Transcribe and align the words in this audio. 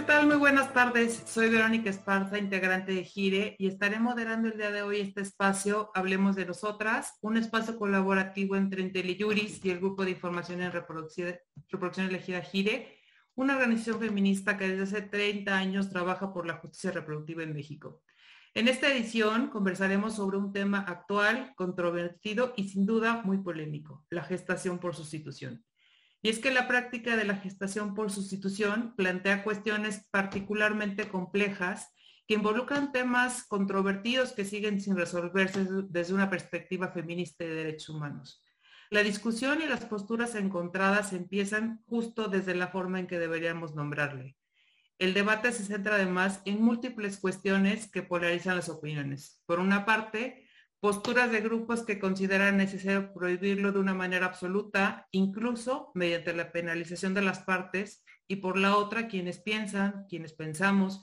¿Qué 0.00 0.06
tal? 0.06 0.28
Muy 0.28 0.38
buenas 0.38 0.72
tardes. 0.72 1.24
Soy 1.26 1.50
Verónica 1.50 1.90
Esparza, 1.90 2.38
integrante 2.38 2.92
de 2.92 3.04
Gire, 3.04 3.54
y 3.58 3.66
estaré 3.66 4.00
moderando 4.00 4.48
el 4.48 4.56
día 4.56 4.70
de 4.70 4.80
hoy 4.80 4.98
este 5.00 5.20
espacio 5.20 5.90
Hablemos 5.94 6.36
de 6.36 6.46
Nosotras, 6.46 7.18
un 7.20 7.36
espacio 7.36 7.76
colaborativo 7.78 8.56
entre 8.56 8.80
IntelliJuris 8.80 9.62
y 9.62 9.68
el 9.68 9.78
Grupo 9.78 10.06
de 10.06 10.12
Información 10.12 10.62
en 10.62 10.72
Reproducción, 10.72 11.36
Reproducción 11.68 12.06
Elegida 12.06 12.40
Gire, 12.40 12.96
una 13.34 13.56
organización 13.56 14.00
feminista 14.00 14.56
que 14.56 14.68
desde 14.68 14.84
hace 14.84 15.06
30 15.06 15.54
años 15.54 15.90
trabaja 15.90 16.32
por 16.32 16.46
la 16.46 16.54
justicia 16.54 16.92
reproductiva 16.92 17.42
en 17.42 17.52
México. 17.52 18.02
En 18.54 18.68
esta 18.68 18.90
edición 18.90 19.50
conversaremos 19.50 20.14
sobre 20.14 20.38
un 20.38 20.50
tema 20.50 20.78
actual, 20.80 21.52
controvertido 21.56 22.54
y 22.56 22.70
sin 22.70 22.86
duda 22.86 23.20
muy 23.22 23.42
polémico, 23.42 24.06
la 24.08 24.24
gestación 24.24 24.78
por 24.78 24.96
sustitución. 24.96 25.62
Y 26.22 26.28
es 26.28 26.38
que 26.38 26.50
la 26.50 26.68
práctica 26.68 27.16
de 27.16 27.24
la 27.24 27.36
gestación 27.36 27.94
por 27.94 28.10
sustitución 28.10 28.94
plantea 28.96 29.42
cuestiones 29.42 30.06
particularmente 30.10 31.08
complejas 31.08 31.94
que 32.26 32.34
involucran 32.34 32.92
temas 32.92 33.44
controvertidos 33.44 34.32
que 34.32 34.44
siguen 34.44 34.80
sin 34.80 34.96
resolverse 34.96 35.66
desde 35.88 36.14
una 36.14 36.30
perspectiva 36.30 36.92
feminista 36.92 37.44
de 37.44 37.54
derechos 37.54 37.88
humanos. 37.88 38.44
La 38.90 39.02
discusión 39.02 39.62
y 39.62 39.66
las 39.66 39.84
posturas 39.84 40.34
encontradas 40.34 41.12
empiezan 41.12 41.82
justo 41.86 42.28
desde 42.28 42.54
la 42.54 42.68
forma 42.68 43.00
en 43.00 43.06
que 43.06 43.18
deberíamos 43.18 43.74
nombrarle. 43.74 44.36
El 44.98 45.14
debate 45.14 45.50
se 45.52 45.64
centra 45.64 45.94
además 45.94 46.42
en 46.44 46.60
múltiples 46.62 47.18
cuestiones 47.18 47.90
que 47.90 48.02
polarizan 48.02 48.56
las 48.56 48.68
opiniones. 48.68 49.42
Por 49.46 49.58
una 49.58 49.86
parte, 49.86 50.39
posturas 50.80 51.30
de 51.30 51.42
grupos 51.42 51.84
que 51.84 51.98
consideran 51.98 52.56
necesario 52.56 53.12
prohibirlo 53.12 53.70
de 53.70 53.78
una 53.78 53.94
manera 53.94 54.26
absoluta, 54.26 55.06
incluso 55.10 55.92
mediante 55.94 56.32
la 56.32 56.52
penalización 56.52 57.12
de 57.12 57.22
las 57.22 57.40
partes, 57.40 58.02
y 58.26 58.36
por 58.36 58.58
la 58.58 58.76
otra 58.76 59.06
quienes 59.06 59.40
piensan, 59.40 60.06
quienes 60.08 60.32
pensamos, 60.32 61.02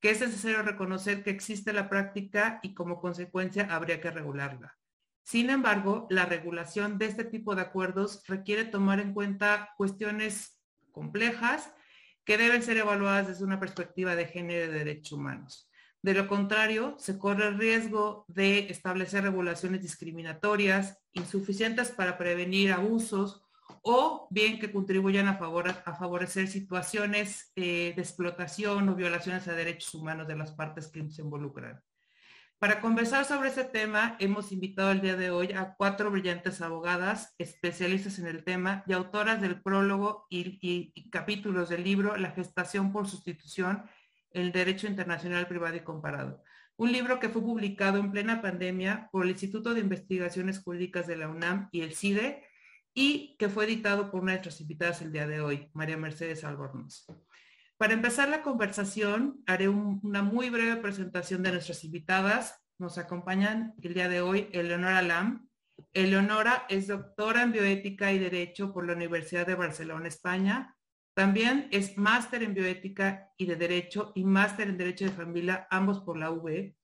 que 0.00 0.10
es 0.10 0.20
necesario 0.20 0.62
reconocer 0.62 1.22
que 1.22 1.30
existe 1.30 1.72
la 1.72 1.88
práctica 1.88 2.60
y 2.62 2.74
como 2.74 3.00
consecuencia 3.00 3.68
habría 3.70 4.00
que 4.00 4.10
regularla. 4.10 4.76
Sin 5.22 5.50
embargo, 5.50 6.06
la 6.10 6.26
regulación 6.26 6.98
de 6.98 7.06
este 7.06 7.24
tipo 7.24 7.54
de 7.54 7.62
acuerdos 7.62 8.22
requiere 8.28 8.64
tomar 8.64 9.00
en 9.00 9.14
cuenta 9.14 9.70
cuestiones 9.76 10.60
complejas 10.92 11.72
que 12.24 12.36
deben 12.36 12.62
ser 12.62 12.76
evaluadas 12.76 13.28
desde 13.28 13.44
una 13.44 13.58
perspectiva 13.58 14.14
de 14.14 14.26
género 14.26 14.64
y 14.64 14.68
de 14.68 14.78
derechos 14.78 15.12
humanos. 15.12 15.70
De 16.02 16.14
lo 16.14 16.28
contrario, 16.28 16.94
se 16.98 17.18
corre 17.18 17.48
el 17.48 17.58
riesgo 17.58 18.24
de 18.28 18.70
establecer 18.70 19.24
regulaciones 19.24 19.82
discriminatorias, 19.82 20.98
insuficientes 21.12 21.90
para 21.90 22.16
prevenir 22.16 22.72
abusos 22.72 23.42
o 23.82 24.26
bien 24.30 24.58
que 24.58 24.72
contribuyan 24.72 25.28
a, 25.28 25.36
favorecer 25.36 26.48
situaciones 26.48 27.52
eh, 27.56 27.92
de 27.94 28.02
explotación 28.02 28.88
o 28.88 28.94
violaciones 28.94 29.46
a 29.48 29.54
derechos 29.54 29.94
humanos 29.94 30.26
de 30.26 30.36
las 30.36 30.52
partes 30.52 30.88
que 30.88 31.08
se 31.10 31.22
involucran. 31.22 31.82
Para 32.58 32.80
conversar 32.80 33.26
sobre 33.26 33.50
ese 33.50 33.64
tema, 33.64 34.16
hemos 34.18 34.50
invitado 34.50 34.90
el 34.90 35.02
día 35.02 35.14
de 35.14 35.30
hoy 35.30 35.52
a 35.52 35.74
cuatro 35.76 36.10
brillantes 36.10 36.62
abogadas, 36.62 37.34
especialistas 37.38 38.18
en 38.18 38.26
el 38.26 38.44
tema 38.44 38.82
y 38.86 38.94
autoras 38.94 39.42
del 39.42 39.60
prólogo 39.60 40.26
y 40.30 41.10
capítulos 41.10 41.68
del 41.68 41.84
libro 41.84 42.16
La 42.16 42.30
gestación 42.30 42.92
por 42.92 43.08
sustitución 43.08 43.84
el 44.36 44.52
Derecho 44.52 44.86
Internacional 44.86 45.48
Privado 45.48 45.76
y 45.76 45.80
Comparado. 45.80 46.42
Un 46.76 46.92
libro 46.92 47.18
que 47.18 47.30
fue 47.30 47.40
publicado 47.40 47.98
en 47.98 48.12
plena 48.12 48.42
pandemia 48.42 49.08
por 49.10 49.24
el 49.24 49.30
Instituto 49.30 49.72
de 49.72 49.80
Investigaciones 49.80 50.58
Jurídicas 50.58 51.06
de 51.06 51.16
la 51.16 51.28
UNAM 51.28 51.70
y 51.72 51.80
el 51.80 51.94
CIDE 51.94 52.44
y 52.92 53.34
que 53.38 53.48
fue 53.48 53.64
editado 53.64 54.10
por 54.10 54.20
una 54.20 54.32
de 54.32 54.38
nuestras 54.38 54.60
invitadas 54.60 55.00
el 55.00 55.10
día 55.10 55.26
de 55.26 55.40
hoy, 55.40 55.70
María 55.72 55.96
Mercedes 55.96 56.44
Albornoz. 56.44 57.06
Para 57.78 57.94
empezar 57.94 58.28
la 58.28 58.42
conversación, 58.42 59.42
haré 59.46 59.68
una 59.68 60.22
muy 60.22 60.50
breve 60.50 60.76
presentación 60.76 61.42
de 61.42 61.52
nuestras 61.52 61.82
invitadas. 61.84 62.62
Nos 62.78 62.98
acompañan 62.98 63.74
el 63.82 63.94
día 63.94 64.10
de 64.10 64.20
hoy 64.20 64.50
Eleonora 64.52 65.00
Lam. 65.00 65.48
Eleonora 65.94 66.66
es 66.68 66.88
doctora 66.88 67.42
en 67.42 67.52
bioética 67.52 68.12
y 68.12 68.18
derecho 68.18 68.72
por 68.72 68.86
la 68.86 68.92
Universidad 68.92 69.46
de 69.46 69.54
Barcelona, 69.54 70.08
España. 70.08 70.75
También 71.16 71.68
es 71.70 71.96
máster 71.96 72.42
en 72.42 72.52
bioética 72.52 73.32
y 73.38 73.46
de 73.46 73.56
derecho 73.56 74.12
y 74.14 74.22
máster 74.22 74.68
en 74.68 74.76
derecho 74.76 75.06
de 75.06 75.12
familia, 75.12 75.66
ambos 75.70 76.00
por 76.00 76.18
la 76.18 76.30
UB. 76.30 76.74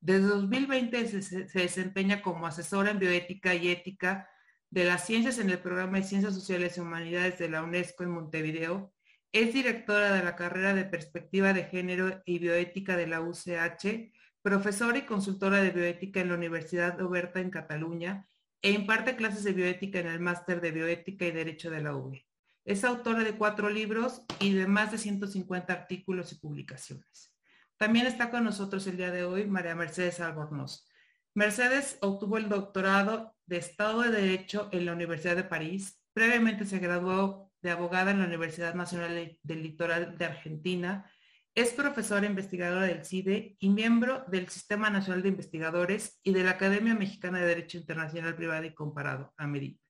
Desde 0.00 0.26
2020 0.26 1.20
se, 1.20 1.44
desempeña 1.44 2.22
como 2.22 2.46
asesora 2.46 2.92
en 2.92 2.98
bioética 2.98 3.54
y 3.54 3.68
ética 3.68 4.26
de 4.70 4.84
las 4.84 5.04
ciencias 5.04 5.38
en 5.38 5.50
el 5.50 5.58
programa 5.58 5.98
de 5.98 6.04
Ciencias 6.04 6.32
Sociales 6.32 6.78
y 6.78 6.80
Humanidades 6.80 7.38
de 7.38 7.50
la 7.50 7.62
UNESCO 7.62 8.04
en 8.04 8.12
Montevideo. 8.12 8.94
Es 9.32 9.52
directora 9.52 10.12
de 10.12 10.24
la 10.24 10.34
carrera 10.34 10.72
de 10.72 10.86
Perspectiva 10.86 11.52
de 11.52 11.64
Género 11.64 12.22
y 12.24 12.38
Bioética 12.38 12.96
de 12.96 13.06
la 13.06 13.20
UCH, 13.20 14.14
profesora 14.40 14.96
y 14.96 15.02
consultora 15.02 15.62
de 15.62 15.72
bioética 15.72 16.20
en 16.20 16.30
la 16.30 16.36
Universidad 16.36 16.96
de 16.96 17.04
Oberta 17.04 17.38
en 17.38 17.50
Cataluña 17.50 18.26
e 18.62 18.70
imparte 18.70 19.14
clases 19.14 19.44
de 19.44 19.52
bioética 19.52 19.98
en 19.98 20.06
el 20.06 20.20
máster 20.20 20.62
de 20.62 20.70
bioética 20.70 21.26
y 21.26 21.32
derecho 21.32 21.70
de 21.70 21.82
la 21.82 21.94
UB. 21.94 22.31
Es 22.64 22.84
autora 22.84 23.24
de 23.24 23.36
cuatro 23.36 23.68
libros 23.68 24.22
y 24.38 24.52
de 24.54 24.66
más 24.66 24.92
de 24.92 24.98
150 24.98 25.72
artículos 25.72 26.32
y 26.32 26.36
publicaciones. 26.36 27.34
También 27.76 28.06
está 28.06 28.30
con 28.30 28.44
nosotros 28.44 28.86
el 28.86 28.96
día 28.96 29.10
de 29.10 29.24
hoy 29.24 29.46
María 29.46 29.74
Mercedes 29.74 30.20
Albornoz. 30.20 30.86
Mercedes 31.34 31.98
obtuvo 32.00 32.36
el 32.36 32.48
doctorado 32.48 33.34
de 33.46 33.56
Estado 33.56 34.02
de 34.02 34.10
Derecho 34.10 34.68
en 34.70 34.86
la 34.86 34.92
Universidad 34.92 35.34
de 35.34 35.42
París. 35.42 36.00
Previamente 36.12 36.64
se 36.64 36.78
graduó 36.78 37.50
de 37.62 37.70
abogada 37.70 38.12
en 38.12 38.20
la 38.20 38.26
Universidad 38.26 38.74
Nacional 38.74 39.38
del 39.42 39.62
Litoral 39.62 40.16
de 40.16 40.24
Argentina. 40.24 41.10
Es 41.56 41.72
profesora 41.72 42.26
investigadora 42.26 42.86
del 42.86 43.04
CIDE 43.04 43.56
y 43.58 43.70
miembro 43.70 44.24
del 44.28 44.48
Sistema 44.48 44.88
Nacional 44.88 45.22
de 45.22 45.30
Investigadores 45.30 46.20
y 46.22 46.32
de 46.32 46.44
la 46.44 46.52
Academia 46.52 46.94
Mexicana 46.94 47.40
de 47.40 47.46
Derecho 47.46 47.78
Internacional 47.78 48.36
Privado 48.36 48.64
y 48.64 48.74
Comparado, 48.74 49.34
AMERIT. 49.36 49.81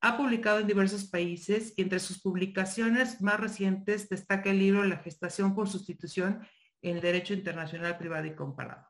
Ha 0.00 0.16
publicado 0.16 0.60
en 0.60 0.66
diversos 0.66 1.04
países 1.04 1.72
y 1.76 1.82
entre 1.82 1.98
sus 1.98 2.20
publicaciones 2.20 3.20
más 3.20 3.40
recientes 3.40 4.08
destaca 4.08 4.50
el 4.50 4.58
libro 4.58 4.84
La 4.84 4.98
gestación 4.98 5.54
por 5.54 5.68
sustitución 5.68 6.46
en 6.82 6.96
el 6.96 7.02
derecho 7.02 7.34
internacional 7.34 7.96
privado 7.96 8.26
y 8.26 8.34
comparado. 8.34 8.86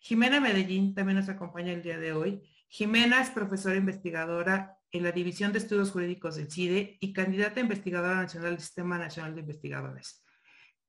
Jimena 0.00 0.40
Medellín 0.40 0.94
también 0.94 1.16
nos 1.16 1.28
acompaña 1.28 1.72
el 1.72 1.82
día 1.82 1.98
de 1.98 2.12
hoy. 2.12 2.42
Jimena 2.68 3.22
es 3.22 3.30
profesora 3.30 3.76
investigadora 3.76 4.76
en 4.90 5.02
la 5.02 5.12
División 5.12 5.52
de 5.52 5.58
Estudios 5.58 5.90
Jurídicos 5.90 6.36
del 6.36 6.50
CIDE 6.50 6.98
y 7.00 7.12
candidata 7.12 7.60
investigadora 7.60 8.16
nacional 8.16 8.50
del 8.50 8.60
Sistema 8.60 8.98
Nacional 8.98 9.34
de 9.34 9.40
Investigadores. 9.40 10.24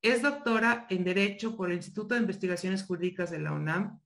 Es 0.01 0.21
doctora 0.21 0.85
en 0.89 1.03
Derecho 1.03 1.55
por 1.55 1.71
el 1.71 1.77
Instituto 1.77 2.13
de 2.13 2.21
Investigaciones 2.21 2.83
Jurídicas 2.83 3.31
de 3.31 3.39
la 3.39 3.53
UNAM 3.53 3.99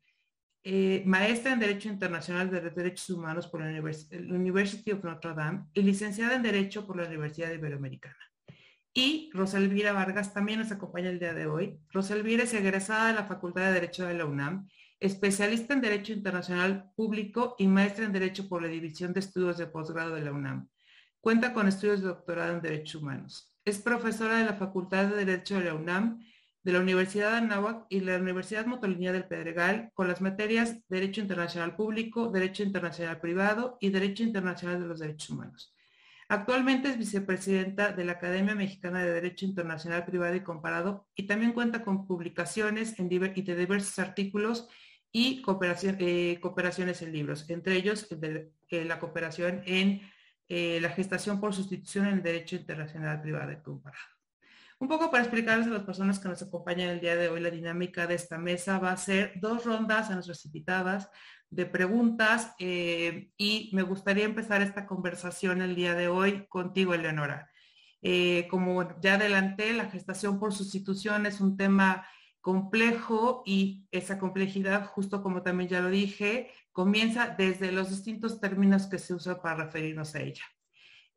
eh, 0.63 1.03
maestra 1.05 1.53
en 1.53 1.59
Derecho 1.59 1.89
Internacional 1.89 2.49
de 2.51 2.61
Derechos 2.61 3.09
Humanos 3.09 3.47
por 3.47 3.61
la 3.61 3.79
University 3.79 4.91
of 4.91 5.03
Notre 5.03 5.33
Dame 5.33 5.65
y 5.73 5.81
licenciada 5.81 6.35
en 6.35 6.43
Derecho 6.43 6.85
por 6.85 6.97
la 6.97 7.07
Universidad 7.07 7.51
Iberoamericana. 7.51 8.17
Y 8.93 9.29
Rosalvira 9.33 9.93
Vargas 9.93 10.33
también 10.33 10.59
nos 10.59 10.71
acompaña 10.71 11.09
el 11.09 11.19
día 11.19 11.33
de 11.33 11.45
hoy. 11.45 11.79
Rosalvira 11.91 12.43
es 12.43 12.53
egresada 12.53 13.07
de 13.07 13.13
la 13.13 13.25
Facultad 13.25 13.67
de 13.67 13.73
Derecho 13.73 14.05
de 14.05 14.15
la 14.15 14.25
UNAM, 14.25 14.67
especialista 14.99 15.73
en 15.73 15.81
Derecho 15.81 16.11
Internacional 16.11 16.91
Público 16.95 17.55
y 17.57 17.67
maestra 17.67 18.05
en 18.05 18.11
Derecho 18.11 18.49
por 18.49 18.61
la 18.61 18.67
División 18.67 19.13
de 19.13 19.21
Estudios 19.21 19.57
de 19.57 19.67
Posgrado 19.67 20.15
de 20.15 20.21
la 20.21 20.33
UNAM. 20.33 20.67
Cuenta 21.21 21.53
con 21.53 21.67
estudios 21.67 22.01
de 22.01 22.07
doctorado 22.07 22.53
en 22.53 22.61
Derechos 22.61 23.01
Humanos. 23.01 23.55
Es 23.63 23.77
profesora 23.77 24.37
de 24.37 24.45
la 24.45 24.55
Facultad 24.55 25.07
de 25.07 25.23
Derecho 25.25 25.57
de 25.57 25.65
la 25.65 25.75
UNAM 25.75 26.19
de 26.63 26.73
la 26.73 26.79
Universidad 26.79 27.31
de 27.31 27.37
Anáhuac 27.37 27.85
y 27.89 28.01
la 28.01 28.17
Universidad 28.17 28.65
Motolinía 28.65 29.11
del 29.11 29.25
Pedregal 29.25 29.91
con 29.93 30.07
las 30.07 30.21
materias 30.21 30.77
Derecho 30.89 31.21
Internacional 31.21 31.75
Público, 31.75 32.29
Derecho 32.29 32.63
Internacional 32.63 33.19
Privado 33.19 33.77
y 33.79 33.89
Derecho 33.89 34.23
Internacional 34.23 34.81
de 34.81 34.87
los 34.87 34.99
Derechos 34.99 35.29
Humanos. 35.29 35.73
Actualmente 36.27 36.89
es 36.89 36.97
vicepresidenta 36.97 37.91
de 37.91 38.05
la 38.05 38.11
Academia 38.13 38.53
Mexicana 38.53 39.03
de 39.03 39.13
Derecho 39.13 39.45
Internacional 39.45 40.05
Privado 40.05 40.35
y 40.35 40.43
Comparado 40.43 41.07
y 41.15 41.23
también 41.23 41.53
cuenta 41.53 41.83
con 41.83 42.05
publicaciones 42.05 42.99
en 42.99 43.11
y 43.11 43.41
de 43.41 43.55
diversos 43.55 43.97
artículos 43.97 44.67
y 45.11 45.41
eh, 45.41 46.39
cooperaciones 46.39 47.01
en 47.01 47.11
libros, 47.11 47.49
entre 47.49 47.77
ellos 47.77 48.07
la 48.69 48.99
cooperación 48.99 49.63
en 49.65 50.01
eh, 50.47 50.79
la 50.81 50.89
gestación 50.89 51.39
por 51.39 51.55
sustitución 51.55 52.05
en 52.05 52.13
el 52.15 52.23
Derecho 52.23 52.57
Internacional 52.57 53.21
Privado 53.21 53.51
y 53.51 53.63
Comparado. 53.63 54.18
Un 54.81 54.87
poco 54.87 55.11
para 55.11 55.23
explicarles 55.23 55.67
a 55.67 55.71
las 55.71 55.83
personas 55.83 56.19
que 56.19 56.29
nos 56.29 56.41
acompañan 56.41 56.89
el 56.89 57.01
día 57.01 57.17
de 57.17 57.27
hoy, 57.27 57.41
la 57.41 57.49
dinámica 57.49 58.07
de 58.07 58.15
esta 58.15 58.37
mesa 58.37 58.79
va 58.79 58.93
a 58.93 58.97
ser 58.97 59.33
dos 59.41 59.65
rondas 59.65 60.09
a 60.09 60.13
nuestras 60.13 60.45
invitadas 60.45 61.09
de 61.49 61.65
preguntas 61.65 62.53
eh, 62.59 63.31
y 63.37 63.71
me 63.73 63.81
gustaría 63.81 64.23
empezar 64.23 64.61
esta 64.61 64.85
conversación 64.85 65.61
el 65.61 65.75
día 65.75 65.95
de 65.95 66.07
hoy 66.07 66.47
contigo, 66.47 66.93
Eleonora. 66.93 67.51
Eh, 68.01 68.47
como 68.49 68.97
ya 69.01 69.15
adelanté, 69.15 69.73
la 69.73 69.89
gestación 69.89 70.39
por 70.39 70.53
sustitución 70.53 71.25
es 71.25 71.41
un 71.41 71.57
tema 71.57 72.07
complejo 72.39 73.43
y 73.45 73.85
esa 73.91 74.17
complejidad, 74.17 74.85
justo 74.85 75.21
como 75.21 75.41
también 75.41 75.69
ya 75.69 75.81
lo 75.81 75.89
dije, 75.89 76.51
comienza 76.71 77.35
desde 77.37 77.73
los 77.73 77.89
distintos 77.89 78.39
términos 78.39 78.87
que 78.87 78.97
se 78.97 79.13
usan 79.13 79.41
para 79.41 79.65
referirnos 79.65 80.15
a 80.15 80.21
ella. 80.21 80.43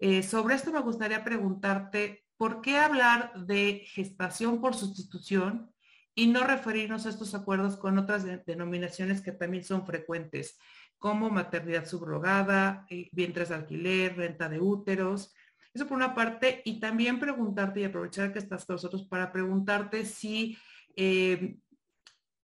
Eh, 0.01 0.25
sobre 0.25 0.57
esto 0.57 0.73
me 0.73 0.81
gustaría 0.81 1.23
preguntarte 1.23 2.22
¿por 2.43 2.61
qué 2.61 2.77
hablar 2.77 3.33
de 3.47 3.85
gestación 3.87 4.61
por 4.61 4.75
sustitución 4.75 5.73
y 6.13 6.27
no 6.27 6.43
referirnos 6.43 7.07
a 7.07 7.11
estos 7.11 7.37
acuerdos 7.37 7.77
con 7.77 7.99
otras 7.99 8.25
denominaciones 8.45 9.21
que 9.21 9.31
también 9.31 9.63
son 9.63 9.87
frecuentes, 9.87 10.59
como 10.99 11.31
maternidad 11.31 11.87
subrogada, 11.87 12.85
eh, 12.91 13.09
vientres 13.13 13.51
de 13.51 13.55
alquiler, 13.55 14.17
renta 14.17 14.49
de 14.49 14.59
úteros? 14.59 15.33
Eso 15.73 15.87
por 15.87 15.97
una 15.97 16.17
parte, 16.17 16.63
y 16.65 16.81
también 16.81 17.21
preguntarte 17.21 17.79
y 17.79 17.85
aprovechar 17.85 18.33
que 18.33 18.41
estás 18.41 18.65
con 18.65 18.75
nosotros 18.75 19.07
para 19.07 19.31
preguntarte 19.31 20.05
si 20.05 20.59
eh, 20.97 21.59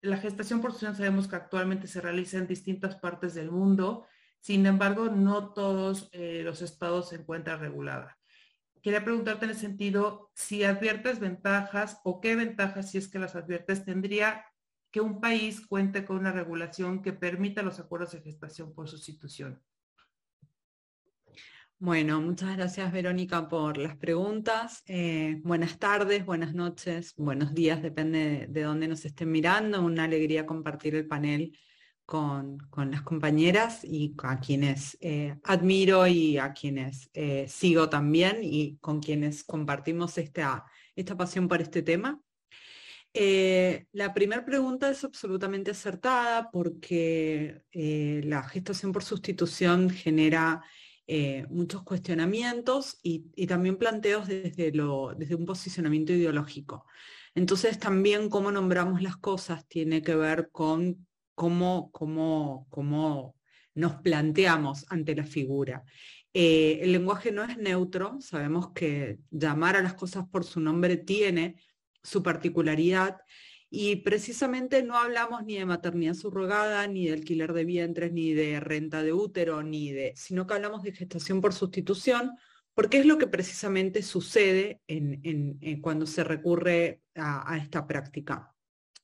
la 0.01 0.15
gestación 0.15 0.61
por 0.61 0.71
sustitución 0.71 0.95
sabemos 0.95 1.27
que 1.27 1.35
actualmente 1.35 1.87
se 1.87 1.99
realiza 1.99 2.37
en 2.37 2.47
distintas 2.47 2.95
partes 2.95 3.33
del 3.33 3.51
mundo, 3.51 4.07
sin 4.39 4.65
embargo, 4.67 5.09
no 5.09 5.51
todos 5.51 6.07
eh, 6.13 6.43
los 6.45 6.61
estados 6.61 7.09
se 7.09 7.17
encuentran 7.17 7.59
regulada. 7.59 8.20
Quería 8.81 9.03
preguntarte 9.03 9.45
en 9.45 9.51
el 9.51 9.57
sentido, 9.57 10.31
si 10.33 10.63
adviertes 10.63 11.19
ventajas 11.19 11.99
o 12.03 12.19
qué 12.19 12.35
ventajas, 12.35 12.91
si 12.91 12.97
es 12.97 13.07
que 13.07 13.19
las 13.19 13.35
adviertes, 13.35 13.85
tendría 13.85 14.45
que 14.89 15.01
un 15.01 15.21
país 15.21 15.65
cuente 15.65 16.03
con 16.03 16.17
una 16.17 16.31
regulación 16.31 17.01
que 17.01 17.13
permita 17.13 17.61
los 17.61 17.79
acuerdos 17.79 18.11
de 18.11 18.21
gestación 18.21 18.73
por 18.73 18.89
sustitución. 18.89 19.61
Bueno, 21.77 22.21
muchas 22.21 22.55
gracias 22.55 22.91
Verónica 22.91 23.49
por 23.49 23.77
las 23.77 23.97
preguntas. 23.97 24.83
Eh, 24.85 25.41
buenas 25.43 25.79
tardes, 25.79 26.23
buenas 26.25 26.53
noches, 26.53 27.15
buenos 27.17 27.55
días, 27.55 27.81
depende 27.81 28.45
de, 28.47 28.61
dónde 28.61 28.87
nos 28.87 29.03
estén 29.03 29.31
mirando. 29.31 29.81
Una 29.81 30.03
alegría 30.03 30.45
compartir 30.45 30.93
el 30.93 31.07
panel 31.07 31.57
con, 32.11 32.91
las 32.91 33.03
compañeras 33.03 33.85
y 33.85 34.13
a 34.21 34.41
quienes 34.41 34.97
eh, 34.99 35.37
admiro 35.45 36.05
y 36.07 36.37
a 36.37 36.51
quienes 36.51 37.09
eh, 37.13 37.45
sigo 37.47 37.87
también 37.87 38.39
y 38.41 38.75
con 38.81 38.99
quienes 38.99 39.45
compartimos 39.45 40.17
esta, 40.17 40.65
esta 40.93 41.15
pasión 41.15 41.47
por 41.47 41.61
este 41.61 41.81
tema. 41.83 42.19
la 43.13 44.13
primera 44.13 44.43
pregunta 44.43 44.89
es 44.89 45.05
absolutamente 45.05 45.71
acertada 45.71 46.49
porque 46.51 47.61
la 47.71 48.43
gestación 48.43 48.91
por 48.91 49.03
sustitución 49.03 49.89
genera 49.89 50.61
eh, 51.07 51.45
muchos 51.49 51.83
cuestionamientos 51.83 52.97
y, 53.03 53.45
también 53.47 53.77
planteos 53.77 54.27
desde, 54.27 54.73
lo, 54.73 55.13
desde 55.15 55.35
un 55.35 55.45
posicionamiento 55.45 56.11
ideológico. 56.11 56.85
Entonces 57.35 57.79
también 57.79 58.29
cómo 58.29 58.51
nombramos 58.51 59.01
las 59.01 59.15
cosas 59.15 59.65
tiene 59.67 60.01
que 60.01 60.15
ver 60.15 60.49
con 60.51 61.07
cómo, 61.35 61.91
cómo, 61.91 62.67
cómo 62.69 63.35
nos 63.73 63.95
planteamos 63.95 64.85
ante 64.89 65.15
la 65.15 65.23
figura. 65.23 65.83
Eh, 66.33 66.79
el 66.81 66.93
lenguaje 66.93 67.31
no 67.31 67.43
es 67.43 67.57
neutro, 67.57 68.17
sabemos 68.21 68.71
que 68.71 69.19
llamar 69.29 69.75
a 69.75 69.81
las 69.81 69.95
cosas 69.95 70.25
por 70.29 70.43
su 70.45 70.59
nombre 70.59 70.97
tiene 70.97 71.55
su 72.03 72.23
particularidad 72.23 73.17
y 73.69 73.97
precisamente 73.97 74.83
no 74.83 74.97
hablamos 74.97 75.45
ni 75.45 75.55
de 75.55 75.65
maternidad 75.65 76.13
subrogada, 76.13 76.85
ni 76.87 77.07
de 77.07 77.13
alquiler 77.13 77.53
de 77.53 77.63
vientres, 77.63 78.11
ni 78.11 78.33
de 78.33 78.59
renta 78.59 79.01
de 79.01 79.13
útero, 79.13 79.63
ni 79.63 79.93
de, 79.93 80.11
sino 80.15 80.45
que 80.45 80.55
hablamos 80.55 80.83
de 80.83 80.91
gestación 80.91 81.39
por 81.39 81.53
sustitución, 81.53 82.31
porque 82.73 82.99
es 82.99 83.05
lo 83.05 83.17
que 83.17 83.27
precisamente 83.27 84.01
sucede 84.01 84.81
en, 84.87 85.79
cuando 85.81 86.05
se 86.05 86.23
recurre 86.25 87.01
a, 87.15 87.57
esta 87.57 87.87
práctica. 87.87 88.53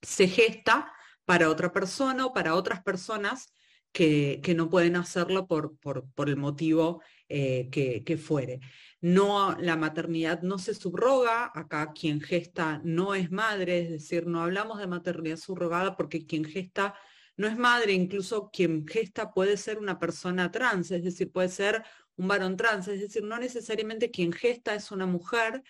Se 0.02 0.28
gesta 0.28 0.92
para 1.28 1.50
otra 1.50 1.74
persona 1.74 2.26
o 2.26 2.34
para 2.34 2.56
otras 2.56 2.82
personas 2.82 3.54
que, 3.92 4.42
no 4.56 4.70
pueden 4.70 4.96
hacerlo 4.96 5.46
por, 5.46 5.78
por, 5.80 6.30
el 6.30 6.38
motivo 6.38 7.02
eh, 7.28 7.68
que, 7.70 8.04
que 8.06 8.18
fuere. 8.18 8.62
No, 9.02 9.58
la 9.60 9.76
maternidad 9.76 10.42
no 10.42 10.58
se 10.58 10.74
subroga, 10.74 11.52
acá 11.54 11.92
quien 11.94 12.22
gesta 12.22 12.80
no 12.86 13.14
es 13.14 13.30
madre, 13.30 13.80
es 13.82 13.90
decir, 13.90 14.26
no 14.26 14.42
hablamos 14.42 14.80
de 14.80 14.88
maternidad 14.88 15.36
subrogada 15.36 15.98
porque 15.98 16.26
quien 16.26 16.46
gesta 16.46 16.96
no 17.36 17.48
es 17.48 17.58
madre, 17.58 17.92
incluso 17.92 18.50
quien 18.50 18.88
gesta 18.88 19.34
puede 19.34 19.58
ser 19.58 19.80
una 19.80 20.00
persona 20.00 20.50
trans, 20.50 20.92
es 20.92 21.04
decir, 21.04 21.30
puede 21.30 21.50
ser 21.50 21.84
un 22.16 22.30
varón 22.30 22.56
trans, 22.56 22.88
es 22.88 23.02
decir, 23.02 23.24
no 23.24 23.38
necesariamente 23.38 24.12
quien 24.12 24.32
gesta 24.32 24.76
es 24.76 24.92
una 24.92 25.06
mujer 25.06 25.62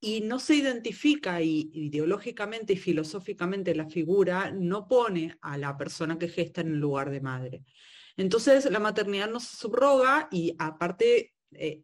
y 0.00 0.20
no 0.20 0.38
se 0.38 0.54
identifica 0.56 1.40
y, 1.42 1.70
ideológicamente 1.72 2.74
y 2.74 2.76
filosóficamente 2.76 3.74
la 3.74 3.88
figura 3.88 4.50
no 4.50 4.86
pone 4.86 5.36
a 5.40 5.58
la 5.58 5.76
persona 5.76 6.18
que 6.18 6.28
gesta 6.28 6.60
en 6.60 6.68
el 6.68 6.80
lugar 6.80 7.10
de 7.10 7.20
madre. 7.20 7.64
Entonces 8.16 8.70
la 8.70 8.80
maternidad 8.80 9.30
no 9.30 9.40
se 9.40 9.56
subroga 9.56 10.28
y 10.30 10.54
aparte 10.58 11.34
eh, 11.52 11.82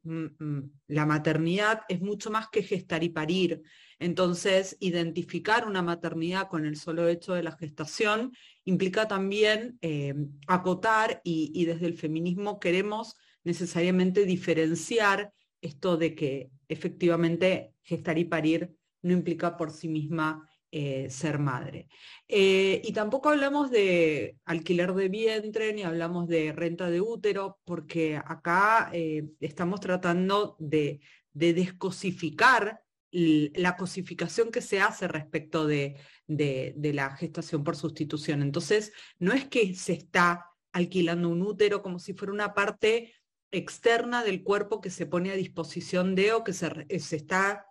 la 0.89 1.07
maternidad 1.07 1.83
es 1.89 2.01
mucho 2.01 2.31
más 2.31 2.49
que 2.49 2.63
gestar 2.63 3.03
y 3.03 3.09
parir. 3.09 3.63
Entonces, 3.99 4.77
identificar 4.81 5.67
una 5.67 5.83
maternidad 5.83 6.49
con 6.49 6.67
el 6.67 6.77
solo 6.77 7.09
hecho 7.09 7.35
de 7.35 7.43
la 7.43 7.57
gestación 7.57 8.33
implica 8.65 9.09
también 9.09 9.79
eh, 9.81 10.15
acotar 10.47 11.21
y, 11.25 11.65
desde 11.65 11.87
el 11.87 11.97
feminismo 11.97 12.59
queremos 12.59 13.17
necesariamente 13.45 14.27
diferenciar 14.27 15.33
esto 15.61 15.97
de 15.97 16.15
que 16.15 16.51
efectivamente 16.69 17.74
gestar 17.85 18.19
y 18.19 18.25
parir 18.25 18.77
no 19.03 19.13
implica 19.13 19.57
por 19.57 19.71
sí 19.71 19.89
misma 19.89 20.49
eh, 20.77 21.09
ser 21.09 21.39
madre. 21.39 21.87
Eh, 22.27 22.83
y 22.83 22.93
tampoco 22.93 23.29
hablamos 23.29 23.71
de 23.71 24.39
alquiler 24.45 24.93
de 24.95 25.09
vientre 25.09 25.73
ni 25.73 25.85
hablamos 25.85 26.27
de 26.27 26.51
renta 26.51 26.91
de 26.91 27.01
útero, 27.01 27.61
porque 27.65 28.17
acá 28.17 28.91
eh, 28.93 29.25
estamos 29.39 29.79
tratando 29.79 30.57
de, 30.59 31.01
descosificar 31.33 32.81
la 33.13 33.77
cosificación 33.77 34.51
que 34.51 34.61
se 34.61 34.81
hace 34.81 35.07
respecto 35.07 35.65
de, 35.65 35.97
de, 36.27 36.93
la 36.93 37.15
gestación 37.15 37.63
por 37.63 37.77
sustitución. 37.77 38.43
Entonces, 38.43 38.93
no 39.21 39.33
es 39.33 39.47
que 39.47 39.75
se 39.77 39.93
está 39.93 40.47
alquilando 40.73 41.29
un 41.29 41.43
útero 41.43 41.83
como 41.83 42.01
si 42.01 42.15
fuera 42.15 42.33
una 42.33 42.53
parte 42.53 43.15
externa 43.53 44.25
del 44.25 44.43
cuerpo 44.43 44.81
que 44.81 44.91
se 44.91 45.07
pone 45.07 45.31
a 45.31 45.37
disposición 45.37 46.17
de 46.17 46.33
o 46.33 46.43
que 46.43 46.53
se, 46.53 46.99
se 46.99 47.15
está 47.15 47.67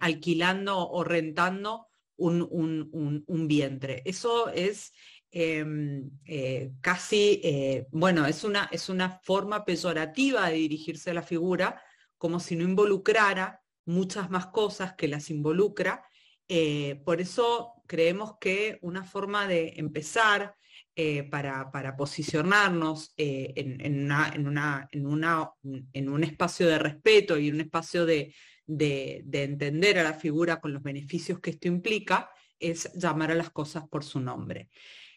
alquilando 0.00 0.76
o 0.78 1.04
rentando 1.04 1.88
un, 2.18 3.46
vientre. 3.48 4.02
Eso 4.04 4.48
es 4.50 4.92
em, 5.30 6.10
eh, 6.24 6.72
casi, 6.80 7.40
eh, 7.44 7.86
bueno, 7.90 8.26
es 8.26 8.44
una, 8.44 8.68
es 8.72 8.88
una 8.88 9.20
forma 9.22 9.64
peyorativa 9.64 10.48
de 10.48 10.56
dirigirse 10.56 11.10
a 11.10 11.14
la 11.14 11.22
figura, 11.22 11.82
como 12.16 12.40
si 12.40 12.56
no 12.56 12.64
involucrara 12.64 13.62
muchas 13.86 14.30
más 14.30 14.46
cosas 14.48 14.94
que 14.94 15.08
las 15.08 15.30
involucra. 15.30 16.04
Eh, 16.48 17.00
por 17.04 17.20
eso 17.20 17.74
creemos 17.86 18.34
que 18.40 18.78
una 18.82 19.04
forma 19.04 19.46
de 19.46 19.74
empezar 19.76 20.54
para, 21.30 21.70
para, 21.70 21.96
posicionarnos 21.96 23.14
en, 23.16 24.02
una, 24.02 24.32
en, 24.34 24.48
una, 24.48 24.88
en, 24.90 25.06
una, 25.06 25.48
en 25.92 26.08
un 26.08 26.24
espacio 26.24 26.66
de 26.66 26.80
respeto 26.80 27.38
y 27.38 27.52
un 27.52 27.60
espacio 27.60 28.04
de, 28.04 28.34
de, 28.68 29.24
entender 29.32 29.98
a 29.98 30.04
la 30.04 30.14
figura 30.14 30.60
con 30.60 30.72
los 30.72 30.82
beneficios 30.82 31.40
que 31.40 31.50
esto 31.50 31.66
implica, 31.66 32.30
es 32.60 32.92
llamar 32.92 33.32
a 33.32 33.34
las 33.34 33.50
cosas 33.50 33.88
por 33.88 34.04
su 34.04 34.20
nombre. 34.20 34.68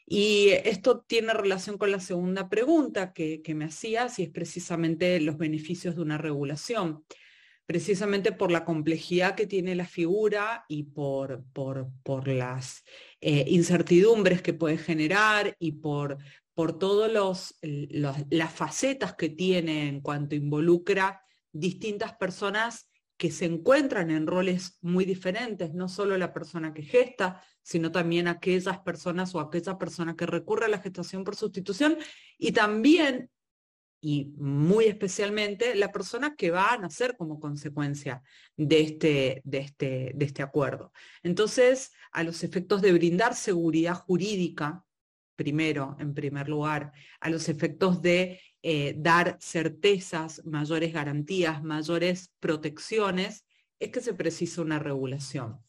Y 0.05 0.49
esto 0.63 1.01
tiene 1.01 1.33
relación 1.33 1.77
con 1.77 1.91
la 1.91 1.99
segunda 1.99 2.49
pregunta 2.49 3.13
que, 3.13 3.43
me 3.53 3.65
hacías, 3.65 4.17
y 4.19 4.23
es 4.23 4.29
precisamente 4.29 5.19
los 5.19 5.37
beneficios 5.37 5.95
de 5.95 6.01
una 6.01 6.17
regulación. 6.17 7.05
Precisamente 7.65 8.31
por 8.31 8.51
la 8.51 8.65
complejidad 8.65 9.35
que 9.35 9.47
tiene 9.47 9.75
la 9.75 9.85
figura 9.85 10.65
y 10.67 10.83
por, 10.83 11.43
por, 11.53 12.27
las 12.27 12.83
eh, 13.21 13.45
incertidumbres 13.47 14.41
que 14.41 14.53
puede 14.53 14.77
generar 14.77 15.55
y 15.59 15.73
por, 15.73 16.17
por 16.53 16.77
todas 16.77 17.55
las 17.61 18.53
facetas 18.53 19.15
que 19.15 19.29
tiene 19.29 19.87
en 19.87 20.01
cuanto 20.01 20.35
involucra 20.35 21.23
distintas 21.53 22.13
personas 22.15 22.90
que 23.21 23.29
se 23.29 23.45
encuentran 23.45 24.09
en 24.09 24.25
roles 24.25 24.79
muy 24.81 25.05
diferentes, 25.05 25.75
no 25.75 25.87
solo 25.87 26.17
la 26.17 26.33
persona 26.33 26.73
que 26.73 26.81
gesta, 26.81 27.39
sino 27.61 27.91
también 27.91 28.27
aquellas 28.27 28.79
personas 28.79 29.35
o 29.35 29.39
aquella 29.39 29.77
persona 29.77 30.15
que 30.15 30.25
recurre 30.25 30.65
a 30.65 30.69
la 30.69 30.79
gestación 30.79 31.23
por 31.23 31.35
sustitución 31.35 31.99
y 32.39 32.51
también, 32.51 33.29
y 34.01 34.33
muy 34.37 34.85
especialmente, 34.85 35.75
la 35.75 35.91
persona 35.91 36.35
que 36.35 36.49
va 36.49 36.73
a 36.73 36.79
nacer 36.79 37.15
como 37.15 37.39
consecuencia 37.39 38.23
de 38.57 38.81
este, 38.81 39.41
de 39.43 39.59
este, 39.59 40.11
de 40.15 40.25
este 40.25 40.41
acuerdo. 40.41 40.91
Entonces, 41.21 41.91
a 42.11 42.23
los 42.23 42.43
efectos 42.43 42.81
de 42.81 42.91
brindar 42.91 43.35
seguridad 43.35 43.93
jurídica, 43.93 44.83
primero, 45.35 45.95
en 45.99 46.15
primer 46.15 46.49
lugar, 46.49 46.91
a 47.19 47.29
los 47.29 47.49
efectos 47.49 48.01
de 48.01 48.41
eh, 48.63 48.93
dar 48.95 49.37
certezas, 49.41 50.45
mayores 50.45 50.93
garantías, 50.93 51.63
mayores 51.63 52.31
protecciones, 52.39 53.43
es 53.79 53.89
que 53.89 54.01
se 54.01 54.13
precisa 54.13 54.61
una 54.61 54.77
regulación. 54.77 55.59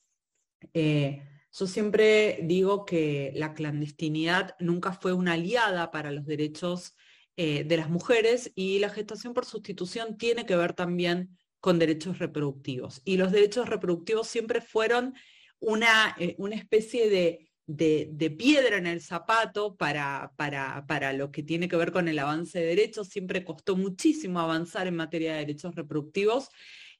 Eh, 0.75 1.22
yo 1.52 1.66
siempre 1.66 2.40
digo 2.42 2.84
que 2.84 3.32
la 3.34 3.54
clandestinidad 3.54 4.54
nunca 4.58 4.92
fue 4.92 5.14
una 5.14 5.32
aliada 5.32 5.90
para 5.90 6.11
los 6.11 6.26
derechos 6.26 6.94
eh, 7.37 7.64
de 7.64 7.76
las 7.78 7.88
mujeres 7.88 8.52
y 8.54 8.78
la 8.78 8.90
gestación 8.90 9.32
por 9.32 9.46
sustitución 9.46 10.18
tiene 10.18 10.44
que 10.44 10.56
ver 10.56 10.75
también 10.75 11.38
con 11.61 11.78
derechos 11.78 12.18
reproductivos. 12.18 13.00
Y 13.04 13.16
los 13.16 13.32
derechos 13.32 13.68
reproductivos 13.70 14.28
siempre 14.28 14.61
fueron 14.61 15.14
una, 15.61 16.14
una 16.37 16.56
especie 16.56 17.08
de, 17.08 17.51
de, 17.66 18.35
piedra 18.37 18.76
en 18.76 18.87
el 18.87 19.00
zapato 19.00 19.76
para, 19.76 20.33
para, 20.37 20.85
para, 20.87 21.12
lo 21.12 21.31
que 21.31 21.42
tiene 21.42 21.69
que 21.69 21.76
ver 21.76 21.92
con 21.92 22.09
el 22.09 22.19
avance 22.19 22.59
de 22.59 22.66
derechos. 22.66 23.09
Siempre 23.09 23.45
costó 23.45 23.76
muchísimo 23.76 24.40
avanzar 24.40 24.87
en 24.87 24.97
materia 24.97 25.33
de 25.33 25.40
derechos 25.40 25.75
reproductivos 25.75 26.49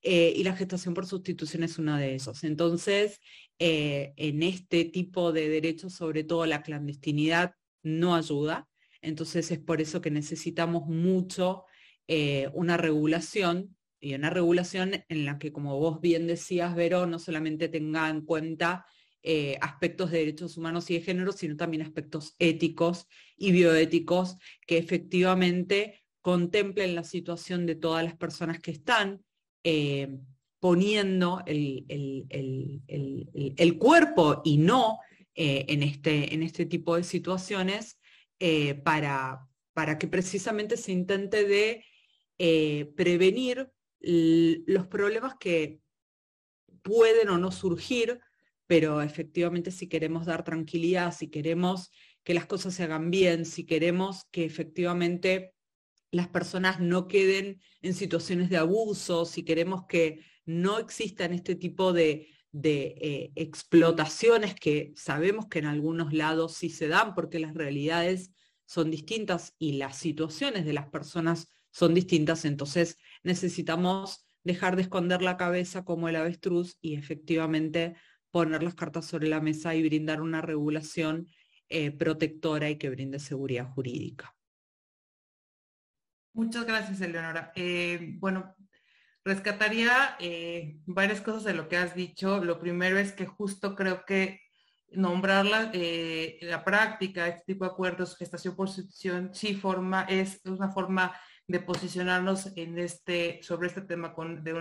eh, 0.02 0.33
y 0.37 0.42
la 0.45 0.57
gestación 0.57 0.95
por 0.95 1.07
sustitución 1.07 1.62
es 1.62 1.78
uno 1.78 1.97
de 1.97 2.14
esos. 2.14 2.45
Entonces, 2.45 3.21
eh, 3.59 4.12
en 4.16 4.42
este 4.42 4.85
tipo 4.85 5.33
de 5.33 5.49
derechos, 5.49 5.95
sobre 5.95 6.25
todo 6.25 6.47
la 6.47 6.62
clandestinidad, 6.62 7.54
no 7.83 8.14
ayuda. 8.14 8.69
Entonces 9.00 9.50
es 9.50 9.59
por 9.59 9.81
eso 9.81 10.00
que 10.00 10.11
necesitamos 10.11 10.87
mucho 10.87 11.64
eh, 12.09 12.49
una 12.54 12.76
regulación 12.76 13.76
y 14.00 14.14
una 14.14 14.31
regulación 14.31 15.04
en 15.09 15.25
la 15.25 15.38
que, 15.38 15.52
como 15.52 15.78
vos 15.78 16.00
bien 16.00 16.26
decías, 16.26 16.75
Vero, 16.75 17.07
no 17.07 17.21
solamente 17.21 17.69
tenga 17.69 18.09
en 18.09 18.23
cuenta 18.23 18.85
eh, 19.23 19.57
aspectos 19.61 20.11
de 20.11 20.19
derechos 20.19 20.57
humanos 20.57 20.91
y 20.91 20.95
de 20.95 21.00
género, 21.02 21.33
sino 21.33 21.57
también 21.57 21.83
aspectos 21.83 22.35
éticos 22.38 23.07
y 23.37 23.52
bioéticos 23.52 24.37
que 24.67 24.79
efectivamente 24.79 26.02
contemplen 26.21 26.95
la 26.95 27.05
situación 27.05 27.67
de 27.67 27.75
todas 27.75 28.05
las 28.05 28.17
personas 28.17 28.61
que 28.61 28.71
están 28.71 29.25
eh, 29.64 30.09
poniendo 30.61 31.43
el, 31.47 32.26
cuerpo 33.79 34.43
y 34.45 34.59
no 34.59 34.99
en, 35.35 35.83
este, 35.83 36.35
en 36.35 36.43
este 36.43 36.67
tipo 36.67 36.97
de 36.97 37.02
situaciones 37.02 37.99
para, 38.85 39.49
para 39.73 39.99
que 39.99 40.07
precisamente 40.07 40.76
se 40.76 40.93
intente 40.93 41.45
de 41.45 41.85
eh, 42.38 42.93
prevenir 42.97 43.71
los 44.00 44.88
problemas 44.88 45.37
que 45.38 45.81
pueden 46.83 47.29
o 47.29 47.38
no 47.38 47.52
surgir, 47.52 48.21
pero 48.73 49.02
efectivamente 49.02 49.71
si 49.71 49.87
queremos 49.87 50.25
dar 50.25 50.45
tranquilidad, 50.45 51.14
si 51.14 51.29
queremos 51.29 51.91
que 52.25 52.33
las 52.33 52.47
cosas 52.47 52.73
se 52.73 52.85
hagan 52.85 53.11
bien, 53.11 53.45
si 53.45 53.67
queremos 53.67 54.25
que 54.31 54.47
efectivamente 54.47 55.52
las 56.11 56.29
personas 56.29 56.81
no 56.81 57.07
queden 57.07 57.61
en 57.83 57.93
situaciones 57.93 58.49
de 58.49 58.57
abuso, 58.57 59.26
si 59.26 59.45
queremos 59.45 59.85
que 59.87 60.25
no 60.47 60.79
existan 60.79 61.35
este 61.35 61.55
tipo 61.55 61.93
de, 61.93 62.31
eh, 62.55 63.31
explotaciones 63.35 64.55
que 64.55 64.95
sabemos 64.97 65.49
que 65.49 65.59
en 65.59 65.67
algunos 65.67 66.14
lados 66.14 66.55
sí 66.55 66.71
se 66.71 66.88
dan 66.88 67.14
porque 67.14 67.41
las 67.41 67.52
realidades 67.52 68.33
son 68.64 68.91
distintas 68.91 69.55
y 69.59 69.73
las 69.73 69.99
situaciones 69.99 70.64
de 70.64 70.73
las 70.73 70.88
personas 70.88 71.49
son 71.73 71.93
distintas, 71.93 72.47
entonces 72.47 72.97
necesitamos 73.23 74.25
dejar 74.45 74.76
de 74.76 74.83
esconder 74.83 75.21
la 75.21 75.37
cabeza 75.37 75.85
como 75.85 76.09
el 76.09 76.17
avestruz 76.17 76.79
y 76.81 76.95
efectivamente 76.95 77.97
poner 78.32 78.62
las 78.62 78.74
cartas 78.74 79.06
sobre 79.06 79.28
la 79.28 79.40
mesa 79.40 79.74
y 79.74 79.82
brindar 79.82 80.20
una 80.20 80.40
regulación 80.40 81.28
eh, 81.68 81.92
protectora 81.92 82.68
y 82.70 82.76
que 82.76 82.90
brinde 82.90 83.20
seguridad 83.20 83.70
jurídica. 83.70 84.34
Muchas 86.32 86.64
gracias, 86.64 87.00
Eleonora. 87.02 87.52
Eh, 87.54 88.14
bueno, 88.18 88.56
rescataría 89.22 90.16
eh, 90.18 90.78
varias 90.86 91.20
cosas 91.20 91.44
de 91.44 91.54
lo 91.54 91.68
que 91.68 91.76
has 91.76 91.94
dicho. 91.94 92.42
Lo 92.42 92.58
primero 92.58 92.98
es 92.98 93.12
que 93.12 93.26
justo 93.26 93.76
creo 93.76 94.04
que 94.06 94.40
nombrar 94.90 95.44
la, 95.44 95.70
la 96.40 96.64
práctica, 96.64 97.28
este 97.28 97.52
tipo 97.52 97.64
de 97.64 97.70
acuerdos, 97.70 98.16
gestación 98.16 98.56
por 98.56 98.68
sustitución, 98.68 99.30
sí 99.34 99.54
forma, 99.54 100.02
es 100.04 100.40
una 100.44 100.70
forma 100.70 101.14
de 101.46 101.61
posicionarnos 101.61 102.52
en 102.56 102.78
este, 102.78 103.40
sobre 103.42 103.68
este 103.68 103.82
tema 103.82 104.14
con, 104.14 104.42
de, 104.44 104.52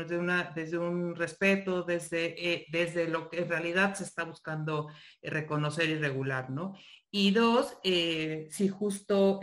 desde 0.55 0.77
un 0.77 1.15
respeto, 1.15 1.83
desde, 1.83 2.53
eh, 2.53 2.65
desde 2.71 3.07
lo 3.07 3.29
que 3.29 3.39
en 3.39 3.49
realidad 3.49 3.93
se 3.93 4.03
está 4.03 4.23
buscando 4.23 4.89
eh, 5.21 5.29
reconocer 5.29 5.89
y 5.89 5.95
regular, 5.95 6.49
¿no? 6.49 6.73
Y 7.11 7.31
dos, 7.31 7.77
eh, 7.83 8.47
si 8.51 8.69
justo 8.69 9.41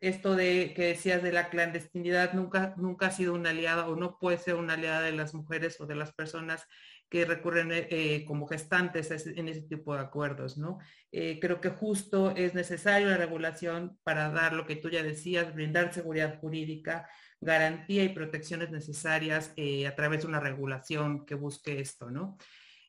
esto 0.00 0.34
de 0.34 0.72
que 0.74 0.86
decías 0.86 1.22
de 1.22 1.32
la 1.32 1.50
clandestinidad 1.50 2.32
nunca, 2.34 2.74
nunca 2.76 3.06
ha 3.06 3.10
sido 3.12 3.32
una 3.34 3.50
aliada 3.50 3.88
o 3.88 3.94
no 3.94 4.18
puede 4.18 4.38
ser 4.38 4.56
una 4.56 4.74
aliada 4.74 5.02
de 5.02 5.12
las 5.12 5.32
mujeres 5.32 5.80
o 5.80 5.86
de 5.86 5.94
las 5.94 6.12
personas 6.12 6.66
que 7.08 7.24
recurren 7.24 7.70
eh, 7.70 7.86
eh, 7.90 8.24
como 8.24 8.46
gestantes 8.46 9.10
en 9.26 9.48
ese 9.48 9.62
tipo 9.62 9.94
de 9.94 10.00
acuerdos, 10.00 10.58
¿no? 10.58 10.78
Eh, 11.12 11.38
creo 11.40 11.60
que 11.60 11.70
justo 11.70 12.34
es 12.34 12.54
necesario 12.54 13.08
la 13.08 13.16
regulación 13.16 13.98
para 14.02 14.30
dar 14.30 14.52
lo 14.52 14.66
que 14.66 14.76
tú 14.76 14.90
ya 14.90 15.02
decías, 15.02 15.54
brindar 15.54 15.94
seguridad 15.94 16.40
jurídica, 16.40 17.08
garantía 17.40 18.02
y 18.02 18.08
protecciones 18.08 18.70
necesarias 18.70 19.54
a 19.86 19.94
través 19.94 20.22
de 20.22 20.26
una 20.26 20.40
regulación 20.40 21.24
que 21.24 21.34
busque 21.34 21.80
esto, 21.80 22.10
¿no? 22.10 22.38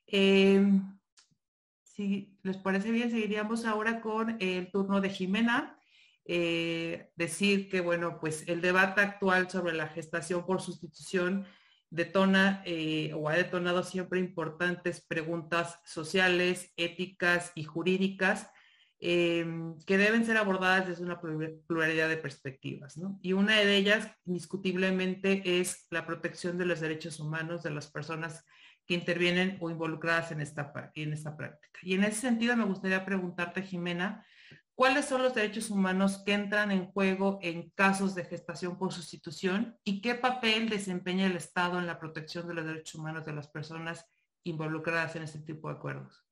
Em, 0.07 0.97
si 1.83 2.37
les 2.43 2.57
parece 2.57 2.91
bien, 2.91 3.11
seguiríamos 3.11 3.65
ahora 3.65 4.01
con 4.01 4.37
el 4.39 4.71
turno 4.71 5.01
de 5.01 5.09
Jimena. 5.09 5.73
decir 7.15 7.69
que, 7.69 7.79
bueno, 7.79 8.19
pues 8.19 8.47
el 8.49 8.59
debate 8.59 8.99
actual 8.99 9.49
sobre 9.49 9.73
la 9.73 9.87
gestación 9.87 10.45
por 10.45 10.61
sustitución 10.61 11.45
detona 11.89 12.61
eh, 12.65 13.11
o 13.13 13.29
ha 13.29 13.35
detonado 13.35 13.83
siempre 13.83 14.19
importantes 14.19 15.01
preguntas 15.01 15.79
sociales, 15.85 16.73
éticas 16.75 17.51
y 17.55 17.63
jurídicas 17.63 18.49
em, 18.99 19.77
que 19.85 19.97
deben 19.97 20.25
ser 20.25 20.37
abordadas 20.37 20.87
desde 20.87 21.03
una 21.03 21.21
pluralidad 21.21 22.09
de 22.09 22.17
perspectivas. 22.17 22.99
Y 23.21 23.33
una 23.33 23.57
de 23.57 23.75
ellas, 23.75 24.11
indiscutiblemente, 24.25 25.59
es 25.59 25.87
la 25.91 26.05
protección 26.05 26.57
de 26.57 26.65
los 26.65 26.79
derechos 26.79 27.19
humanos 27.19 27.63
de 27.63 27.71
las 27.71 27.87
personas 27.87 28.43
que 28.85 28.93
intervienen 28.93 29.57
o 29.59 29.69
involucradas 29.69 30.31
en 30.31 30.41
esta, 30.41 30.71
en 30.95 31.13
esta 31.13 31.35
práctica. 31.35 31.79
Y 31.83 31.93
en 31.93 32.05
ese 32.05 32.21
sentido 32.21 32.55
me 32.55 32.65
gustaría 32.65 33.05
preguntarte, 33.05 33.61
Jimena, 33.61 34.25
cuáles 34.77 35.05
son 35.05 35.23
los 35.23 35.33
derechos 35.33 35.71
humanos 35.71 36.19
que 36.23 36.33
entran 36.33 36.69
en 36.69 36.91
juego 36.91 37.39
en 37.41 37.71
casos 37.71 38.13
de 38.13 38.25
gestación 38.25 38.77
por 38.77 38.93
sustitución 38.93 39.75
y 39.83 40.01
qué 40.01 40.13
papel 40.13 40.69
desempeña 40.69 41.25
el 41.25 41.35
Estado 41.35 41.79
en 41.79 41.87
la 41.87 41.97
protección 41.97 42.47
de 42.47 42.53
los 42.53 42.63
derechos 42.63 42.93
humanos 42.93 43.25
de 43.25 43.33
las 43.33 43.47
personas 43.47 44.05
involucradas 44.43 45.15
en 45.15 45.23
este 45.23 45.39
tipo 45.39 45.67
de 45.67 45.77
acuerdos. 45.77 46.23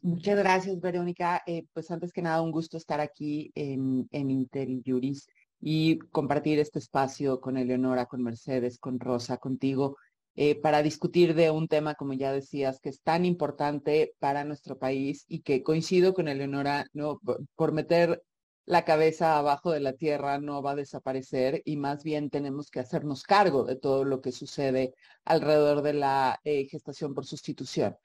Muchas 0.00 0.38
gracias, 0.38 0.80
Verónica. 0.80 1.42
Eh, 1.44 1.66
pues 1.72 1.90
antes 1.90 2.12
que 2.12 2.22
nada, 2.22 2.40
un 2.40 2.52
gusto 2.52 2.76
estar 2.76 3.00
aquí 3.00 3.50
en, 3.56 4.08
en 4.12 4.30
Interjuris 4.30 5.28
y 5.60 5.98
compartir 5.98 6.60
este 6.60 6.78
espacio 6.78 7.40
con 7.40 7.56
Eleonora, 7.56 8.06
con 8.06 8.22
Mercedes, 8.22 8.78
con 8.78 9.00
Rosa, 9.00 9.38
contigo. 9.38 9.96
Eh, 10.38 10.54
para 10.54 10.82
discutir 10.82 11.34
de 11.34 11.50
un 11.50 11.66
tema, 11.66 11.94
como 11.94 12.12
ya 12.12 12.30
decías, 12.30 12.78
que 12.80 12.90
es 12.90 13.00
tan 13.00 13.24
importante 13.24 14.14
para 14.18 14.44
nuestro 14.44 14.78
país 14.78 15.24
y 15.28 15.40
que 15.40 15.62
coincido 15.62 16.12
con 16.12 16.28
Eleonora, 16.28 16.86
no, 16.92 17.20
por 17.54 17.72
meter 17.72 18.22
la 18.66 18.84
cabeza 18.84 19.38
abajo 19.38 19.70
de 19.70 19.80
la 19.80 19.94
tierra 19.94 20.38
no 20.38 20.60
va 20.60 20.72
a 20.72 20.76
desaparecer 20.76 21.62
y 21.64 21.76
más 21.78 22.02
bien 22.04 22.28
tenemos 22.28 22.70
que 22.70 22.80
hacernos 22.80 23.22
cargo 23.22 23.64
de 23.64 23.76
todo 23.76 24.04
lo 24.04 24.20
que 24.20 24.32
sucede 24.32 24.92
alrededor 25.24 25.80
de 25.82 25.94
la 25.94 26.38
eh, 26.44 26.66
gestación 26.66 27.14
por 27.14 27.24
sustitución. 27.24 27.96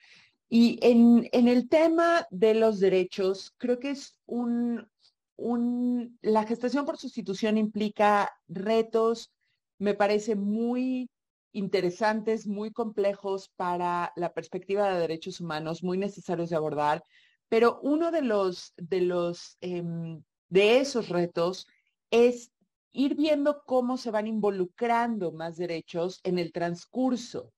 Y 0.48 0.80
en, 0.82 1.28
en, 1.34 1.48
el 1.48 1.68
tema 1.68 2.28
de 2.30 2.54
los 2.54 2.80
derechos, 2.80 3.54
creo 3.58 3.80
que 3.80 3.92
es 3.92 4.18
un, 4.26 4.88
un, 5.36 6.18
la 6.22 6.46
gestación 6.46 6.86
por 6.86 6.98
sustitución 6.98 7.58
implica 7.58 8.32
retos, 8.48 9.32
me 9.80 9.96
parece 9.96 10.36
muy 10.36 11.10
interesantes, 11.54 12.48
muy 12.48 12.72
complejos 12.72 13.50
para 13.56 14.12
la 14.16 14.34
perspectiva 14.34 14.90
de 14.90 15.00
derechos 15.00 15.42
humanos, 15.42 15.84
muy 15.84 15.98
necesarios 15.98 16.50
de 16.50 16.56
abordar, 16.56 17.04
pero 17.50 17.80
uno 17.82 18.12
de 18.12 18.22
los, 18.22 18.74
de 18.78 19.02
los, 19.02 19.58
em, 19.62 20.24
de 20.50 20.80
esos 20.80 21.10
retos 21.10 21.68
es 22.10 22.52
ir 22.94 23.16
viendo 23.16 23.64
cómo 23.66 23.98
se 23.98 24.12
van 24.12 24.28
involucrando 24.28 25.32
más 25.32 25.58
derechos 25.58 26.20
en 26.24 26.40
el 26.40 26.52
transcurso 26.52 27.54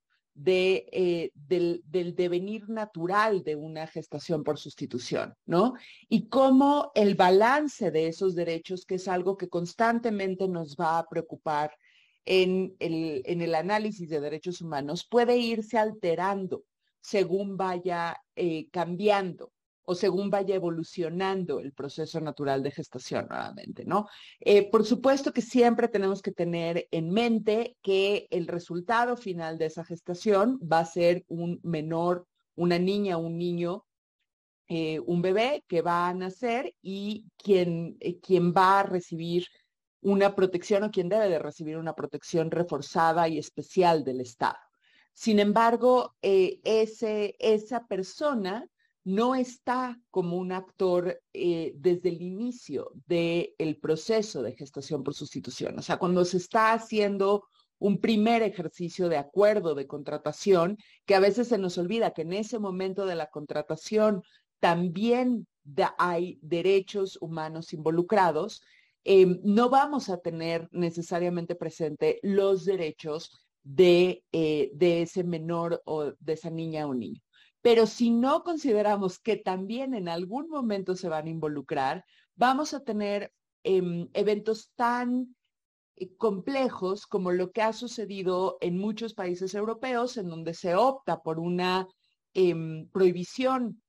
eh, 0.45 1.31
del, 1.35 1.83
del, 1.85 2.15
devenir 2.15 2.67
natural 2.67 3.43
de 3.43 3.55
una 3.55 3.85
gestación 3.85 4.43
por 4.43 4.57
sustitución, 4.57 5.35
¿no? 5.45 5.73
Y 6.09 6.27
cómo 6.27 6.91
el 6.95 7.13
balance 7.13 7.91
de 7.91 8.07
esos 8.07 8.33
derechos, 8.33 8.85
que 8.85 8.95
es 8.95 9.07
algo 9.07 9.37
que 9.37 9.47
constantemente 9.47 10.47
nos 10.47 10.75
va 10.75 10.97
a 10.97 11.05
preocupar 11.07 11.75
en 12.25 12.75
el, 12.79 13.21
en 13.25 13.41
el 13.41 13.55
análisis 13.55 14.09
de 14.09 14.21
derechos 14.21 14.61
humanos 14.61 15.05
puede 15.09 15.37
irse 15.37 15.77
alterando 15.77 16.63
según 17.01 17.57
vaya 17.57 18.17
eh, 18.35 18.69
cambiando 18.71 19.51
o 19.85 19.95
según 19.95 20.29
vaya 20.29 20.55
evolucionando 20.55 21.59
el 21.59 21.73
proceso 21.73 22.21
natural 22.21 22.63
de 22.63 22.71
gestación 22.71 23.27
nuevamente, 23.29 23.83
¿no? 23.83 24.07
Eh, 24.39 24.69
por 24.71 24.85
supuesto 24.85 25.33
que 25.33 25.41
siempre 25.41 25.89
tenemos 25.89 26.21
que 26.21 26.31
tener 26.31 26.87
en 26.91 27.09
mente 27.09 27.75
que 27.81 28.27
el 28.31 28.47
resultado 28.47 29.17
final 29.17 29.57
de 29.57 29.65
esa 29.65 29.83
gestación 29.83 30.57
va 30.59 30.79
a 30.79 30.85
ser 30.85 31.25
un 31.27 31.59
menor, 31.63 32.25
una 32.55 32.79
niña, 32.79 33.17
un 33.17 33.37
niño, 33.37 33.85
eh, 34.69 35.01
un 35.01 35.21
bebé 35.21 35.65
que 35.67 35.81
va 35.81 36.07
a 36.07 36.13
nacer 36.13 36.73
y 36.81 37.25
quien, 37.35 37.97
quien 38.21 38.53
va 38.53 38.79
a 38.79 38.83
recibir 38.83 39.47
una 40.03 40.35
protección 40.35 40.83
o 40.83 40.91
quien 40.91 41.09
debe 41.09 41.29
de 41.29 41.39
recibir 41.39 41.77
una 41.77 41.95
protección 41.95 42.51
reforzada 42.51 43.27
y 43.27 43.37
especial 43.37 44.03
del 44.03 44.21
Estado. 44.21 44.57
Sin 45.13 45.39
embargo, 45.39 46.15
eh, 46.21 46.59
ese, 46.63 47.35
esa 47.39 47.87
persona 47.87 48.67
no 49.05 49.35
está 49.35 49.99
como 50.09 50.37
un 50.37 50.51
actor 50.51 51.21
eh, 51.33 51.73
desde 51.75 52.09
el 52.09 52.21
inicio 52.21 52.91
del 53.05 53.77
proceso 53.81 54.41
de 54.41 54.55
gestación 54.55 55.03
por 55.03 55.13
sustitución. 55.13 55.77
O 55.77 55.81
sea, 55.81 55.97
cuando 55.97 56.23
se 56.25 56.37
está 56.37 56.73
haciendo 56.73 57.45
un 57.79 57.99
primer 57.99 58.43
ejercicio 58.43 59.09
de 59.09 59.17
acuerdo 59.17 59.75
de 59.75 59.87
contratación, 59.87 60.77
que 61.05 61.15
a 61.15 61.19
veces 61.19 61.49
se 61.49 61.57
nos 61.57 61.77
olvida 61.77 62.13
que 62.13 62.21
en 62.21 62.33
ese 62.33 62.59
momento 62.59 63.05
de 63.05 63.15
la 63.15 63.29
contratación 63.29 64.23
también 64.59 65.47
hay 65.97 66.39
derechos 66.41 67.17
humanos 67.19 67.73
involucrados, 67.73 68.63
em, 69.03 69.39
no 69.43 69.69
vamos 69.69 70.09
a 70.09 70.17
tener 70.17 70.67
necesariamente 70.71 71.55
presente 71.55 72.19
los 72.23 72.65
derechos 72.65 73.31
de, 73.63 74.23
eh, 74.31 74.71
de 74.73 75.03
ese 75.03 75.23
menor 75.23 75.81
o 75.85 76.13
de 76.19 76.33
esa 76.33 76.49
niña 76.49 76.87
o 76.87 76.93
niño. 76.93 77.21
Pero 77.61 77.87
si 77.87 78.09
no 78.09 78.43
consideramos 78.43 79.19
que 79.19 79.37
también 79.37 79.93
en 79.93 80.09
algún 80.09 80.49
momento 80.49 80.95
se 80.95 81.09
van 81.09 81.27
a 81.27 81.29
involucrar, 81.29 82.05
vamos 82.35 82.73
a 82.73 82.81
tener 82.81 83.31
em, 83.63 84.09
eventos 84.13 84.71
tan 84.75 85.35
eh, 85.95 86.15
complejos 86.17 87.05
como 87.07 87.31
lo 87.31 87.51
que 87.51 87.61
ha 87.61 87.73
sucedido 87.73 88.57
en 88.61 88.77
muchos 88.77 89.13
países 89.13 89.53
europeos, 89.53 90.17
en 90.17 90.29
donde 90.29 90.53
se 90.53 90.75
opta 90.75 91.21
por 91.21 91.39
una 91.39 91.87
em, 92.33 92.87
prohibición 92.89 93.82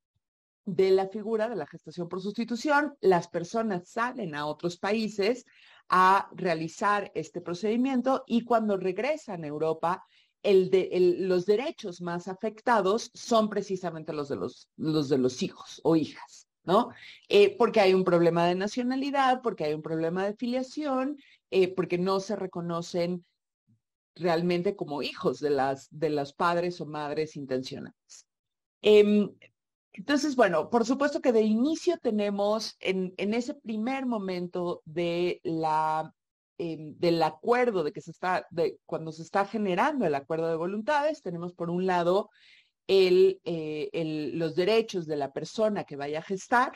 de 0.64 0.90
la 0.90 1.08
figura 1.08 1.48
de 1.48 1.56
la 1.56 1.66
gestación 1.66 2.08
por 2.08 2.20
sustitución, 2.20 2.96
las 3.00 3.28
personas 3.28 3.88
salen 3.88 4.34
a 4.34 4.46
otros 4.46 4.78
países 4.78 5.44
a 5.88 6.28
realizar 6.34 7.12
este 7.14 7.40
procedimiento 7.40 8.24
y 8.26 8.44
cuando 8.44 8.76
regresan 8.76 9.44
a 9.44 9.48
Europa 9.48 10.04
el 10.42 10.70
de, 10.70 11.16
los 11.20 11.46
derechos 11.46 12.00
más 12.00 12.28
afectados 12.28 13.10
son 13.14 13.48
precisamente 13.48 14.12
los 14.12 14.28
de 14.28 14.36
los, 14.36 14.68
los, 14.76 15.08
de 15.08 15.18
los 15.18 15.42
hijos 15.42 15.80
o 15.84 15.96
hijas, 15.96 16.48
¿no? 16.64 16.90
Eh, 17.28 17.56
porque 17.56 17.80
hay 17.80 17.94
un 17.94 18.04
problema 18.04 18.46
de 18.46 18.54
nacionalidad, 18.54 19.40
porque 19.42 19.64
hay 19.64 19.74
un 19.74 19.82
problema 19.82 20.24
de 20.24 20.36
filiación, 20.36 21.16
eh, 21.50 21.74
porque 21.74 21.98
no 21.98 22.20
se 22.20 22.36
reconocen 22.36 23.24
realmente 24.14 24.76
como 24.76 25.02
hijos 25.02 25.40
de, 25.40 25.50
las, 25.50 25.88
de 25.90 26.10
los 26.10 26.34
padres 26.34 26.80
o 26.80 26.86
madres 26.86 27.36
intencionales. 27.36 28.26
Em, 28.82 29.30
entonces, 29.94 30.36
bueno, 30.36 30.70
por 30.70 30.84
supuesto 30.84 31.20
que 31.20 31.32
de 31.32 31.42
inicio 31.42 31.98
tenemos 31.98 32.76
en, 32.80 33.14
ese 33.16 33.54
primer 33.54 34.06
momento 34.06 34.82
de 34.84 35.40
la 35.42 36.12
Em, 36.56 36.96
del 36.98 37.20
acuerdo 37.22 37.82
de 37.82 37.92
que 37.92 38.00
se 38.00 38.12
está, 38.12 38.46
de 38.50 38.78
cuando 38.86 39.10
se 39.10 39.22
está 39.22 39.44
generando 39.44 40.06
el 40.06 40.14
acuerdo 40.14 40.48
de 40.48 40.54
voluntades, 40.56 41.20
tenemos 41.20 41.52
por 41.52 41.68
un 41.68 41.84
lado 41.84 42.30
eh, 42.86 43.40
los 44.34 44.54
derechos 44.54 45.06
de 45.06 45.16
la 45.16 45.32
persona 45.32 45.82
que 45.82 45.96
vaya 45.96 46.20
a 46.20 46.22
gestar, 46.22 46.72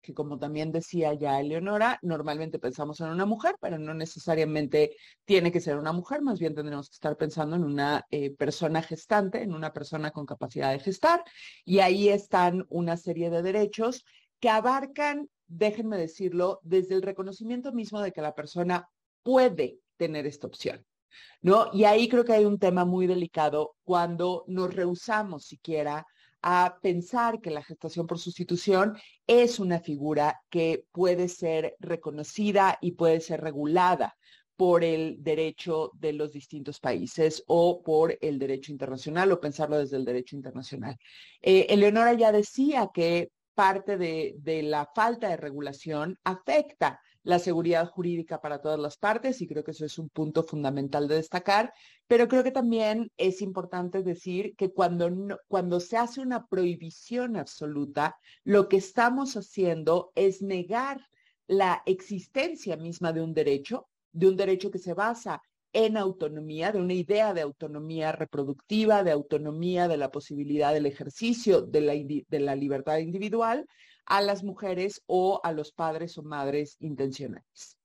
que 0.00 0.14
como 0.14 0.38
también 0.38 0.72
decía 0.72 1.14
ya 1.14 1.40
Eleonora, 1.40 1.98
normalmente 2.02 2.58
pensamos 2.58 3.00
en 3.00 3.08
una 3.08 3.26
mujer, 3.26 3.56
pero 3.60 3.78
no 3.78 3.94
necesariamente 3.94 4.96
tiene 5.24 5.52
que 5.52 5.60
ser 5.60 5.76
una 5.76 5.92
mujer, 5.92 6.22
más 6.22 6.38
bien 6.38 6.54
tendremos 6.54 6.88
que 6.88 6.94
estar 6.94 7.16
pensando 7.16 7.56
en 7.56 7.64
una 7.64 8.06
eh, 8.10 8.34
persona 8.34 8.82
gestante, 8.82 9.42
en 9.42 9.52
una 9.54 9.72
persona 9.72 10.10
con 10.10 10.26
capacidad 10.26 10.72
de 10.72 10.80
gestar, 10.80 11.22
y 11.64 11.80
ahí 11.80 12.08
están 12.08 12.66
una 12.68 12.96
serie 12.96 13.30
de 13.30 13.42
derechos 13.42 14.04
que 14.40 14.48
abarcan 14.48 15.28
déjenme 15.50 15.98
decirlo, 15.98 16.60
desde 16.62 16.94
el 16.94 17.02
reconocimiento 17.02 17.72
mismo 17.72 18.00
de 18.00 18.12
que 18.12 18.22
la 18.22 18.34
persona 18.34 18.88
puede 19.22 19.78
tener 19.96 20.26
esta 20.26 20.46
opción. 20.46 20.86
¿No? 21.42 21.70
Y 21.72 21.84
ahí 21.84 22.08
creo 22.08 22.24
que 22.24 22.32
hay 22.32 22.44
un 22.44 22.58
tema 22.58 22.84
muy 22.84 23.08
delicado 23.08 23.74
cuando 23.82 24.44
nos 24.46 24.72
rehusamos 24.72 25.44
siquiera 25.44 26.06
a 26.42 26.78
pensar 26.82 27.40
que 27.40 27.50
la 27.50 27.62
gestación 27.62 28.06
por 28.06 28.18
sustitución 28.18 28.96
es 29.26 29.58
una 29.58 29.80
figura 29.80 30.40
que 30.50 30.84
puede 30.92 31.28
ser 31.28 31.76
reconocida 31.78 32.78
y 32.80 32.92
puede 32.92 33.20
ser 33.20 33.40
regulada 33.40 34.16
por 34.56 34.84
el 34.84 35.16
derecho 35.22 35.90
de 35.94 36.12
los 36.12 36.32
distintos 36.32 36.80
países 36.80 37.42
o 37.46 37.82
por 37.82 38.18
el 38.20 38.38
derecho 38.38 38.72
internacional 38.72 39.32
o 39.32 39.40
pensarlo 39.40 39.78
desde 39.78 39.96
el 39.96 40.04
derecho 40.04 40.36
internacional. 40.36 40.98
Eh, 41.40 41.66
Eleonora 41.70 42.12
ya 42.12 42.30
decía 42.30 42.90
que 42.92 43.30
parte 43.54 43.96
de, 43.96 44.62
la 44.62 44.90
falta 44.94 45.28
de 45.28 45.36
regulación 45.36 46.18
afecta 46.24 47.00
la 47.22 47.38
seguridad 47.38 47.86
jurídica 47.88 48.40
para 48.40 48.60
todas 48.60 48.78
las 48.78 48.96
partes 48.96 49.40
y 49.40 49.46
creo 49.46 49.62
que 49.62 49.72
eso 49.72 49.84
es 49.84 49.98
un 49.98 50.08
punto 50.08 50.42
fundamental 50.42 51.06
de 51.08 51.16
destacar, 51.16 51.72
pero 52.06 52.28
creo 52.28 52.42
que 52.42 52.50
también 52.50 53.10
es 53.16 53.42
importante 53.42 54.02
decir 54.02 54.54
que 54.56 54.72
cuando, 54.72 55.38
cuando 55.48 55.80
se 55.80 55.96
hace 55.96 56.20
una 56.20 56.46
prohibición 56.46 57.36
absoluta, 57.36 58.16
lo 58.44 58.68
que 58.68 58.78
estamos 58.78 59.36
haciendo 59.36 60.12
es 60.14 60.42
negar 60.42 61.00
la 61.46 61.82
existencia 61.86 62.76
misma 62.76 63.12
de 63.12 63.22
un 63.22 63.34
derecho, 63.34 63.88
de 64.12 64.28
un 64.28 64.36
derecho 64.36 64.70
que 64.70 64.78
se 64.78 64.94
basa 64.94 65.42
en 65.72 65.96
autonomía, 65.96 66.72
de 66.72 66.80
una 66.80 66.94
idea 66.94 67.32
de 67.32 67.42
autonomía 67.42 68.12
reproductiva, 68.12 69.04
de 69.04 69.12
autonomía 69.12 69.86
de 69.88 69.96
la 69.96 70.10
posibilidad 70.10 70.72
del 70.72 70.86
ejercicio 70.86 71.62
de 71.62 71.80
la, 71.80 71.92
de 71.94 72.40
la 72.40 72.56
libertad 72.56 72.98
individual 72.98 73.66
a 74.10 74.20
las 74.20 74.42
mujeres 74.42 75.02
o 75.06 75.40
a 75.44 75.52
los 75.52 75.70
padres 75.70 76.18
o 76.18 76.24
madres 76.24 76.76
intencionales. 76.80 77.78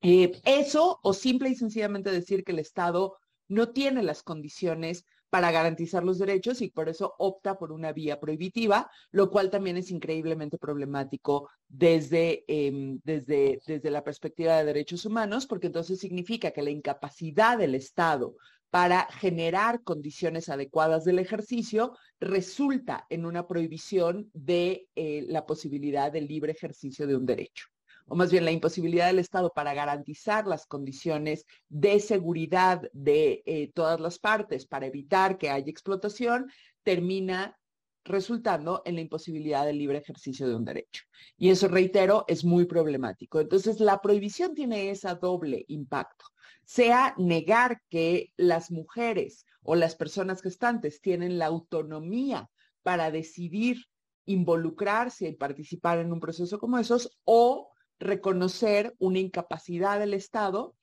Eh, 0.00 0.40
eso 0.46 0.98
o 1.02 1.12
simple 1.12 1.50
y 1.50 1.54
sencillamente 1.54 2.10
decir 2.10 2.44
que 2.44 2.52
el 2.52 2.60
Estado 2.60 3.18
no 3.46 3.68
tiene 3.68 4.02
las 4.02 4.22
condiciones 4.22 5.04
para 5.28 5.52
garantizar 5.52 6.02
los 6.02 6.18
derechos 6.18 6.62
y 6.62 6.70
por 6.70 6.88
eso 6.88 7.14
opta 7.18 7.58
por 7.58 7.72
una 7.72 7.92
vía 7.92 8.18
prohibitiva, 8.18 8.90
lo 9.10 9.30
cual 9.30 9.50
también 9.50 9.76
es 9.76 9.90
increíblemente 9.90 10.56
problemático 10.56 11.50
desde, 11.68 12.42
em, 12.48 12.98
desde, 13.04 13.60
desde 13.66 13.90
la 13.90 14.02
perspectiva 14.02 14.56
de 14.56 14.64
derechos 14.64 15.04
humanos, 15.04 15.46
porque 15.46 15.66
entonces 15.66 16.00
significa 16.00 16.52
que 16.52 16.62
la 16.62 16.70
incapacidad 16.70 17.58
del 17.58 17.74
Estado 17.74 18.34
para 18.70 19.06
generar 19.12 19.82
condiciones 19.82 20.48
adecuadas 20.48 21.04
del 21.04 21.18
ejercicio 21.18 21.96
resulta 22.20 23.06
en 23.10 23.26
una 23.26 23.46
prohibición 23.46 24.30
de 24.32 24.88
eh, 24.94 25.24
la 25.28 25.44
posibilidad 25.44 26.12
del 26.12 26.26
libre 26.26 26.52
ejercicio 26.52 27.06
de 27.06 27.16
un 27.16 27.26
derecho 27.26 27.66
o 28.10 28.16
más 28.16 28.32
bien 28.32 28.44
la 28.44 28.50
imposibilidad 28.50 29.06
del 29.06 29.20
Estado 29.20 29.52
para 29.54 29.72
garantizar 29.72 30.44
las 30.44 30.66
condiciones 30.66 31.46
de 31.68 32.00
seguridad 32.00 32.82
de 32.92 33.40
eh, 33.46 33.70
todas 33.72 34.00
las 34.00 34.18
partes 34.18 34.66
para 34.66 34.86
evitar 34.86 35.38
que 35.38 35.48
haya 35.48 35.70
explotación, 35.70 36.50
termina 36.82 37.56
resultando 38.04 38.82
en 38.84 38.94
la 38.94 39.02
imposibilidad 39.02 39.66
del 39.66 39.78
libre 39.78 39.98
ejercicio 39.98 40.48
de 40.48 40.54
un 40.54 40.64
derecho. 40.64 41.04
Y 41.36 41.50
eso, 41.50 41.68
reitero, 41.68 42.24
es 42.28 42.44
muy 42.44 42.64
problemático. 42.64 43.40
Entonces, 43.40 43.80
la 43.80 44.00
prohibición 44.00 44.54
tiene 44.54 44.90
ese 44.90 45.14
doble 45.20 45.64
impacto, 45.68 46.24
sea 46.64 47.14
negar 47.18 47.82
que 47.88 48.32
las 48.36 48.70
mujeres 48.70 49.44
o 49.62 49.74
las 49.74 49.94
personas 49.94 50.42
gestantes 50.42 51.00
tienen 51.00 51.38
la 51.38 51.46
autonomía 51.46 52.50
para 52.82 53.10
decidir 53.10 53.84
involucrarse 54.24 55.28
y 55.28 55.36
participar 55.36 55.98
en 55.98 56.12
un 56.12 56.20
proceso 56.20 56.58
como 56.58 56.78
esos, 56.78 57.18
o 57.24 57.70
reconocer 57.98 58.94
una 58.98 59.18
incapacidad 59.18 59.98
del 59.98 60.14
Estado 60.14 60.74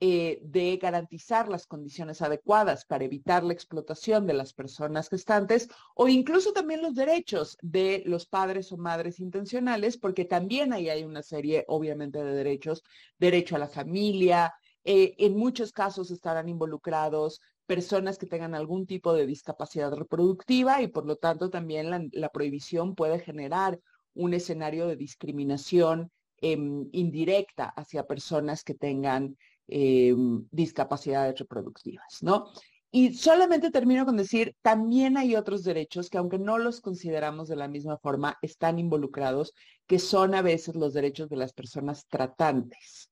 eh, 0.00 0.40
de 0.42 0.76
garantizar 0.76 1.48
las 1.48 1.66
condiciones 1.66 2.20
adecuadas 2.20 2.84
para 2.84 3.04
evitar 3.04 3.44
la 3.44 3.52
explotación 3.52 4.26
de 4.26 4.34
las 4.34 4.52
personas 4.52 5.08
gestantes 5.08 5.68
o 5.94 6.08
incluso 6.08 6.52
también 6.52 6.82
los 6.82 6.94
derechos 6.94 7.56
de 7.62 8.02
los 8.06 8.26
padres 8.26 8.72
o 8.72 8.76
madres 8.76 9.20
intencionales, 9.20 9.96
porque 9.96 10.24
también 10.24 10.72
ahí 10.72 10.88
hay 10.88 11.04
una 11.04 11.22
serie, 11.22 11.64
obviamente, 11.68 12.22
de 12.22 12.34
derechos, 12.34 12.82
derecho 13.18 13.56
a 13.56 13.60
la 13.60 13.68
familia, 13.68 14.52
eh, 14.84 15.14
en 15.18 15.36
muchos 15.36 15.72
casos 15.72 16.10
estarán 16.10 16.48
involucrados 16.48 17.40
personas 17.66 18.18
que 18.18 18.26
tengan 18.26 18.54
algún 18.54 18.86
tipo 18.86 19.14
de 19.14 19.26
discapacidad 19.26 19.92
reproductiva 19.92 20.82
y 20.82 20.88
por 20.88 21.06
lo 21.06 21.16
tanto 21.16 21.50
también 21.50 22.10
la 22.12 22.28
prohibición 22.28 22.94
puede 22.94 23.20
generar 23.20 23.80
un 24.12 24.34
escenario 24.34 24.86
de 24.86 24.96
discriminación 24.96 26.10
Em, 26.46 26.90
indirecta 26.92 27.72
hacia 27.74 28.06
personas 28.06 28.64
que 28.64 28.74
tengan 28.74 29.38
em, 29.68 30.46
discapacidades 30.50 31.38
reproductivas, 31.38 32.22
¿no? 32.22 32.50
Y 32.90 33.14
solamente 33.14 33.72
termino 33.72 34.06
con 34.06 34.16
decir, 34.16 34.54
también 34.62 35.16
hay 35.16 35.34
otros 35.34 35.64
derechos 35.64 36.08
que 36.08 36.18
aunque 36.18 36.38
no 36.38 36.58
los 36.58 36.80
consideramos 36.80 37.48
de 37.48 37.56
la 37.56 37.66
misma 37.66 37.98
forma, 37.98 38.38
están 38.40 38.78
involucrados, 38.78 39.52
que 39.88 39.98
son 39.98 40.34
a 40.34 40.42
veces 40.42 40.76
los 40.76 40.94
derechos 40.94 41.28
de 41.28 41.36
las 41.36 41.52
personas 41.52 42.06
tratantes, 42.06 43.10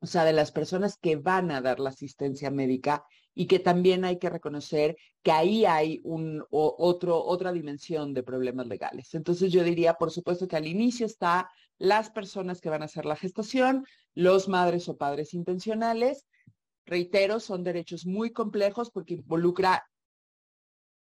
o 0.00 0.06
sea, 0.06 0.24
de 0.24 0.32
las 0.32 0.50
personas 0.50 0.98
que 0.98 1.14
van 1.14 1.52
a 1.52 1.60
dar 1.60 1.78
la 1.78 1.90
asistencia 1.90 2.50
médica 2.50 3.04
y 3.38 3.46
que 3.46 3.58
también 3.58 4.06
hay 4.06 4.18
que 4.18 4.30
reconocer 4.30 4.96
que 5.22 5.30
ahí 5.30 5.66
hay 5.66 6.00
un, 6.04 6.42
otro, 6.50 7.22
otra 7.22 7.52
dimensión 7.52 8.14
de 8.14 8.22
problemas 8.22 8.66
legales. 8.66 9.14
Entonces 9.14 9.52
yo 9.52 9.62
diría, 9.62 9.94
por 9.94 10.10
supuesto 10.10 10.48
que 10.48 10.56
al 10.56 10.66
inicio 10.66 11.04
está 11.04 11.50
las 11.76 12.08
personas 12.08 12.62
que 12.62 12.70
van 12.70 12.80
a 12.80 12.86
hacer 12.86 13.04
la 13.04 13.14
gestación, 13.14 13.84
los 14.14 14.48
madres 14.48 14.88
o 14.88 14.96
padres 14.96 15.34
intencionales. 15.34 16.26
Reitero, 16.86 17.38
son 17.38 17.62
derechos 17.62 18.06
muy 18.06 18.32
complejos 18.32 18.90
porque 18.90 19.14
involucra, 19.14 19.86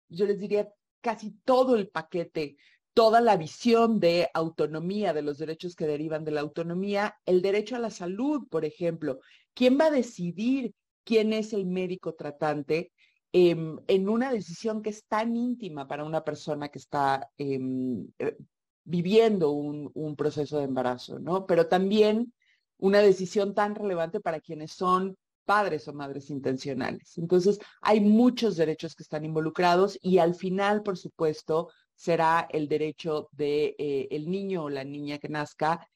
yo 0.09 0.27
les 0.27 0.41
diría, 0.41 0.69
casi 1.01 1.31
todo 1.45 1.77
el 1.77 1.89
paquete 1.89 2.57
toda 2.95 3.21
la 3.21 3.37
visión 3.37 3.99
de 3.99 4.31
autonomía, 4.35 5.13
de 5.13 5.23
los 5.23 5.39
derechos 5.39 5.75
que 5.75 5.85
derivan 5.85 6.25
de 6.25 6.31
la 6.31 6.43
autonomía, 6.43 7.17
el 7.27 7.43
derecho 7.43 7.75
a 7.75 7.81
la 7.81 7.91
salud, 7.91 8.47
por 8.49 8.65
ejemplo. 8.65 9.19
¿Quién 9.53 9.77
va 9.79 9.87
a 9.87 9.91
decidir 9.91 10.73
quién 11.05 11.33
es 11.33 11.53
el 11.53 11.67
médico 11.67 12.15
tratante 12.15 12.93
em, 13.33 13.79
en 13.87 14.09
una 14.09 14.33
decisión 14.33 14.83
que 14.83 14.91
es 14.91 15.05
tan 15.07 15.37
íntima 15.37 15.87
para 15.87 16.05
una 16.05 16.25
persona 16.25 16.69
que 16.69 16.79
está 16.79 17.31
em, 17.37 18.07
eh, 18.19 18.37
viviendo 18.85 19.51
un, 19.51 20.17
proceso 20.17 20.59
de 20.59 20.65
embarazo, 20.65 21.19
¿no? 21.19 21.47
Pero 21.47 21.67
también 21.69 22.33
una 22.79 23.01
decisión 23.01 23.55
tan 23.55 23.75
relevante 23.75 24.21
para 24.21 24.41
quienes 24.41 24.73
son 24.73 25.17
padres 25.45 25.89
o 25.89 25.93
madres 25.93 26.31
intencionales. 26.31 27.19
Entonces, 27.19 27.59
hay 27.83 28.01
muchos 28.01 28.57
derechos 28.57 28.95
que 28.95 29.03
están 29.03 29.25
involucrados 29.25 29.99
y 30.03 30.19
al 30.19 30.35
final, 30.35 30.83
por 30.83 30.97
supuesto, 30.97 31.71
será 31.95 32.47
el 32.51 32.69
derecho 32.69 33.29
de 33.33 33.75
eh, 33.79 34.09
el 34.11 34.31
niño 34.31 34.65
o 34.65 34.71
la 34.71 34.85
niña 34.85 35.19
que 35.19 35.29
nazca 35.29 35.87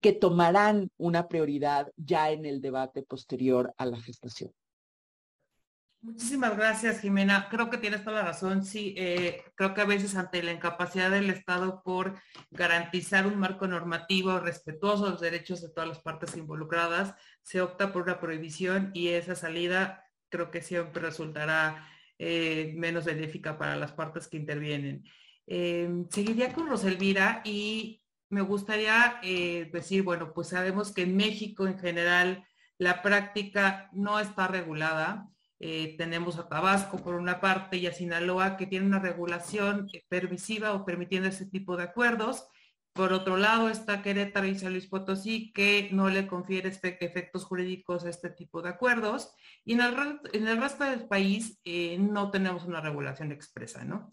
que 0.00 0.12
tomarán 0.12 0.90
una 0.96 1.28
prioridad 1.28 1.92
ya 1.96 2.30
en 2.30 2.46
el 2.46 2.60
debate 2.60 3.02
posterior 3.02 3.74
a 3.76 3.86
la 3.86 4.00
gestación. 4.00 4.52
Muchísimas 6.02 6.56
gracias, 6.56 7.00
Jimena. 7.00 7.48
Creo 7.50 7.68
que 7.68 7.76
tienes 7.76 8.02
toda 8.02 8.22
la 8.22 8.28
razón. 8.28 8.64
Sí, 8.64 8.94
eh, 8.96 9.44
creo 9.54 9.74
que 9.74 9.82
a 9.82 9.84
veces 9.84 10.16
ante 10.16 10.42
la 10.42 10.52
incapacidad 10.52 11.10
del 11.10 11.28
Estado 11.28 11.82
por 11.82 12.18
garantizar 12.50 13.26
un 13.26 13.38
marco 13.38 13.66
normativo 13.68 14.40
respetuoso 14.40 15.04
de 15.04 15.10
los 15.10 15.20
derechos 15.20 15.60
de 15.60 15.68
todas 15.68 15.90
las 15.90 16.00
partes 16.00 16.34
involucradas, 16.38 17.14
se 17.42 17.60
opta 17.60 17.92
por 17.92 18.04
una 18.04 18.18
prohibición 18.18 18.92
y 18.94 19.08
esa 19.08 19.34
salida 19.34 20.02
creo 20.30 20.50
que 20.50 20.62
siempre 20.62 21.02
resultará 21.02 21.86
eh, 22.18 22.72
menos 22.76 23.04
benéfica 23.04 23.58
para 23.58 23.76
las 23.76 23.92
partes 23.92 24.26
que 24.26 24.38
intervienen. 24.38 25.04
Em, 25.46 26.08
seguiría 26.08 26.52
con 26.54 26.66
Roselvira 26.68 27.42
y 27.44 28.00
me 28.30 28.42
gustaría 28.42 29.18
eh, 29.22 29.68
decir, 29.72 30.02
bueno, 30.04 30.32
pues 30.32 30.48
sabemos 30.48 30.92
que 30.92 31.02
en 31.02 31.16
México 31.16 31.66
en 31.66 31.78
general 31.78 32.46
la 32.78 33.02
práctica 33.02 33.90
no 33.92 34.18
está 34.20 34.46
regulada. 34.46 35.28
Eh, 35.58 35.96
tenemos 35.98 36.38
a 36.38 36.48
Tabasco 36.48 36.96
por 36.98 37.16
una 37.16 37.40
parte 37.40 37.76
y 37.76 37.86
a 37.86 37.92
Sinaloa 37.92 38.56
que 38.56 38.66
tiene 38.66 38.86
una 38.86 39.00
regulación 39.00 39.88
eh, 39.92 40.04
permisiva 40.08 40.72
o 40.72 40.86
permitiendo 40.86 41.28
ese 41.28 41.46
tipo 41.46 41.76
de 41.76 41.82
acuerdos. 41.82 42.46
Por 42.92 43.12
otro 43.12 43.36
lado 43.36 43.68
está 43.68 44.02
Querétaro 44.02 44.46
y 44.46 44.58
San 44.58 44.72
Luis 44.72 44.86
Potosí 44.86 45.52
que 45.52 45.90
no 45.92 46.08
le 46.08 46.26
confiere 46.26 46.68
efectos 46.70 47.44
jurídicos 47.44 48.04
a 48.04 48.10
este 48.10 48.30
tipo 48.30 48.62
de 48.62 48.70
acuerdos. 48.70 49.32
Y 49.64 49.74
en 49.74 49.80
el, 49.80 50.20
en 50.32 50.48
el 50.48 50.60
resto 50.60 50.84
del 50.84 51.06
país 51.06 51.60
no 51.98 52.30
tenemos 52.30 52.64
una 52.64 52.80
regulación 52.80 53.32
expresa, 53.32 53.84
¿no? 53.84 54.10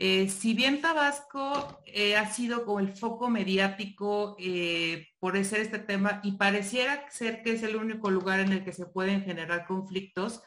Eh, 0.00 0.28
si 0.28 0.54
bien 0.54 0.80
Tabasco 0.80 1.82
eh, 1.84 2.16
ha 2.16 2.32
sido 2.32 2.64
como 2.64 2.78
el 2.78 2.94
foco 2.96 3.28
mediático 3.30 4.36
eh, 4.38 5.08
por 5.18 5.44
ser 5.44 5.60
este 5.60 5.80
tema 5.80 6.20
y 6.22 6.36
pareciera 6.36 7.10
ser 7.10 7.42
que 7.42 7.54
es 7.54 7.64
el 7.64 7.74
único 7.74 8.08
lugar 8.08 8.38
en 8.38 8.52
el 8.52 8.64
que 8.64 8.72
se 8.72 8.86
pueden 8.86 9.24
generar 9.24 9.66
conflictos, 9.66 10.42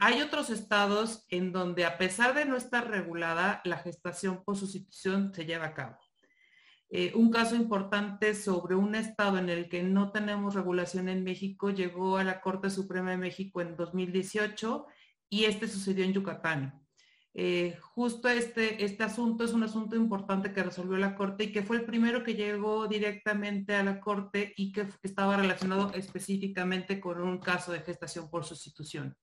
hay 0.00 0.20
otros 0.20 0.50
estados 0.50 1.26
en 1.28 1.52
donde 1.52 1.84
a 1.84 1.96
pesar 1.96 2.34
de 2.34 2.44
no 2.44 2.56
estar 2.56 2.90
regulada, 2.90 3.60
la 3.64 3.78
gestación 3.78 4.42
por 4.42 4.56
sustitución 4.56 5.32
se 5.32 5.46
lleva 5.46 5.66
a 5.66 5.74
cabo. 5.74 5.96
un 7.14 7.30
caso 7.30 7.54
importante 7.54 8.34
sobre 8.34 8.74
un 8.74 8.96
estado 8.96 9.38
en 9.38 9.48
el 9.48 9.68
que 9.68 9.84
no 9.84 10.10
tenemos 10.10 10.54
regulación 10.54 11.08
en 11.08 11.22
México 11.22 11.70
llegó 11.70 12.16
a 12.16 12.24
la 12.24 12.40
Corte 12.40 12.68
Suprema 12.68 13.12
de 13.12 13.18
México 13.18 13.60
en 13.60 13.76
2018 13.76 14.86
y 15.28 15.44
este 15.44 15.68
sucedió 15.68 16.04
en 16.04 16.14
Yucatán. 16.14 16.89
Eh, 17.32 17.76
justo 17.80 18.28
este, 18.28 18.84
este 18.84 19.04
asunto 19.04 19.44
es 19.44 19.52
un 19.52 19.62
asunto 19.62 19.94
importante 19.94 20.52
que 20.52 20.64
resolvió 20.64 20.98
la 20.98 21.14
Corte 21.14 21.44
y 21.44 21.52
que 21.52 21.62
fue 21.62 21.76
el 21.76 21.84
primero 21.84 22.24
que 22.24 22.34
llegó 22.34 22.88
directamente 22.88 23.74
a 23.74 23.84
la 23.84 24.00
Corte 24.00 24.52
y 24.56 24.72
que 24.72 24.86
estaba 25.02 25.36
relacionado 25.36 25.92
específicamente 25.94 26.98
con 26.98 27.20
un 27.20 27.38
caso 27.38 27.72
de 27.72 27.80
gestación 27.80 28.28
por 28.28 28.44
sustitución. 28.44 29.16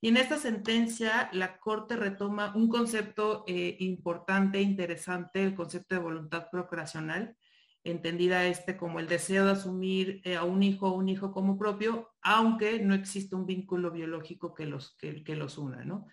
Y 0.00 0.08
en 0.08 0.18
esta 0.18 0.38
sentencia, 0.38 1.30
la 1.32 1.58
Corte 1.58 1.96
retoma 1.96 2.54
un 2.54 2.68
concepto 2.68 3.44
eh, 3.46 3.76
importante 3.80 4.58
e 4.58 4.62
interesante, 4.62 5.42
el 5.42 5.54
concepto 5.54 5.94
de 5.94 6.00
voluntad 6.02 6.48
procreacional, 6.50 7.36
entendida 7.82 8.46
este 8.46 8.76
como 8.76 9.00
el 9.00 9.06
deseo 9.06 9.46
de 9.46 9.52
asumir 9.52 10.20
eh, 10.24 10.36
a 10.36 10.44
un 10.44 10.62
hijo 10.62 10.88
o 10.88 10.96
un 10.96 11.08
hijo 11.08 11.32
como 11.32 11.56
propio, 11.56 12.10
aunque 12.20 12.80
no 12.80 12.94
existe 12.94 13.36
un 13.36 13.46
vínculo 13.46 13.90
biológico 13.90 14.52
que 14.52 14.66
los, 14.66 14.96
que, 14.96 15.36
los 15.36 15.56
una, 15.56 15.84
¿no? 15.84 16.06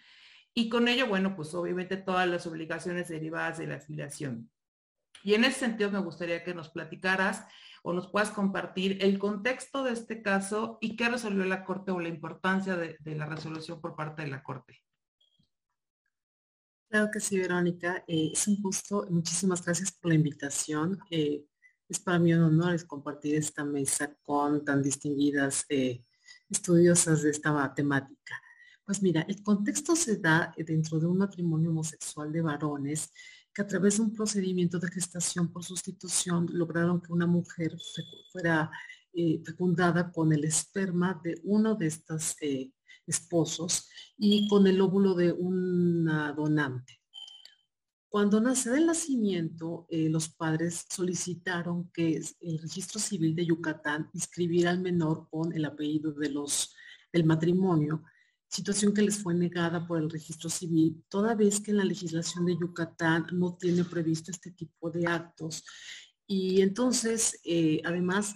Y 0.54 0.70
con 0.70 0.88
ello, 0.88 1.08
bueno, 1.08 1.36
pues 1.36 1.54
obviamente 1.54 1.98
todas 1.98 2.28
las 2.28 2.46
obligaciones 2.46 3.10
derivadas 3.10 3.58
de 3.58 3.68
la 3.68 3.76
afiliación. 3.76 4.50
Y 5.24 5.34
en 5.34 5.46
ese 5.46 5.62
sentido 5.62 5.90
me 5.90 6.00
gustaría 6.00 6.44
que 6.44 6.54
nos 6.54 6.70
platicaras 6.70 7.46
o 7.82 7.94
nos 7.94 8.08
puedas 8.08 8.32
compartir 8.32 8.98
el 9.02 9.20
contexto 9.20 9.84
de 9.84 9.94
este 9.94 10.22
caso 10.22 10.78
y 10.82 10.96
qué 10.96 11.10
resolvió 11.10 11.44
la 11.46 11.66
Corte 11.66 11.92
o 11.92 12.00
la 12.00 12.10
importancia 12.10 12.76
de, 12.76 12.98
la 13.16 13.26
resolución 13.26 13.82
por 13.82 13.96
parte 13.96 14.22
de 14.22 14.30
la 14.30 14.44
Corte. 14.44 14.82
Claro 16.90 17.10
que 17.12 17.20
sí, 17.20 17.40
Verónica. 17.40 18.04
Eh, 18.08 18.32
es 18.34 18.48
un 18.48 18.62
gusto. 18.62 19.08
Muchísimas 19.10 19.66
gracias 19.66 19.92
por 19.92 20.10
la 20.10 20.16
invitación. 20.16 21.00
Eh, 21.10 21.44
es 21.90 22.00
para 22.00 22.20
mí 22.20 22.34
un 22.34 22.44
honor 22.44 22.86
compartir 22.86 23.36
esta 23.36 23.66
mesa 23.66 24.16
con 24.22 24.64
tan 24.64 24.82
distinguidas 24.82 25.66
eh, 25.70 26.04
estudiosas 26.50 27.24
de 27.24 27.32
esta 27.32 27.74
temática. 27.74 28.42
Pues 28.86 29.02
mira, 29.02 29.22
el 29.22 29.42
contexto 29.42 29.96
se 29.96 30.18
da 30.18 30.54
eh, 30.58 30.64
dentro 30.64 31.00
de 31.00 31.06
un 31.06 31.18
matrimonio 31.18 31.70
homosexual 31.70 32.34
de 32.34 32.42
varones 32.42 33.14
que 33.54 33.62
a 33.62 33.68
través 33.68 33.96
de 33.98 34.04
un 34.04 34.14
procedimiento 34.14 34.78
de 34.78 34.92
gestación 34.92 35.52
por 35.54 35.64
sustitución 35.64 36.48
lograron 36.52 37.00
que 37.02 37.14
una 37.14 37.26
mujer 37.26 37.78
fuera 38.32 38.70
eh, 39.14 39.42
fecundada 39.46 40.12
con 40.12 40.34
el 40.34 40.44
esperma 40.44 41.22
de 41.24 41.40
uno 41.44 41.76
de 41.76 41.88
estos 41.88 42.36
eh, 42.42 42.72
esposos 43.08 43.88
y 44.18 44.50
con 44.50 44.68
el 44.68 44.82
óvulo 44.82 45.14
de 45.14 45.32
una 45.32 46.34
donante. 46.34 47.00
Cuando 48.10 48.42
nace 48.42 48.70
del 48.70 48.86
nacimiento, 48.86 49.88
los 49.90 50.30
padres 50.30 50.86
solicitaron 50.88 51.90
que 51.90 52.22
el 52.42 52.60
registro 52.60 53.00
civil 53.00 53.34
de 53.36 53.48
Yucatán 53.48 54.08
inscribiera 54.14 54.70
al 54.70 54.82
menor 54.82 55.28
con 55.32 55.52
el 55.52 55.66
apellido 55.66 56.12
de 56.12 56.30
los, 56.30 56.76
del 57.12 57.24
matrimonio 57.26 58.04
situación 58.54 58.94
que 58.94 59.02
les 59.02 59.18
fue 59.18 59.34
negada 59.34 59.88
por 59.88 60.00
el 60.00 60.12
registro 60.12 60.48
civil, 60.48 61.04
toda 61.10 61.34
vez 61.34 61.60
que 61.60 61.72
en 61.72 61.78
la 61.78 61.86
legislación 61.86 62.46
de 62.46 62.56
Yucatán 62.56 63.26
no 63.32 63.58
tiene 63.60 63.84
previsto 63.84 64.30
este 64.30 64.52
tipo 64.52 64.92
de 64.92 65.08
actos. 65.08 65.64
Y 66.28 66.62
entonces, 66.62 67.40
eh, 67.44 67.82
además, 67.84 68.36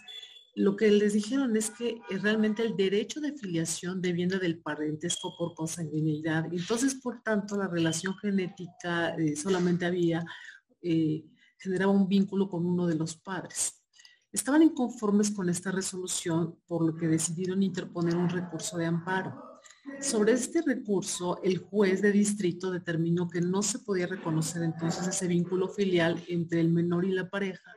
lo 0.55 0.75
que 0.75 0.89
les 0.89 1.13
dijeron 1.13 1.55
es 1.55 1.69
que 1.69 2.01
realmente 2.09 2.63
el 2.63 2.75
derecho 2.75 3.21
de 3.21 3.37
filiación 3.37 4.01
deviene 4.01 4.39
del 4.39 4.59
parentesco 4.59 5.35
por 5.37 5.53
consanguinidad. 5.53 6.51
Entonces, 6.51 6.95
por 6.95 7.21
tanto, 7.21 7.55
la 7.55 7.67
relación 7.67 8.17
genética 8.17 9.09
eh, 9.15 9.35
solamente 9.35 9.85
había, 9.85 10.25
eh, 10.81 11.25
generaba 11.59 11.91
un 11.91 12.07
vínculo 12.07 12.49
con 12.49 12.65
uno 12.65 12.87
de 12.87 12.95
los 12.95 13.17
padres. 13.17 13.83
Estaban 14.31 14.63
inconformes 14.63 15.29
con 15.29 15.47
esta 15.47 15.71
resolución, 15.71 16.57
por 16.65 16.83
lo 16.83 16.95
que 16.95 17.07
decidieron 17.07 17.61
interponer 17.61 18.15
un 18.15 18.29
recurso 18.29 18.77
de 18.77 18.87
amparo. 18.87 19.56
Sobre 20.01 20.33
este 20.33 20.61
recurso, 20.61 21.41
el 21.43 21.57
juez 21.57 22.01
de 22.01 22.11
distrito 22.11 22.71
determinó 22.71 23.27
que 23.29 23.41
no 23.41 23.63
se 23.63 23.79
podía 23.79 24.05
reconocer 24.05 24.61
entonces 24.63 25.07
ese 25.07 25.27
vínculo 25.27 25.69
filial 25.69 26.23
entre 26.27 26.61
el 26.61 26.69
menor 26.69 27.05
y 27.05 27.11
la 27.11 27.29
pareja, 27.29 27.75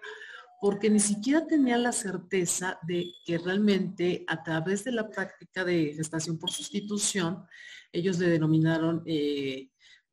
porque 0.61 0.91
ni 0.91 1.01
siquiera 1.01 1.47
tenía 1.47 1.79
la 1.79 1.93
certeza 1.93 2.79
de 2.83 3.13
que 3.25 3.39
realmente 3.39 4.25
a 4.29 4.43
través 4.43 4.85
de 4.85 4.93
la 4.93 5.09
práctica 5.09 5.65
de 5.65 5.95
gestación 5.95 6.39
por 6.39 6.51
sustitución, 6.51 7.47
ellos 7.91 8.19
le 8.19 8.29
denominaron 8.29 9.03
eh, 9.07 9.71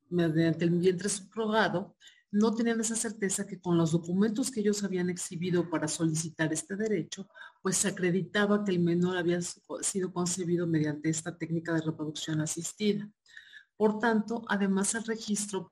mediante 0.10 0.64
el 0.64 0.72
vientre 0.72 1.10
subrogado, 1.10 1.98
no 2.32 2.54
tenían 2.54 2.80
esa 2.82 2.96
certeza 2.96 3.48
que 3.48 3.60
con 3.60 3.78
los 3.78 3.92
documentos 3.92 4.52
que 4.52 4.60
ellos 4.60 4.84
habían 4.84 5.10
exhibido 5.10 5.70
para 5.70 5.88
solicitar 5.88 6.52
este 6.52 6.76
derecho, 6.76 7.28
pues 7.62 7.78
se 7.78 7.88
acreditaba 7.88 8.64
que 8.64 8.72
el 8.72 8.80
menor 8.80 9.18
había 9.18 9.40
sido 9.42 10.12
concebido 10.12 10.68
mediante 10.68 11.10
esta 11.10 11.38
técnica 11.38 11.74
de 11.74 11.82
reproducción 11.82 12.42
asistida. 12.42 13.10
Por 13.78 14.00
tanto, 14.00 14.44
además 14.48 14.96
el 14.96 15.04
registro 15.04 15.72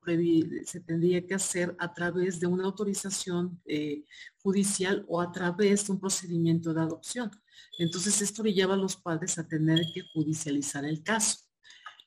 se 0.65 0.79
tendría 0.81 1.25
que 1.25 1.33
hacer 1.33 1.75
a 1.79 1.91
través 1.91 2.39
de 2.39 2.45
una 2.45 2.65
autorización 2.65 3.59
eh, 3.65 4.05
judicial 4.43 5.03
o 5.07 5.19
a 5.19 5.31
través 5.31 5.87
de 5.87 5.93
un 5.93 5.99
procedimiento 5.99 6.71
de 6.71 6.81
adopción. 6.81 7.31
Entonces 7.79 8.21
esto 8.21 8.43
orillaba 8.43 8.75
a 8.75 8.77
los 8.77 8.95
padres 8.95 9.39
a 9.39 9.47
tener 9.47 9.79
que 9.91 10.03
judicializar 10.13 10.85
el 10.85 11.01
caso. 11.01 11.44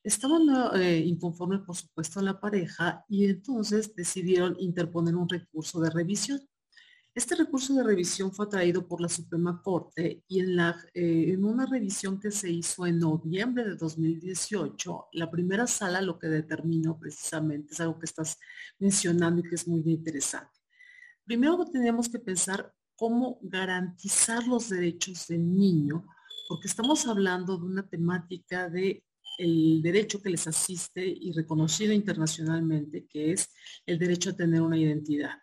Estaban 0.08 0.48
eh, 0.80 1.00
inconformes, 1.04 1.60
por 1.60 1.76
supuesto, 1.76 2.22
la 2.22 2.40
pareja 2.40 3.04
y 3.10 3.26
entonces 3.26 3.94
decidieron 3.94 4.56
interponer 4.58 5.14
un 5.14 5.28
recurso 5.28 5.82
de 5.82 5.90
revisión. 5.90 6.40
Este 7.14 7.34
recurso 7.34 7.74
de 7.74 7.84
revisión 7.84 8.32
fue 8.32 8.46
traído 8.46 8.88
por 8.88 9.02
la 9.02 9.10
Suprema 9.10 9.60
Corte 9.62 10.24
y 10.26 10.40
en, 10.40 10.56
la, 10.56 10.74
eh, 10.94 11.32
en 11.34 11.44
una 11.44 11.66
revisión 11.66 12.18
que 12.18 12.30
se 12.30 12.50
hizo 12.50 12.86
en 12.86 13.00
noviembre 13.00 13.64
de 13.64 13.76
2018, 13.76 15.08
la 15.12 15.30
primera 15.30 15.66
sala 15.66 16.00
lo 16.00 16.18
que 16.18 16.28
determinó 16.28 16.98
precisamente 16.98 17.74
es 17.74 17.80
algo 17.80 17.98
que 17.98 18.06
estás 18.06 18.38
mencionando 18.78 19.40
y 19.42 19.50
que 19.50 19.56
es 19.56 19.68
muy 19.68 19.82
interesante. 19.84 20.58
Primero 21.26 21.66
tenemos 21.66 22.08
que 22.08 22.18
pensar 22.18 22.72
cómo 22.96 23.38
garantizar 23.42 24.46
los 24.46 24.70
derechos 24.70 25.26
del 25.26 25.54
niño, 25.54 26.06
porque 26.48 26.66
estamos 26.66 27.06
hablando 27.06 27.58
de 27.58 27.66
una 27.66 27.86
temática 27.86 28.70
de 28.70 29.04
el 29.38 29.80
derecho 29.80 30.20
que 30.20 30.30
les 30.30 30.46
asiste 30.46 31.06
y 31.06 31.32
reconocido 31.32 31.92
internacionalmente, 31.92 33.06
que 33.06 33.32
es 33.32 33.48
el 33.86 33.98
derecho 33.98 34.30
a 34.30 34.36
tener 34.36 34.60
una 34.60 34.76
identidad. 34.76 35.38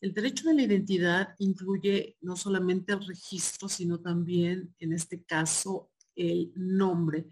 El 0.00 0.12
derecho 0.12 0.48
de 0.48 0.54
la 0.54 0.62
identidad 0.62 1.34
incluye 1.38 2.16
no 2.22 2.34
solamente 2.34 2.92
el 2.92 3.06
registro, 3.06 3.68
sino 3.68 4.00
también, 4.00 4.74
en 4.78 4.92
este 4.92 5.22
caso, 5.22 5.90
el 6.16 6.52
nombre 6.56 7.26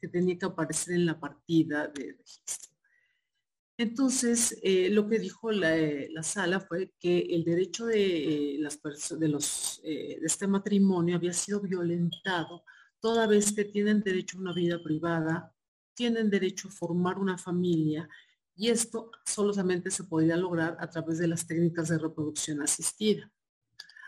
que 0.00 0.08
tenía 0.08 0.38
que 0.38 0.46
aparecer 0.46 0.94
en 0.94 1.06
la 1.06 1.20
partida 1.20 1.88
de 1.88 2.16
registro. 2.18 2.72
Entonces, 3.76 4.58
eh, 4.62 4.88
lo 4.90 5.08
que 5.08 5.18
dijo 5.18 5.50
eh, 5.50 6.08
la, 6.10 6.22
sala 6.22 6.60
fue 6.60 6.92
que 7.00 7.20
el 7.20 7.44
derecho 7.44 7.86
de, 7.86 8.54
eh, 8.54 8.58
las 8.58 8.80
de, 9.18 9.28
los, 9.28 9.80
de 9.82 10.20
este 10.22 10.46
matrimonio 10.46 11.16
había 11.16 11.32
sido 11.32 11.60
violentado 11.60 12.62
toda 13.02 13.26
vez 13.26 13.52
que 13.52 13.64
tienen 13.64 14.00
derecho 14.00 14.38
a 14.38 14.40
una 14.40 14.54
vida 14.54 14.80
privada, 14.82 15.52
tienen 15.92 16.30
derecho 16.30 16.68
a 16.68 16.70
formar 16.70 17.18
una 17.18 17.36
familia 17.36 18.08
y 18.54 18.68
esto 18.68 19.10
solamente 19.26 19.90
se 19.90 20.04
podría 20.04 20.36
lograr 20.36 20.76
a 20.78 20.88
través 20.88 21.18
de 21.18 21.26
las 21.26 21.46
técnicas 21.46 21.88
de 21.88 21.98
reproducción 21.98 22.62
asistida. 22.62 23.30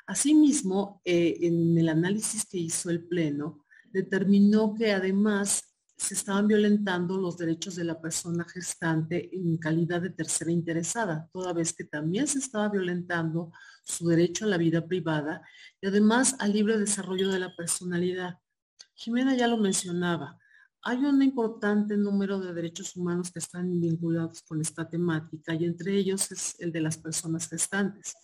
Asimismo, 0.07 1.03
eh, 1.05 1.39
en 1.41 1.77
el 1.77 1.89
análisis 1.89 2.47
que 2.47 2.59
hizo 2.59 2.89
el 2.89 3.05
Pleno, 3.05 3.67
determinó 3.91 4.75
que 4.75 4.93
además 4.93 5.75
se 5.97 6.15
estaban 6.15 6.47
violentando 6.47 7.17
los 7.17 7.37
derechos 7.37 7.75
de 7.77 7.85
la 7.85 8.01
persona 8.01 8.45
gestante 8.45 9.35
en 9.35 9.57
calidad 9.57 10.03
de 10.03 10.11
tercera 10.11 10.53
interesada, 10.53 11.29
toda 11.33 11.53
vez 11.53 11.73
que 11.73 11.85
también 11.85 12.27
se 12.27 12.39
estaba 12.39 12.69
violentando 12.69 13.51
su 13.83 14.07
derecho 14.09 14.45
a 14.45 14.49
la 14.49 14.59
vida 14.59 14.87
privada 14.87 15.43
y 15.81 15.87
además 15.87 16.37
al 16.39 16.53
libre 16.53 16.79
desarrollo 16.79 17.31
de 17.31 17.39
la 17.41 17.57
personalidad. 17.57 18.39
Jimena 18.95 19.35
ya 19.37 19.49
lo 19.49 19.57
mencionaba, 19.57 20.39
hay 20.87 20.99
un 20.99 21.23
importante 21.23 21.97
número 21.97 22.39
de 22.39 22.53
derechos 22.53 22.95
humanos 22.95 23.33
que 23.33 23.39
están 23.39 23.81
vinculados 23.81 24.43
con 24.43 24.61
esta 24.61 24.89
temática 24.89 25.55
y 25.55 25.65
entre 25.65 25.97
ellos 25.97 26.31
es 26.31 26.57
el 26.61 26.73
de 26.73 26.83
las 26.83 26.99
personas 26.99 27.49
gestantes. 27.49 28.15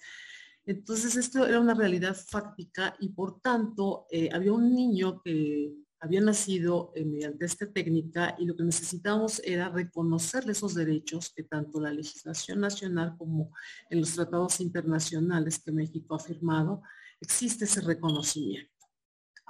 Entonces 0.67 1.17
esto 1.17 1.47
era 1.47 1.59
una 1.59 1.73
realidad 1.73 2.15
fáctica 2.15 2.95
y 3.01 3.09
por 3.09 3.41
tanto 3.41 4.07
eh, 4.11 4.29
había 4.31 4.53
un 4.53 4.75
niño 4.75 5.23
que 5.23 5.75
había 6.01 6.21
nacido 6.21 6.93
eh, 6.95 7.05
mediante 7.05 7.47
esta 7.47 7.71
técnica 7.71 8.37
y 8.39 8.45
lo 8.45 8.55
que 8.55 8.65
necesitábamos 8.65 9.41
era 9.43 9.71
reconocerle 9.71 10.53
esos 10.53 10.75
derechos 10.75 11.33
que 11.35 11.45
tanto 11.45 11.81
la 11.81 11.93
legislación 11.93 12.61
nacional 12.61 13.17
como 13.17 13.53
en 13.89 14.01
los 14.01 14.15
tratados 14.15 14.61
internacionales 14.61 15.63
que 15.65 15.73
México 15.73 16.15
ha 16.15 16.19
firmado, 16.19 16.83
existe 17.21 17.65
ese 17.65 17.81
reconocimiento. 17.81 18.80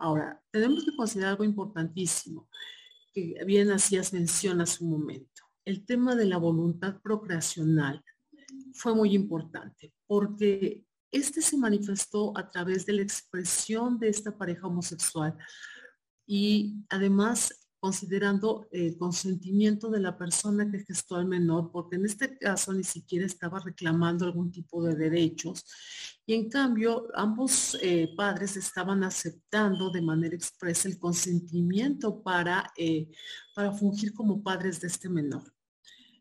Ahora, 0.01 0.43
tenemos 0.51 0.85
que 0.85 0.97
considerar 0.97 1.33
algo 1.33 1.45
importantísimo 1.45 2.49
que 3.13 3.35
bien 3.45 3.71
hacías 3.71 4.13
mención 4.15 4.61
hace 4.63 4.83
un 4.83 4.91
momento. 4.91 5.43
El 5.65 5.85
tema 5.85 6.17
de 6.17 6.25
la 6.25 6.39
voluntad 6.39 7.01
procreacional 7.03 8.03
fue 8.73 8.95
muy 8.95 9.15
importante 9.15 9.93
porque 10.07 10.87
este 11.13 11.43
se 11.43 11.59
manifestó 11.59 12.33
a 12.37 12.49
través 12.49 12.87
de 12.87 12.95
la 12.95 13.03
expresión 13.03 13.99
de 13.99 14.09
esta 14.09 14.37
pareja 14.37 14.69
homosexual 14.69 15.37
y 16.27 16.77
además 16.89 17.60
considerando 17.81 18.69
el 18.71 18.99
consentimiento 18.99 19.89
de 19.89 20.01
la 20.01 20.17
persona 20.17 20.71
que 20.71 20.85
gestó 20.85 21.17
al 21.17 21.27
menor, 21.27 21.71
porque 21.73 21.97
en 21.97 22.05
este 22.05 22.37
caso 22.37 22.75
ni 22.75 22.85
siquiera 22.85 23.25
estaba 23.25 23.59
reclamando 23.59 24.27
algún 24.27 24.53
tipo 24.53 24.85
de 24.85 24.95
derechos. 24.95 25.65
Y 26.27 26.35
en 26.35 26.51
cambio, 26.51 27.09
ambos 27.15 27.77
eh, 27.81 28.13
padres 28.15 28.57
estaban 28.57 29.03
aceptando 29.03 29.91
de 29.91 30.03
manera 30.03 30.37
expresa 30.37 30.89
el 30.89 30.99
consentimiento 30.99 32.23
para, 32.23 32.71
eh, 32.77 33.09
para 33.55 33.73
fungir 33.73 34.13
como 34.13 34.43
padres 34.43 34.81
de 34.81 34.89
este 34.89 35.09
menor. 35.09 35.43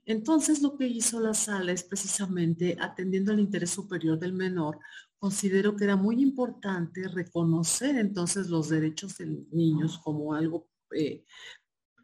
Entonces, 0.06 0.62
lo 0.62 0.78
que 0.78 0.88
hizo 0.88 1.20
la 1.20 1.34
sala 1.34 1.74
es 1.74 1.84
precisamente, 1.84 2.78
atendiendo 2.80 3.34
al 3.34 3.40
interés 3.40 3.70
superior 3.70 4.18
del 4.18 4.34
menor, 4.34 4.80
considero 5.20 5.76
que 5.76 5.84
era 5.84 5.98
muy 5.98 6.22
importante 6.22 7.06
reconocer 7.10 7.98
entonces 7.98 8.48
los 8.48 8.70
derechos 8.70 9.18
de 9.18 9.46
niños 9.52 10.00
como 10.00 10.34
algo 10.34 10.70
eh, 10.96 11.24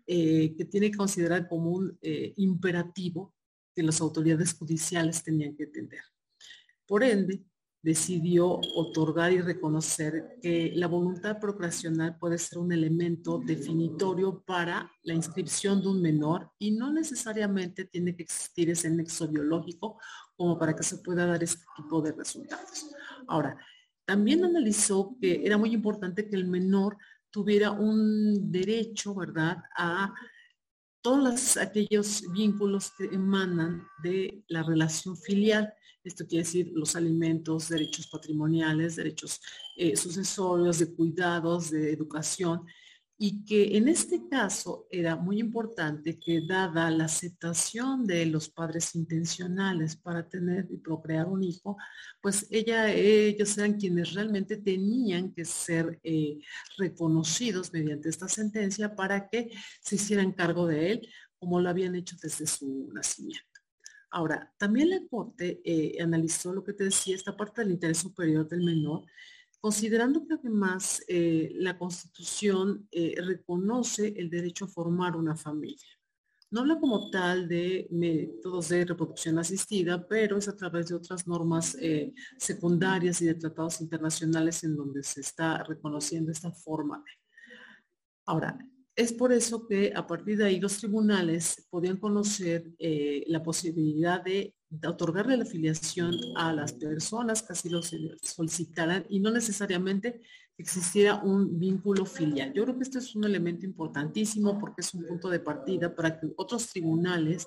eh, 0.08 0.56
que 0.56 0.66
tiene 0.66 0.92
que 0.92 0.98
considerar 0.98 1.48
como 1.48 1.72
un 1.72 1.98
eh, 2.02 2.34
imperativo 2.38 3.34
que 3.74 3.84
las 3.84 4.00
autoridades 4.02 4.54
judiciales 4.54 5.24
tenían 5.24 5.56
que 5.56 5.64
entender. 5.64 6.02
Por 6.86 7.04
ende, 7.04 7.44
decidió 7.82 8.48
otorgar 8.48 9.32
y 9.32 9.42
reconocer 9.42 10.38
que 10.42 10.72
la 10.76 10.88
voluntad 10.88 11.40
procreacional 11.40 12.18
puede 12.18 12.40
ser 12.40 12.58
un 12.58 12.72
elemento 12.72 13.38
definitorio 13.38 14.44
para 14.44 14.92
la 15.04 15.14
inscripción 15.14 15.82
de 15.82 15.90
un 15.90 16.02
menor 16.02 16.52
y 16.58 16.72
no 16.72 16.92
necesariamente 16.92 17.86
tiene 17.86 18.16
que 18.16 18.24
existir 18.24 18.72
ese 18.72 18.90
nexo 18.90 19.28
biológico 19.28 20.00
como 20.36 20.58
para 20.58 20.76
que 20.76 20.82
se 20.82 20.98
pueda 20.98 21.28
dar 21.28 21.44
este 21.44 21.64
tipo 21.76 22.02
de 22.02 22.12
resultados. 22.12 22.90
Ahora, 23.28 23.56
también 24.06 24.44
analizó 24.44 25.16
que 25.20 25.46
era 25.46 25.58
muy 25.58 25.74
importante 25.74 26.28
que 26.28 26.36
el 26.36 26.48
menor 26.48 26.98
tuviera 27.36 27.70
un 27.70 28.50
derecho, 28.50 29.14
¿verdad?, 29.14 29.58
a 29.76 30.14
todos 31.02 31.58
aquellos 31.58 32.24
vínculos 32.32 32.94
que 32.98 33.14
emanan 33.14 33.86
de 34.02 34.42
la 34.48 34.64
relación 34.64 35.18
filial. 35.18 35.74
Esto 36.02 36.26
quiere 36.26 36.46
decir 36.46 36.72
los 36.74 36.96
alimentos, 36.96 37.68
derechos 37.68 38.08
patrimoniales, 38.08 38.96
derechos 38.96 39.42
eh, 39.76 39.98
sucesorios, 39.98 40.80
de 40.80 40.96
cuidados, 40.96 41.72
de 41.72 41.92
educación 41.92 42.66
y 43.18 43.46
que 43.46 43.78
en 43.78 43.88
este 43.88 44.28
caso 44.28 44.88
era 44.92 45.16
muy 45.16 45.40
importante 45.40 46.20
que 46.20 46.42
dada 46.46 46.92
la 46.92 47.06
aceptación 47.06 48.06
de 48.06 48.26
los 48.26 48.50
padres 48.50 48.94
intencionales 48.96 49.96
para 49.96 50.28
tener 50.28 50.68
y 50.70 50.78
procrear 50.78 51.28
un 51.28 51.44
hijo, 51.44 51.78
pues 52.22 52.46
ella, 52.50 52.92
ellos 52.92 53.58
eran 53.58 53.80
quienes 53.80 54.14
realmente 54.14 54.58
tenían 54.58 55.32
que 55.32 55.46
ser 55.46 56.00
eh, 56.04 56.40
reconocidos 56.78 57.72
mediante 57.72 58.10
esta 58.10 58.28
sentencia 58.28 58.96
para 58.96 59.30
que 59.30 59.50
se 59.82 59.96
hicieran 59.96 60.34
cargo 60.34 60.68
de 60.68 60.92
él 60.92 61.10
como 61.38 61.62
lo 61.62 61.70
habían 61.70 61.96
hecho 61.96 62.18
desde 62.22 62.48
su 62.48 62.90
nacimiento. 62.94 63.46
Ahora, 64.10 64.54
también 64.58 64.90
la 64.90 65.02
Corte 65.10 65.62
eh, 65.64 66.02
analizó 66.02 66.54
lo 66.54 66.64
que 66.64 66.74
te 66.74 66.86
decía, 66.86 67.16
esta 67.16 67.36
parte 67.36 67.62
del 67.62 67.72
interés 67.72 67.98
superior 67.98 68.48
del 68.48 68.64
menor, 68.64 69.06
considerando 69.66 70.28
que 70.28 70.36
además 70.36 71.04
eh, 71.08 71.52
la 71.56 71.76
Constitución 71.76 72.88
eh, 72.92 73.16
reconoce 73.18 74.14
el 74.16 74.30
derecho 74.30 74.66
a 74.66 74.68
formar 74.68 75.16
una 75.16 75.36
familia. 75.36 75.88
No 76.52 76.62
habla 76.62 76.80
como 76.80 77.10
tal 77.10 77.48
de 77.48 77.88
métodos 77.90 78.70
de 78.70 78.86
reproducción 78.86 79.40
asistida, 79.40 80.08
pero 80.08 80.38
es 80.38 80.48
a 80.48 80.56
través 80.56 80.90
de 80.90 80.94
otras 80.94 81.26
normas 81.26 81.76
eh, 81.82 82.14
secundarias 82.38 83.24
y 83.24 83.26
de 83.26 83.34
tratados 83.34 83.82
internacionales 83.82 84.64
en 84.64 84.76
donde 84.76 85.02
se 85.02 85.22
está 85.22 85.64
reconociendo 85.64 86.32
esta 86.32 86.52
forma. 86.52 87.04
Ahora, 88.28 88.60
es 88.96 89.14
por 89.14 89.34
eso 89.34 89.66
que 89.66 89.92
a 89.96 90.06
partir 90.06 90.38
de 90.38 90.46
ahí 90.46 90.60
los 90.60 90.78
tribunales 90.78 91.66
podían 91.72 91.98
conocer 91.98 92.72
la 92.78 93.42
posibilidad 93.42 94.24
de 94.24 94.54
de 94.65 94.65
otorgarle 94.88 95.38
la 95.38 95.44
afiliación 95.44 96.16
a 96.36 96.54
las 96.54 96.74
personas 96.74 97.42
que 97.42 97.54
así 97.54 97.70
lo 97.70 97.82
solicitaran 97.82 99.06
y 99.10 99.20
no 99.20 99.32
necesariamente 99.32 100.22
existiera 100.58 101.22
un 101.22 101.60
vínculo 101.60 102.06
filial. 102.06 102.54
Yo 102.54 102.64
creo 102.64 102.78
que 102.78 102.84
este 102.84 103.00
es 103.00 103.16
un 103.16 103.26
elemento 103.26 103.66
importantísimo 103.66 104.58
porque 104.60 104.82
es 104.82 104.94
un 104.94 105.06
punto 105.06 105.30
de 105.30 105.40
partida 105.40 105.94
para 105.94 106.18
que 106.18 106.32
otros 106.38 106.68
tribunales 106.68 107.46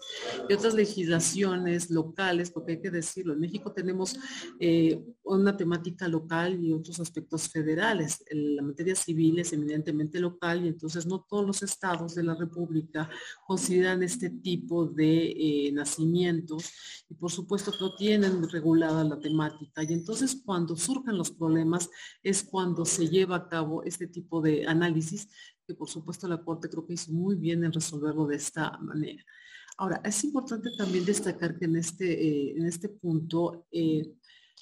y 0.49 0.53
otras 0.53 0.75
legislaciones 0.75 1.90
locales, 1.90 2.51
porque 2.51 2.73
hay 2.73 2.81
que 2.81 2.90
decirlo, 2.90 3.33
en 3.33 3.40
México 3.40 3.73
tenemos 3.73 4.18
eh, 4.61 5.03
una 5.23 5.57
temática 5.57 6.07
local 6.07 6.62
y 6.62 6.73
otros 6.73 7.01
aspectos 7.01 7.49
federales. 7.49 8.23
La 8.31 8.62
materia 8.62 8.94
civil 8.94 9.38
es 9.38 9.53
eminentemente 9.53 10.21
local 10.21 10.64
y 10.64 10.68
entonces 10.68 11.07
no 11.07 11.21
todos 11.21 11.47
los 11.47 11.62
estados 11.62 12.14
de 12.14 12.25
la 12.25 12.35
República 12.35 13.09
consideran 13.47 14.03
este 14.03 14.31
tipo 14.31 14.87
de 14.87 15.29
eh, 15.31 15.73
nacimientos 15.73 16.73
y 17.09 17.14
por 17.14 17.31
supuesto 17.31 17.73
no 17.81 17.94
tienen 17.94 18.49
regulada 18.51 19.03
la 19.03 19.18
temática. 19.18 19.83
Y 19.83 19.94
entonces 19.94 20.42
cuando 20.44 20.77
surjan 20.77 21.16
los 21.16 21.31
problemas 21.31 21.88
es 22.23 22.42
cuando 22.42 22.85
se 22.85 22.98
se 22.99 23.09
lleva 23.09 23.37
a 23.37 23.49
cabo 23.49 23.85
este 23.85 24.09
tipo 24.09 24.41
de 24.41 24.67
análisis, 24.67 25.29
que 25.65 25.75
por 25.75 25.89
supuesto 25.89 26.27
la 26.27 26.43
Corte 26.43 26.69
creo 26.69 26.85
que 26.85 26.95
hizo 26.95 27.13
muy 27.13 27.37
bien 27.37 27.63
en 27.63 27.73
resolverlo 27.73 28.27
de 28.27 28.37
esta 28.37 28.77
manera. 28.79 29.25
Ahora, 29.77 30.01
es 30.05 30.25
importante 30.25 30.71
también 30.77 31.05
destacar 31.05 31.57
que 31.57 31.67
en 31.67 31.77
este, 31.77 32.07
eh, 32.11 32.55
en 32.57 32.67
este 32.67 32.89
punto, 32.89 33.67
eh, 33.71 34.15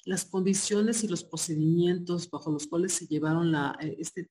las 0.05 0.25
condiciones 0.25 1.03
y 1.03 1.07
los 1.07 1.23
procedimientos 1.23 2.29
bajo 2.29 2.51
los 2.51 2.67
cuales 2.67 2.93
se 2.93 3.07
llevaron 3.07 3.51
la, 3.51 3.75
eh, 3.81 3.97
este, 3.97 4.29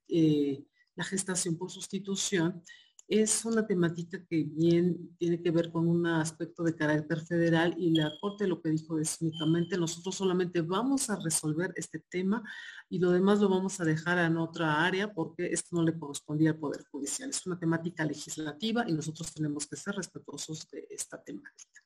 la 0.95 1.05
gestación 1.05 1.59
por 1.59 1.73
sustitución 1.73 2.62
es 3.09 3.45
una 3.45 3.64
temática 3.64 4.19
que 4.29 4.42
bien 4.42 5.16
tiene 5.16 5.40
que 5.40 5.53
ver 5.53 5.71
con 5.71 5.87
un 5.87 6.07
aspecto 6.07 6.64
de 6.64 6.75
carácter 6.75 7.21
federal 7.21 7.75
y 7.79 7.90
la 7.90 8.11
Corte 8.21 8.49
lo 8.49 8.61
que 8.61 8.71
dijo 8.71 8.99
es 8.99 9.21
únicamente 9.21 9.79
nosotros 9.79 10.16
solamente 10.16 10.61
vamos 10.61 11.09
a 11.09 11.16
resolver 11.16 11.73
este 11.77 12.01
tema 12.01 12.42
y 12.88 12.99
lo 12.99 13.12
demás 13.12 13.38
lo 13.38 13.49
vamos 13.49 13.79
a 13.81 13.85
dejar 13.85 14.19
en 14.19 14.37
otra 14.37 14.85
área 14.85 15.12
porque 15.14 15.47
esto 15.47 15.77
no 15.77 15.85
le 15.85 15.97
correspondía 15.97 16.51
al 16.51 16.59
Poder 16.59 16.85
Judicial. 16.90 17.31
Es 17.31 17.47
una 17.47 17.59
temática 17.59 18.05
legislativa 18.05 18.85
y 18.88 18.92
nosotros 18.92 19.33
tenemos 19.33 19.69
que 19.69 19.77
ser 19.77 19.95
respetuosos 19.95 20.69
de 20.71 20.88
esta 20.90 21.23
temática. 21.23 21.83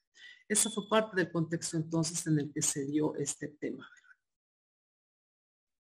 Esa 0.48 0.70
fue 0.70 0.88
parte 0.88 1.16
del 1.16 1.30
contexto 1.30 1.76
entonces 1.76 2.26
en 2.26 2.38
el 2.38 2.52
que 2.52 2.62
se 2.62 2.86
dio 2.86 3.14
este 3.16 3.48
tema. 3.48 3.88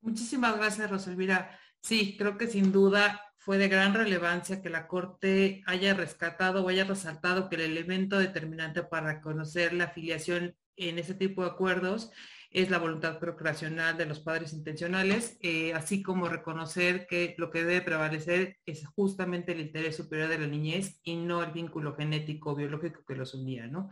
Muchísimas 0.01 0.57
gracias, 0.57 0.91
Roselvira. 0.91 1.57
Sí, 1.83 2.17
creo 2.17 2.37
que 2.37 2.49
sin 2.49 2.73
duda 2.73 3.21
fue 3.41 3.57
de 3.57 3.69
gran 3.69 3.95
relevancia 3.95 4.61
que 4.61 4.69
la 4.69 4.87
Corte 4.87 5.63
haya 5.67 5.95
rescatado 5.95 6.63
o 6.63 6.69
haya 6.69 6.85
resaltado 6.85 7.49
que 7.49 7.57
el 7.57 7.63
elemento 7.63 8.19
determinante 8.19 8.83
para 8.83 9.15
reconocer 9.15 9.73
la 9.73 9.85
afiliación 9.85 10.55
en 10.77 10.99
ese 10.99 11.15
tipo 11.15 11.43
de 11.43 11.49
acuerdos 11.49 12.13
es 12.51 12.69
la 12.69 12.77
voluntad 12.77 13.19
procreacional 13.19 13.97
de 13.97 14.05
los 14.05 14.21
padres 14.21 14.53
intencionales, 14.53 15.39
eh, 15.41 15.73
así 15.73 16.03
como 16.03 16.29
reconocer 16.29 17.07
que 17.07 17.35
lo 17.39 17.51
que 17.51 17.65
debe 17.65 17.81
prevalecer 17.81 18.59
es 18.67 18.87
justamente 18.89 19.53
el 19.53 19.61
interés 19.61 19.97
superior 19.97 20.29
de 20.29 20.39
la 20.39 20.47
niñez 20.47 21.01
y 21.03 21.17
no 21.17 21.43
el 21.43 21.53
vínculo 21.53 21.95
genético 21.95 22.55
biológico 22.55 23.05
que 23.07 23.15
los 23.15 23.33
unía, 23.33 23.67
¿no? 23.69 23.89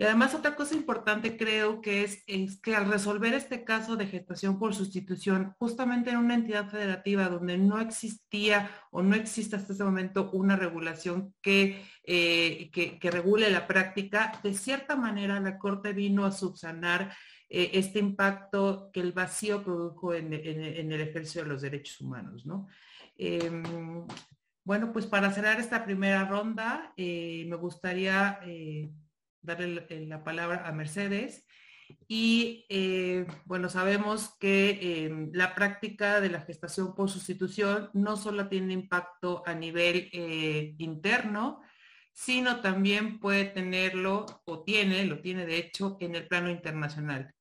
Y 0.00 0.04
además 0.04 0.34
otra 0.34 0.56
cosa 0.56 0.74
importante 0.74 1.36
creo 1.36 1.82
que 1.82 2.04
es, 2.04 2.24
que 2.62 2.74
al 2.74 2.90
resolver 2.90 3.34
este 3.34 3.64
caso 3.64 3.96
de 3.96 4.06
gestación 4.06 4.58
por 4.58 4.74
sustitución, 4.74 5.54
justamente 5.58 6.08
en 6.08 6.16
una 6.16 6.36
entidad 6.36 6.70
federativa 6.70 7.28
donde 7.28 7.58
no 7.58 7.78
existía 7.78 8.70
o 8.90 9.02
no 9.02 9.14
existe 9.14 9.56
hasta 9.56 9.74
ese 9.74 9.84
momento 9.84 10.30
una 10.32 10.56
regulación 10.56 11.34
que, 11.42 11.84
eh, 12.04 12.70
que, 12.72 13.10
regule 13.10 13.50
la 13.50 13.66
práctica, 13.66 14.40
de 14.42 14.54
cierta 14.54 14.96
manera 14.96 15.38
la 15.38 15.58
Corte 15.58 15.92
vino 15.92 16.24
a 16.24 16.32
subsanar 16.32 17.14
eh, 17.50 17.72
este 17.74 17.98
impacto 17.98 18.88
que 18.94 19.00
el 19.00 19.12
vacío 19.12 19.62
produjo 19.62 20.14
en, 20.14 20.32
el 20.32 20.98
ejercicio 20.98 21.42
de 21.42 21.48
los 21.50 21.60
derechos 21.60 22.00
humanos, 22.00 22.46
¿no? 22.46 22.68
Em, 23.18 24.06
bueno, 24.64 24.94
pues 24.94 25.04
para 25.04 25.30
cerrar 25.30 25.60
esta 25.60 25.84
primera 25.84 26.24
ronda, 26.24 26.94
eh, 26.96 27.44
me 27.46 27.56
gustaría 27.56 28.40
darle 29.42 29.86
la 30.06 30.24
palabra 30.24 30.66
a 30.66 30.72
Mercedes. 30.72 31.46
Y 32.08 32.66
eh, 32.68 33.26
bueno, 33.44 33.68
sabemos 33.68 34.36
que 34.38 35.04
em, 35.06 35.30
la 35.32 35.54
práctica 35.54 36.20
de 36.20 36.30
la 36.30 36.40
gestación 36.40 36.94
por 36.94 37.10
sustitución 37.10 37.90
no 37.94 38.16
solo 38.16 38.48
tiene 38.48 38.74
impacto 38.74 39.42
a 39.46 39.54
nivel 39.54 40.08
eh, 40.12 40.74
interno, 40.78 41.62
sino 42.12 42.60
también 42.60 43.18
puede 43.20 43.46
tenerlo, 43.46 44.26
o 44.44 44.62
tiene, 44.62 45.04
lo 45.04 45.20
tiene 45.20 45.46
de 45.46 45.58
hecho, 45.58 45.96
en 46.00 46.14
el 46.14 46.28
plano 46.28 46.50
internacional. 46.50 47.34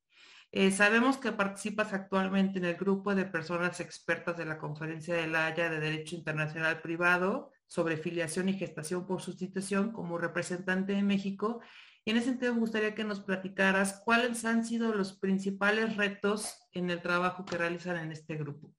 Eh, 0.51 0.71
sabemos 0.71 1.17
que 1.17 1.31
participas 1.31 1.93
actualmente 1.93 2.57
en 2.57 2.65
el 2.65 2.75
grupo 2.75 3.13
de 3.13 3.25
personas 3.25 3.79
expertas 3.79 4.35
de 4.37 4.45
la 4.45 4.57
Conferencia 4.57 5.13
de 5.15 5.27
la 5.27 5.45
Haya 5.45 5.69
de 5.69 5.79
Derecho 5.79 6.15
Internacional 6.15 6.81
Privado 6.81 7.51
sobre 7.67 7.97
filiación 7.97 8.49
y 8.49 8.53
gestación 8.53 9.05
por 9.05 9.21
sustitución 9.21 9.91
como 9.91 10.17
representante 10.17 10.93
de 10.93 11.03
México 11.03 11.61
en 12.05 12.17
ese 12.17 12.27
sentido 12.27 12.53
me 12.53 12.61
gustaría 12.61 12.95
que 12.95 13.03
nos 13.03 13.19
platicaras 13.19 14.01
cuáles 14.03 14.43
han 14.45 14.65
sido 14.65 14.93
los 14.93 15.13
principales 15.13 15.95
retos 15.95 16.67
en 16.71 16.89
el 16.89 17.01
trabajo 17.01 17.45
que 17.45 17.57
realizan 17.57 17.97
en 17.97 18.11
este 18.11 18.35
grupo. 18.35 18.73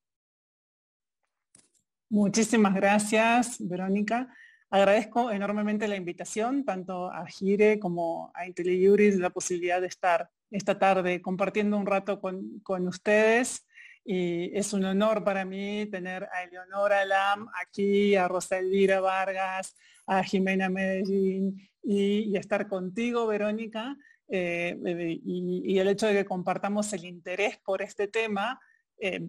Muchísimas 2.09 2.75
gracias, 2.75 3.57
Verónica. 3.61 4.35
Agradezco 4.69 5.31
enormemente 5.31 5.87
la 5.87 5.97
invitación, 5.97 6.65
tanto 6.65 7.11
a 7.11 7.27
Gire 7.27 7.79
como 7.79 8.33
a 8.35 8.47
IntelliJuris, 8.47 9.17
la 9.19 9.31
posibilidad 9.31 9.81
de 9.81 9.87
estar 9.87 10.29
esta 10.51 10.79
tarde 10.79 11.23
compartiendo 11.23 11.77
un 11.77 11.87
rato 11.87 12.21
con, 12.21 12.59
con 12.61 12.89
ustedes. 12.89 13.67
Y 14.05 14.57
es 14.57 14.73
un 14.73 14.85
honor 14.85 15.23
para 15.23 15.45
mí 15.45 15.87
tener 15.87 16.25
a 16.25 16.43
Eleonora 16.43 17.05
Lam 17.05 17.47
aquí, 17.63 18.17
a 18.17 18.27
Rosa 18.27 18.59
Elvira 18.59 19.01
Vargas, 19.01 19.77
a 20.07 20.25
Jimena 20.25 20.69
Medellín 20.69 21.70
y, 21.83 22.37
estar 22.37 22.69
contigo, 22.69 23.27
Verónica, 23.27 23.97
eh, 24.29 24.77
y, 25.25 25.79
el 25.79 25.89
hecho 25.89 26.07
de 26.07 26.15
que 26.15 26.25
compartamos 26.25 26.93
el 26.93 27.05
interés 27.05 27.59
por 27.65 27.83
este 27.83 28.07
tema 28.09 28.61
eh, 28.99 29.29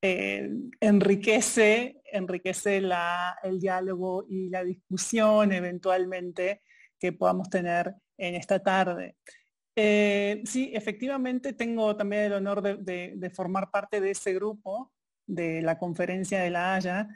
eh, 0.00 0.50
enriquece, 0.80 2.00
enriquece 2.10 2.78
el 2.78 3.60
diálogo 3.60 4.24
y 4.28 4.48
la 4.48 4.64
discusión 4.64 5.52
eventualmente 5.52 6.62
que 6.98 7.12
podamos 7.12 7.50
tener 7.50 7.94
en 8.16 8.34
esta 8.34 8.62
tarde. 8.62 9.16
sí, 9.74 10.70
efectivamente 10.74 11.52
tengo 11.52 11.96
también 11.96 12.24
el 12.24 12.32
honor 12.34 12.62
de, 12.62 13.14
de, 13.16 13.30
formar 13.30 13.70
parte 13.70 14.00
de 14.00 14.10
ese 14.12 14.34
grupo 14.34 14.92
de 15.26 15.62
la 15.62 15.78
conferencia 15.78 16.40
de 16.40 16.50
la 16.50 16.74
Haya 16.74 17.08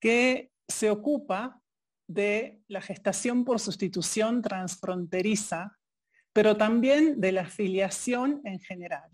que 0.00 0.50
se 0.68 0.90
ocupa 0.90 1.60
de 2.06 2.62
la 2.68 2.80
gestación 2.80 3.44
por 3.44 3.60
sustitución 3.60 4.42
transfronteriza, 4.42 5.78
pero 6.32 6.56
también 6.56 7.20
de 7.20 7.32
la 7.32 7.42
afiliación 7.42 8.40
en 8.44 8.60
general. 8.60 9.10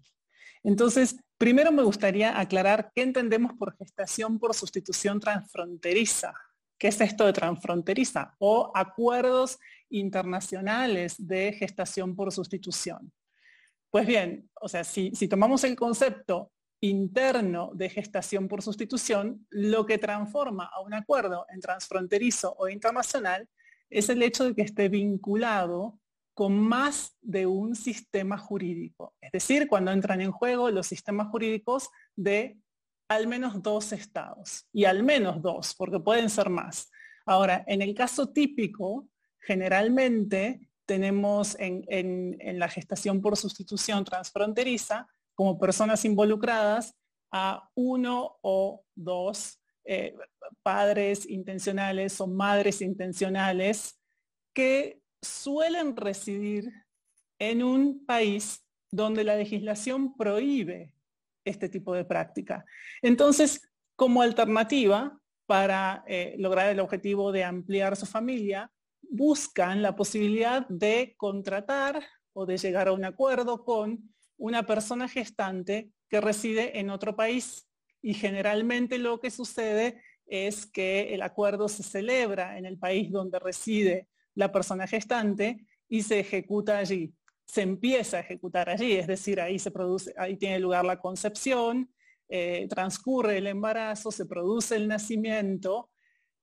Entonces, 0.63 1.17
primero 1.39 1.73
me 1.73 1.83
gustaría 1.83 2.39
aclarar 2.39 2.93
qué 2.95 3.03
entendemos 3.03 3.55
por 3.55 3.77
gestación 3.77 4.39
por 4.39 4.55
sustitución 4.55 5.19
transfronteriza. 5.19 6.35
¿Qué 6.79 6.89
es 6.89 7.01
esto 7.01 7.27
de 7.27 7.33
transfronteriza? 7.33 8.35
O 8.39 8.71
acuerdos 8.75 9.59
internacionales 9.89 11.15
de 11.19 11.53
gestación 11.53 12.15
por 12.15 12.33
sustitución. 12.33 13.13
Pues 13.91 14.07
bien, 14.07 14.49
o 14.61 14.69
sea, 14.69 14.85
si, 14.85 15.13
si 15.15 15.29
tomamos 15.29 15.65
el 15.65 15.77
concepto 15.77 16.52
interno 16.83 17.71
de 17.75 17.89
gestación 17.89 18.49
por 18.49 18.61
sustitución, 18.61 19.47
lo 19.51 19.87
que 19.87 19.99
transforma 19.99 20.69
a 20.73 20.81
un 20.81 20.95
acuerdo 20.95 21.47
en 21.49 21.61
transfronterizo 21.61 22.55
o 22.59 22.69
internacional 22.69 23.49
es 23.89 24.09
el 24.09 24.23
hecho 24.23 24.45
de 24.45 24.55
que 24.55 24.63
esté 24.63 24.89
vinculado 24.89 26.01
con 26.35 26.59
más 26.59 27.17
de 27.21 27.47
un 27.47 27.77
sistema 27.77 28.37
jurídico. 28.37 29.15
Es 29.21 29.31
decir, 29.33 29.69
cuando 29.69 29.93
entran 29.93 30.21
en 30.21 30.33
juego 30.33 30.71
los 30.71 30.87
sistemas 30.87 31.29
jurídicos 31.29 31.89
de 32.17 32.59
al 33.09 33.27
menos 33.27 33.63
dos 33.63 33.93
estados, 33.93 34.67
y 34.73 34.85
al 34.85 35.03
menos 35.03 35.43
dos, 35.43 35.75
porque 35.75 36.01
pueden 36.01 36.31
ser 36.31 36.49
más. 36.49 36.91
Ahora, 37.27 37.63
en 37.67 37.83
el 37.83 37.95
caso 37.95 38.31
típico, 38.31 39.07
generalmente 39.39 40.69
tenemos 40.87 41.57
en, 41.59 42.37
la 42.59 42.69
gestación 42.69 43.21
por 43.21 43.37
sustitución 43.37 44.05
transfronteriza 44.05 45.07
como 45.43 45.59
personas 45.59 46.05
involucradas 46.05 46.95
a 47.33 47.69
uno 47.75 48.39
o 48.43 48.85
dos 48.95 49.61
eh, 49.85 50.15
padres 50.63 51.29
intencionales 51.29 52.21
o 52.21 52.29
madres 52.29 52.81
intencionales 52.81 53.99
que 54.55 55.03
suelen 55.21 55.97
residir 55.97 56.73
en 57.41 57.65
un 57.65 58.07
país 58.07 58.65
donde 58.93 59.25
la 59.25 59.35
legislación 59.35 60.17
prohíbe 60.17 60.95
este 61.45 61.69
tipo 61.69 61.93
de 61.93 62.05
práctica. 62.05 62.65
Entonces, 63.03 63.69
como 63.97 64.23
alternativa 64.23 65.19
para 65.47 66.05
eh, 66.07 66.37
lograr 66.39 66.69
el 66.69 66.79
objetivo 66.79 67.33
de 67.33 67.43
ampliar 67.43 67.97
su 67.97 68.07
familia, 68.07 68.71
buscan 69.11 69.83
la 69.83 69.97
posibilidad 69.97 70.69
de 70.69 71.17
contratar 71.17 72.01
o 72.33 72.47
de 72.47 72.59
llegar 72.59 72.87
a 72.87 72.93
un 72.93 73.05
acuerdo 73.05 73.65
con 73.65 74.15
una 74.37 74.65
persona 74.65 75.09
gestante 75.09 75.91
que 76.09 76.21
reside 76.21 76.79
en 76.79 76.91
otro 76.91 77.17
país. 77.17 77.69
Y 78.01 78.15
generalmente 78.15 78.99
lo 78.99 79.21
que 79.21 79.31
sucede 79.31 80.03
es 80.27 80.67
que 80.67 81.15
el 81.15 81.23
acuerdo 81.23 81.69
se 81.69 81.83
celebra 81.83 82.59
en 82.59 82.67
el 82.67 82.79
país 82.79 83.11
donde 83.11 83.39
reside 83.39 84.09
la 84.35 84.51
persona 84.51 84.87
gestante 84.87 85.67
y 85.89 86.03
se 86.03 86.21
ejecuta 86.21 86.79
allí. 86.79 87.15
Se 87.45 87.63
empieza 87.63 88.19
a 88.19 88.21
ejecutar 88.21 88.71
allí, 88.71 88.93
es 88.93 89.07
decir, 89.07 89.41
ahí 89.41 89.59
se 89.59 89.71
produce, 89.71 90.15
ahí 90.17 90.37
tiene 90.37 90.59
lugar 90.59 90.85
la 90.85 90.99
concepción, 90.99 91.93
eh, 92.29 92.67
transcurre 92.69 93.39
el 93.39 93.47
embarazo, 93.47 94.11
se 94.11 94.25
produce 94.25 94.77
el 94.77 94.89
nacimiento, 94.89 95.91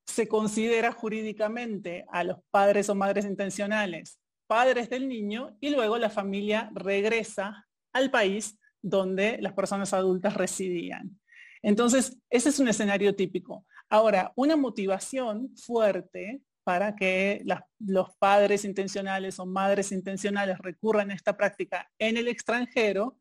se 0.05 0.27
considera 0.27 0.91
jurídicamente 0.91 2.05
a 2.11 2.23
los 2.23 2.37
padres 2.51 2.89
o 2.89 2.95
madres 2.95 3.25
intencionales 3.25 4.19
padres 4.49 4.89
del 4.89 5.07
niño 5.07 5.55
y 5.61 5.69
luego 5.69 5.99
la 5.99 6.09
familia 6.09 6.71
regresa 6.73 7.68
al 7.93 8.11
país 8.11 8.57
donde 8.81 9.37
las 9.41 9.53
personas 9.53 9.93
adultas 9.93 10.35
residían. 10.35 11.19
Entonces, 11.61 12.17
ese 12.29 12.49
es 12.49 12.59
un 12.59 12.67
escenario 12.67 13.15
típico. 13.15 13.65
Ahora, 13.89 14.31
una 14.35 14.55
motivación 14.55 15.55
fuerte 15.57 16.41
para 16.63 16.95
que 16.95 17.43
los 17.79 18.15
padres 18.19 18.63
intencionales 18.63 19.39
o 19.39 19.45
madres 19.45 19.91
intencionales 19.91 20.57
recurran 20.59 21.11
a 21.11 21.15
esta 21.15 21.35
práctica 21.35 21.89
en 21.97 22.17
el 22.17 22.27
extranjero 22.27 23.17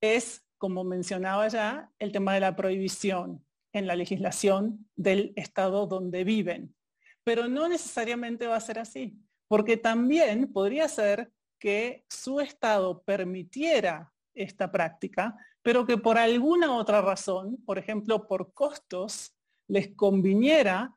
es, 0.00 0.44
como 0.58 0.82
mencionaba 0.82 1.46
ya, 1.48 1.90
el 1.98 2.12
tema 2.12 2.34
de 2.34 2.40
la 2.40 2.56
prohibición 2.56 3.44
en 3.72 3.86
la 3.86 3.94
legislación 3.94 4.88
del 4.96 5.32
estado 5.36 5.86
donde 5.86 6.24
viven. 6.24 6.74
Pero 7.22 7.48
no 7.48 7.68
necesariamente 7.68 8.46
va 8.46 8.56
a 8.56 8.60
ser 8.60 8.78
así, 8.78 9.16
porque 9.46 9.76
también 9.76 10.52
podría 10.52 10.88
ser 10.88 11.30
que 11.60 12.04
su 12.08 12.40
estado 12.40 13.02
permitiera 13.02 14.12
esta 14.34 14.72
práctica, 14.72 15.36
pero 15.62 15.86
que 15.86 15.98
por 15.98 16.18
alguna 16.18 16.74
otra 16.74 17.00
razón, 17.02 17.58
por 17.64 17.78
ejemplo, 17.78 18.26
por 18.26 18.52
costos, 18.52 19.36
les 19.68 19.94
conviniera 19.94 20.96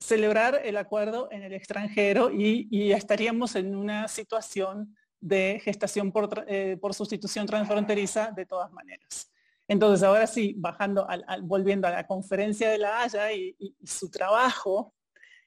celebrar 0.00 0.60
el 0.64 0.76
acuerdo 0.76 1.28
en 1.30 1.42
el 1.44 1.52
extranjero 1.52 2.30
y, 2.32 2.92
estaríamos 2.92 3.54
en 3.54 3.76
una 3.76 4.08
situación 4.08 4.96
de 5.20 5.60
gestación 5.62 6.10
por, 6.10 6.44
eh, 6.48 6.76
sustitución 6.90 7.46
transfronteriza 7.46 8.32
de 8.32 8.44
todas 8.44 8.72
maneras. 8.72 9.30
Entonces, 9.68 10.02
ahora 10.02 10.26
sí, 10.26 10.54
bajando, 10.58 11.06
volviendo 11.42 11.86
a 11.86 11.92
la 11.92 12.06
conferencia 12.06 12.68
de 12.70 12.78
la 12.78 13.02
Haya 13.02 13.32
y, 13.32 13.56
su 13.84 14.10
trabajo, 14.10 14.92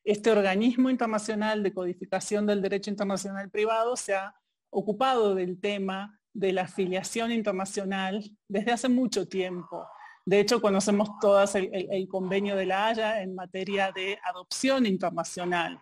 este 0.05 0.31
organismo 0.31 0.91
internacional 0.91 1.63
de 1.63 1.73
codificación 1.73 2.45
del 2.45 2.61
derecho 2.61 2.91
internacional 2.91 3.49
privado 3.49 3.95
se 3.95 4.13
ha 4.13 4.35
ocupado 4.69 5.33
del 5.33 5.59
tema 5.59 6.19
de 6.31 6.53
la 6.53 6.63
afiliación 6.63 7.31
internacional 7.31 8.23
desde 8.47 8.71
hace 8.71 8.87
mucho 8.87 9.27
tiempo. 9.27 9.87
De 10.23 10.39
hecho, 10.39 10.61
conocemos 10.61 11.09
todas 11.19 11.55
el, 11.55 12.07
convenio 12.07 12.55
de 12.55 12.67
la 12.67 12.87
Haya 12.87 13.21
en 13.21 13.33
materia 13.33 13.91
de 13.91 14.19
adopción 14.23 14.85
internacional. 14.85 15.81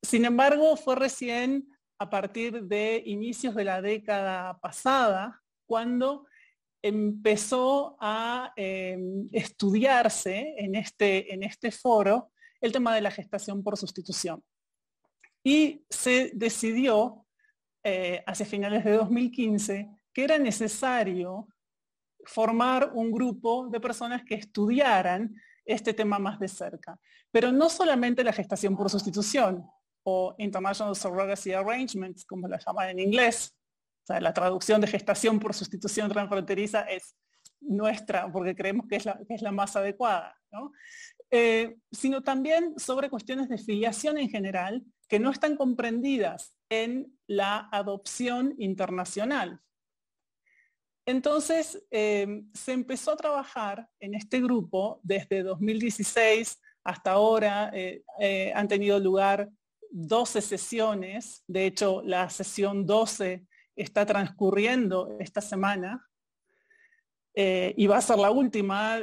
Sin 0.00 0.24
embargo, 0.24 0.76
fue 0.76 0.94
recién 0.94 1.68
a 1.98 2.08
partir 2.08 2.64
de 2.64 3.02
inicios 3.04 3.54
de 3.56 3.64
la 3.64 3.82
década 3.82 4.58
pasada 4.60 5.42
cuando 5.66 6.26
empezó 6.82 7.96
a 8.00 8.52
em, 8.54 9.28
estudiarse 9.32 10.54
en 10.56 10.76
este, 10.76 11.34
en 11.34 11.42
este 11.42 11.72
foro 11.72 12.30
el 12.60 12.72
tema 12.72 12.94
de 12.94 13.00
la 13.00 13.10
gestación 13.10 13.62
por 13.62 13.76
sustitución. 13.76 14.42
Y 15.44 15.84
se 15.88 16.32
decidió 16.34 17.26
eh, 17.84 18.22
hacia 18.26 18.46
finales 18.46 18.84
de 18.84 18.92
2015 18.92 19.88
que 20.12 20.24
era 20.24 20.38
necesario 20.38 21.48
formar 22.24 22.90
un 22.94 23.10
grupo 23.12 23.68
de 23.68 23.80
personas 23.80 24.22
que 24.24 24.34
estudiaran 24.34 25.34
este 25.64 25.94
tema 25.94 26.18
más 26.18 26.38
de 26.38 26.48
cerca. 26.48 26.98
Pero 27.30 27.52
no 27.52 27.68
solamente 27.68 28.24
la 28.24 28.32
gestación 28.32 28.76
por 28.76 28.90
sustitución 28.90 29.64
o 30.02 30.34
International 30.38 30.96
Surrogacy 30.96 31.52
Arrangements, 31.52 32.24
como 32.24 32.48
la 32.48 32.58
llaman 32.58 32.90
en 32.90 32.98
inglés. 33.00 33.54
O 34.02 34.06
sea, 34.06 34.20
la 34.20 34.32
traducción 34.32 34.80
de 34.80 34.86
gestación 34.86 35.38
por 35.38 35.54
sustitución 35.54 36.10
transfronteriza 36.10 36.82
es 36.82 37.14
nuestra, 37.60 38.30
porque 38.32 38.54
creemos 38.54 38.86
que 38.88 38.96
es 38.96 39.04
la, 39.04 39.20
es 39.28 39.42
la 39.42 39.52
más 39.52 39.76
adecuada, 39.76 40.34
eh, 41.30 41.76
sino 41.92 42.22
también 42.22 42.78
sobre 42.78 43.10
cuestiones 43.10 43.48
de 43.48 43.58
filiación 43.58 44.18
en 44.18 44.30
general 44.30 44.82
que 45.08 45.18
no 45.18 45.30
están 45.30 45.56
comprendidas 45.56 46.54
en 46.68 47.18
la 47.26 47.68
adopción 47.72 48.54
internacional. 48.58 49.60
Entonces, 51.06 51.82
em, 51.90 52.50
se 52.52 52.72
empezó 52.72 53.12
a 53.12 53.16
trabajar 53.16 53.88
en 53.98 54.14
este 54.14 54.40
grupo 54.42 55.00
desde 55.02 55.42
2016 55.42 56.60
hasta 56.84 57.12
ahora. 57.12 57.70
Eh, 57.72 58.02
eh, 58.20 58.52
han 58.54 58.68
tenido 58.68 58.98
lugar 58.98 59.48
12 59.90 60.42
sesiones. 60.42 61.44
De 61.46 61.64
hecho, 61.64 62.02
la 62.04 62.28
sesión 62.28 62.84
12 62.84 63.46
está 63.74 64.04
transcurriendo 64.04 65.16
esta 65.18 65.40
semana. 65.40 66.06
Eh, 67.40 67.72
y 67.76 67.86
va 67.86 67.98
a 67.98 68.02
ser 68.02 68.18
la 68.18 68.32
última. 68.32 68.98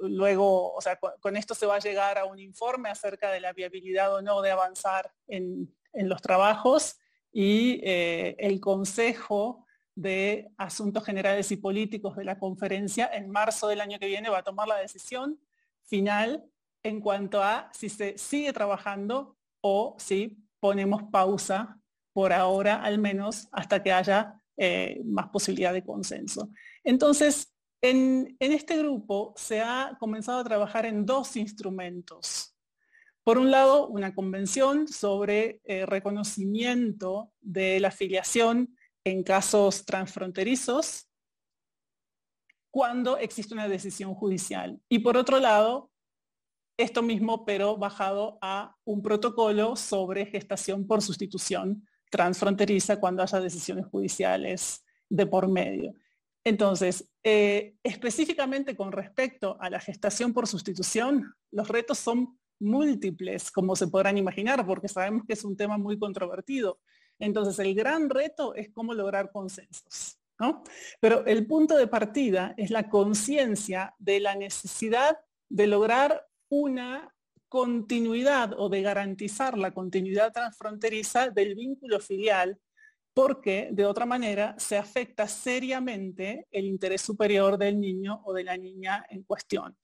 luego, 0.00 0.74
o 0.74 0.80
sea, 0.82 0.98
con, 0.98 1.36
esto 1.36 1.54
se 1.54 1.64
va 1.64 1.76
a 1.76 1.78
llegar 1.78 2.18
a 2.18 2.26
un 2.26 2.38
informe 2.38 2.90
acerca 2.90 3.30
de 3.30 3.40
la 3.40 3.54
viabilidad 3.54 4.14
o 4.14 4.20
no 4.20 4.42
de 4.42 4.50
avanzar 4.50 5.10
en, 5.26 5.74
en 5.94 6.08
los 6.08 6.20
trabajos 6.20 6.98
y 7.32 7.80
el 7.82 8.60
Consejo 8.60 9.64
de 9.94 10.50
Asuntos 10.58 11.02
Generales 11.04 11.50
y 11.50 11.56
Políticos 11.56 12.16
de 12.16 12.24
la 12.24 12.38
conferencia 12.38 13.08
en 13.10 13.30
marzo 13.30 13.68
del 13.68 13.80
año 13.80 13.98
que 13.98 14.06
viene 14.06 14.28
va 14.28 14.38
a 14.38 14.44
tomar 14.44 14.68
la 14.68 14.76
decisión 14.76 15.40
final 15.84 16.44
en 16.82 17.00
cuanto 17.00 17.42
a 17.42 17.70
si 17.72 17.88
se 17.88 18.16
sigue 18.18 18.52
trabajando 18.52 19.36
o 19.60 19.96
si 19.98 20.38
ponemos 20.60 21.04
pausa 21.04 21.78
por 22.12 22.32
ahora 22.32 22.82
al 22.82 22.98
menos 22.98 23.48
hasta 23.52 23.82
que 23.82 23.92
haya 23.92 24.34
eh, 24.56 25.00
más 25.04 25.28
posibilidad 25.28 25.72
de 25.72 25.84
consenso. 25.84 26.50
Entonces, 26.84 27.51
en, 27.82 28.36
este 28.38 28.78
grupo 28.78 29.34
se 29.36 29.60
ha 29.60 29.96
comenzado 29.98 30.38
a 30.38 30.44
trabajar 30.44 30.86
en 30.86 31.04
dos 31.04 31.36
instrumentos. 31.36 32.56
Por 33.24 33.38
un 33.38 33.50
lado, 33.50 33.88
una 33.88 34.14
convención 34.14 34.88
sobre 34.88 35.60
eh, 35.64 35.86
reconocimiento 35.86 37.32
de 37.40 37.80
la 37.80 37.88
afiliación 37.88 38.76
en 39.04 39.22
casos 39.22 39.84
transfronterizos 39.84 41.08
cuando 42.70 43.18
existe 43.18 43.54
una 43.54 43.68
decisión 43.68 44.14
judicial. 44.14 44.80
Y 44.88 45.00
por 45.00 45.16
otro 45.16 45.38
lado, 45.38 45.90
esto 46.78 47.02
mismo, 47.02 47.44
pero 47.44 47.76
bajado 47.76 48.38
a 48.40 48.74
un 48.84 49.02
protocolo 49.02 49.76
sobre 49.76 50.26
gestación 50.26 50.86
por 50.86 51.02
sustitución 51.02 51.86
transfronteriza 52.10 52.98
cuando 52.98 53.22
haya 53.22 53.40
decisiones 53.40 53.86
judiciales 53.86 54.84
de 55.08 55.26
por 55.26 55.48
medio. 55.48 55.94
Entonces, 56.44 57.08
eh, 57.22 57.76
específicamente 57.82 58.76
con 58.76 58.90
respecto 58.90 59.56
a 59.60 59.70
la 59.70 59.80
gestación 59.80 60.32
por 60.32 60.48
sustitución, 60.48 61.32
los 61.52 61.68
retos 61.68 61.98
son 61.98 62.38
múltiples, 62.58 63.50
como 63.50 63.76
se 63.76 63.88
podrán 63.88 64.18
imaginar, 64.18 64.66
porque 64.66 64.88
sabemos 64.88 65.24
que 65.26 65.34
es 65.34 65.44
un 65.44 65.56
tema 65.56 65.78
muy 65.78 65.98
controvertido. 65.98 66.80
Entonces, 67.18 67.58
el 67.58 67.74
gran 67.74 68.10
reto 68.10 68.54
es 68.54 68.70
cómo 68.72 68.94
lograr 68.94 69.30
consensos. 69.30 70.18
¿no? 70.40 70.62
Pero 71.00 71.24
el 71.26 71.46
punto 71.46 71.76
de 71.76 71.86
partida 71.86 72.54
es 72.56 72.70
la 72.70 72.88
conciencia 72.88 73.94
de 73.98 74.18
la 74.20 74.34
necesidad 74.34 75.18
de 75.48 75.66
lograr 75.66 76.26
una 76.48 77.14
continuidad 77.48 78.54
o 78.58 78.68
de 78.68 78.82
garantizar 78.82 79.58
la 79.58 79.72
continuidad 79.72 80.32
transfronteriza 80.32 81.28
del 81.28 81.54
vínculo 81.54 82.00
filial 82.00 82.58
porque 83.14 83.68
de 83.72 83.84
otra 83.84 84.06
manera 84.06 84.54
se 84.58 84.76
afecta 84.76 85.28
seriamente 85.28 86.46
el 86.50 86.64
interés 86.64 87.02
superior 87.02 87.58
del 87.58 87.78
niño 87.80 88.22
o 88.24 88.32
de 88.32 88.44
la 88.44 88.56
niña 88.56 89.04
en 89.10 89.22
cuestión. 89.22 89.76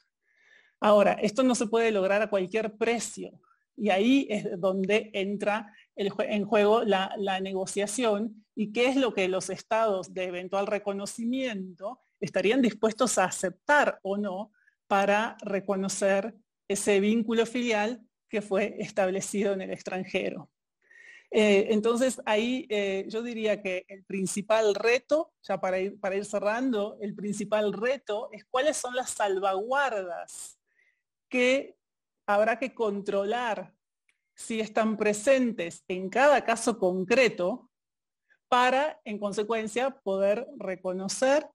Ahora, 0.80 1.12
esto 1.14 1.42
no 1.42 1.54
se 1.54 1.66
puede 1.66 1.90
lograr 1.90 2.22
a 2.22 2.30
cualquier 2.30 2.76
precio 2.76 3.40
y 3.76 3.90
ahí 3.90 4.26
es 4.28 4.60
donde 4.60 5.10
entra 5.12 5.72
en 5.94 6.44
juego 6.44 6.82
la, 6.82 7.40
negociación 7.40 8.44
y 8.54 8.72
qué 8.72 8.86
es 8.86 8.96
lo 8.96 9.14
que 9.14 9.28
los 9.28 9.50
estados 9.50 10.12
de 10.14 10.24
eventual 10.24 10.66
reconocimiento 10.66 12.00
estarían 12.20 12.60
dispuestos 12.60 13.18
a 13.18 13.24
aceptar 13.24 14.00
o 14.02 14.16
no 14.16 14.52
para 14.88 15.36
reconocer 15.42 16.34
ese 16.66 16.98
vínculo 17.00 17.46
filial 17.46 18.02
que 18.28 18.42
fue 18.42 18.76
establecido 18.78 19.52
en 19.52 19.62
el 19.62 19.70
extranjero. 19.70 20.50
Eh, 21.30 21.68
entonces 21.70 22.22
ahí 22.24 22.66
eh, 22.70 23.04
yo 23.08 23.22
diría 23.22 23.60
que 23.62 23.84
el 23.88 24.04
principal 24.04 24.74
reto, 24.74 25.32
ya 25.42 25.60
para 25.60 25.78
ir, 25.78 26.00
para 26.00 26.16
ir 26.16 26.24
cerrando, 26.24 26.96
el 27.00 27.14
principal 27.14 27.72
reto 27.72 28.30
es 28.32 28.44
cuáles 28.46 28.76
son 28.76 28.94
las 28.94 29.10
salvaguardas 29.10 30.58
que 31.28 31.76
habrá 32.26 32.58
que 32.58 32.74
controlar 32.74 33.74
si 34.34 34.60
están 34.60 34.96
presentes 34.96 35.84
en 35.88 36.08
cada 36.08 36.44
caso 36.44 36.78
concreto 36.78 37.70
para, 38.48 39.00
en 39.04 39.18
consecuencia, 39.18 39.90
poder 39.90 40.46
reconocer 40.56 41.46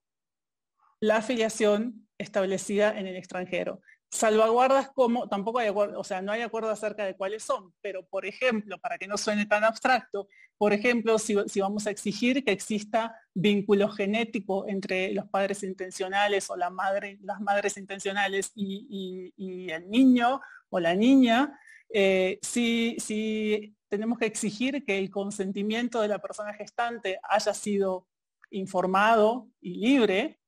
la 1.00 1.16
afiliación 1.16 2.08
establecida 2.18 2.96
en 2.98 3.06
el 3.06 3.16
extranjero. 3.16 3.80
Salvaguardas 4.14 4.90
como, 4.94 5.28
tampoco 5.28 5.58
hay 5.58 5.68
acuerdo, 5.68 5.98
o 5.98 6.04
sea, 6.04 6.22
no 6.22 6.32
hay 6.32 6.42
acuerdo 6.42 6.70
acerca 6.70 7.04
de 7.04 7.16
cuáles 7.16 7.42
son, 7.42 7.72
pero 7.80 8.06
por 8.06 8.24
ejemplo, 8.24 8.78
para 8.78 8.96
que 8.96 9.08
no 9.08 9.18
suene 9.18 9.46
tan 9.46 9.64
abstracto, 9.64 10.28
por 10.56 10.72
ejemplo, 10.72 11.18
si, 11.18 11.34
vamos 11.60 11.86
a 11.86 11.90
exigir 11.90 12.44
que 12.44 12.52
exista 12.52 13.16
vínculo 13.34 13.88
genético 13.88 14.68
entre 14.68 15.12
los 15.12 15.28
padres 15.28 15.64
intencionales 15.64 16.48
o 16.48 16.56
la 16.56 16.70
madre, 16.70 17.18
las 17.22 17.40
madres 17.40 17.76
intencionales 17.76 18.52
y 18.54 19.32
el 19.70 19.90
niño 19.90 20.40
o 20.70 20.78
la 20.78 20.94
niña, 20.94 21.58
eh, 21.96 22.40
si, 22.42 23.76
tenemos 23.88 24.18
que 24.18 24.26
exigir 24.26 24.84
que 24.84 24.98
el 24.98 25.10
consentimiento 25.10 26.00
de 26.00 26.08
la 26.08 26.18
persona 26.18 26.52
gestante 26.52 27.20
haya 27.22 27.54
sido 27.54 28.08
informado 28.50 29.48
y 29.60 29.76
libre, 29.76 30.40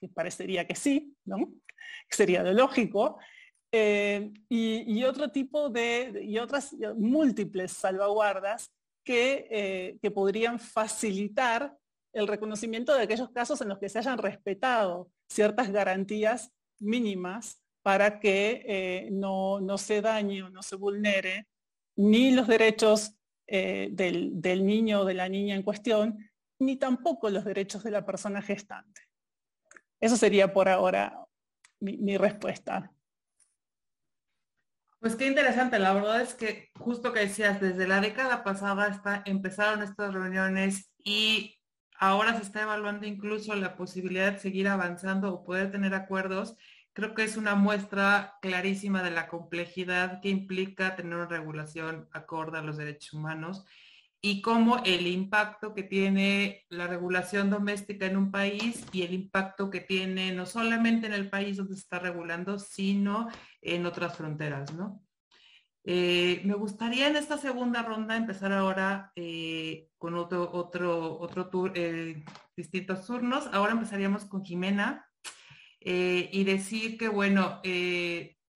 que 0.00 0.08
parecería 0.08 0.64
que 0.64 0.76
sí, 0.76 1.16
¿no? 1.24 1.52
Sería 2.08 2.42
lo 2.42 2.52
lógico. 2.52 3.18
Eh, 3.74 4.30
y, 4.50 5.02
otro 5.04 5.30
tipo 5.30 5.70
de, 5.70 6.22
y 6.22 6.38
otras 6.38 6.76
múltiples 6.96 7.72
salvaguardas 7.72 8.70
que, 9.02 9.48
eh, 9.50 9.98
que 10.02 10.10
podrían 10.10 10.60
facilitar 10.60 11.74
el 12.12 12.28
reconocimiento 12.28 12.94
de 12.94 13.04
aquellos 13.04 13.30
casos 13.30 13.62
en 13.62 13.70
los 13.70 13.78
que 13.78 13.88
se 13.88 13.98
hayan 13.98 14.18
respetado 14.18 15.10
ciertas 15.26 15.72
garantías 15.72 16.52
mínimas 16.80 17.62
para 17.82 18.20
que 18.20 18.62
eh, 18.66 19.08
no, 19.10 19.58
no, 19.60 19.78
se 19.78 20.02
dañe 20.02 20.42
o 20.42 20.50
no 20.50 20.62
se 20.62 20.76
vulnere 20.76 21.48
ni 21.96 22.32
los 22.32 22.46
derechos 22.46 23.14
del, 23.46 24.40
del 24.40 24.64
niño 24.64 25.00
o 25.00 25.04
de 25.04 25.12
la 25.12 25.28
niña 25.28 25.54
en 25.54 25.62
cuestión, 25.62 26.30
ni 26.58 26.76
tampoco 26.76 27.28
los 27.28 27.44
derechos 27.44 27.82
de 27.82 27.90
la 27.90 28.06
persona 28.06 28.40
gestante. 28.40 29.02
Eso 30.00 30.16
sería 30.16 30.54
por 30.54 30.70
ahora 30.70 31.21
mi, 31.82 32.16
respuesta. 32.16 32.92
Pues 35.00 35.16
qué 35.16 35.26
interesante, 35.26 35.78
la 35.78 35.92
verdad 35.92 36.20
es 36.20 36.34
que 36.34 36.70
justo 36.78 37.12
que 37.12 37.20
decías, 37.20 37.60
desde 37.60 37.88
la 37.88 38.00
década 38.00 38.44
pasada 38.44 38.88
está, 38.88 39.22
empezaron 39.26 39.82
estas 39.82 40.14
reuniones 40.14 40.92
y 40.98 41.58
ahora 41.98 42.36
se 42.36 42.42
está 42.42 42.62
evaluando 42.62 43.06
incluso 43.06 43.54
la 43.56 43.76
posibilidad 43.76 44.32
de 44.32 44.38
seguir 44.38 44.68
avanzando 44.68 45.34
o 45.34 45.44
poder 45.44 45.72
tener 45.72 45.94
acuerdos. 45.94 46.56
Creo 46.92 47.14
que 47.14 47.24
es 47.24 47.36
una 47.36 47.56
muestra 47.56 48.34
clarísima 48.42 49.02
de 49.02 49.10
la 49.10 49.26
complejidad 49.26 50.20
que 50.20 50.28
implica 50.28 50.94
tener 50.94 51.14
una 51.14 51.26
regulación 51.26 52.08
acorde 52.12 52.58
a 52.58 52.62
los 52.62 52.76
derechos 52.76 53.14
humanos 53.14 53.64
y 54.24 54.40
cómo 54.40 54.78
el 54.84 55.08
impacto 55.08 55.74
que 55.74 55.82
tiene 55.82 56.64
la 56.68 56.86
regulación 56.86 57.50
doméstica 57.50 58.06
en 58.06 58.16
un 58.16 58.30
país 58.30 58.86
y 58.92 59.02
el 59.02 59.12
impacto 59.14 59.68
que 59.68 59.80
tiene 59.80 60.32
no 60.32 60.46
solamente 60.46 61.08
en 61.08 61.12
el 61.12 61.28
país 61.28 61.56
donde 61.56 61.74
se 61.74 61.80
está 61.80 61.98
regulando, 61.98 62.60
sino 62.60 63.28
en 63.60 63.84
otras 63.84 64.16
fronteras, 64.16 64.72
¿no? 64.74 65.04
Eh, 65.84 66.40
me 66.44 66.54
gustaría 66.54 67.08
en 67.08 67.16
esta 67.16 67.36
segunda 67.36 67.82
ronda 67.82 68.16
empezar 68.16 68.52
ahora 68.52 69.10
eh, 69.16 69.88
con 69.98 70.14
otro, 70.14 70.48
otro, 70.52 71.18
otro 71.18 71.50
tour, 71.50 71.72
eh, 71.74 72.24
distintos 72.56 73.04
turnos. 73.04 73.48
Ahora 73.52 73.72
empezaríamos 73.72 74.24
con 74.26 74.44
Jimena 74.44 75.04
y 75.84 76.44
decir 76.44 76.96
que, 76.96 77.08
bueno, 77.08 77.60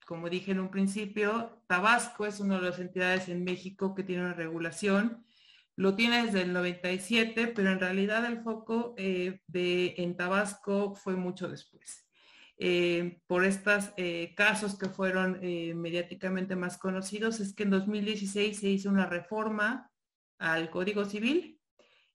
como 0.07 0.29
dije 0.31 0.53
en 0.53 0.61
un 0.61 0.71
principio, 0.71 1.61
Tabasco 1.67 2.25
es 2.25 2.39
una 2.39 2.61
de 2.61 2.71
las 2.71 2.79
entidades 2.79 3.29
en 3.29 3.43
México 3.43 3.97
que 3.97 4.05
tiene 4.05 4.23
una 4.23 4.35
regulación 4.35 5.26
lo 5.77 5.95
tiene 5.95 6.25
desde 6.25 6.43
el 6.43 6.55
97, 6.55 7.49
pero 7.49 7.71
en 7.71 7.79
realidad 7.79 8.25
el 8.25 8.41
foco 8.41 8.95
eh, 8.97 9.41
de, 9.47 9.95
en 9.99 10.17
Tabasco 10.17 10.95
fue 10.95 11.17
mucho 11.17 11.49
después. 11.49 12.07
Eh, 12.59 13.21
por 13.27 13.45
estos 13.45 13.93
eh, 13.99 14.35
casos 14.35 14.79
que 14.79 14.89
fueron 14.89 15.39
mediáticamente 15.75 16.57
más 16.57 16.79
conocidos, 16.79 17.41
es 17.41 17.55
que 17.55 17.65
en 17.65 17.71
2016 17.71 18.59
se 18.59 18.71
hizo 18.71 18.89
una 18.89 19.05
reforma 19.05 19.91
al 20.39 20.71
Código 20.71 21.05
Civil 21.05 21.61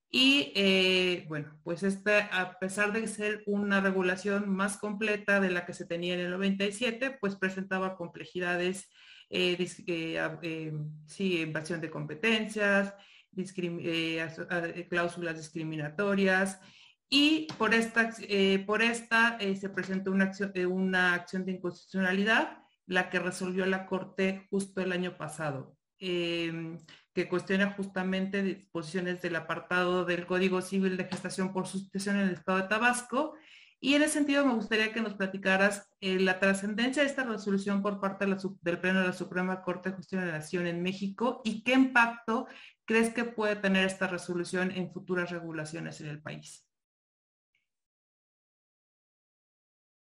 y 0.10 1.24
bueno, 1.28 1.60
pues 1.64 1.84
esta, 1.84 2.26
a 2.38 2.60
pesar 2.60 2.92
de 2.92 3.08
ser 3.08 3.44
una 3.46 3.80
regulación 3.80 4.50
más 4.50 4.78
completa 4.78 5.40
de 5.40 5.52
la 5.52 5.66
que 5.66 5.74
se 5.74 5.86
tenía 5.86 6.16
en 6.16 6.22
el 6.22 6.32
97, 6.32 7.18
pues 7.22 7.36
presentaba 7.36 7.96
complejidades, 7.96 8.90
sí, 9.30 11.42
invasión 11.42 11.80
de 11.80 11.92
competencias, 11.92 12.94
eh, 13.38 14.28
eh, 14.50 14.88
cláusulas 14.90 15.38
discriminatorias 15.38 16.60
y 17.10 17.48
por 17.58 17.74
esta, 17.74 18.12
eh, 18.20 18.64
por 18.66 18.82
esta 18.82 19.38
se 19.40 19.70
presentó 19.70 20.12
una 20.12 20.26
acción, 20.26 20.52
una 20.68 21.14
acción 21.14 21.46
de 21.46 21.54
inconstitucionalidad, 21.54 22.58
la 22.88 23.10
que 23.10 23.20
resolvió 23.20 23.66
la 23.66 23.86
Corte 23.86 24.48
justo 24.50 24.82
el 24.82 24.92
año 24.92 25.18
pasado, 25.18 25.78
em, 26.00 26.78
que 27.14 27.30
cuestiona 27.30 27.72
justamente 27.72 28.44
disposiciones 28.44 29.22
del 29.22 29.36
apartado 29.38 30.04
del 30.04 30.26
Código 30.26 30.62
Civil 30.62 30.98
de 30.98 31.06
Gestación 31.06 31.54
por 31.54 31.68
Sustitución 31.68 32.18
en 32.18 32.28
el 32.28 32.34
Estado 32.34 32.60
de 32.60 32.68
Tabasco. 32.68 33.36
Y 33.80 33.96
en 33.96 34.04
ese 34.04 34.14
sentido 34.14 34.46
me 34.46 34.54
gustaría 34.54 34.94
que 34.94 35.02
nos 35.02 35.16
platicaras 35.16 35.90
la 36.02 36.40
trascendencia 36.40 37.02
de 37.02 37.10
esta 37.10 37.24
resolución 37.24 37.82
por 37.82 38.00
parte 38.00 38.26
del 38.26 38.80
Pleno 38.80 39.02
de 39.02 39.08
la 39.08 39.14
Suprema 39.14 39.62
Corte 39.64 39.90
de 39.90 39.96
Justicia 39.96 40.20
de 40.22 40.28
la 40.28 40.38
Nación 40.38 40.68
en 40.68 40.84
México 40.84 41.42
y 41.44 41.64
qué 41.64 41.74
impacto 41.74 42.48
crees 42.92 43.14
que 43.14 43.24
puede 43.24 43.56
tener 43.56 43.86
esta 43.86 44.06
resolución 44.06 44.70
en 44.72 44.92
futuras 44.92 45.30
regulaciones 45.30 46.02
en 46.02 46.08
el 46.08 46.22
país? 46.22 46.68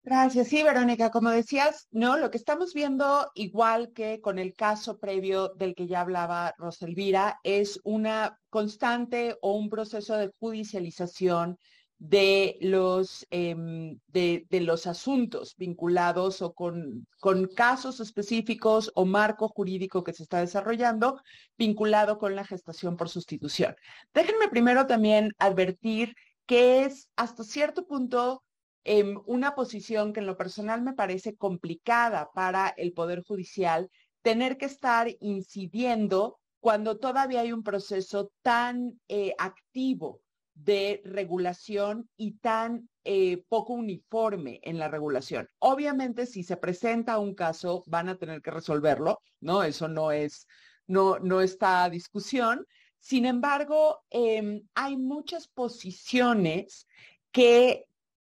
Gracias. 0.03 0.49
Sí, 0.49 0.65
Verónica, 0.65 1.11
como 1.11 1.31
decías, 1.31 1.87
no, 1.93 2.17
lo 2.17 2.33
que 2.33 2.39
estamos 2.39 2.75
viendo, 2.75 3.31
igual 3.35 3.93
que 3.93 4.21
con 4.21 4.41
el 4.41 4.57
caso 4.57 4.99
previo 4.99 5.51
del 5.51 5.77
que 5.77 5.87
ya 5.87 6.01
hablaba 6.01 6.53
Roselvira, 6.59 7.39
es 7.45 7.79
una 7.85 8.37
constante 8.49 9.37
o 9.41 9.53
un 9.53 9.71
proceso 9.71 10.17
de 10.17 10.33
judicialización 10.41 11.59
de 12.01 12.57
los, 12.63 13.27
em, 13.31 13.99
de, 14.09 14.47
los 14.51 14.87
asuntos 14.87 15.55
vinculados 15.59 16.41
o 16.41 16.55
con, 16.55 17.07
con, 17.21 17.47
casos 17.49 18.01
específicos 18.01 18.91
o 18.95 19.05
marco 19.05 19.49
jurídico 19.49 20.03
que 20.03 20.15
se 20.15 20.23
está 20.23 20.41
desarrollando 20.41 21.21
vinculado 21.59 22.19
con 22.19 22.35
la 22.35 22.45
gestación 22.45 22.97
por 22.97 23.11
sustitución. 23.11 23.77
Déjenme 24.15 24.49
primero 24.49 24.87
también 24.87 25.33
advertir 25.39 26.15
que 26.47 26.85
es 26.85 27.11
hasta 27.17 27.45
cierto 27.45 27.87
punto 27.87 28.43
em, 28.85 29.21
una 29.27 29.55
posición 29.55 30.15
que 30.15 30.21
en 30.21 30.27
lo 30.27 30.39
personal 30.39 30.81
me 30.83 30.95
parece 30.95 31.37
complicada 31.37 32.31
para 32.35 32.69
el 32.79 32.95
Poder 32.95 33.23
Judicial 33.23 33.91
tener 34.23 34.57
que 34.57 34.67
estar 34.67 35.09
incidiendo 35.21 36.39
cuando 36.61 36.99
todavía 36.99 37.41
hay 37.43 37.53
un 37.53 37.63
proceso 37.63 38.31
tan 38.43 38.99
eh, 39.09 39.35
activo 39.39 40.23
de 40.55 41.01
regulación 41.05 42.09
y 42.17 42.33
tan 42.39 42.89
eh, 43.05 43.45
poco 43.49 43.73
uniforme 43.73 44.61
en 44.63 44.79
la 44.79 44.89
regulación. 44.89 45.49
Obviamente, 45.59 46.27
si 46.27 46.43
se 46.43 46.57
presenta 46.57 47.19
un 47.19 47.35
caso, 47.35 47.83
van 47.87 48.09
a 48.09 48.17
tener 48.17 48.43
que 48.43 48.51
resolverlo, 48.51 49.23
¿no? 49.41 49.63
Eso 49.63 49.89
no 49.89 50.13
es, 50.13 50.47
no, 50.87 51.19
no 51.19 51.41
está 51.41 51.89
discusión. 51.89 52.67
Sin 52.99 53.25
embargo, 53.25 54.03
em, 54.11 54.63
hay 54.75 54.97
muchas 54.97 55.49
posiciones 55.49 56.87
que 57.33 57.87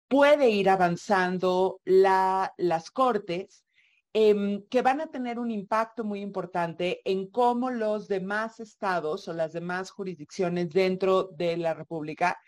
puede 0.09 0.51
ir 0.51 0.71
avanzando 0.71 1.81
la, 1.85 2.55
las 2.57 2.91
cortes 2.91 3.65
Em, 4.15 4.67
que 4.69 4.83
van 4.83 5.01
a 5.01 5.07
tener 5.07 5.39
un 5.39 5.51
impacto 5.51 6.05
muy 6.05 6.21
importante 6.21 7.01
en 7.07 7.31
cómo 7.31 7.71
los 7.71 8.09
demás 8.09 8.61
estados 8.61 9.27
o 9.27 9.33
las 9.33 9.55
demás 9.55 9.91
jurisdicciones 9.91 10.69
dentro 10.69 11.31
de 11.33 11.57
la 11.57 11.73
República 11.73 12.39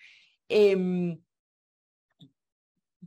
em, 0.47 1.19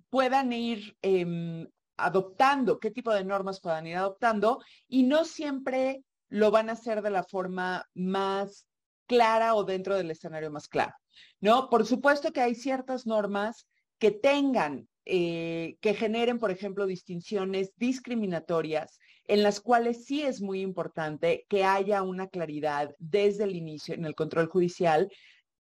puedan 0.10 0.51
ir 0.53 0.97
em, 1.03 1.68
adoptando, 1.97 2.80
qué 2.80 2.89
tipo 2.89 3.14
de 3.14 3.24
normas 3.24 3.60
puedan 3.62 3.86
ir 3.86 3.95
adoptando 3.95 4.60
y 4.88 5.03
no 5.03 5.24
siempre 5.24 6.03
lo 6.30 6.49
van 6.49 6.70
a 6.70 6.74
hacer 6.74 7.03
de 7.03 7.12
la 7.12 7.24
forma 7.24 7.86
más 7.93 8.68
clara 9.05 9.53
o 9.53 9.66
dentro 9.66 9.95
del 9.95 10.10
escenario 10.10 10.49
más 10.49 10.68
claro. 10.68 10.93
¿No? 11.39 11.70
Por 11.70 11.86
supuesto 11.86 12.32
que 12.32 12.41
hay 12.41 12.55
ciertas 12.55 13.05
normas 13.05 13.68
que 13.99 14.10
tengan 14.10 14.88
eh, 15.10 15.78
que 15.80 15.93
generen, 15.93 16.38
por 16.38 16.51
ejemplo, 16.51 16.86
distinciones 16.86 17.72
discriminatorias 17.78 18.99
en 19.26 19.43
las 19.43 19.60
cuales 19.60 20.05
sí 20.05 20.22
es 20.22 20.41
muy 20.41 20.62
importante 20.62 21.45
que 21.49 21.64
haya 21.64 22.01
una 22.01 22.28
claridad 22.28 22.95
desde 22.99 23.45
el 23.45 23.55
inicio 23.55 23.93
en 23.93 24.05
el 24.05 24.16
control 24.16 24.47
judicial, 24.47 25.10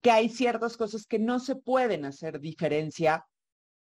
que 0.01 0.11
hay 0.11 0.29
ciertas 0.29 0.77
cosas 0.77 1.05
que 1.05 1.19
no 1.19 1.39
se 1.39 1.55
pueden 1.55 2.05
hacer 2.05 2.39
diferencia 2.39 3.25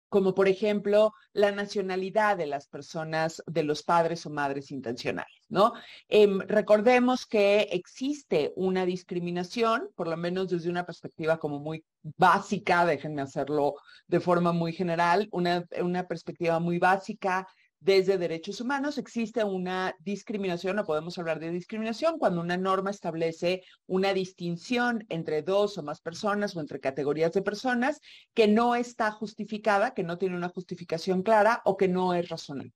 como 0.09 0.33
por 0.33 0.47
ejemplo 0.47 1.13
la 1.33 1.51
nacionalidad 1.51 2.37
de 2.37 2.47
las 2.47 2.67
personas, 2.67 3.41
de 3.47 3.63
los 3.63 3.83
padres 3.83 4.25
o 4.25 4.29
madres 4.29 4.71
intencionales, 4.71 5.45
¿no? 5.47 5.73
Em, 6.07 6.39
recordemos 6.39 7.25
que 7.25 7.69
existe 7.71 8.51
una 8.55 8.85
discriminación, 8.85 9.89
por 9.95 10.07
lo 10.07 10.17
menos 10.17 10.49
desde 10.49 10.69
una 10.69 10.85
perspectiva 10.85 11.37
como 11.37 11.59
muy 11.59 11.85
básica, 12.17 12.85
déjenme 12.85 13.21
hacerlo 13.21 13.75
de 14.07 14.19
forma 14.19 14.51
muy 14.51 14.73
general, 14.73 15.27
una, 15.31 15.65
una 15.81 16.07
perspectiva 16.07 16.59
muy 16.59 16.79
básica 16.79 17.47
desde 17.79 18.17
derechos 18.17 18.59
humanos 18.59 18.97
existe 18.97 19.43
una 19.43 19.95
discriminación, 19.99 20.75
no 20.75 20.85
podemos 20.85 21.17
hablar 21.17 21.39
de 21.39 21.51
discriminación, 21.51 22.19
cuando 22.19 22.41
una 22.41 22.57
norma 22.57 22.91
establece 22.91 23.63
una 23.87 24.13
distinción 24.13 25.05
entre 25.09 25.41
dos 25.41 25.77
o 25.77 25.83
más 25.83 26.01
personas 26.01 26.55
o 26.55 26.59
entre 26.59 26.79
categorías 26.79 27.31
de 27.31 27.41
personas 27.41 28.01
que 28.33 28.47
no 28.47 28.75
está 28.75 29.11
justificada, 29.11 29.93
que 29.93 30.03
no 30.03 30.17
tiene 30.17 30.35
una 30.35 30.49
justificación 30.49 31.23
clara 31.23 31.61
o 31.65 31.77
que 31.77 31.87
no 31.87 32.13
es 32.13 32.27
razonable. 32.27 32.73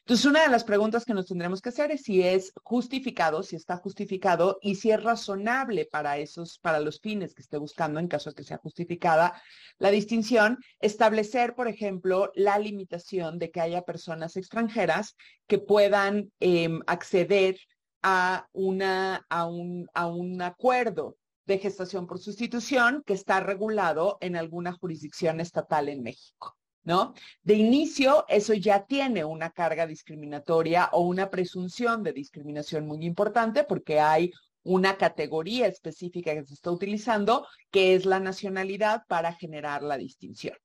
Entonces, 0.00 0.26
una 0.26 0.42
de 0.42 0.48
las 0.48 0.64
preguntas 0.64 1.04
que 1.04 1.14
nos 1.14 1.26
tendremos 1.26 1.60
que 1.60 1.70
hacer 1.70 1.90
es 1.90 2.02
si 2.02 2.22
es 2.22 2.52
justificado, 2.62 3.42
si 3.42 3.56
está 3.56 3.76
justificado 3.76 4.58
y 4.62 4.76
si 4.76 4.90
es 4.90 5.02
razonable 5.02 5.86
para 5.86 6.18
esos, 6.18 6.58
para 6.58 6.80
los 6.80 7.00
fines 7.00 7.34
que 7.34 7.42
esté 7.42 7.58
buscando 7.58 8.00
en 8.00 8.08
caso 8.08 8.30
de 8.30 8.36
que 8.36 8.44
sea 8.44 8.58
justificada 8.58 9.40
la 9.78 9.90
distinción, 9.90 10.58
establecer, 10.80 11.54
por 11.54 11.68
ejemplo, 11.68 12.30
la 12.34 12.58
limitación 12.58 13.38
de 13.38 13.50
que 13.50 13.60
haya 13.60 13.82
personas 13.82 14.36
extranjeras 14.36 15.16
que 15.46 15.58
puedan 15.58 16.30
em, 16.40 16.80
acceder 16.86 17.58
a, 18.02 18.46
una, 18.52 19.24
a, 19.28 19.46
un, 19.46 19.88
a 19.94 20.06
un 20.06 20.42
acuerdo 20.42 21.16
de 21.46 21.58
gestación 21.58 22.06
por 22.06 22.18
sustitución 22.18 23.02
que 23.06 23.14
está 23.14 23.40
regulado 23.40 24.18
en 24.20 24.36
alguna 24.36 24.72
jurisdicción 24.72 25.40
estatal 25.40 25.88
en 25.88 26.02
México. 26.02 26.56
¿No? 26.84 27.14
De 27.42 27.54
inicio, 27.54 28.26
eso 28.28 28.52
ya 28.52 28.84
tiene 28.84 29.24
una 29.24 29.50
carga 29.50 29.86
discriminatoria 29.86 30.90
o 30.92 31.00
una 31.00 31.30
presunción 31.30 32.02
de 32.02 32.12
discriminación 32.12 32.86
muy 32.86 33.06
importante 33.06 33.64
porque 33.64 34.00
hay 34.00 34.32
una 34.64 34.96
categoría 34.98 35.66
específica 35.66 36.34
que 36.34 36.44
se 36.44 36.54
está 36.54 36.70
utilizando, 36.70 37.46
que 37.70 37.94
es 37.94 38.04
la 38.04 38.20
nacionalidad 38.20 39.04
para 39.08 39.32
generar 39.32 39.82
la 39.82 39.96
distinción. 39.96 40.56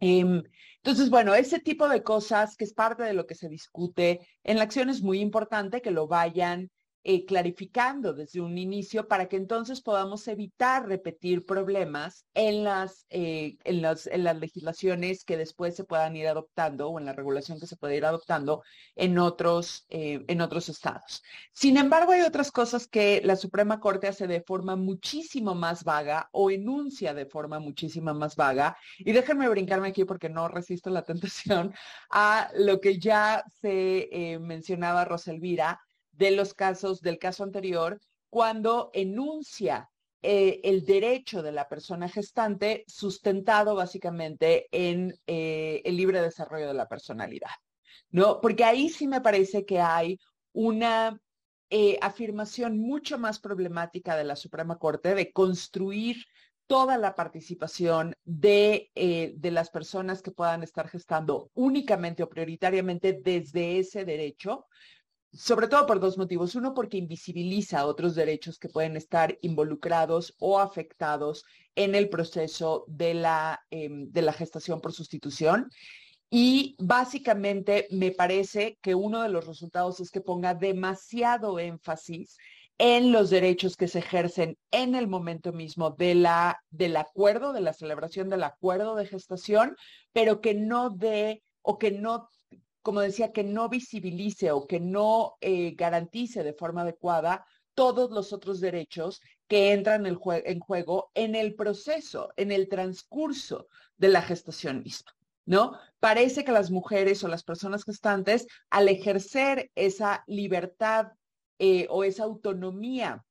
Em, 0.00 0.42
entonces, 0.76 1.10
bueno, 1.10 1.34
ese 1.34 1.58
tipo 1.58 1.88
de 1.88 2.02
cosas 2.02 2.56
que 2.56 2.64
es 2.64 2.72
parte 2.72 3.02
de 3.02 3.12
lo 3.12 3.26
que 3.26 3.34
se 3.34 3.48
discute 3.48 4.20
en 4.44 4.56
la 4.58 4.64
acción 4.64 4.90
es 4.90 5.02
muy 5.02 5.20
importante 5.20 5.82
que 5.82 5.90
lo 5.90 6.06
vayan 6.06 6.70
eh, 7.10 7.24
clarificando 7.24 8.12
desde 8.12 8.42
un 8.42 8.58
inicio 8.58 9.08
para 9.08 9.30
que 9.30 9.36
entonces 9.36 9.80
podamos 9.80 10.28
evitar 10.28 10.86
repetir 10.86 11.46
problemas 11.46 12.26
en 12.34 12.64
las, 12.64 13.06
eh, 13.08 13.56
en, 13.64 13.80
las, 13.80 14.06
en 14.08 14.24
las 14.24 14.38
legislaciones 14.38 15.24
que 15.24 15.38
después 15.38 15.74
se 15.74 15.84
puedan 15.84 16.16
ir 16.16 16.28
adoptando 16.28 16.90
o 16.90 16.98
en 16.98 17.06
la 17.06 17.14
regulación 17.14 17.58
que 17.58 17.66
se 17.66 17.78
pueda 17.78 17.94
ir 17.94 18.04
adoptando 18.04 18.62
en 18.94 19.18
otros, 19.18 19.86
eh, 19.88 20.22
en 20.28 20.42
otros 20.42 20.68
estados. 20.68 21.22
Sin 21.54 21.78
embargo, 21.78 22.12
hay 22.12 22.20
otras 22.20 22.52
cosas 22.52 22.86
que 22.86 23.22
la 23.24 23.36
Suprema 23.36 23.80
Corte 23.80 24.08
hace 24.08 24.26
de 24.26 24.42
forma 24.42 24.76
muchísimo 24.76 25.54
más 25.54 25.84
vaga 25.84 26.28
o 26.32 26.50
enuncia 26.50 27.14
de 27.14 27.24
forma 27.24 27.58
muchísimo 27.58 28.12
más 28.12 28.36
vaga. 28.36 28.76
Y 28.98 29.12
déjenme 29.12 29.48
brincarme 29.48 29.88
aquí 29.88 30.04
porque 30.04 30.28
no 30.28 30.46
resisto 30.48 30.90
la 30.90 31.02
tentación 31.04 31.72
a 32.10 32.50
lo 32.54 32.82
que 32.82 32.98
ya 32.98 33.44
se 33.62 34.38
mencionaba 34.42 35.06
Roselvira 35.06 35.80
de 36.18 36.32
los 36.32 36.52
casos 36.52 37.00
del 37.00 37.18
caso 37.18 37.44
anterior 37.44 38.00
cuando 38.28 38.90
enuncia 38.92 39.88
eh, 40.20 40.60
el 40.64 40.84
derecho 40.84 41.42
de 41.42 41.52
la 41.52 41.68
persona 41.68 42.08
gestante 42.08 42.84
sustentado 42.88 43.76
básicamente 43.76 44.66
en 44.72 45.14
eh, 45.28 45.80
el 45.84 45.96
libre 45.96 46.20
desarrollo 46.20 46.66
de 46.66 46.74
la 46.74 46.88
personalidad, 46.88 47.50
¿no? 48.10 48.40
Porque 48.40 48.64
ahí 48.64 48.88
sí 48.88 49.06
me 49.06 49.20
parece 49.20 49.64
que 49.64 49.80
hay 49.80 50.18
una 50.52 51.20
eh, 51.70 51.98
afirmación 52.02 52.78
mucho 52.78 53.16
más 53.16 53.38
problemática 53.38 54.16
de 54.16 54.24
la 54.24 54.34
Suprema 54.34 54.76
Corte 54.76 55.14
de 55.14 55.32
construir 55.32 56.24
toda 56.66 56.98
la 56.98 57.14
participación 57.14 58.14
de, 58.24 58.90
de, 58.94 59.50
las 59.50 59.70
personas 59.70 60.20
que 60.20 60.32
puedan 60.32 60.62
estar 60.62 60.86
gestando 60.86 61.50
únicamente 61.54 62.22
o 62.22 62.28
prioritariamente 62.28 63.18
desde 63.22 63.78
ese 63.78 64.04
derecho, 64.04 64.66
sobre 65.32 65.68
todo 65.68 65.86
por 65.86 66.00
dos 66.00 66.18
motivos. 66.18 66.54
Uno, 66.54 66.74
porque 66.74 66.96
invisibiliza 66.96 67.86
otros 67.86 68.14
derechos 68.14 68.58
que 68.58 68.68
pueden 68.68 68.96
estar 68.96 69.38
involucrados 69.42 70.34
o 70.38 70.58
afectados 70.58 71.44
en 71.74 71.94
el 71.94 72.08
proceso 72.08 72.84
de 72.88 73.14
la, 73.14 73.60
em, 73.70 74.10
de 74.10 74.22
la 74.22 74.32
gestación 74.32 74.80
por 74.80 74.92
sustitución. 74.92 75.70
Y 76.30 76.76
básicamente 76.78 77.86
me 77.90 78.10
parece 78.10 78.78
que 78.82 78.94
uno 78.94 79.22
de 79.22 79.30
los 79.30 79.46
resultados 79.46 80.00
es 80.00 80.10
que 80.10 80.20
ponga 80.20 80.54
demasiado 80.54 81.58
énfasis 81.58 82.36
en 82.78 83.12
los 83.12 83.30
derechos 83.30 83.76
que 83.76 83.88
se 83.88 83.98
ejercen 83.98 84.56
en 84.70 84.94
el 84.94 85.08
momento 85.08 85.52
mismo 85.52 85.90
de 85.90 86.14
la, 86.14 86.62
del 86.70 86.96
acuerdo, 86.96 87.52
de 87.52 87.60
la 87.60 87.72
celebración 87.72 88.28
del 88.28 88.44
acuerdo 88.44 88.94
de 88.94 89.06
gestación, 89.06 89.74
pero 90.12 90.40
que 90.40 90.54
no 90.54 90.90
dé 90.90 91.42
o 91.62 91.78
que 91.78 91.90
no 91.90 92.28
como 92.88 93.02
decía, 93.02 93.32
que 93.32 93.44
no 93.44 93.68
visibilice 93.68 94.50
o 94.50 94.66
que 94.66 94.80
no 94.80 95.36
eh, 95.42 95.74
garantice 95.76 96.42
de 96.42 96.54
forma 96.54 96.80
adecuada 96.80 97.44
todos 97.74 98.10
los 98.10 98.32
otros 98.32 98.60
derechos 98.60 99.20
que 99.46 99.74
entran 99.74 100.06
en, 100.06 100.14
juego 100.14 101.10
en 101.12 101.34
el 101.34 101.54
proceso, 101.54 102.32
en 102.38 102.50
el 102.50 102.66
transcurso 102.66 103.66
de 103.98 104.08
la 104.08 104.22
gestación 104.22 104.82
misma. 104.82 105.14
¿no? 105.44 105.78
Parece 106.00 106.46
que 106.46 106.52
las 106.52 106.70
mujeres 106.70 107.22
o 107.22 107.28
las 107.28 107.44
personas 107.44 107.84
gestantes, 107.84 108.46
al 108.70 108.88
ejercer 108.88 109.70
esa 109.74 110.24
libertad 110.26 111.08
eh, 111.58 111.88
o 111.90 112.04
esa 112.04 112.24
autonomía 112.24 113.22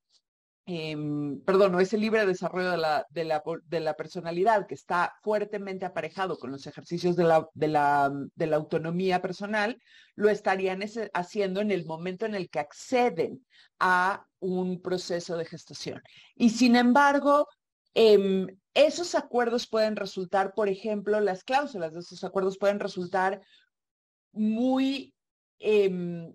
Em, 0.70 1.40
perdón, 1.46 1.74
o 1.74 1.80
ese 1.80 1.96
libre 1.96 2.26
desarrollo 2.26 2.72
de 2.72 3.24
la, 3.80 3.94
personalidad 3.96 4.66
que 4.66 4.74
está 4.74 5.14
fuertemente 5.22 5.86
aparejado 5.86 6.38
con 6.38 6.50
los 6.50 6.66
ejercicios 6.66 7.16
de 7.16 7.24
la 7.68 8.10
autonomía 8.52 9.22
personal, 9.22 9.80
lo 10.14 10.28
estarían 10.28 10.80
haciendo 11.14 11.62
en 11.62 11.70
el 11.70 11.86
momento 11.86 12.26
en 12.26 12.34
el 12.34 12.50
que 12.50 12.58
acceden 12.58 13.46
a 13.78 14.26
un 14.40 14.82
proceso 14.82 15.38
de 15.38 15.46
gestación. 15.46 16.02
Y 16.34 16.50
sin 16.50 16.76
embargo, 16.76 17.48
em, 17.94 18.46
esos 18.74 19.14
acuerdos 19.14 19.66
pueden 19.66 19.96
resultar, 19.96 20.52
por 20.52 20.68
ejemplo, 20.68 21.18
las 21.20 21.44
cláusulas 21.44 21.94
de 21.94 22.00
esos 22.00 22.22
acuerdos 22.24 22.58
pueden 22.58 22.78
resultar 22.78 23.40
muy 24.32 25.14
em, 25.60 26.34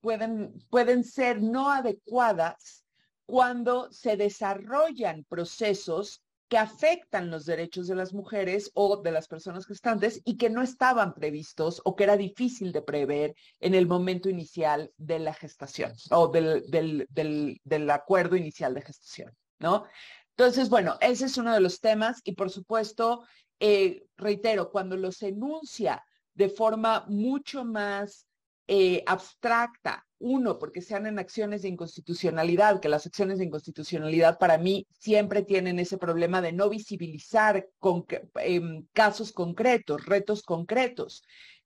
pueden, 0.00 0.52
pueden 0.70 1.04
ser 1.04 1.42
no 1.42 1.70
adecuadas 1.70 2.84
cuando 3.26 3.92
se 3.92 4.16
desarrollan 4.16 5.24
procesos 5.24 6.22
que 6.48 6.56
afectan 6.56 7.30
los 7.30 7.44
derechos 7.44 7.86
de 7.88 7.94
las 7.94 8.14
mujeres 8.14 8.70
o 8.74 9.02
de 9.02 9.12
las 9.12 9.28
personas 9.28 9.66
gestantes 9.66 10.22
y 10.24 10.38
que 10.38 10.48
no 10.48 10.62
estaban 10.62 11.14
previstos 11.14 11.82
o 11.84 11.94
que 11.94 12.04
era 12.04 12.16
difícil 12.16 12.72
de 12.72 12.80
prever 12.80 13.34
en 13.60 13.74
el 13.74 13.86
momento 13.86 14.30
inicial 14.30 14.90
de 14.96 15.18
la 15.18 15.34
gestación 15.34 15.92
o 16.10 16.28
del, 16.28 16.64
del, 16.70 17.06
del, 17.62 17.90
acuerdo 17.90 18.34
inicial 18.34 18.72
de 18.72 18.82
gestación, 18.82 19.36
¿no? 19.58 19.84
Entonces, 20.30 20.70
bueno, 20.70 20.96
ese 21.00 21.26
es 21.26 21.36
uno 21.36 21.52
de 21.52 21.60
los 21.60 21.80
temas 21.80 22.20
y 22.24 22.32
por 22.32 22.48
supuesto, 22.48 23.24
eh, 23.60 24.06
reitero, 24.16 24.70
cuando 24.70 24.96
los 24.96 25.20
enuncia 25.22 26.02
de 26.32 26.48
forma 26.48 27.04
mucho 27.08 27.64
más 27.64 28.27
eh, 28.68 29.02
abstracta. 29.06 30.04
Uno, 30.20 30.58
porque 30.58 30.82
sean 30.82 31.06
en 31.06 31.18
acciones 31.18 31.62
de 31.62 31.68
inconstitucionalidad, 31.68 32.80
que 32.80 32.88
las 32.88 33.06
acciones 33.06 33.38
de 33.38 33.44
inconstitucionalidad 33.44 34.38
para 34.38 34.58
mí 34.58 34.86
siempre 34.98 35.42
tienen 35.42 35.78
ese 35.78 35.96
problema 35.96 36.42
de 36.42 36.52
no 36.52 36.68
visibilizar 36.68 37.68
con, 37.78 38.04
em, 38.36 38.84
casos 38.92 39.32
concretos, 39.32 40.04
retos 40.06 40.42
concretos 40.42 41.22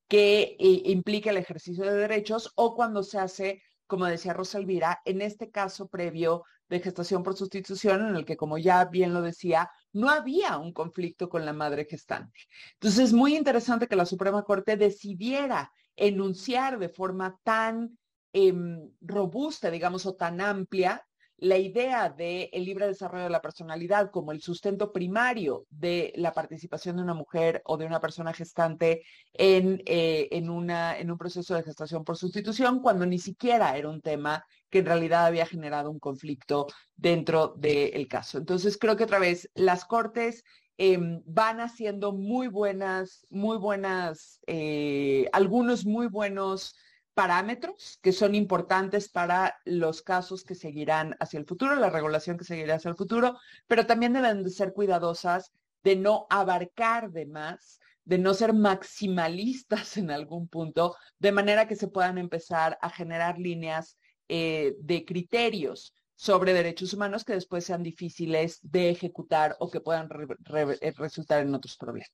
que 0.07 0.57
eh, 0.61 0.83
implica 0.85 1.31
el 1.31 1.39
ejercicio 1.39 1.85
de 1.85 1.95
derechos 1.95 2.53
o 2.55 2.75
cuando 2.77 3.03
se 3.03 3.19
hace, 3.19 3.63
como 3.87 4.05
decía 4.07 4.35
Rosa 4.35 4.59
Elvira, 4.59 5.01
en 5.05 5.23
este 5.23 5.51
caso 5.51 5.89
previo 5.89 6.45
de 6.69 6.81
gestación 6.81 7.23
por 7.23 7.37
sustitución, 7.37 8.07
en 8.09 8.17
el 8.17 8.25
que, 8.25 8.37
como 8.37 8.59
ya 8.59 8.85
bien 8.85 9.13
lo 9.15 9.23
decía, 9.23 9.71
no 9.93 10.09
había 10.09 10.59
un 10.59 10.73
conflicto 10.73 11.29
con 11.29 11.45
la 11.45 11.53
madre 11.53 11.85
gestante. 11.85 12.41
Entonces, 12.75 13.07
es 13.07 13.13
muy 13.13 13.37
interesante 13.37 13.89
que 13.89 13.97
la 13.97 14.07
Suprema 14.07 14.43
Corte 14.43 14.77
decidiera 14.77 15.73
enunciar 15.97 16.79
de 16.79 16.89
forma 16.89 17.39
tan 17.43 17.99
em, 18.33 18.91
robusta, 19.01 19.71
digamos, 19.71 20.07
o 20.07 20.15
tan 20.15 20.41
amplia 20.41 21.05
la 21.43 21.59
idea 21.59 22.09
del 22.09 22.49
el 22.53 22.65
libre 22.65 22.87
desarrollo 22.87 23.25
de 23.25 23.31
la 23.31 23.43
personalidad 23.43 24.13
como 24.13 24.31
el 24.31 24.41
sustento 24.41 24.93
primario 24.93 25.67
de 25.71 26.13
la 26.15 26.33
participación 26.33 26.97
de 26.97 27.03
una 27.03 27.15
mujer 27.15 27.63
o 27.65 27.77
de 27.77 27.85
una 27.85 28.01
persona 28.01 28.33
gestante 28.33 29.03
en, 29.33 29.83
eh, 29.87 30.29
en, 30.31 30.49
una, 30.49 30.97
en 30.97 31.11
un 31.11 31.19
proceso 31.19 31.57
de 31.57 31.65
gestación 31.65 32.05
por 32.05 32.17
sustitución, 32.17 32.81
cuando 32.81 33.07
ni 33.07 33.19
siquiera 33.19 33.77
era 33.77 33.89
un 33.89 34.01
tema 34.01 34.45
que 34.71 34.79
en 34.79 34.87
realidad 34.87 35.27
había 35.27 35.45
generado 35.45 35.91
un 35.91 35.99
conflicto 35.99 36.69
dentro 36.95 37.55
del 37.57 38.07
caso. 38.07 38.39
Entonces, 38.39 38.79
creo 38.79 38.97
que 38.97 39.05
otra 39.05 39.19
vez 39.19 39.51
las 39.55 39.85
cortes 39.85 40.45
Em, 40.79 41.23
van 41.27 41.61
haciendo 41.61 42.13
muy 42.13 42.49
buenas, 42.49 43.27
muy 43.31 43.59
buenas, 43.59 44.41
eh, 44.47 45.29
algunos 45.33 45.85
muy 45.85 46.07
buenos 46.07 46.75
parámetros 47.15 47.99
que 48.03 48.13
son 48.13 48.35
importantes 48.35 49.09
para 49.09 49.57
los 49.65 50.03
casos 50.03 50.45
que 50.45 50.55
seguirán 50.55 51.15
hacia 51.21 51.39
el 51.39 51.47
futuro, 51.47 51.77
la 51.77 51.91
regulación 51.91 52.39
que 52.39 52.45
seguirá 52.45 52.77
hacia 52.77 52.89
el 52.89 52.97
futuro, 52.97 53.39
pero 53.67 53.87
también 53.87 54.15
deben 54.15 54.43
de 54.43 54.51
ser 54.51 54.73
cuidadosas 54.73 55.53
de 55.85 55.97
no 55.97 56.27
abarcar 56.31 57.11
de 57.11 57.27
más, 57.27 57.79
de 58.05 58.19
no 58.19 58.33
ser 58.33 58.55
maximalistas 58.55 59.97
en 59.99 60.11
algún 60.11 60.49
punto, 60.49 60.97
de 61.19 61.33
manera 61.33 61.69
que 61.69 61.77
se 61.77 61.89
puedan 61.89 62.19
empezar 62.19 62.79
a 62.81 62.89
generar 62.89 63.39
líneas 63.39 63.99
eh, 64.29 64.75
de 64.79 65.05
criterios 65.05 65.95
sobre 66.23 66.55
derechos 66.55 66.95
humanos 66.95 67.25
que 67.25 67.33
después 67.33 67.65
sean 67.65 67.83
difíciles 67.83 68.61
de 68.63 68.91
ejecutar 68.91 69.57
o 69.59 69.69
que 69.69 69.81
puedan 69.81 70.09
eh, 70.55 70.93
resultar 70.97 71.41
en 71.41 71.53
otros 71.53 71.77
problemas. 71.77 72.13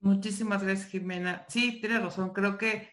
Muchísimas 0.00 0.62
gracias, 0.62 0.90
Jimena. 0.90 1.46
Sí, 1.48 1.80
tiene 1.80 2.00
razón. 2.00 2.34
Creo 2.34 2.58
que 2.58 2.90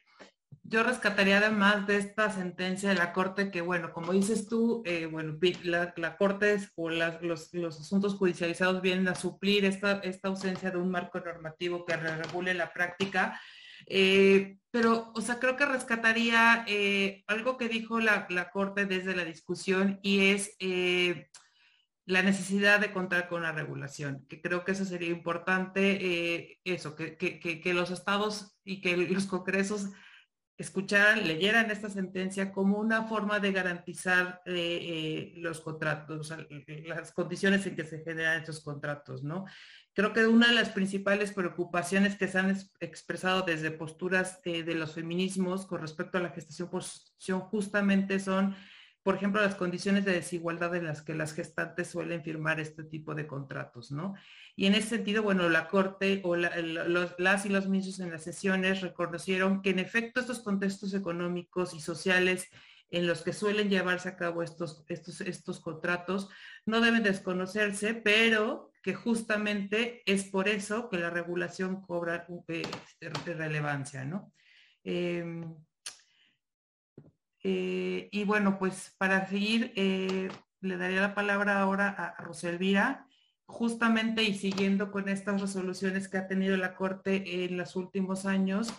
yo 0.64 0.84
rescataría 0.84 1.40
además 1.40 1.86
de 1.86 1.98
esta 1.98 2.32
sentencia 2.32 2.88
de 2.88 2.96
la 2.96 3.12
Corte 3.12 3.52
que, 3.52 3.60
bueno, 3.60 3.92
como 3.92 4.14
dices 4.14 4.48
tú, 4.48 4.84
eh, 4.86 5.06
bueno, 5.06 5.38
la, 5.66 6.16
Corte 6.16 6.58
o 6.76 6.90
los, 6.90 7.54
asuntos 7.54 8.16
judicializados 8.16 8.82
vienen 8.82 9.10
a 9.10 9.16
suplir 9.16 9.66
esta, 9.66 10.00
esta 10.00 10.30
ausencia 10.30 10.72
de 10.72 10.78
un 10.78 10.90
marco 10.90 11.20
normativo 11.20 11.84
que 11.86 11.98
regule 11.98 12.54
la 12.54 12.72
práctica. 12.72 13.38
Eh, 13.88 14.58
pero, 14.72 15.12
o 15.14 15.22
sea, 15.22 15.40
creo 15.40 15.56
que 15.56 15.66
rescataría 15.66 16.66
eh, 16.68 17.24
algo 17.28 17.58
que 17.58 17.70
dijo 17.70 18.00
la, 18.00 18.28
Corte 18.52 18.86
desde 18.86 19.16
la 19.16 19.26
discusión 19.26 20.00
y 20.02 20.32
es 20.32 20.56
la 22.06 22.22
necesidad 22.22 22.80
de 22.80 22.92
contar 22.92 23.28
con 23.30 23.44
la 23.44 23.52
regulación, 23.52 24.26
que 24.28 24.42
creo 24.42 24.66
que 24.66 24.74
eso 24.74 24.84
sería 24.84 25.10
importante, 25.10 26.60
eso, 26.64 26.96
que, 26.96 27.18
que, 27.18 27.74
los 27.74 27.92
estados 27.92 28.58
y 28.64 28.82
que 28.82 28.98
los 28.98 29.26
congresos 29.26 29.90
escucharan, 30.58 31.28
leyeran 31.28 31.72
esta 31.72 31.90
sentencia 31.90 32.52
como 32.52 32.78
una 32.78 33.04
forma 33.04 33.40
de 33.40 33.52
garantizar 33.52 34.42
eh, 34.46 34.54
eh, 34.56 35.34
los 35.38 35.62
contratos, 35.62 36.34
las 36.86 37.12
condiciones 37.12 37.66
en 37.66 37.76
que 37.76 37.86
se 37.86 38.04
generan 38.04 38.40
estos 38.40 38.64
contratos, 38.64 39.24
¿no? 39.24 39.46
Creo 39.94 40.12
que 40.14 40.26
una 40.26 40.48
de 40.48 40.56
las 40.56 40.70
principales 40.70 41.32
preocupaciones 41.32 42.16
que 42.16 42.28
se 42.28 42.40
han 42.40 42.58
expresado 42.80 43.44
desde 43.44 43.72
posturas 43.72 44.40
eh, 44.46 44.64
de 44.64 44.76
los 44.76 44.94
feminismos 44.94 45.66
con 45.66 45.82
respecto 45.82 46.18
a 46.18 46.22
la 46.22 46.30
gestación 46.30 46.70
por 46.70 46.84
justamente 47.50 48.20
son 48.20 48.56
por 49.04 49.16
ejemplo, 49.16 49.42
las 49.42 49.56
condiciones 49.56 50.06
de 50.06 50.14
desigualdad 50.14 50.74
en 50.76 50.86
las 50.86 51.02
que 51.02 51.14
las 51.14 51.34
gestantes 51.34 51.90
suelen 51.90 52.24
firmar 52.24 52.62
este 52.62 52.86
tipo 52.86 53.14
de 53.14 53.28
contratos, 53.28 53.92
¿no? 53.92 54.16
Y 54.56 54.66
en 54.66 54.76
ese 54.76 54.90
sentido, 54.90 55.24
bueno, 55.24 55.50
la 55.50 55.68
Corte 55.68 56.22
o 56.24 56.38
las 56.38 57.46
y 57.46 57.50
los 57.50 57.68
ministros 57.68 58.00
en 58.00 58.12
las 58.12 58.24
sesiones 58.24 58.80
reconocieron 58.80 59.62
que 59.62 59.72
en 59.72 59.80
efecto 59.80 60.22
estos 60.22 60.40
contextos 60.40 60.94
económicos 60.94 61.74
y 61.74 61.82
sociales 61.82 62.48
en 62.92 63.06
los 63.06 63.24
que 63.24 63.34
suelen 63.34 63.70
llevarse 63.70 64.08
a 64.08 64.16
cabo 64.16 64.42
estos, 64.42 64.86
estos, 64.88 65.20
estos 65.20 65.60
contratos 65.60 66.30
no 66.66 66.80
deben 66.80 67.04
desconocerse, 67.04 67.94
pero 67.96 68.72
que 68.84 68.94
justamente 68.94 70.04
es 70.06 70.26
por 70.26 70.50
eso 70.50 70.90
que 70.90 70.98
la 70.98 71.10
regulación 71.10 71.82
cobra 71.82 72.28
eh, 72.50 72.64
relevancia, 73.26 74.04
¿no? 74.04 74.34
Em, 74.84 75.56
eh, 77.44 78.10
y 78.12 78.24
bueno, 78.26 78.60
pues 78.60 78.94
para 78.98 79.26
seguir, 79.28 79.72
eh, 79.78 80.30
le 80.60 80.78
daría 80.78 81.02
la 81.02 81.16
palabra 81.16 81.62
ahora 81.62 81.90
a, 81.90 82.22
Roselvira, 82.22 83.08
justamente 83.46 84.24
y 84.24 84.34
siguiendo 84.34 84.92
con 84.92 85.08
estas 85.08 85.40
resoluciones 85.42 86.10
que 86.10 86.18
ha 86.18 86.28
tenido 86.28 86.58
la 86.58 86.76
Corte 86.76 87.46
en 87.46 87.58
los 87.58 87.78
últimos 87.78 88.26
años, 88.26 88.74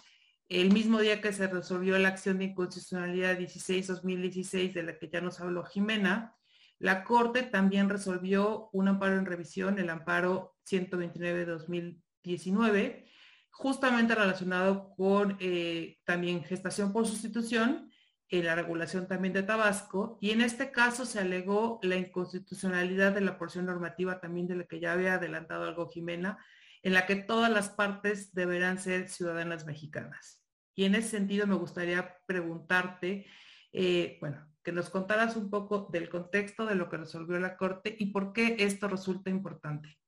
el 0.51 0.71
mismo 0.73 1.01
día 1.01 1.23
que 1.23 1.33
se 1.33 1.47
resolvió 1.47 1.99
la 1.99 2.09
acción 2.09 2.39
de 2.39 2.45
inconstitucionalidad 2.45 3.39
16-2016 3.39 4.75
de 4.75 4.83
la 4.83 4.99
que 4.99 5.09
ya 5.09 5.23
nos 5.23 5.41
habló 5.41 5.65
Jimena, 5.65 6.35
la 6.79 7.05
Corte 7.05 7.43
también 7.43 7.89
resolvió 7.89 8.69
un 8.73 8.89
amparo 8.89 9.19
en 9.19 9.27
revisión, 9.27 9.79
el 9.79 9.91
amparo 9.91 10.57
129-2019, 10.71 13.05
justamente 13.51 14.15
relacionado 14.15 14.95
con 14.97 15.37
eh, 15.41 15.99
también 16.05 16.45
gestación 16.45 16.93
por 16.93 17.07
sustitución, 17.07 17.91
en 18.29 18.47
la 18.47 18.55
regulación 18.55 19.07
también 19.07 19.35
de 19.35 19.43
Tabasco 19.43 20.19
y 20.21 20.31
en 20.31 20.41
este 20.41 20.71
caso 20.71 21.05
se 21.05 21.21
alegó 21.21 21.79
la 21.83 21.97
inconstitucionalidad 21.97 23.13
de 23.13 23.21
la 23.21 23.39
porción 23.39 23.67
normativa 23.67 24.21
también 24.21 24.47
de 24.47 24.57
la 24.57 24.65
que 24.65 24.81
ya 24.81 24.93
había 24.93 25.15
adelantado 25.15 25.65
algo 25.65 25.89
Jimena, 25.89 26.39
en 26.83 26.95
la 26.95 27.07
que 27.07 27.17
todas 27.17 27.51
las 27.51 27.71
partes 27.71 28.35
deberán 28.35 28.79
ser 28.79 29.09
ciudadanas 29.09 29.67
mexicanas. 29.67 30.43
Y 30.75 30.85
en 30.85 30.95
ese 30.95 31.11
sentido 31.11 31.47
me 31.47 31.55
gustaría 31.55 32.17
preguntarte, 32.27 33.27
eh, 33.73 34.19
bueno, 34.21 34.47
que 34.65 34.73
nos 34.73 34.89
contaras 34.89 35.37
un 35.37 35.51
poco 35.51 35.89
del 35.93 36.09
contexto 36.09 36.65
de 36.65 36.75
lo 36.75 36.89
que 36.89 36.97
resolvió 36.97 37.39
la 37.39 37.57
Corte 37.57 37.95
y 37.99 38.07
por 38.07 38.33
qué 38.33 38.57
esto 38.59 38.89
resulta 38.89 39.31
importante. 39.31 39.99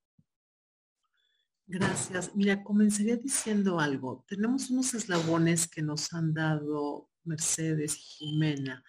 Gracias. 1.67 2.35
Mira, 2.35 2.63
comenzaría 2.63 3.17
diciendo 3.17 3.79
algo. 3.79 4.25
Tenemos 4.27 4.71
unos 4.71 4.95
eslabones 4.95 5.69
que 5.69 5.83
nos 5.83 6.13
han 6.13 6.33
dado 6.33 7.11
Mercedes 7.25 7.97
y 7.97 8.01
Jimena. 8.01 8.83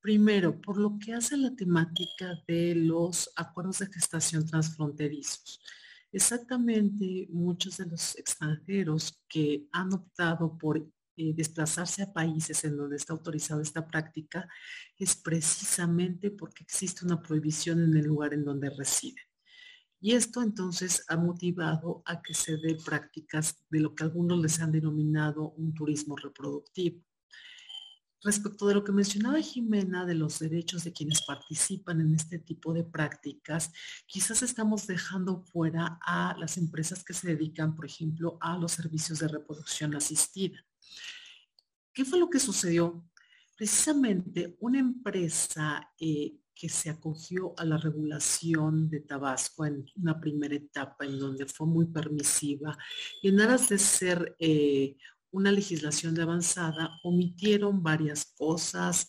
Primero, 0.00 0.60
por 0.60 0.76
lo 0.76 0.98
que 0.98 1.14
hace 1.14 1.36
la 1.36 1.54
temática 1.54 2.42
de 2.46 2.74
los 2.74 3.30
acuerdos 3.36 3.78
de 3.78 3.86
gestación 3.86 4.44
transfronterizos. 4.44 5.62
Exactamente, 6.12 7.28
muchos 7.30 7.76
de 7.76 7.86
los 7.86 8.18
extranjeros 8.18 9.22
que 9.28 9.68
han 9.72 9.92
optado 9.92 10.58
por 10.58 10.84
eh, 11.20 11.34
desplazarse 11.36 12.02
a 12.02 12.12
países 12.12 12.64
en 12.64 12.78
donde 12.78 12.96
está 12.96 13.12
autorizada 13.12 13.60
esta 13.60 13.86
práctica 13.86 14.48
es 14.96 15.14
precisamente 15.16 16.30
porque 16.30 16.64
existe 16.64 17.04
una 17.04 17.20
prohibición 17.20 17.82
en 17.82 17.94
el 17.94 18.06
lugar 18.06 18.32
en 18.32 18.42
donde 18.42 18.70
residen. 18.70 19.24
Y 20.00 20.12
esto 20.12 20.42
entonces 20.42 21.04
ha 21.08 21.18
motivado 21.18 22.02
a 22.06 22.22
que 22.22 22.32
se 22.32 22.56
dé 22.56 22.74
prácticas 22.82 23.56
de 23.68 23.80
lo 23.80 23.94
que 23.94 24.04
algunos 24.04 24.40
les 24.40 24.58
han 24.60 24.72
denominado 24.72 25.50
un 25.50 25.74
turismo 25.74 26.16
reproductivo. 26.16 27.04
Respecto 28.22 28.66
de 28.66 28.74
lo 28.74 28.84
que 28.84 28.92
mencionaba 28.92 29.40
Jimena 29.40 30.06
de 30.06 30.14
los 30.14 30.38
derechos 30.38 30.84
de 30.84 30.92
quienes 30.94 31.22
participan 31.22 32.00
en 32.00 32.14
este 32.14 32.38
tipo 32.38 32.72
de 32.72 32.84
prácticas, 32.84 33.72
quizás 34.06 34.42
estamos 34.42 34.86
dejando 34.86 35.42
fuera 35.42 35.98
a 36.02 36.34
las 36.38 36.56
empresas 36.56 37.04
que 37.04 37.12
se 37.12 37.28
dedican, 37.28 37.76
por 37.76 37.84
ejemplo, 37.84 38.38
a 38.40 38.56
los 38.56 38.72
servicios 38.72 39.18
de 39.18 39.28
reproducción 39.28 39.94
asistida. 39.94 40.64
¿Qué 41.92 42.04
fue 42.04 42.18
lo 42.18 42.30
que 42.30 42.38
sucedió? 42.38 43.04
Precisamente 43.56 44.56
una 44.60 44.78
empresa 44.78 45.92
eh, 45.98 46.36
que 46.54 46.68
se 46.68 46.90
acogió 46.90 47.54
a 47.58 47.64
la 47.64 47.78
regulación 47.78 48.90
de 48.90 49.00
Tabasco 49.00 49.64
en 49.64 49.86
una 49.96 50.20
primera 50.20 50.54
etapa 50.54 51.06
en 51.06 51.18
donde 51.18 51.46
fue 51.46 51.66
muy 51.66 51.86
permisiva 51.86 52.76
y 53.22 53.28
en 53.28 53.40
aras 53.40 53.70
de 53.70 53.78
ser 53.78 54.36
eh, 54.38 54.96
una 55.30 55.52
legislación 55.52 56.14
de 56.14 56.22
avanzada, 56.22 56.98
omitieron 57.02 57.82
varias 57.82 58.34
cosas 58.36 59.08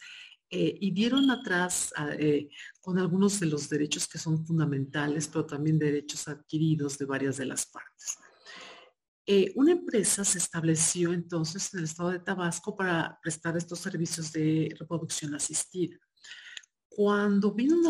eh, 0.49 0.77
y 0.79 0.91
dieron 0.91 1.29
atrás 1.31 1.93
eh, 2.19 2.49
con 2.79 2.99
algunos 2.99 3.39
de 3.39 3.47
los 3.47 3.69
derechos 3.69 4.07
que 4.07 4.17
son 4.17 4.45
fundamentales, 4.45 5.27
pero 5.27 5.45
también 5.45 5.79
derechos 5.79 6.27
adquiridos 6.27 6.97
de 6.97 7.05
varias 7.05 7.37
de 7.37 7.45
las 7.45 7.65
partes. 7.65 8.17
Eh, 9.25 9.51
una 9.55 9.71
empresa 9.71 10.25
se 10.25 10.39
estableció 10.39 11.13
entonces 11.13 11.73
en 11.73 11.79
el 11.79 11.85
estado 11.85 12.09
de 12.09 12.19
Tabasco 12.19 12.75
para 12.75 13.19
prestar 13.21 13.55
estos 13.55 13.79
servicios 13.79 14.31
de 14.31 14.75
reproducción 14.79 15.35
asistida. 15.35 15.97
Cuando 16.89 17.53
vino 17.53 17.77
un 17.77 17.83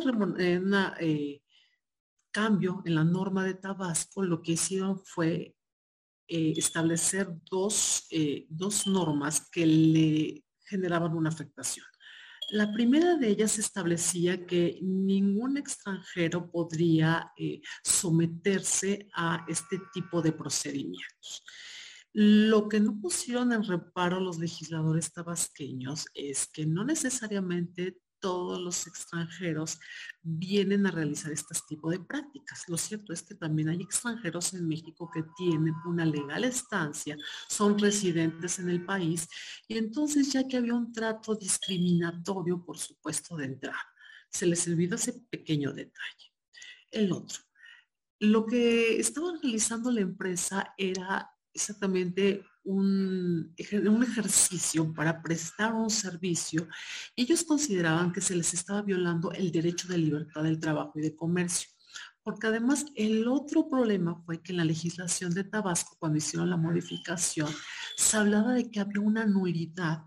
cambio 2.32 2.82
en 2.86 2.96
la 2.96 3.04
norma 3.04 3.46
de 3.46 3.56
Tabasco, 3.56 4.24
lo 4.24 4.42
que 4.42 4.54
hicieron 4.54 5.00
fue 5.04 5.56
eh, 6.28 6.54
establecer 6.56 7.28
dos, 7.50 8.08
eh, 8.10 8.46
dos 8.50 8.88
normas 8.88 9.50
que 9.50 9.66
le 9.66 10.46
generaban 10.64 11.14
una 11.14 11.30
afectación. 11.30 11.86
La 12.52 12.74
primera 12.74 13.16
de 13.16 13.30
ellas 13.30 13.58
establecía 13.60 14.46
que 14.46 14.78
ningún 14.82 15.56
extranjero 15.56 16.52
podría 16.52 17.32
eh, 17.38 17.62
someterse 17.82 19.08
a 19.14 19.46
este 19.48 19.80
tipo 19.94 20.22
de 20.22 20.34
procedimientos. 20.34 21.46
Lo 22.12 22.68
que 22.68 22.82
no 22.82 23.00
pusieron 23.00 23.54
en 23.54 23.64
reparo 23.64 24.20
los 24.20 24.38
legisladores 24.38 25.14
tabasqueños 25.14 26.08
es 26.14 26.46
que 26.46 26.66
no 26.66 26.84
necesariamente 26.84 28.01
todos 28.22 28.62
los 28.62 28.88
extranjeros 28.88 29.80
vienen 30.22 30.86
a 30.86 30.92
realizar 30.92 31.32
este 31.32 31.56
tipo 31.68 31.90
de 31.90 32.00
prácticas. 32.00 32.64
Lo 32.70 32.78
cierto 32.78 33.12
es 33.12 33.24
que 33.24 33.36
también 33.36 33.70
hay 33.70 33.82
extranjeros 33.82 34.54
en 34.54 34.68
México 34.68 35.10
que 35.14 35.24
tienen 35.36 35.74
una 35.86 36.06
legal 36.06 36.44
estancia, 36.44 37.18
son 37.50 37.78
residentes 37.78 38.60
en 38.60 38.70
el 38.70 38.86
país 38.86 39.28
y 39.68 39.78
entonces 39.78 40.32
ya 40.32 40.48
que 40.48 40.58
había 40.58 40.76
un 40.76 40.94
trato 40.94 41.36
discriminatorio, 41.36 42.64
por 42.64 42.78
supuesto, 42.78 43.36
de 43.36 43.46
entrada, 43.46 43.82
se 44.30 44.46
les 44.46 44.66
olvidó 44.68 44.96
ese 44.96 45.14
pequeño 45.30 45.74
detalle. 45.74 46.34
El 46.92 47.12
otro, 47.12 47.40
lo 48.20 48.46
que 48.46 49.00
estaba 49.00 49.34
realizando 49.42 49.92
la 49.92 50.02
empresa 50.02 50.74
era 50.78 51.30
exactamente 51.54 52.46
un, 52.64 53.54
ejercicio 53.58 54.94
para 54.94 55.22
prestar 55.22 55.74
un 55.74 55.90
servicio, 55.90 56.68
ellos 57.16 57.44
consideraban 57.44 58.12
que 58.12 58.22
se 58.22 58.36
les 58.36 58.54
estaba 58.54 58.82
violando 58.82 59.32
el 59.32 59.52
derecho 59.52 59.88
de 59.88 59.98
libertad 59.98 60.44
del 60.44 60.60
trabajo 60.60 60.94
y 60.96 61.02
de 61.02 61.16
comercio. 61.16 61.70
Porque 62.24 62.48
además 62.48 62.86
el 62.96 63.28
otro 63.28 63.68
problema 63.68 64.22
fue 64.26 64.44
que 64.44 64.52
en 64.52 64.58
la 64.58 64.66
legislación 64.66 65.34
de 65.34 65.44
Tabasco, 65.44 65.96
cuando 65.98 66.20
hicieron 66.20 66.50
la 66.52 66.58
modificación, 66.58 67.50
se 67.98 68.18
hablaba 68.18 68.54
de 68.54 68.70
que 68.70 68.80
había 68.80 69.02
una 69.02 69.26
nulidad 69.26 70.04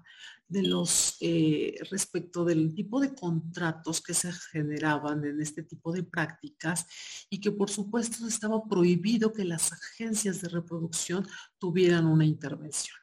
de 0.49 0.63
los 0.63 1.17
eh, 1.21 1.77
respecto 1.91 2.45
del 2.45 2.75
tipo 2.75 3.01
de 3.01 3.15
contratos 3.15 4.01
que 4.03 4.15
se 4.15 4.33
generaban 4.33 5.25
en 5.25 5.41
este 5.41 5.63
tipo 5.63 5.93
de 5.93 6.03
prácticas 6.03 6.87
y 7.31 7.41
que 7.41 7.51
por 7.51 7.71
supuesto 7.71 8.27
estaba 8.27 8.63
prohibido 8.65 9.33
que 9.33 9.45
las 9.45 9.73
agencias 9.73 10.43
de 10.43 10.49
reproducción 10.49 11.27
tuvieran 11.59 12.07
una 12.07 12.27
intervención. 12.27 12.97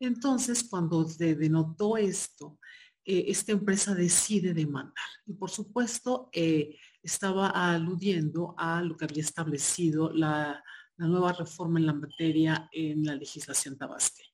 Entonces, 0.00 0.64
cuando 0.64 1.08
se 1.08 1.36
denotó 1.36 1.96
esto, 1.96 2.58
eh, 3.04 3.26
esta 3.28 3.52
empresa 3.52 3.94
decide 3.94 4.54
demandar. 4.54 4.94
Y 5.26 5.34
por 5.34 5.50
supuesto, 5.50 6.28
eh, 6.32 6.76
estaba 7.02 7.48
aludiendo 7.48 8.54
a 8.58 8.82
lo 8.82 8.96
que 8.96 9.04
había 9.04 9.22
establecido 9.22 10.10
la, 10.12 10.62
la 10.96 11.06
nueva 11.06 11.32
reforma 11.32 11.78
en 11.78 11.86
la 11.86 11.94
materia 11.94 12.68
en 12.72 13.04
la 13.04 13.14
legislación 13.14 13.76
tabasqueña. 13.76 14.31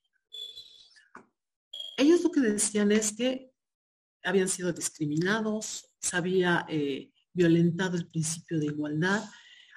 Ellos 1.98 2.22
lo 2.22 2.30
que 2.30 2.40
decían 2.40 2.92
es 2.92 3.12
que 3.12 3.50
habían 4.22 4.48
sido 4.48 4.72
discriminados, 4.72 5.90
se 6.00 6.16
había 6.16 6.64
eh, 6.68 7.10
violentado 7.32 7.96
el 7.96 8.08
principio 8.08 8.60
de 8.60 8.66
igualdad, 8.66 9.24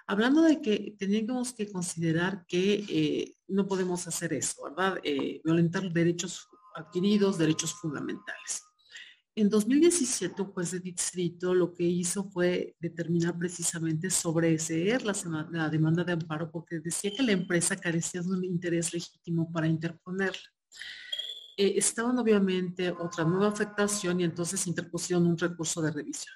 hablando 0.05 0.43
de 0.43 0.61
que 0.61 0.95
teníamos 0.99 1.51
que 1.51 1.71
considerar 1.71 2.45
que 2.47 2.85
eh, 2.87 3.35
no 3.47 3.67
podemos 3.67 4.07
hacer 4.07 4.33
eso, 4.33 4.63
¿verdad? 4.63 4.99
Eh, 5.03 5.41
violentar 5.43 5.91
derechos 5.91 6.47
adquiridos, 6.75 7.39
derechos 7.39 7.73
fundamentales. 7.73 8.61
En 9.33 9.49
2017, 9.49 10.43
un 10.43 10.51
juez 10.51 10.71
de 10.71 10.79
distrito 10.79 11.55
lo 11.55 11.73
que 11.73 11.85
hizo 11.85 12.29
fue 12.29 12.75
determinar 12.79 13.35
precisamente 13.35 14.11
sobreseer 14.11 15.03
la, 15.03 15.15
la 15.51 15.69
demanda 15.69 16.03
de 16.03 16.13
amparo 16.13 16.51
porque 16.51 16.81
decía 16.81 17.11
que 17.17 17.23
la 17.23 17.31
empresa 17.31 17.75
carecía 17.75 18.21
de 18.21 18.29
un 18.29 18.43
interés 18.43 18.93
legítimo 18.93 19.51
para 19.51 19.67
interponerla. 19.67 20.51
Eh, 21.61 21.77
estaban 21.77 22.17
obviamente 22.17 22.89
otra 22.89 23.23
nueva 23.23 23.49
afectación 23.49 24.19
y 24.19 24.23
entonces 24.23 24.65
interpusieron 24.65 25.27
un 25.27 25.37
recurso 25.37 25.79
de 25.79 25.91
revisión. 25.91 26.33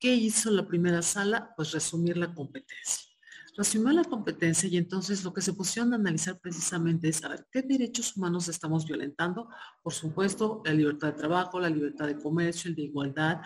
¿Qué 0.00 0.12
hizo 0.12 0.50
la 0.50 0.66
primera 0.66 1.00
sala? 1.00 1.54
Pues 1.56 1.70
resumir 1.70 2.16
la 2.16 2.34
competencia. 2.34 3.08
Resumió 3.56 3.92
la 3.92 4.02
competencia 4.02 4.68
y 4.68 4.78
entonces 4.78 5.22
lo 5.22 5.32
que 5.32 5.42
se 5.42 5.52
pusieron 5.52 5.92
a 5.92 5.96
analizar 5.96 6.40
precisamente 6.40 7.08
es 7.08 7.18
saber 7.18 7.46
qué 7.52 7.62
derechos 7.62 8.16
humanos 8.16 8.48
estamos 8.48 8.84
violentando. 8.84 9.48
Por 9.80 9.92
supuesto, 9.92 10.60
la 10.64 10.74
libertad 10.74 11.12
de 11.12 11.18
trabajo, 11.20 11.60
la 11.60 11.70
libertad 11.70 12.08
de 12.08 12.18
comercio, 12.18 12.68
el 12.68 12.74
de 12.74 12.82
igualdad, 12.82 13.42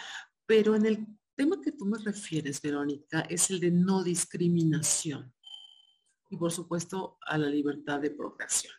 pero 0.47 0.77
en 0.77 0.87
el 0.87 1.07
tema 1.35 1.61
que 1.61 1.73
tú 1.73 1.85
me 1.85 1.99
refieres, 1.99 2.63
Verónica, 2.63 3.21
es 3.29 3.51
el 3.51 3.61
de 3.61 3.71
no 3.71 4.03
discriminación 4.03 5.31
y 6.31 6.39
por 6.39 6.53
supuesto 6.53 7.19
a 7.21 7.37
la 7.37 7.51
libertad 7.51 8.01
de 8.01 8.13
procreación. 8.13 8.73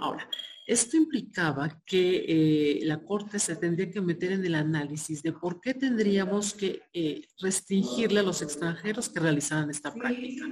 Ahora, 0.00 0.30
esto 0.66 0.96
implicaba 0.96 1.80
que 1.86 2.24
eh, 2.26 2.80
la 2.84 2.98
Corte 2.98 3.38
se 3.38 3.54
tendría 3.54 3.88
que 3.88 4.00
meter 4.00 4.32
en 4.32 4.44
el 4.44 4.56
análisis 4.56 5.22
de 5.22 5.32
por 5.32 5.60
qué 5.60 5.74
tendríamos 5.74 6.54
que 6.54 6.82
eh, 6.92 7.22
restringirle 7.40 8.20
a 8.20 8.24
los 8.24 8.42
extranjeros 8.42 9.08
que 9.08 9.20
realizaran 9.20 9.70
esta 9.70 9.94
práctica. 9.94 10.44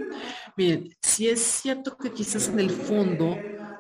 Miren, 0.57 0.95
si 1.03 1.29
es 1.29 1.41
cierto 1.41 1.97
que 1.97 2.13
quizás 2.13 2.49
en 2.49 2.61
el 2.61 2.71
fondo 2.71 3.37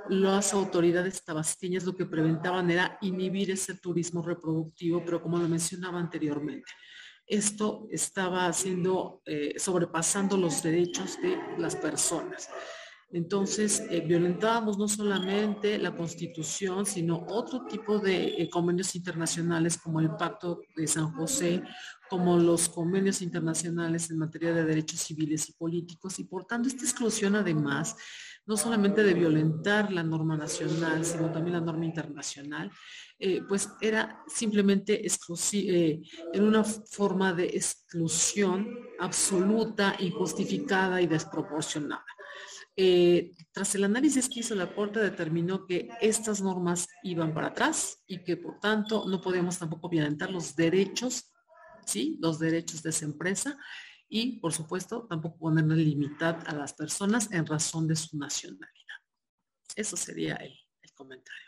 las 0.08 0.52
autoridades 0.52 1.24
tabasqueñas 1.24 1.84
lo 1.84 1.94
que 1.94 2.04
preventaban 2.04 2.68
era 2.68 2.98
inhibir 3.00 3.52
ese 3.52 3.74
turismo 3.74 4.20
reproductivo, 4.20 5.04
pero 5.04 5.22
como 5.22 5.38
lo 5.38 5.48
mencionaba 5.48 6.00
anteriormente, 6.00 6.70
esto 7.26 7.86
estaba 7.90 8.46
haciendo, 8.46 9.22
eh, 9.24 9.54
sobrepasando 9.56 10.36
los 10.36 10.62
derechos 10.62 11.16
de 11.22 11.38
las 11.58 11.76
personas. 11.76 12.48
Entonces, 13.14 13.84
eh, 13.90 14.00
violentábamos 14.00 14.76
no 14.76 14.88
solamente 14.88 15.78
la 15.78 15.94
Constitución, 15.94 16.84
sino 16.84 17.24
otro 17.28 17.64
tipo 17.64 18.00
de 18.00 18.42
eh, 18.42 18.50
convenios 18.50 18.96
internacionales 18.96 19.78
como 19.78 20.00
el 20.00 20.16
Pacto 20.16 20.62
de 20.74 20.88
San 20.88 21.12
José, 21.12 21.62
como 22.10 22.36
los 22.36 22.68
convenios 22.68 23.22
internacionales 23.22 24.10
en 24.10 24.18
materia 24.18 24.52
de 24.52 24.64
derechos 24.64 24.98
civiles 24.98 25.48
y 25.48 25.52
políticos. 25.52 26.18
Y 26.18 26.24
por 26.24 26.44
tanto, 26.44 26.68
esta 26.68 26.82
exclusión 26.82 27.36
además, 27.36 27.94
no 28.46 28.56
solamente 28.56 29.04
de 29.04 29.14
violentar 29.14 29.92
la 29.92 30.02
norma 30.02 30.36
nacional, 30.36 31.04
sino 31.04 31.30
también 31.30 31.54
la 31.54 31.64
norma 31.64 31.86
internacional, 31.86 32.72
eh, 33.20 33.42
pues 33.48 33.70
era 33.80 34.24
simplemente 34.26 35.06
en 35.06 36.42
una 36.42 36.64
forma 36.64 37.32
de 37.32 37.46
exclusión 37.46 38.68
absoluta, 38.98 39.94
injustificada 40.00 41.00
y 41.00 41.06
desproporcionada. 41.06 42.04
Eh, 42.76 43.34
tras 43.52 43.74
el 43.76 43.84
análisis 43.84 44.28
que 44.28 44.40
hizo 44.40 44.54
la 44.54 44.74
Corte 44.74 44.98
determinó 44.98 45.64
que 45.64 45.88
estas 46.00 46.40
normas 46.40 46.88
iban 47.04 47.32
para 47.32 47.48
atrás 47.48 48.02
y 48.06 48.24
que 48.24 48.36
por 48.36 48.58
tanto 48.58 49.08
no 49.08 49.20
podíamos 49.20 49.58
tampoco 49.58 49.88
violentar 49.88 50.30
los 50.30 50.56
derechos, 50.56 51.32
¿sí? 51.86 52.18
Los 52.20 52.38
derechos 52.38 52.82
de 52.82 52.90
esa 52.90 53.04
empresa 53.04 53.56
y 54.08 54.40
por 54.40 54.52
supuesto 54.52 55.06
tampoco 55.08 55.38
ponerle 55.38 55.76
limitad 55.76 56.42
a 56.46 56.54
las 56.54 56.72
personas 56.72 57.30
en 57.32 57.46
razón 57.46 57.86
de 57.86 57.96
su 57.96 58.18
nacionalidad. 58.18 58.68
Eso 59.76 59.96
sería 59.96 60.34
el, 60.36 60.52
el 60.82 60.92
comentario. 60.94 61.44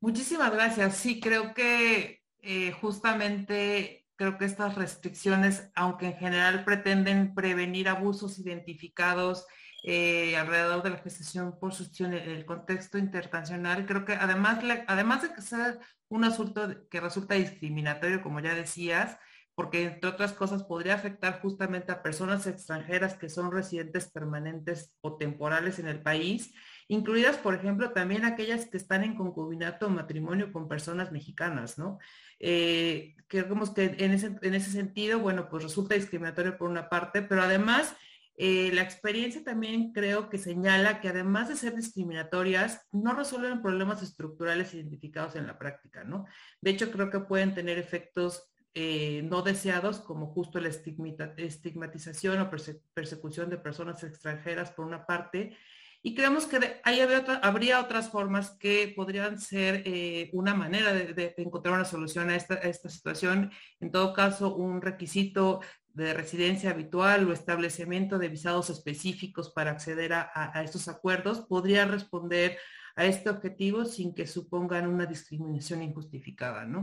Muchísimas 0.00 0.50
gracias. 0.50 0.96
Sí, 0.96 1.20
creo 1.20 1.52
que 1.52 2.22
eh, 2.38 2.72
justamente 2.72 3.99
Creo 4.20 4.36
que 4.36 4.44
estas 4.44 4.74
restricciones, 4.74 5.70
aunque 5.74 6.08
en 6.08 6.18
general 6.18 6.62
pretenden 6.66 7.34
prevenir 7.34 7.88
abusos 7.88 8.38
identificados 8.38 9.46
eh, 9.82 10.36
alrededor 10.36 10.82
de 10.82 10.90
la 10.90 10.98
gestación 10.98 11.58
por 11.58 11.72
sustitución 11.72 12.12
en 12.12 12.28
el 12.28 12.44
contexto 12.44 12.98
internacional, 12.98 13.86
creo 13.86 14.04
que 14.04 14.12
además, 14.12 14.58
además 14.88 15.22
de 15.22 15.32
que 15.32 15.40
sea 15.40 15.78
un 16.10 16.24
asunto 16.24 16.86
que 16.90 17.00
resulta 17.00 17.34
discriminatorio, 17.36 18.20
como 18.20 18.40
ya 18.40 18.54
decías, 18.54 19.16
porque 19.54 19.84
entre 19.84 20.10
otras 20.10 20.34
cosas 20.34 20.64
podría 20.64 20.96
afectar 20.96 21.40
justamente 21.40 21.90
a 21.90 22.02
personas 22.02 22.46
extranjeras 22.46 23.14
que 23.14 23.30
son 23.30 23.50
residentes 23.50 24.10
permanentes 24.10 24.98
o 25.00 25.16
temporales 25.16 25.78
en 25.78 25.88
el 25.88 26.02
país, 26.02 26.52
incluidas, 26.90 27.36
por 27.36 27.54
ejemplo, 27.54 27.92
también 27.92 28.24
aquellas 28.24 28.66
que 28.66 28.76
están 28.76 29.04
en 29.04 29.14
concubinato 29.14 29.86
o 29.86 29.90
matrimonio 29.90 30.52
con 30.52 30.68
personas 30.68 31.12
mexicanas, 31.12 31.78
¿no? 31.78 32.00
Eh, 32.40 33.14
creemos 33.28 33.70
que 33.70 33.94
en 33.98 34.10
ese, 34.10 34.36
en 34.42 34.54
ese 34.54 34.72
sentido, 34.72 35.20
bueno, 35.20 35.48
pues 35.48 35.62
resulta 35.62 35.94
discriminatorio 35.94 36.58
por 36.58 36.68
una 36.68 36.88
parte, 36.88 37.22
pero 37.22 37.42
además 37.42 37.94
eh, 38.36 38.72
la 38.72 38.82
experiencia 38.82 39.44
también 39.44 39.92
creo 39.92 40.28
que 40.28 40.38
señala 40.38 41.00
que 41.00 41.08
además 41.08 41.48
de 41.48 41.56
ser 41.56 41.76
discriminatorias, 41.76 42.84
no 42.90 43.14
resuelven 43.14 43.62
problemas 43.62 44.02
estructurales 44.02 44.74
identificados 44.74 45.36
en 45.36 45.46
la 45.46 45.58
práctica, 45.60 46.02
¿no? 46.02 46.24
De 46.60 46.70
hecho, 46.70 46.90
creo 46.90 47.08
que 47.08 47.20
pueden 47.20 47.54
tener 47.54 47.78
efectos 47.78 48.50
eh, 48.74 49.22
no 49.24 49.42
deseados, 49.42 50.00
como 50.00 50.26
justo 50.26 50.58
la 50.58 50.70
estigmatización 50.70 52.40
o 52.40 52.50
persecución 52.94 53.48
de 53.48 53.58
personas 53.58 54.02
extranjeras 54.02 54.72
por 54.72 54.86
una 54.86 55.06
parte, 55.06 55.56
y 56.02 56.14
creemos 56.14 56.46
que 56.46 56.80
ahí 56.82 57.00
habría, 57.00 57.80
otras 57.80 58.08
formas 58.08 58.50
que 58.52 58.92
podrían 58.96 59.38
ser 59.38 59.82
eh, 59.84 60.30
una 60.32 60.54
manera 60.54 60.94
de, 60.94 61.34
encontrar 61.36 61.74
una 61.74 61.84
solución 61.84 62.30
a 62.30 62.36
esta, 62.36 62.88
situación. 62.88 63.50
En 63.80 63.90
todo 63.90 64.14
caso, 64.14 64.56
un 64.56 64.80
requisito 64.80 65.60
de 65.92 66.14
residencia 66.14 66.70
habitual 66.70 67.28
o 67.28 67.32
establecimiento 67.32 68.18
de 68.18 68.28
visados 68.28 68.70
específicos 68.70 69.50
para 69.50 69.72
acceder 69.72 70.14
a, 70.14 70.62
estos 70.64 70.88
acuerdos 70.88 71.40
podría 71.40 71.84
responder 71.84 72.56
a 72.96 73.04
este 73.04 73.28
objetivo 73.28 73.84
sin 73.84 74.14
que 74.14 74.26
supongan 74.26 74.86
una 74.86 75.04
discriminación 75.04 75.82
injustificada, 75.82 76.64
¿no? 76.64 76.82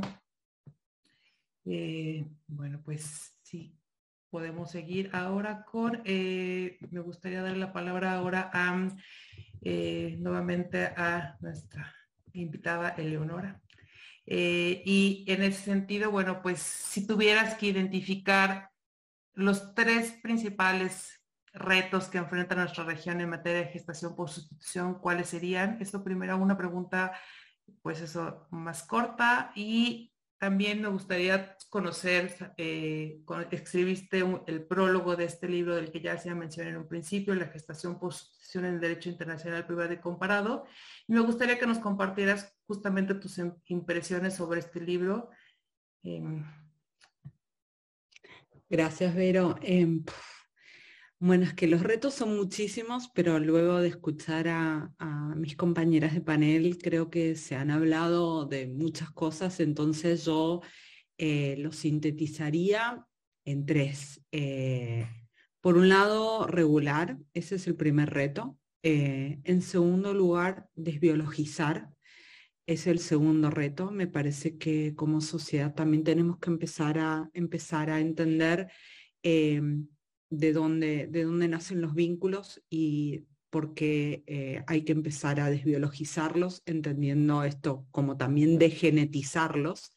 Eh, 1.65 2.25
bueno, 2.45 2.81
pues 2.85 3.35
sí, 3.41 3.75
podemos 4.29 4.71
seguir 4.71 5.09
ahora 5.13 5.63
con, 5.63 6.01
eh, 6.05 6.77
me 6.91 6.99
gustaría 6.99 7.41
dar 7.41 7.57
la 7.57 7.73
palabra 7.73 8.13
ahora 8.13 8.49
a, 8.53 8.87
eh, 9.61 10.15
nuevamente 10.19 10.85
a 10.85 11.37
nuestra 11.39 11.93
invitada 12.33 12.89
Eleonora. 12.89 13.61
Eh, 14.25 14.83
y 14.85 15.25
en 15.27 15.43
ese 15.43 15.63
sentido, 15.63 16.11
bueno, 16.11 16.41
pues 16.41 16.59
si 16.59 17.07
tuvieras 17.07 17.55
que 17.55 17.67
identificar 17.67 18.69
los 19.33 19.73
tres 19.73 20.11
principales 20.21 21.23
retos 21.53 22.07
que 22.09 22.17
enfrenta 22.17 22.55
nuestra 22.55 22.83
región 22.83 23.21
en 23.21 23.29
materia 23.29 23.61
de 23.61 23.71
gestación 23.71 24.15
por 24.15 24.29
sustitución, 24.29 24.99
¿cuáles 24.99 25.29
serían? 25.29 25.77
Esto 25.81 26.03
primero 26.03 26.37
una 26.37 26.57
pregunta, 26.57 27.13
pues 27.81 28.01
eso, 28.01 28.47
más 28.51 28.83
corta 28.83 29.51
y 29.55 30.13
también 30.37 30.81
me 30.81 30.87
gustaría 30.87 31.55
conocer, 31.69 32.53
eh, 32.57 33.21
escribiste 33.51 34.23
el 34.47 34.65
prólogo 34.65 35.15
de 35.15 35.25
este 35.25 35.47
libro 35.47 35.75
del 35.75 35.91
que 35.91 36.01
ya 36.01 36.17
se 36.17 36.33
mencioné 36.35 36.71
en 36.71 36.77
un 36.77 36.87
principio, 36.87 37.33
La 37.33 37.47
gestación 37.47 37.99
por 37.99 38.13
sustitución 38.13 38.65
en 38.65 38.79
derecho 38.79 39.09
internacional 39.09 39.65
privado 39.65 39.93
y 39.93 39.97
comparado. 39.97 40.65
Y 41.07 41.13
me 41.13 41.21
gustaría 41.21 41.57
que 41.57 41.65
nos 41.65 41.79
compartieras 41.79 42.55
justamente 42.67 43.15
tus 43.15 43.39
impresiones 43.65 44.35
sobre 44.35 44.59
este 44.59 44.79
libro. 44.79 45.29
Em, 46.03 46.45
Gracias, 48.69 49.15
Vero. 49.15 49.55
Em, 49.61 50.03
Bueno, 51.19 51.45
es 51.45 51.55
que 51.55 51.65
los 51.65 51.81
retos 51.81 52.13
son 52.13 52.35
muchísimos, 52.37 53.09
pero 53.09 53.39
luego 53.39 53.79
de 53.79 53.87
escuchar 53.87 54.47
a, 54.49 54.93
mis 55.35 55.55
compañeras 55.55 56.13
de 56.13 56.21
panel, 56.21 56.77
creo 56.77 57.09
que 57.09 57.35
se 57.35 57.55
han 57.55 57.71
hablado 57.71 58.45
de 58.45 58.67
muchas 58.67 59.11
cosas, 59.11 59.59
entonces 59.59 60.25
yo 60.25 60.61
eh, 61.17 61.55
lo 61.57 61.71
sintetizaría 61.71 63.05
en 63.45 63.65
tres. 63.65 64.21
Eh, 64.31 65.07
por 65.59 65.77
un 65.77 65.89
lado, 65.89 66.45
regular, 66.47 67.17
ese 67.33 67.55
es 67.55 67.67
el 67.67 67.75
primer 67.75 68.11
reto. 68.11 68.57
Eh, 68.83 69.39
en 69.43 69.61
segundo 69.63 70.13
lugar, 70.13 70.69
desbiologizar, 70.75 71.89
es 72.67 72.85
el 72.87 72.99
segundo 72.99 73.49
reto. 73.49 73.91
Me 73.91 74.07
parece 74.07 74.57
que 74.57 74.93
como 74.95 75.21
sociedad 75.21 75.73
también 75.73 76.03
tenemos 76.03 76.37
que 76.39 76.49
empezar 76.51 76.99
a, 76.99 77.29
empezar 77.33 77.89
a 77.89 77.99
entender 77.99 78.71
de 80.29 80.53
dónde, 80.53 81.07
de 81.07 81.23
dónde 81.23 81.47
nacen 81.47 81.81
los 81.81 81.93
vínculos 81.93 82.61
y 82.69 83.25
por 83.49 83.73
qué 83.73 84.23
eh, 84.27 84.63
hay 84.67 84.83
que 84.83 84.91
empezar 84.91 85.39
a 85.39 85.49
desbiologizarlos, 85.49 86.63
entendiendo 86.65 87.43
esto 87.43 87.85
como 87.91 88.17
también 88.17 88.59
degenetizarlos. 88.59 89.93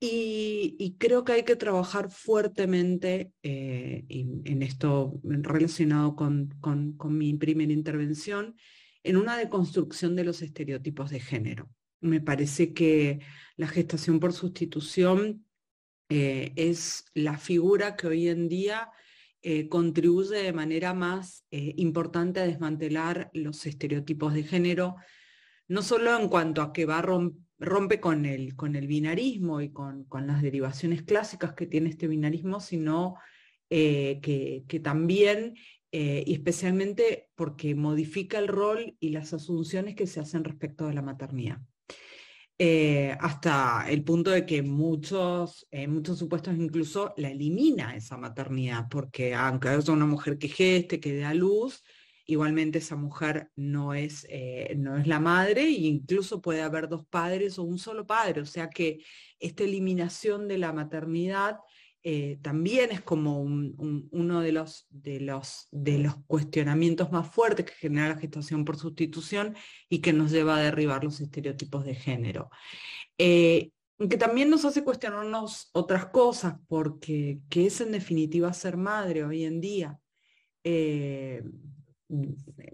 Y, 0.00 0.74
y 0.80 0.96
creo 0.96 1.22
que 1.22 1.32
hay 1.32 1.42
que 1.44 1.54
trabajar 1.54 2.10
fuertemente 2.10 3.32
eh, 3.44 4.04
en, 4.08 4.62
esto 4.62 5.20
relacionado 5.22 6.16
con, 6.16 6.48
con, 6.60 6.96
mi 7.16 7.34
primera 7.34 7.72
intervención, 7.72 8.56
en 9.04 9.16
una 9.16 9.36
deconstrucción 9.36 10.16
de 10.16 10.24
los 10.24 10.42
estereotipos 10.42 11.10
de 11.10 11.20
género. 11.20 11.70
Me 12.00 12.20
parece 12.20 12.72
que 12.72 13.20
la 13.56 13.68
gestación 13.68 14.18
por 14.18 14.32
sustitución 14.32 15.46
eh, 16.08 16.52
es 16.56 17.04
la 17.14 17.38
figura 17.38 17.94
que 17.94 18.08
hoy 18.08 18.26
en 18.26 18.48
día 18.48 18.90
eh, 19.42 19.68
contribuye 19.68 20.36
de 20.42 20.52
manera 20.52 20.94
más 20.94 21.44
eh, 21.50 21.74
importante 21.76 22.40
a 22.40 22.46
desmantelar 22.46 23.28
los 23.32 23.66
estereotipos 23.66 24.34
de 24.34 24.44
género, 24.44 24.96
no 25.66 25.82
solo 25.82 26.16
en 26.16 26.28
cuanto 26.28 26.62
a 26.62 26.72
que 26.72 26.86
va 26.86 27.02
rompe 27.58 28.00
con 28.00 28.24
el, 28.24 28.54
con 28.54 28.76
el 28.76 28.86
binarismo 28.86 29.60
y 29.60 29.72
con, 29.72 30.06
las 30.26 30.42
derivaciones 30.42 31.02
clásicas 31.02 31.54
que 31.54 31.66
tiene 31.66 31.90
este 31.90 32.06
binarismo, 32.06 32.60
sino 32.60 33.16
eh, 33.68 34.20
que, 34.22 34.64
que, 34.68 34.80
también, 34.80 35.54
y 35.90 36.32
especialmente 36.32 37.28
porque 37.34 37.74
modifica 37.74 38.38
el 38.38 38.48
rol 38.48 38.96
y 38.98 39.10
las 39.10 39.34
asunciones 39.34 39.94
que 39.94 40.06
se 40.06 40.20
hacen 40.20 40.44
respecto 40.44 40.86
de 40.86 40.94
la 40.94 41.02
maternidad. 41.02 41.60
Eh, 42.64 43.16
hasta 43.18 43.86
el 43.88 44.04
punto 44.04 44.30
de 44.30 44.46
que 44.46 44.62
muchos, 44.62 45.66
en 45.72 45.92
muchos 45.92 46.16
supuestos 46.16 46.54
incluso 46.56 47.12
la 47.16 47.28
elimina 47.28 47.96
esa 47.96 48.16
maternidad, 48.16 48.86
porque 48.88 49.34
aunque 49.34 49.68
haya 49.70 49.92
una 49.92 50.06
mujer 50.06 50.38
que 50.38 50.46
geste, 50.46 51.00
que 51.00 51.12
dé 51.12 51.24
a 51.24 51.34
luz, 51.34 51.82
igualmente 52.24 52.78
esa 52.78 52.94
mujer 52.94 53.50
no 53.56 53.94
es, 53.94 54.28
eh, 54.30 54.74
no 54.76 54.96
es 54.96 55.08
la 55.08 55.18
madre 55.18 55.64
e 55.64 55.70
incluso 55.72 56.40
puede 56.40 56.62
haber 56.62 56.88
dos 56.88 57.04
padres 57.04 57.58
o 57.58 57.64
un 57.64 57.78
solo 57.80 58.06
padre, 58.06 58.42
o 58.42 58.46
sea 58.46 58.70
que 58.70 59.00
esta 59.40 59.64
eliminación 59.64 60.46
de 60.46 60.58
la 60.58 60.72
maternidad 60.72 61.58
eh, 62.04 62.38
también 62.42 62.90
es 62.90 63.00
como 63.00 63.40
uno 63.40 64.40
de 64.40 64.52
los, 64.52 64.86
de, 64.90 65.20
los, 65.20 65.68
de 65.70 65.98
los 65.98 66.16
cuestionamientos 66.26 67.12
más 67.12 67.28
fuertes 67.28 67.66
que 67.66 67.74
genera 67.74 68.08
la 68.08 68.20
gestación 68.20 68.64
por 68.64 68.76
sustitución 68.76 69.54
y 69.88 70.00
que 70.00 70.12
nos 70.12 70.32
lleva 70.32 70.56
a 70.56 70.62
derribar 70.62 71.04
los 71.04 71.20
estereotipos 71.20 71.84
de 71.84 71.94
género. 71.94 72.50
Eh, 73.18 73.70
que 73.98 74.16
también 74.16 74.50
nos 74.50 74.64
hace 74.64 74.82
cuestionarnos 74.82 75.70
otras 75.72 76.06
cosas, 76.06 76.56
porque 76.66 77.40
¿qué 77.48 77.66
es 77.66 77.80
en 77.80 77.92
definitiva 77.92 78.52
ser 78.52 78.76
madre 78.76 79.24
hoy 79.24 79.44
en 79.44 79.60
día? 79.60 80.00
Eh, 80.64 81.44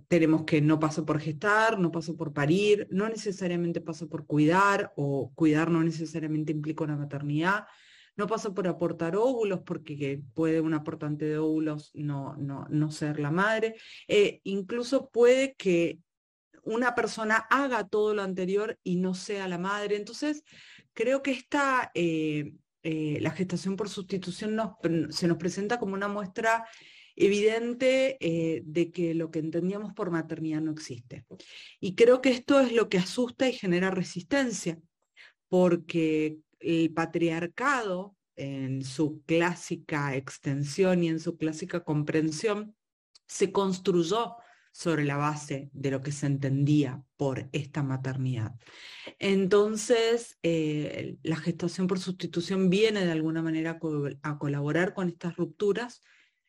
tenemos 0.08 0.44
que 0.44 0.62
no 0.62 0.80
paso 0.80 1.04
por 1.04 1.20
gestar, 1.20 1.78
no 1.78 1.90
paso 1.90 2.16
por 2.16 2.32
parir, 2.32 2.88
no 2.90 3.08
necesariamente 3.10 3.82
paso 3.82 4.08
por 4.08 4.26
cuidar, 4.26 4.94
o 4.96 5.32
cuidar 5.34 5.70
no 5.70 5.84
necesariamente 5.84 6.52
implica 6.52 6.84
una 6.84 6.96
maternidad 6.96 7.66
no 8.18 8.26
pasa 8.26 8.52
por 8.52 8.66
aportar 8.66 9.16
óvulos 9.16 9.60
porque 9.60 10.20
puede 10.34 10.60
un 10.60 10.74
aportante 10.74 11.24
de 11.24 11.38
óvulos 11.38 11.92
no, 11.94 12.34
no, 12.36 12.66
no 12.68 12.90
ser 12.90 13.20
la 13.20 13.30
madre. 13.30 13.76
Eh, 14.08 14.40
incluso 14.42 15.08
puede 15.08 15.54
que 15.54 16.00
una 16.64 16.96
persona 16.96 17.36
haga 17.48 17.86
todo 17.86 18.14
lo 18.14 18.22
anterior 18.22 18.76
y 18.82 18.96
no 18.96 19.14
sea 19.14 19.46
la 19.46 19.56
madre. 19.56 19.94
Entonces, 19.94 20.42
creo 20.94 21.22
que 21.22 21.30
esta, 21.30 21.92
eh, 21.94 22.54
eh, 22.82 23.18
la 23.20 23.30
gestación 23.30 23.76
por 23.76 23.88
sustitución 23.88 24.60
se 25.10 25.28
nos 25.28 25.36
presenta 25.38 25.78
como 25.78 25.94
una 25.94 26.08
muestra 26.08 26.66
evidente 27.14 28.16
de 28.64 28.90
que 28.92 29.14
lo 29.14 29.30
que 29.30 29.40
entendíamos 29.40 29.92
por 29.92 30.10
maternidad 30.10 30.60
no 30.60 30.72
existe. 30.72 31.24
Y 31.80 31.94
creo 31.94 32.20
que 32.20 32.30
esto 32.30 32.60
es 32.60 32.72
lo 32.72 32.88
que 32.88 32.98
asusta 32.98 33.48
y 33.48 33.52
genera 33.52 33.90
resistencia, 33.90 34.78
porque 35.48 36.38
el 36.60 36.92
patriarcado 36.92 38.16
en 38.36 38.84
su 38.84 39.22
clásica 39.26 40.14
extensión 40.16 41.02
y 41.02 41.08
en 41.08 41.20
su 41.20 41.36
clásica 41.36 41.84
comprensión 41.84 42.76
se 43.26 43.52
construyó 43.52 44.36
sobre 44.72 45.04
la 45.04 45.16
base 45.16 45.70
de 45.72 45.90
lo 45.90 46.00
que 46.00 46.12
se 46.12 46.26
entendía 46.26 47.02
por 47.16 47.48
esta 47.50 47.82
maternidad. 47.82 48.54
Entonces, 49.18 50.38
eh, 50.44 51.16
la 51.24 51.34
gestación 51.34 51.88
por 51.88 51.98
sustitución 51.98 52.70
viene 52.70 53.04
de 53.04 53.10
alguna 53.10 53.42
manera 53.42 53.80
a, 54.22 54.38
colaborar 54.38 54.94
con 54.94 55.08
estas 55.08 55.36
rupturas 55.36 56.02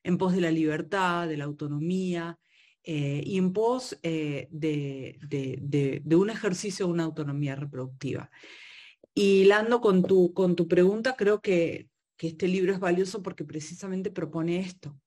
en 0.03 0.19
pos 0.19 0.33
de 0.33 0.41
la 0.41 0.51
libertad, 0.51 1.27
de 1.27 1.37
la 1.37 1.45
autonomía 1.45 2.37
eh, 2.83 3.23
y 3.25 3.39
en 3.39 3.51
pos 3.51 3.97
eh, 4.03 4.47
de, 4.51 5.17
de, 5.23 6.15
un 6.15 6.29
ejercicio 6.29 6.85
de 6.85 6.91
una 6.91 7.05
autonomía 7.05 7.55
reproductiva. 7.55 8.29
Y 9.21 9.43
Lando, 9.43 9.81
con 9.81 10.03
tu, 10.03 10.33
con 10.33 10.55
tu 10.55 10.69
pregunta, 10.69 11.17
creo 11.17 11.41
que, 11.41 11.89
este 12.19 12.47
libro 12.47 12.71
es 12.71 12.79
valioso 12.79 13.21
porque 13.21 13.43
precisamente 13.43 14.11
propone 14.11 14.61
esto. 14.61 14.97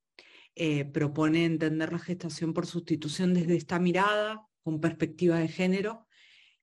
Eh, 0.55 0.85
propone 0.85 1.47
entender 1.47 1.91
la 1.91 1.99
gestación 1.99 2.53
por 2.53 2.67
sustitución 2.67 3.33
desde 3.33 3.57
esta 3.57 3.79
mirada, 3.79 4.47
con 4.63 4.83
perspectiva 4.83 5.39
de 5.39 5.49
género, 5.49 6.07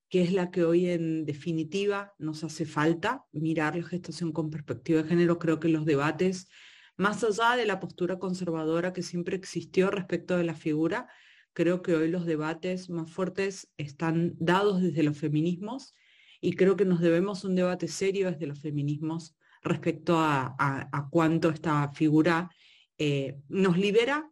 que 0.10 0.22
es 0.22 0.32
la 0.32 0.52
que 0.52 0.64
hoy 0.64 0.90
en 0.92 1.26
definitiva 1.26 2.14
nos 2.20 2.44
hace 2.44 2.68
falta, 2.68 3.26
mirar 3.32 3.76
la 3.76 3.84
gestación 3.84 4.32
con 4.32 4.52
perspectiva 4.52 5.02
de 5.02 5.10
género. 5.10 5.40
Creo 5.40 5.60
que 5.60 5.70
los 5.70 5.86
debates, 5.86 6.50
más 6.98 7.24
allá 7.24 7.56
de 7.58 7.66
la 7.66 7.80
postura 7.80 8.20
conservadora 8.20 8.94
que 8.94 9.02
siempre 9.02 9.36
existió 9.36 9.90
respecto 9.90 10.38
de 10.38 10.44
la 10.44 10.54
figura, 10.54 11.10
creo 11.54 11.82
que 11.82 11.96
hoy 11.96 12.10
los 12.10 12.28
debates 12.28 12.92
más 12.92 13.10
fuertes 13.10 13.72
están 13.78 14.36
dados 14.38 14.84
desde 14.84 15.02
los 15.02 15.18
feminismos 15.18 15.96
y 16.42 16.54
creo 16.54 16.76
que 16.76 16.86
nos 16.86 17.02
debemos 17.02 17.44
un 17.44 17.56
debate 17.56 17.88
serio 17.88 18.32
desde 18.32 18.48
los 18.48 18.60
feminismos 18.60 19.36
respecto 19.62 20.18
a, 20.18 21.08
cuánto 21.12 21.50
esta 21.50 21.92
figura 21.92 22.50
eh, 22.98 23.38
nos 23.50 23.78
libera 23.78 24.30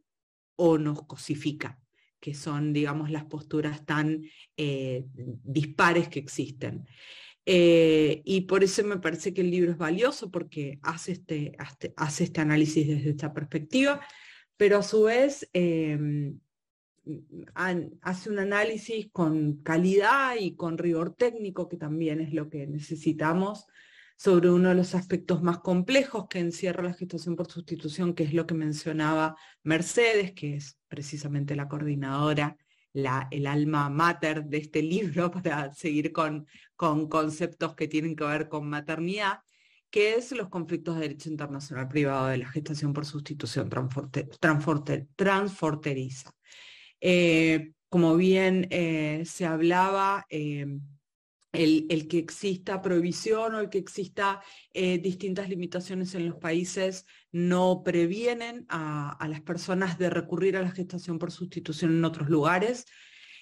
o 0.55 0.77
nos 0.77 1.05
cosifica, 1.05 1.79
que 2.19 2.33
son, 2.33 2.73
digamos, 2.73 3.11
las 3.11 3.25
posturas 3.25 3.85
tan 3.85 4.23
eh, 4.55 5.05
dispares 5.43 6.07
que 6.09 6.19
existen. 6.19 6.87
Eh, 7.45 8.21
y 8.25 8.41
por 8.41 8.63
eso 8.63 8.83
me 8.83 8.97
parece 8.97 9.33
que 9.33 9.41
el 9.41 9.51
libro 9.51 9.71
es 9.71 9.77
valioso 9.77 10.29
porque 10.31 10.79
hace 10.81 11.13
este, 11.13 11.55
hace 11.95 12.23
este 12.25 12.41
análisis 12.41 12.87
desde 12.87 13.11
esta 13.11 13.33
perspectiva, 13.33 14.01
pero 14.57 14.79
a 14.79 14.83
su 14.83 15.03
vez 15.03 15.49
em, 15.53 16.39
hace 18.01 18.29
un 18.29 18.39
análisis 18.39 19.09
con 19.11 19.61
calidad 19.63 20.35
y 20.39 20.55
con 20.55 20.77
rigor 20.77 21.13
técnico, 21.13 21.67
que 21.67 21.77
también 21.77 22.21
es 22.21 22.33
lo 22.33 22.49
que 22.49 22.67
necesitamos, 22.67 23.65
sobre 24.17 24.49
uno 24.49 24.69
de 24.69 24.75
los 24.75 24.95
aspectos 24.95 25.43
más 25.43 25.59
complejos 25.59 26.27
que 26.27 26.39
encierra 26.39 26.83
la 26.83 26.93
gestación 26.93 27.35
por 27.35 27.51
sustitución, 27.51 28.13
que 28.13 28.23
es 28.23 28.33
lo 28.33 28.47
que 28.47 28.55
mencionaba 28.55 29.35
Mercedes, 29.63 30.33
que 30.33 30.55
es 30.55 30.79
precisamente 30.87 31.55
la 31.55 31.67
coordinadora, 31.67 32.57
la, 32.93 33.27
el 33.29 33.45
alma 33.45 33.89
mater 33.89 34.45
de 34.45 34.57
este 34.57 34.81
libro, 34.81 35.29
para 35.31 35.73
seguir 35.73 36.11
con, 36.11 36.47
con 36.75 37.07
conceptos 37.07 37.75
que 37.75 37.87
tienen 37.87 38.15
que 38.15 38.23
ver 38.23 38.49
con 38.49 38.67
maternidad, 38.67 39.39
que 39.89 40.15
es 40.15 40.31
los 40.31 40.49
conflictos 40.49 40.95
de 40.95 41.01
derecho 41.01 41.29
internacional 41.29 41.87
privado 41.87 42.27
de 42.27 42.37
la 42.37 42.49
gestación 42.49 42.93
por 42.93 43.05
sustitución 43.05 43.69
transforteriza. 45.15 46.31
Eh, 47.01 47.73
como 47.89 48.15
bien 48.15 48.67
eh, 48.69 49.23
se 49.25 49.45
hablaba, 49.45 50.25
eh, 50.29 50.65
el, 51.53 52.07
que 52.07 52.19
exista 52.19 52.81
prohibición 52.81 53.55
o 53.55 53.59
el 53.59 53.69
que 53.69 53.79
exista 53.79 54.43
distintas 54.73 55.49
limitaciones 55.49 56.13
en 56.13 56.27
los 56.29 56.37
países 56.37 57.05
no 57.31 57.81
previenen 57.83 58.67
a, 58.69 59.17
las 59.27 59.41
personas 59.41 59.97
de 59.97 60.11
recurrir 60.11 60.55
a 60.55 60.61
la 60.61 60.69
gestación 60.69 61.17
por 61.17 61.31
sustitución 61.31 61.91
en 61.97 62.05
otros 62.05 62.29
lugares. 62.29 62.85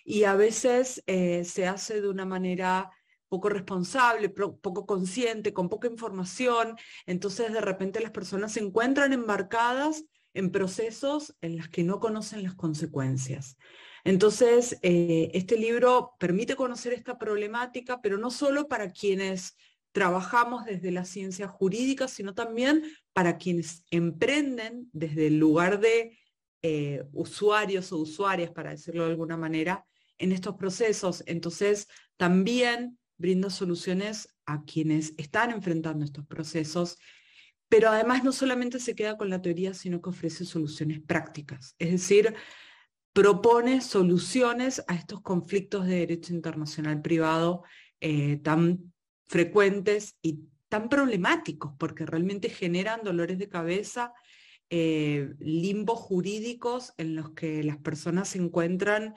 Y 0.06 0.24
a 0.24 0.36
veces 0.36 1.04
se 1.06 1.68
hace 1.68 2.00
de 2.00 2.08
una 2.08 2.26
manera 2.26 2.90
poco 3.28 3.50
responsable, 3.50 4.30
poco 4.30 4.86
consciente, 4.86 5.52
con 5.52 5.68
poca 5.68 5.90
información, 5.90 6.78
entonces 7.06 7.52
de 7.52 7.60
repente 7.60 8.00
las 8.00 8.12
personas 8.12 8.54
se 8.54 8.62
encuentran 8.62 9.12
embarcadas 9.12 10.06
en 10.36 10.52
procesos 10.52 11.36
en 11.42 11.58
los 11.58 11.70
que 11.70 11.84
no 11.84 12.00
conocen 12.00 12.44
las 12.44 12.54
consecuencias. 12.56 13.58
Entonces, 14.04 14.78
eh, 14.84 15.32
este 15.34 15.58
libro 15.58 16.14
permite 16.20 16.56
conocer 16.56 16.94
esta 16.94 17.18
problemática, 17.18 18.02
pero 18.02 18.20
no 18.20 18.30
solo 18.30 18.68
para 18.68 18.92
quienes 18.92 19.58
trabajamos 19.92 20.66
desde 20.66 20.92
la 20.92 21.06
ciencia 21.06 21.48
jurídica, 21.48 22.08
sino 22.08 22.36
también 22.36 22.84
para 23.14 23.38
quienes 23.38 23.84
emprenden 23.90 24.90
desde 24.94 25.28
el 25.28 25.40
lugar 25.40 25.80
de 25.80 26.20
eh, 26.62 27.04
usuarios 27.14 27.92
o 27.92 27.98
usuarias, 27.98 28.52
para 28.52 28.72
decirlo 28.72 29.06
de 29.06 29.12
alguna 29.12 29.38
manera, 29.38 29.86
en 30.18 30.32
estos 30.32 30.56
procesos. 30.56 31.24
Entonces, 31.26 31.88
también 32.18 33.00
brinda 33.18 33.50
soluciones 33.50 34.36
a 34.46 34.64
quienes 34.66 35.14
están 35.18 35.52
enfrentando 35.52 36.06
estos 36.06 36.26
procesos, 36.28 36.98
pero 37.70 37.90
además 37.90 38.24
no 38.24 38.32
solamente 38.32 38.80
se 38.80 38.96
queda 38.96 39.18
con 39.18 39.30
la 39.30 39.42
teoría, 39.42 39.74
sino 39.74 40.02
que 40.02 40.10
ofrece 40.10 40.46
soluciones 40.46 41.02
prácticas. 41.02 41.76
Es 41.80 41.92
decir, 41.92 42.36
propone 43.14 43.82
soluciones 43.82 44.84
a 44.88 44.96
estos 44.96 45.22
conflictos 45.22 45.86
de 45.86 46.00
derecho 46.00 46.34
internacional 46.34 47.02
privado 47.02 47.64
eh, 48.02 48.38
tan 48.38 48.94
frecuentes 49.28 50.16
y 50.22 50.42
tan 50.70 50.90
problemáticos, 50.90 51.74
porque 51.78 52.06
realmente 52.06 52.50
generan 52.50 53.02
dolores 53.04 53.38
de 53.40 53.50
cabeza, 53.50 54.14
eh, 54.70 55.34
limbos 55.40 56.00
jurídicos 56.00 56.94
en 56.98 57.16
los 57.16 57.32
que 57.32 57.64
las 57.64 57.78
personas 57.78 58.30
se 58.30 58.40
encuentran 58.40 59.16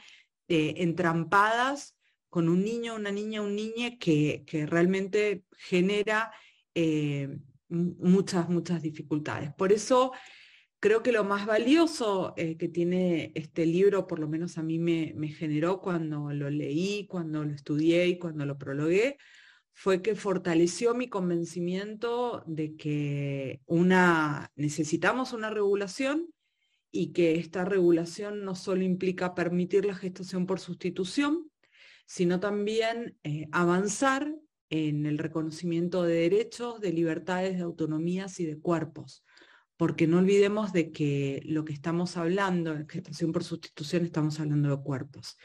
eh, 0.49 0.75
entrampadas 0.79 1.97
con 2.29 2.49
un 2.49 2.63
niño, 2.63 2.95
una 2.95 3.11
niña, 3.11 3.41
un 3.41 3.57
niño 3.57 3.97
que, 3.99 4.45
realmente 4.69 5.45
genera 5.57 6.31
eh, 6.75 7.39
muchas, 7.69 8.49
muchas 8.49 8.83
dificultades. 8.83 9.53
Por 9.55 9.73
eso 9.73 10.13
creo 10.81 11.03
que 11.03 11.13
lo 11.13 11.25
más 11.25 11.47
valioso 11.47 12.35
eh, 12.37 12.57
que 12.57 12.69
tiene 12.69 13.33
este 13.35 13.67
libro, 13.67 14.07
por 14.07 14.19
lo 14.19 14.29
menos 14.29 14.59
a 14.59 14.63
mí 14.63 14.79
me, 14.79 15.15
generó 15.29 15.81
cuando 15.81 16.33
lo 16.33 16.51
leí, 16.51 17.07
cuando 17.07 17.45
lo 17.45 17.55
estudié 17.55 18.07
y 18.07 18.19
cuando 18.19 18.47
lo 18.47 18.59
prologué, 18.59 19.19
fue 19.73 20.03
que 20.03 20.15
fortaleció 20.15 20.95
mi 20.95 21.09
convencimiento 21.09 22.43
de 22.47 22.77
que 22.77 23.61
una, 23.67 24.51
necesitamos 24.57 25.33
una 25.33 25.51
regulación 25.51 26.33
y 26.91 27.13
que 27.13 27.37
esta 27.37 27.65
regulación 27.65 28.45
no 28.45 28.55
solo 28.55 28.83
implica 28.83 29.35
permitir 29.35 29.85
la 29.85 29.95
gestación 29.95 30.47
por 30.47 30.59
sustitución, 30.59 31.51
sino 32.07 32.41
también 32.41 33.19
eh, 33.23 33.47
avanzar 33.53 34.35
en 34.71 35.07
el 35.07 35.19
reconocimiento 35.19 36.03
de 36.03 36.15
derechos, 36.15 36.81
de 36.81 36.93
libertades, 36.93 37.57
de 37.57 37.63
autonomías 37.63 38.41
y 38.41 38.47
de 38.47 38.59
cuerpos. 38.59 39.25
Porque 39.77 40.07
no 40.07 40.19
olvidemos 40.19 40.73
de 40.73 40.91
que 40.91 41.41
lo 41.45 41.65
que 41.65 41.73
estamos 41.73 42.17
hablando 42.17 42.73
en 42.73 42.89
gestación 42.89 43.33
por 43.33 43.45
sustitución 43.45 44.05
estamos 44.05 44.41
hablando 44.41 44.77
de 44.77 44.83
cuerpos. 44.83 45.37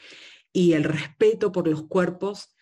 Y 0.52 0.72
el 0.72 0.84
respeto 0.84 1.52
por 1.52 1.68
los 1.68 1.86
cuerpos 1.86 2.54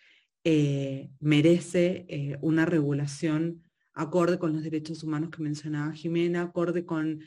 eh, 0.43 1.09
merece 1.19 2.05
eh, 2.09 2.37
una 2.41 2.65
regulación 2.65 3.63
acorde 3.93 4.39
con 4.39 4.53
los 4.53 4.63
derechos 4.63 5.03
humanos 5.03 5.29
que 5.29 5.41
mencionaba 5.41 5.93
Jimena, 5.93 6.41
acorde 6.41 6.85
con 6.85 7.23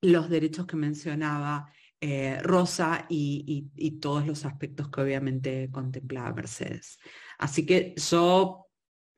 los 0.00 0.28
derechos 0.28 0.66
que 0.66 0.76
mencionaba 0.76 1.72
eh, 2.00 2.38
Rosa 2.42 3.06
y, 3.08 3.70
todos 4.00 4.26
los 4.26 4.44
aspectos 4.44 4.88
que 4.90 5.00
obviamente 5.00 5.70
contemplaba 5.70 6.34
Mercedes. 6.34 6.98
Así 7.38 7.64
que 7.64 7.94
yo 7.96 8.66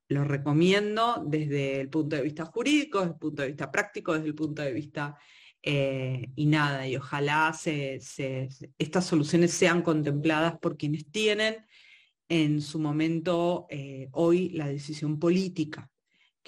lo 0.08 0.24
recomiendo 0.24 1.22
desde 1.26 1.80
el 1.80 1.90
punto 1.90 2.16
de 2.16 2.22
vista 2.22 2.46
jurídico, 2.46 3.00
desde 3.00 3.12
el 3.12 3.18
punto 3.18 3.42
de 3.42 3.48
vista 3.48 3.70
práctico, 3.70 4.14
desde 4.14 4.28
el 4.28 4.34
punto 4.34 4.62
de 4.62 4.72
vista 4.72 5.16
eh, 5.62 6.30
y 6.36 6.46
nada, 6.46 6.86
y 6.86 6.96
ojalá 6.96 7.52
estas 8.78 9.04
soluciones 9.06 9.52
sean 9.52 9.82
contempladas 9.82 10.58
por 10.58 10.76
quienes 10.76 11.10
tienen 11.10 11.66
en 12.28 12.60
su 12.60 12.78
momento 12.78 13.66
eh, 13.70 14.08
hoy 14.12 14.50
la 14.50 14.68
decisión 14.68 15.18
política 15.18 15.90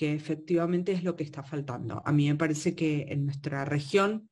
que 0.01 0.15
efectivamente 0.15 0.93
es 0.93 1.05
lo 1.05 1.15
que 1.15 1.25
está 1.25 1.43
faltando. 1.43 2.03
A 2.07 2.13
mí 2.13 2.27
me 2.29 2.37
parece 2.37 2.75
que 2.75 3.07
en 3.11 3.27
nuestra 3.27 3.67
región 3.67 4.30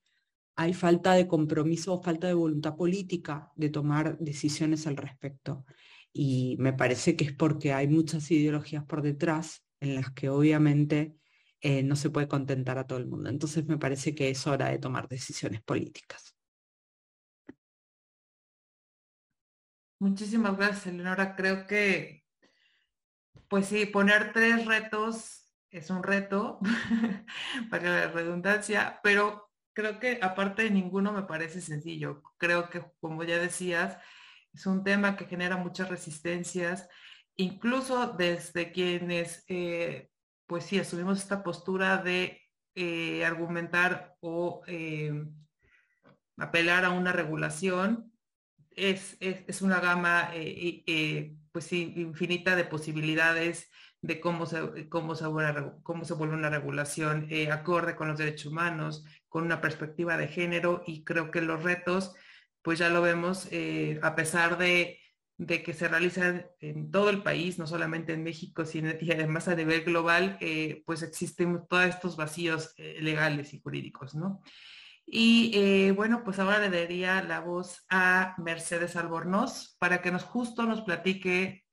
hay 0.59 0.75
falta 0.75 1.13
de 1.13 1.29
compromiso 1.29 1.95
o 1.95 2.03
falta 2.03 2.27
de 2.27 2.35
voluntad 2.35 2.75
política 2.75 3.53
de 3.55 3.71
tomar 3.71 4.19
decisiones 4.19 4.89
al 4.89 4.97
respecto. 4.97 5.65
Y 6.13 6.57
me 6.59 6.73
parece 6.73 7.15
que 7.15 7.25
es 7.27 7.33
porque 7.33 7.73
hay 7.73 7.87
muchas 7.87 8.29
ideologías 8.33 8.85
por 8.85 9.03
detrás 9.03 9.65
en 9.79 9.95
las 9.95 10.11
que 10.11 10.29
obviamente 10.29 11.15
eh, 11.61 11.85
no 11.85 11.95
se 11.95 12.11
puede 12.11 12.27
contentar 12.27 12.77
a 12.77 12.89
todo 12.89 12.99
el 12.99 13.07
mundo. 13.07 13.31
Entonces 13.31 13.67
me 13.67 13.79
parece 13.79 14.17
que 14.17 14.31
es 14.31 14.45
hora 14.49 14.71
de 14.71 14.81
tomar 14.81 15.07
decisiones 15.07 15.63
políticas. 15.63 16.35
Muchísimas 20.01 20.57
gracias, 20.57 20.89
Eleonora. 20.89 21.37
Creo 21.37 21.69
que, 21.69 22.25
pues 23.47 23.67
sí, 23.67 23.87
poner 23.87 24.33
tres 24.33 24.67
retos 24.67 25.55
es 25.71 25.89
un 25.91 26.03
reto, 26.03 26.59
para 27.71 27.91
la 27.91 28.09
redundancia, 28.11 28.99
pero 29.05 29.48
creo 29.79 30.01
que 30.01 30.19
aparte 30.23 30.65
de 30.65 30.71
ninguno 30.71 31.13
me 31.13 31.23
parece 31.23 31.61
sencillo. 31.61 32.25
Creo 32.37 32.69
que, 32.69 32.83
como 32.99 33.23
ya 33.23 33.39
decías, 33.39 33.97
es 34.53 34.67
un 34.67 34.83
tema 34.83 35.17
que 35.17 35.27
genera 35.27 35.57
muchas 35.57 35.89
resistencias, 35.89 36.89
incluso 37.37 38.09
desde 38.09 38.73
quienes, 38.73 39.45
eh, 39.47 40.11
pues 40.49 40.65
sí, 40.65 40.81
asumimos 40.81 41.21
esta 41.21 41.45
postura 41.45 41.99
de 41.99 42.43
eh, 42.75 43.25
argumentar 43.25 44.17
o 44.19 44.63
eh, 44.67 45.13
apelar 46.39 46.85
a 46.85 46.91
una 46.91 47.13
regulación. 47.13 48.13
Es, 48.73 49.17
es 49.21 49.63
una 49.63 49.79
gama, 49.79 50.33
pues 51.53 51.73
infinita 51.73 52.57
de 52.57 52.65
posibilidades 52.65 53.71
de 54.01 54.21
cómo 54.21 54.45
se, 54.47 54.89
cómo 54.89 55.15
se, 55.15 55.27
vuelve, 55.27 55.73
cómo 55.85 56.05
se 56.05 56.15
vuelve 56.15 56.35
una 56.35 56.51
regulación 56.51 57.29
acorde 57.53 57.97
con 57.97 58.09
los 58.09 58.19
derechos 58.19 58.47
humanos, 58.47 59.05
con 59.29 59.45
una 59.45 59.61
perspectiva 59.61 60.17
de 60.17 60.29
género 60.29 60.83
y 60.87 61.05
creo 61.05 61.31
que 61.31 61.41
los 61.41 61.63
retos, 61.63 62.15
pues 62.63 62.79
ya 62.79 62.89
lo 62.89 63.03
vemos, 63.03 63.49
eh, 63.51 64.01
a 64.03 64.15
pesar 64.15 64.59
de, 64.59 64.99
que 65.47 65.73
se 65.73 65.87
realizan 65.87 66.47
en 66.61 66.91
todo 66.91 67.11
el 67.11 67.23
país, 67.23 67.59
no 67.59 67.67
solamente 67.67 68.13
en 68.13 68.25
México, 68.25 68.65
sino 68.65 68.91
y 69.01 69.13
además 69.13 69.47
a 69.49 69.55
nivel 69.55 69.85
global, 69.85 70.37
eh, 70.41 70.83
pues 70.85 71.03
existen 71.03 71.67
todos 71.69 71.87
estos 71.87 72.17
vacíos 72.17 72.75
legales 72.77 73.55
y 73.55 73.61
jurídicos, 73.61 74.15
¿no? 74.15 74.43
Y 75.07 75.91
bueno, 75.93 76.23
pues 76.23 76.39
ahora 76.39 76.59
le 76.59 76.69
daría 76.69 77.23
la 77.23 77.41
voz 77.41 77.87
a 77.89 78.35
Mercedes 78.37 78.95
Albornoz 78.95 79.77
para 79.79 80.03
que 80.03 80.11
nos 80.11 80.25
justo 80.25 80.67
nos 80.67 80.83
platique 80.83 81.65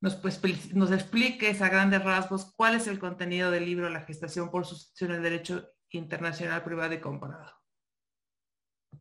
nos, 0.00 0.16
pues, 0.16 0.74
nos 0.74 0.92
expliques 0.92 1.62
a 1.62 1.68
grandes 1.68 2.04
rasgos 2.04 2.52
cuál 2.56 2.74
es 2.74 2.86
el 2.86 2.98
contenido 2.98 3.50
del 3.50 3.64
libro 3.64 3.88
La 3.88 4.02
gestación 4.02 4.50
por 4.50 4.66
sustitución 4.66 5.12
del 5.12 5.22
derecho 5.22 5.68
internacional 5.90 6.62
privado 6.62 6.94
y 6.94 7.00
comparado. 7.00 7.52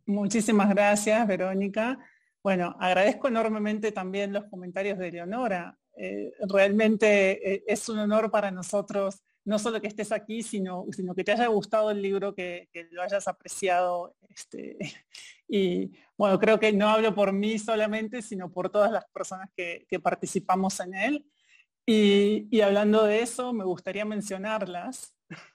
Muchísimas 0.06 0.70
gracias, 0.70 1.28
Verónica. 1.28 1.98
Bueno, 2.43 2.76
agradezco 2.80 3.28
enormemente 3.28 3.91
también 3.91 4.32
los 4.32 4.46
comentarios 4.46 5.00
de 5.00 5.12
Leonora. 5.12 5.78
Eh, 5.98 6.32
realmente 6.48 7.54
eh, 7.54 7.64
es 7.66 7.89
un 7.89 8.00
honor 8.00 8.30
para 8.30 8.52
nosotros 8.52 9.24
no 9.46 9.60
solo 9.60 9.80
que 9.80 9.88
estés 9.88 10.12
aquí, 10.12 10.41
sino, 10.41 10.86
sino 10.91 11.14
que 11.14 11.24
te 11.24 11.32
haya 11.32 11.48
gustado 11.48 11.91
el 11.91 12.02
libro, 12.02 12.34
que, 12.34 12.68
lo 12.91 13.04
hayas 13.04 13.28
apreciado. 13.28 14.16
Este, 14.28 14.78
y 15.48 15.91
bueno, 16.17 16.39
creo 16.39 16.59
que 16.59 16.74
no 16.74 16.89
hablo 16.89 17.13
por 17.13 17.32
mí 17.32 17.59
solamente, 17.59 18.22
sino 18.22 18.51
por 18.51 18.70
todas 18.70 18.92
las 18.92 19.05
personas 19.13 19.50
que, 19.55 19.86
participamos 20.01 20.80
en 20.80 20.96
él. 20.96 21.26
Y, 21.86 22.59
hablando 22.62 23.04
de 23.04 23.22
eso, 23.22 23.54
me 23.54 23.63
gustaría 23.63 24.04
mencionarlas. 24.04 25.16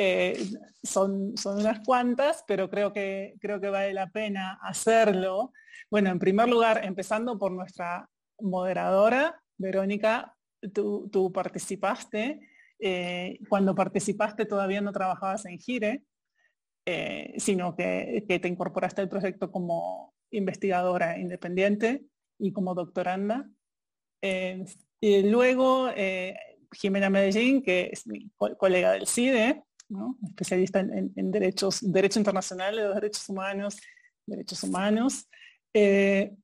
Eh, 0.00 0.38
son, 0.80 1.36
son 1.36 1.58
unas 1.58 1.80
cuantas, 1.84 2.44
pero 2.46 2.70
creo 2.70 2.92
que, 2.92 3.34
creo 3.40 3.60
que 3.60 3.68
vale 3.68 3.92
la 3.92 4.08
pena 4.08 4.56
hacerlo. 4.62 5.52
Bueno, 5.90 6.10
en 6.10 6.20
primer 6.20 6.48
lugar, 6.48 6.84
empezando 6.84 7.36
por 7.36 7.50
nuestra 7.50 8.08
moderadora, 8.38 9.42
Verónica, 9.56 10.36
tú, 10.72 11.08
tú 11.10 11.32
participaste 11.32 12.48
eh, 12.80 13.40
cuando 13.48 13.74
participaste 13.74 14.44
todavía 14.44 14.80
no 14.80 14.92
trabajabas 14.92 15.44
en 15.46 15.58
Gire, 15.58 16.04
eh, 16.86 17.34
sino 17.38 17.74
que, 17.74 18.24
te 18.26 18.48
incorporaste 18.48 19.00
al 19.00 19.08
proyecto 19.08 19.50
como 19.50 20.14
investigadora 20.30 21.18
independiente 21.18 22.04
y 22.38 22.52
como 22.52 22.74
doctoranda. 22.74 23.48
Eh, 24.22 24.64
luego 25.00 25.88
Jimena 26.72 27.10
Medellín, 27.10 27.62
que 27.62 27.90
es 27.92 28.06
mi 28.06 28.30
colega 28.36 28.92
del 28.92 29.06
CIDE, 29.06 29.64
especialista 30.28 30.80
en, 30.80 31.30
derechos, 31.30 31.80
derecho 31.82 32.20
internacional 32.20 32.76
de 32.76 32.84
los 32.84 32.94
derechos 32.94 33.28
humanos, 33.28 33.76
derechos 34.26 34.62
humanos. 34.62 35.28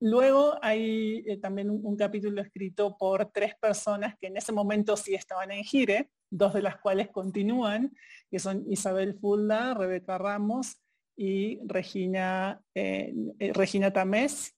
luego 0.00 0.58
hay 0.62 1.38
también 1.40 1.70
un, 1.70 1.96
capítulo 1.96 2.42
escrito 2.42 2.96
por 2.98 3.30
tres 3.32 3.54
personas 3.60 4.16
que 4.20 4.26
en 4.26 4.36
ese 4.36 4.52
momento 4.52 4.96
sí 4.96 5.14
estaban 5.14 5.52
en 5.52 5.62
Gire, 5.62 6.10
dos 6.36 6.54
de 6.54 6.62
las 6.62 6.78
cuales 6.80 7.08
continúan, 7.10 7.92
que 8.30 8.38
son 8.38 8.64
Isabel 8.68 9.14
Fulda, 9.14 9.74
Rebeca 9.74 10.18
Ramos 10.18 10.76
y 11.16 11.60
Regina, 11.66 12.60
eh, 12.74 13.14
Regina 13.54 13.92
Tamés. 13.92 14.54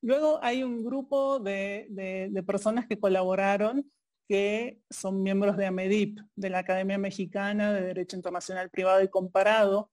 Luego 0.00 0.38
hay 0.42 0.62
un 0.62 0.84
grupo 0.84 1.38
de, 1.38 1.86
de 1.88 2.42
personas 2.42 2.86
que 2.86 2.98
colaboraron 2.98 3.90
que 4.28 4.78
son 4.88 5.22
miembros 5.22 5.56
de 5.56 5.66
AMEDIP, 5.66 6.18
de 6.36 6.50
la 6.50 6.60
Academia 6.60 6.98
Mexicana 6.98 7.72
de 7.72 7.82
Derecho 7.82 8.16
Internacional 8.16 8.70
Privado 8.70 9.02
y 9.02 9.08
Comparado. 9.08 9.90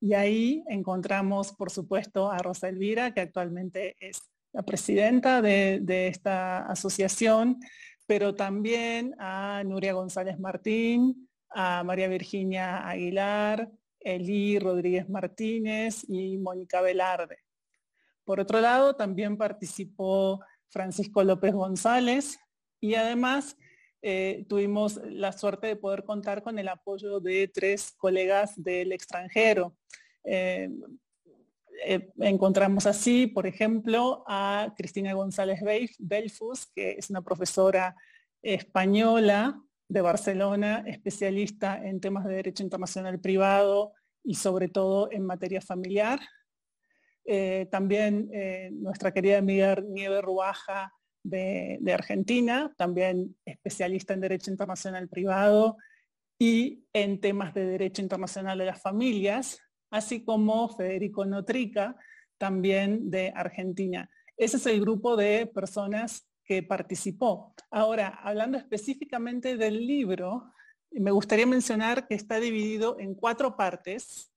Y 0.00 0.14
ahí 0.14 0.64
encontramos, 0.68 1.52
por 1.52 1.70
supuesto, 1.70 2.30
a 2.30 2.38
Rosa 2.38 2.68
Elvira, 2.68 3.14
que 3.14 3.20
actualmente 3.20 3.96
es 4.00 4.20
la 4.52 4.62
presidenta 4.62 5.42
de, 5.42 6.08
esta 6.08 6.66
asociación, 6.66 7.60
pero 8.06 8.34
también 8.34 9.14
a 9.18 9.62
Nuria 9.64 9.92
González 9.92 10.38
Martín, 10.38 11.28
a 11.50 11.82
María 11.84 12.08
Virginia 12.08 12.88
Aguilar, 12.88 13.70
Eli 14.00 14.58
Rodríguez 14.58 15.08
Martínez 15.08 16.04
y 16.08 16.38
Mónica 16.38 16.80
Velarde. 16.80 17.38
Por 18.24 18.40
otro 18.40 18.60
lado, 18.60 18.94
también 18.94 19.36
participó 19.36 20.40
Francisco 20.68 21.22
López 21.24 21.52
González 21.52 22.38
y 22.80 22.94
además 22.94 23.56
eh, 24.02 24.44
tuvimos 24.48 25.00
la 25.04 25.32
suerte 25.32 25.68
de 25.68 25.76
poder 25.76 26.04
contar 26.04 26.42
con 26.42 26.58
el 26.58 26.68
apoyo 26.68 27.18
de 27.18 27.48
tres 27.48 27.92
colegas 27.96 28.52
del 28.56 28.92
extranjero. 28.92 29.76
Eh, 30.24 30.70
eh, 31.84 32.12
encontramos 32.20 32.86
así, 32.86 33.26
por 33.26 33.46
ejemplo, 33.46 34.24
a 34.26 34.74
Cristina 34.76 35.12
González 35.12 35.60
Belfus, 35.98 36.66
que 36.74 36.92
es 36.92 37.10
una 37.10 37.22
profesora 37.22 37.96
española 38.42 39.60
de 39.88 40.00
Barcelona, 40.00 40.84
especialista 40.86 41.80
en 41.84 42.00
temas 42.00 42.24
de 42.24 42.34
derecho 42.34 42.62
internacional 42.62 43.20
privado 43.20 43.92
y 44.24 44.34
sobre 44.34 44.68
todo 44.68 45.10
en 45.12 45.24
materia 45.24 45.60
familiar. 45.60 46.20
Eh, 47.24 47.66
también 47.70 48.30
eh, 48.32 48.70
nuestra 48.72 49.12
querida 49.12 49.38
amiga 49.38 49.76
Nieve 49.84 50.20
Ruaja 50.22 50.92
de, 51.24 51.78
de, 51.80 51.92
Argentina, 51.92 52.72
también 52.76 53.36
especialista 53.44 54.14
en 54.14 54.20
derecho 54.20 54.50
internacional 54.50 55.08
privado 55.08 55.76
y 56.38 56.84
en 56.92 57.20
temas 57.20 57.52
de 57.52 57.66
derecho 57.66 58.02
internacional 58.02 58.58
de 58.58 58.66
las 58.66 58.80
familias, 58.80 59.60
así 59.90 60.24
como 60.24 60.68
Federico 60.68 61.24
Notrica, 61.24 61.96
también 62.38 63.10
de 63.10 63.32
Argentina. 63.34 64.10
Ese 64.36 64.58
es 64.58 64.66
el 64.66 64.80
grupo 64.80 65.16
de 65.16 65.46
personas 65.46 66.28
que 66.44 66.62
participó. 66.62 67.54
Ahora, 67.70 68.20
hablando 68.22 68.58
específicamente 68.58 69.56
del 69.56 69.86
libro, 69.86 70.52
me 70.90 71.10
gustaría 71.10 71.46
mencionar 71.46 72.06
que 72.06 72.14
está 72.14 72.38
dividido 72.38 72.98
en 73.00 73.14
cuatro 73.14 73.56
partes. 73.56 74.30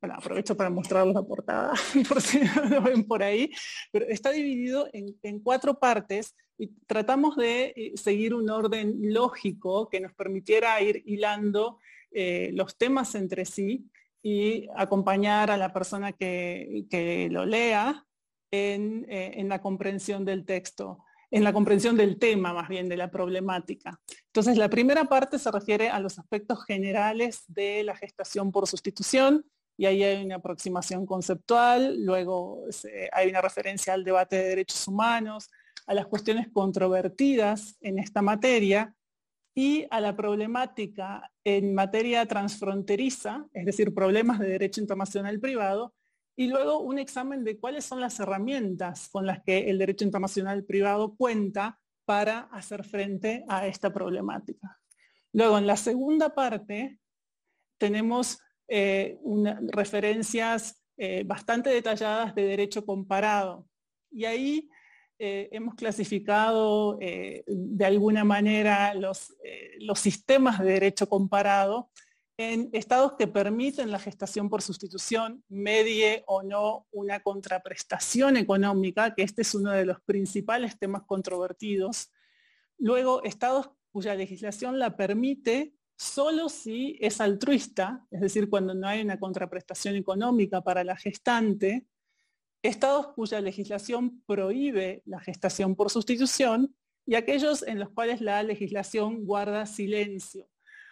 Bueno, 0.00 0.16
aprovecho 0.16 0.56
para 0.56 0.70
mostrarles 0.70 1.14
la 1.14 1.22
portada, 1.22 1.72
por 2.08 2.20
si 2.20 2.40
lo 2.70 2.82
ven 2.82 3.06
por 3.06 3.22
ahí, 3.22 3.50
pero 3.92 4.06
está 4.06 4.30
dividido 4.30 4.88
en, 4.92 5.16
en 5.22 5.40
cuatro 5.40 5.78
partes 5.78 6.34
y 6.58 6.68
tratamos 6.86 7.36
de 7.36 7.72
eh, 7.76 7.92
seguir 7.96 8.34
un 8.34 8.48
orden 8.50 8.96
lógico 9.12 9.88
que 9.88 10.00
nos 10.00 10.14
permitiera 10.14 10.80
ir 10.80 11.02
hilando 11.06 11.78
eh, 12.10 12.50
los 12.54 12.78
temas 12.78 13.14
entre 13.14 13.44
sí 13.44 13.90
y 14.28 14.68
acompañar 14.74 15.52
a 15.52 15.56
la 15.56 15.72
persona 15.72 16.10
que, 16.10 17.28
lo 17.30 17.46
lea 17.46 18.04
en, 18.50 19.06
eh, 19.08 19.34
en, 19.36 19.48
la 19.48 19.60
comprensión 19.60 20.24
del 20.24 20.44
texto, 20.44 21.04
en 21.30 21.44
la 21.44 21.52
comprensión 21.52 21.96
del 21.96 22.18
tema 22.18 22.52
más 22.52 22.68
bien, 22.68 22.88
de 22.88 22.96
la 22.96 23.08
problemática. 23.08 24.00
Entonces, 24.26 24.56
la 24.56 24.68
primera 24.68 25.04
parte 25.04 25.38
se 25.38 25.48
refiere 25.52 25.90
a 25.90 26.00
los 26.00 26.18
aspectos 26.18 26.64
generales 26.64 27.44
de 27.46 27.84
la 27.84 27.94
gestación 27.94 28.50
por 28.50 28.66
sustitución, 28.66 29.44
y 29.76 29.86
ahí 29.86 30.02
hay 30.02 30.24
una 30.24 30.36
aproximación 30.36 31.06
conceptual, 31.06 32.04
luego 32.04 32.64
hay 33.12 33.28
una 33.28 33.40
referencia 33.40 33.94
al 33.94 34.02
debate 34.02 34.34
de 34.34 34.48
derechos 34.48 34.88
humanos, 34.88 35.50
a 35.86 35.94
las 35.94 36.06
cuestiones 36.08 36.48
controvertidas 36.52 37.76
en 37.80 38.00
esta 38.00 38.22
materia, 38.22 38.92
y 39.58 39.86
a 39.90 40.02
la 40.02 40.14
problemática 40.14 41.32
en 41.42 41.74
materia 41.74 42.26
transfronteriza, 42.26 43.46
es 43.54 43.64
decir, 43.64 43.94
problemas 43.94 44.38
de 44.38 44.50
derecho 44.50 44.82
internacional 44.82 45.40
privado, 45.40 45.94
y 46.36 46.48
luego 46.48 46.80
un 46.80 46.98
examen 46.98 47.42
de 47.42 47.58
cuáles 47.58 47.86
son 47.86 48.02
las 48.02 48.20
herramientas 48.20 49.08
con 49.08 49.24
las 49.24 49.42
que 49.42 49.70
el 49.70 49.78
derecho 49.78 50.04
internacional 50.04 50.62
privado 50.64 51.16
cuenta 51.16 51.80
para 52.04 52.40
hacer 52.52 52.84
frente 52.84 53.46
a 53.48 53.66
esta 53.66 53.90
problemática. 53.90 54.78
Luego, 55.32 55.56
en 55.56 55.66
la 55.66 55.78
segunda 55.78 56.34
parte, 56.34 56.98
tenemos 57.78 58.38
eh, 58.68 59.18
referencias 59.68 60.82
eh, 60.98 61.24
bastante 61.24 61.70
detalladas 61.70 62.34
de 62.34 62.42
derecho 62.42 62.84
comparado. 62.84 63.66
Y 64.10 64.26
ahí 64.26 64.68
eh, 65.18 65.48
hemos 65.52 65.74
clasificado 65.74 66.98
eh, 67.00 67.42
de 67.46 67.84
alguna 67.86 68.24
manera 68.24 68.92
los, 68.94 69.34
eh, 69.42 69.76
los 69.80 69.98
sistemas 69.98 70.58
de 70.58 70.72
derecho 70.72 71.08
comparado 71.08 71.90
en 72.38 72.68
estados 72.72 73.14
que 73.14 73.26
permiten 73.26 73.90
la 73.90 73.98
gestación 73.98 74.50
por 74.50 74.60
sustitución, 74.60 75.42
medie 75.48 76.22
o 76.26 76.42
no 76.42 76.86
una 76.90 77.20
contraprestación 77.20 78.36
económica, 78.36 79.14
que 79.14 79.22
este 79.22 79.40
es 79.40 79.54
uno 79.54 79.70
de 79.70 79.86
los 79.86 80.02
principales 80.02 80.78
temas 80.78 81.04
controvertidos. 81.06 82.12
Luego, 82.76 83.22
estados 83.22 83.70
cuya 83.90 84.14
legislación 84.14 84.78
la 84.78 84.98
permite 84.98 85.72
solo 85.96 86.50
si 86.50 86.98
es 87.00 87.22
altruista, 87.22 88.06
es 88.10 88.20
decir, 88.20 88.50
cuando 88.50 88.74
no 88.74 88.86
hay 88.86 89.00
una 89.00 89.18
contraprestación 89.18 89.96
económica 89.96 90.60
para 90.60 90.84
la 90.84 90.94
gestante, 90.94 91.86
estados 92.62 93.08
cuya 93.14 93.40
legislación 93.40 94.22
prohíbe 94.26 95.02
la 95.04 95.20
gestación 95.20 95.74
por 95.74 95.90
sustitución 95.90 96.74
y 97.06 97.14
aquellos 97.14 97.62
en 97.62 97.78
los 97.78 97.90
cuales 97.90 98.20
la 98.20 98.42
legislación 98.42 99.24
guarda 99.24 99.66
silencio. 99.66 100.48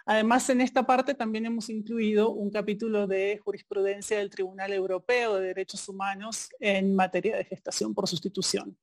Además, 0.07 0.51
en 0.51 0.61
esta 0.61 0.87
parte 0.87 1.15
también 1.15 1.47
hemos 1.47 1.71
incluido 1.71 2.31
un 2.31 2.51
capítulo 2.51 3.07
de 3.07 3.41
jurisprudencia 3.43 4.19
del 4.19 4.29
Tribunal 4.29 4.73
Europeo 4.73 5.37
de 5.37 5.49
Derechos 5.49 5.89
Humanos 5.89 6.51
en 6.61 6.95
materia 6.95 7.37
de 7.37 7.45
gestación 7.45 7.95
por 7.95 8.07
sustitución. 8.07 8.77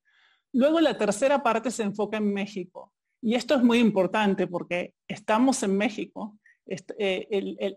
Luego 0.52 0.82
la 0.82 0.98
tercera 0.98 1.44
parte 1.44 1.70
se 1.70 1.84
enfoca 1.84 2.18
en 2.18 2.34
México. 2.34 2.92
Y 3.22 3.36
esto 3.36 3.54
es 3.54 3.64
muy 3.64 3.78
importante 3.78 4.48
porque 4.48 4.96
estamos 5.08 5.62
en 5.62 5.78
México, 5.78 6.40
eh, 6.66 7.28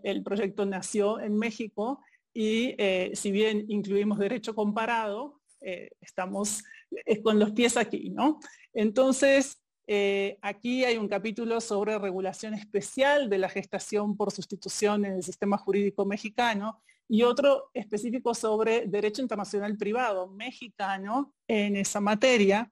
el 0.03 0.23
proyecto 0.23 0.65
nació 0.65 1.19
en 1.19 1.37
México 1.37 2.01
y 2.35 2.75
eh, 2.77 3.11
si 3.13 3.31
bien 3.31 3.65
incluimos 3.69 4.19
derecho 4.19 4.53
comparado, 4.53 5.39
eh, 5.61 5.91
estamos 6.01 6.65
eh, 6.91 7.21
con 7.21 7.39
los 7.39 7.53
pies 7.53 7.77
aquí, 7.77 8.09
¿no? 8.09 8.39
Entonces, 8.73 9.61
aquí 10.41 10.83
hay 10.83 10.97
un 10.97 11.07
capítulo 11.07 11.61
sobre 11.61 11.97
regulación 11.99 12.55
especial 12.55 13.29
de 13.29 13.37
la 13.37 13.47
gestación 13.47 14.17
por 14.17 14.31
sustitución 14.31 15.05
en 15.05 15.13
el 15.13 15.23
sistema 15.23 15.57
jurídico 15.57 16.05
mexicano 16.05 16.81
y 17.07 17.21
otro 17.21 17.69
específico 17.73 18.33
sobre 18.33 18.87
derecho 18.87 19.21
internacional 19.21 19.77
privado 19.77 20.27
mexicano 20.27 21.33
en 21.47 21.75
esa 21.75 22.01
materia. 22.01 22.69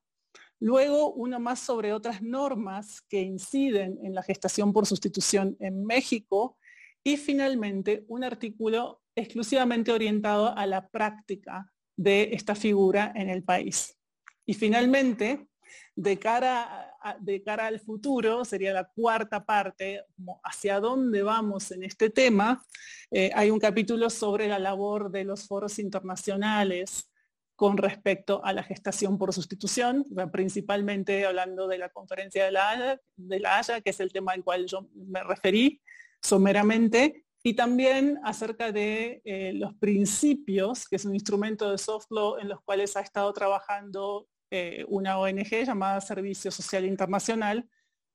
Luego, 0.60 1.14
uno 1.14 1.40
más 1.40 1.60
sobre 1.60 1.94
otras 1.94 2.22
normas 2.22 3.02
que 3.08 3.22
inciden 3.22 4.00
en 4.04 4.16
la 4.16 4.24
gestación 4.24 4.74
por 4.74 4.88
sustitución 4.88 5.56
en 5.60 5.86
México. 5.86 6.58
Y 7.04 7.18
finalmente, 7.18 8.06
un 8.08 8.24
artículo 8.24 9.03
exclusivamente 9.16 9.92
orientado 9.92 10.58
a 10.58 10.66
la 10.66 10.88
práctica 10.88 11.72
de 11.96 12.30
esta 12.34 12.56
figura 12.56 13.12
en 13.16 13.30
el 13.30 13.44
país. 13.44 13.98
Y 14.46 14.54
finalmente, 14.54 15.48
de 15.96 16.20
cara, 16.20 16.96
de 17.20 17.44
cara 17.44 17.68
al 17.68 17.80
futuro, 17.80 18.44
sería 18.46 18.74
la 18.74 18.86
cuarta 18.86 19.46
parte, 19.46 20.04
hacia 20.44 20.80
dónde 20.80 21.24
vamos 21.24 21.72
en 21.72 21.84
este 21.84 22.10
tema, 22.10 22.64
eh, 23.12 23.32
hay 23.34 23.50
un 23.50 23.60
capítulo 23.60 24.10
sobre 24.10 24.48
la 24.48 24.60
labor 24.60 25.12
de 25.12 25.24
los 25.24 25.48
foros 25.48 25.80
internacionales 25.80 27.10
con 27.56 27.78
respecto 27.78 28.44
a 28.44 28.52
la 28.52 28.64
gestación 28.64 29.18
por 29.18 29.32
sustitución, 29.32 30.04
principalmente 30.32 31.26
hablando 31.26 31.68
de 31.68 31.78
la 31.78 31.90
conferencia 31.90 32.46
de 32.46 32.52
la 32.52 33.00
de 33.16 33.40
la 33.40 33.60
Haya 33.60 33.80
que 33.82 33.92
es 33.92 34.00
el 34.00 34.12
tema 34.12 34.32
al 34.34 34.44
cual 34.44 34.66
yo 34.66 34.88
me 34.96 35.24
referí 35.24 35.80
someramente, 36.20 37.26
y 37.46 37.56
también 37.56 38.20
acerca 38.24 38.72
de 38.72 39.22
eh, 39.26 39.52
los 39.54 39.74
principios, 39.76 40.88
que 40.88 40.96
es 40.96 41.04
un 41.04 41.14
instrumento 41.14 41.70
de 41.70 41.78
soft 41.78 42.10
law 42.10 42.38
en 42.38 42.48
los 42.48 42.62
cuales 42.62 42.96
ha 42.96 43.02
estado 43.02 43.34
trabajando 43.34 44.30
eh, 44.50 44.86
una 44.88 45.20
ONG 45.20 45.66
llamada 45.66 46.00
Servicio 46.00 46.52
Social 46.52 46.86
Internacional, 46.86 47.68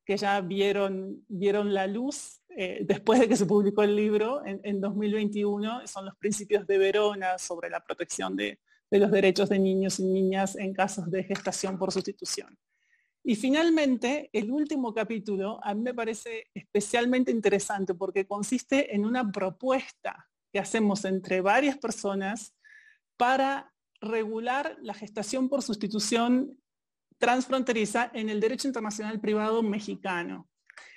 que 0.07 0.17
ya 0.17 0.41
vieron, 0.41 1.23
vieron 1.29 1.75
la 1.75 1.87
luz 1.87 2.41
eh, 2.49 2.81
después 2.87 3.21
de 3.21 3.29
que 3.29 3.37
se 3.37 3.45
publicó 3.45 3.83
el 3.83 3.95
libro 3.95 4.45
en, 4.47 4.61
en, 4.65 4.81
2021, 4.81 5.87
son 5.87 6.07
los 6.07 6.17
principios 6.17 6.67
de 6.67 6.79
Verona 6.79 7.37
sobre 7.37 7.69
la 7.69 7.85
protección 7.85 8.35
de 8.35 8.59
los 8.91 9.11
derechos 9.11 9.51
de 9.51 9.59
niños 9.59 10.01
y 10.01 10.05
niñas 10.05 10.57
en 10.57 10.73
casos 10.73 11.11
de 11.11 11.23
gestación 11.23 11.79
por 11.79 11.93
sustitución. 11.93 12.57
Y 13.29 13.37
finalmente, 13.37 14.31
el 14.33 14.51
último 14.51 14.95
capítulo 14.95 15.61
a 15.63 15.75
mí 15.75 15.83
me 15.83 15.93
parece 15.93 16.47
especialmente 16.55 17.31
interesante 17.31 17.93
porque 17.93 18.27
consiste 18.27 18.95
en 18.97 19.05
una 19.05 19.31
propuesta 19.31 20.31
que 20.51 20.59
hacemos 20.59 21.05
entre 21.05 21.43
varias 21.43 21.77
personas 21.77 22.55
para 23.19 23.71
regular 24.01 24.79
la 24.81 24.95
gestación 24.95 25.51
por 25.51 25.61
sustitución 25.61 26.59
transfronteriza 27.19 28.11
en 28.15 28.31
el 28.31 28.41
derecho 28.41 28.67
internacional 28.67 29.21
privado 29.21 29.63
mexicano. 29.63 30.49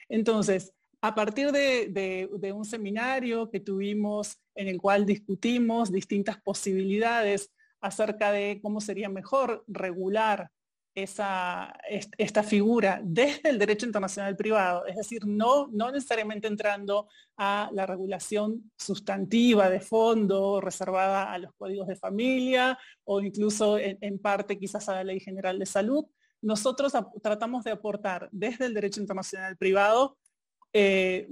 Entonces, 0.07 0.71
a 1.01 1.13
partir 1.13 1.51
de, 1.51 2.53
un 2.55 2.63
seminario 2.63 3.49
que 3.49 3.59
tuvimos 3.59 4.37
en 4.55 4.69
el 4.69 4.79
cual 4.79 5.05
discutimos 5.05 5.91
distintas 5.91 6.41
posibilidades 6.41 7.51
acerca 7.81 8.31
de 8.31 8.61
cómo 8.61 8.79
sería 8.79 9.09
mejor 9.09 9.65
regular 9.67 10.49
esa, 10.93 11.73
esta 12.18 12.43
figura 12.43 12.99
desde 13.03 13.49
el 13.49 13.57
derecho 13.57 13.85
internacional 13.85 14.35
privado, 14.35 14.85
es 14.85 14.97
decir, 14.97 15.26
no, 15.26 15.68
no 15.68 15.91
necesariamente 15.91 16.47
entrando 16.47 17.07
a 17.38 17.69
la 17.72 17.85
regulación 17.85 18.72
sustantiva 18.77 19.69
de 19.69 19.80
fondo 19.80 20.59
reservada 20.59 21.31
a 21.31 21.38
los 21.38 21.53
códigos 21.55 21.88
de 21.88 21.95
familia 21.95 22.77
o 23.05 23.22
incluso 23.22 23.77
en, 23.80 24.19
parte 24.19 24.59
quizás 24.59 24.89
a 24.89 24.95
la 24.95 25.03
Ley 25.05 25.19
General 25.19 25.57
de 25.57 25.65
Salud. 25.65 26.05
Nosotros 26.41 26.93
tratamos 27.22 27.63
de 27.63 27.72
aportar 27.72 28.27
desde 28.31 28.65
el 28.65 28.73
derecho 28.73 28.99
internacional 28.99 29.55
privado 29.57 30.18
eh, 30.73 31.27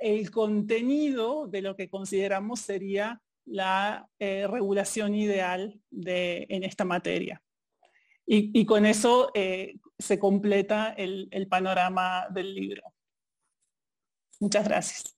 el 0.00 0.30
contenido 0.30 1.46
de 1.46 1.62
lo 1.62 1.76
que 1.76 1.88
consideramos 1.88 2.60
sería 2.60 3.20
la 3.44 4.08
eh, 4.18 4.46
regulación 4.48 5.14
ideal 5.14 5.80
de, 5.90 6.46
en 6.48 6.64
esta 6.64 6.84
materia. 6.84 7.42
Y, 8.28 8.66
con 8.66 8.86
eso 8.86 9.30
eh, 9.34 9.76
se 9.98 10.18
completa 10.18 10.90
el, 10.90 11.46
panorama 11.48 12.26
del 12.30 12.54
libro. 12.54 12.82
Muchas 14.40 14.64
gracias. 14.66 15.16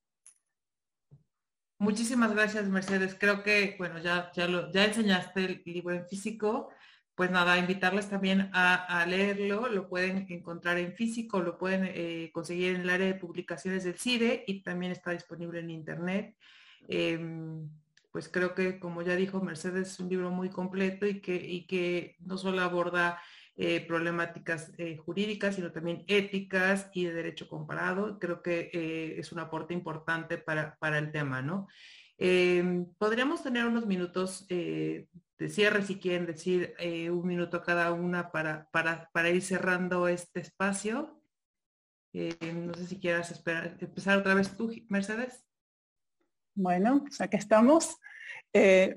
Muchísimas 1.79 2.33
gracias, 2.35 2.69
Mercedes. 2.69 3.17
Creo 3.19 3.43
que, 3.43 3.77
bueno, 3.79 3.99
ya, 3.99 4.31
ya, 4.35 4.47
lo, 4.47 4.71
ya 4.73 4.85
enseñaste 4.85 5.45
el 5.45 5.63
libro 5.65 5.95
en 5.95 6.07
físico. 6.07 6.71
Pues 7.15 7.31
nada, 7.31 7.59
invitarles 7.59 8.09
también 8.11 8.51
a, 8.53 9.05
leerlo. 9.09 9.69
Lo 9.69 9.89
pueden 9.89 10.27
encontrar 10.29 10.79
en 10.79 10.95
físico, 10.95 11.41
lo 11.41 11.57
pueden 11.57 11.91
eh, 11.93 12.31
conseguir 12.33 12.75
en 12.75 12.83
el 12.83 12.91
área 12.91 13.07
de 13.07 13.15
publicaciones 13.15 13.85
del 13.85 13.99
CIDE 13.99 14.45
y 14.47 14.63
también 14.63 14.93
está 14.93 15.13
disponible 15.13 15.61
en 15.61 15.71
Internet. 15.71 16.37
Em, 16.87 17.69
pues 18.19 18.29
creo 18.29 18.53
que, 18.53 18.81
como 18.81 19.03
ya 19.03 19.15
dijo 19.15 19.41
Mercedes, 19.41 19.93
es 19.93 20.01
un 20.01 20.09
libro 20.09 20.33
muy 20.33 20.51
completo 20.51 21.07
y 21.07 21.21
que, 21.21 21.37
y 21.37 21.69
que 21.69 22.17
no 22.19 22.37
solo 22.37 22.63
aborda 22.63 23.23
eh, 23.55 23.81
problemáticas 23.87 24.73
eh, 24.77 24.97
jurídicas, 24.97 25.55
sino 25.55 25.71
también 25.71 26.03
éticas 26.09 26.91
y 26.95 27.05
de 27.05 27.13
derecho 27.13 27.49
comparado. 27.49 28.19
Creo 28.19 28.43
que 28.43 28.71
eh, 28.73 29.21
es 29.21 29.31
un 29.31 29.39
aporte 29.39 29.73
importante 29.73 30.37
para, 30.37 30.77
para 30.81 30.99
el 30.99 31.13
tema, 31.13 31.43
¿no? 31.43 31.69
Podríamos 32.99 33.45
tener 33.45 33.65
unos 33.67 33.87
minutos 33.87 34.49
de 34.49 35.07
cierre, 35.49 35.85
si 35.85 36.01
quieren 36.01 36.27
decir 36.27 36.75
un 37.13 37.25
minuto 37.25 37.63
cada 37.63 37.93
una 37.93 38.33
para, 38.33 38.69
para, 38.73 39.11
para 39.13 39.31
ir 39.31 39.43
cerrando 39.43 40.09
este 40.09 40.41
espacio. 40.41 41.23
no 42.13 42.75
sé 42.75 42.87
si 42.89 42.99
quieras 42.99 43.31
empezar 43.81 44.19
otra 44.19 44.35
vez 44.35 44.57
tú, 44.57 44.73
Mercedes. 44.89 45.45
Bueno, 46.61 47.05
ya 47.17 47.29
que 47.29 47.37
estamos, 47.37 48.01
eh, 48.53 48.97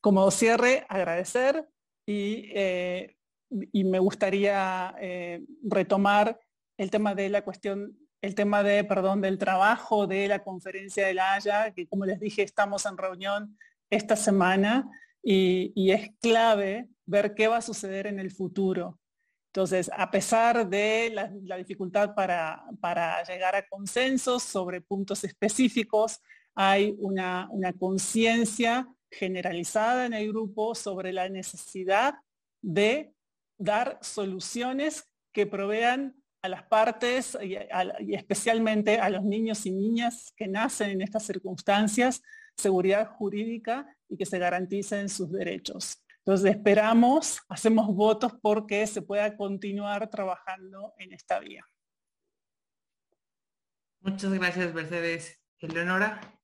como 0.00 0.30
cierre, 0.30 0.86
agradecer 0.88 1.68
y, 2.06 2.50
eh, 2.54 3.16
me 3.50 3.98
gustaría 3.98 4.94
eh, 5.00 5.42
retomar 5.62 6.38
el 6.76 6.90
tema 6.90 7.14
de 7.14 7.28
la 7.28 7.42
cuestión, 7.42 7.96
el 8.20 8.34
tema 8.34 8.62
de, 8.62 8.84
perdón, 8.84 9.20
del 9.20 9.38
trabajo 9.38 10.06
de 10.06 10.28
la 10.28 10.42
conferencia 10.42 11.06
de 11.06 11.14
la 11.14 11.34
Haya, 11.34 11.72
que 11.72 11.86
como 11.86 12.04
les 12.04 12.20
dije, 12.20 12.42
estamos 12.42 12.86
en 12.86 12.96
reunión 12.96 13.56
esta 13.90 14.16
semana 14.16 14.88
y, 15.22 15.90
es 15.90 16.10
clave 16.20 16.88
ver 17.04 17.34
qué 17.34 17.48
va 17.48 17.58
a 17.58 17.62
suceder 17.62 18.06
en 18.06 18.20
el 18.20 18.30
futuro. 18.30 19.00
Entonces, 19.52 19.90
a 19.96 20.10
pesar 20.10 20.68
de 20.68 21.10
la, 21.12 21.32
la 21.42 21.56
dificultad 21.56 22.14
para, 22.14 22.62
para, 22.80 23.22
llegar 23.24 23.56
a 23.56 23.66
consensos 23.66 24.42
sobre 24.42 24.82
puntos 24.82 25.24
específicos, 25.24 26.20
hay 26.56 26.96
una, 26.98 27.48
conciencia 27.78 28.88
generalizada 29.10 30.06
en 30.06 30.14
el 30.14 30.28
grupo 30.28 30.74
sobre 30.74 31.12
la 31.12 31.28
necesidad 31.28 32.14
de 32.62 33.12
dar 33.58 33.98
soluciones 34.00 35.04
que 35.32 35.46
provean 35.46 36.16
a 36.42 36.48
las 36.48 36.64
partes 36.64 37.36
y, 37.42 37.56
especialmente 38.14 38.98
a 38.98 39.10
los 39.10 39.22
niños 39.22 39.66
y 39.66 39.70
niñas 39.70 40.32
que 40.34 40.48
nacen 40.48 40.90
en 40.90 41.02
estas 41.02 41.24
circunstancias 41.24 42.22
seguridad 42.56 43.06
jurídica 43.10 43.86
y 44.08 44.16
que 44.16 44.24
se 44.24 44.38
garanticen 44.38 45.10
sus 45.10 45.30
derechos. 45.30 46.02
Entonces 46.24 46.52
esperamos, 46.52 47.38
hacemos 47.48 47.94
votos 47.94 48.32
porque 48.40 48.86
se 48.86 49.02
pueda 49.02 49.36
continuar 49.36 50.08
trabajando 50.08 50.94
en 50.96 51.12
esta 51.12 51.38
vía. 51.38 51.64
Muchas 54.00 54.32
gracias, 54.32 54.72
Mercedes. 54.72 55.38
Eleonora. 55.58 56.35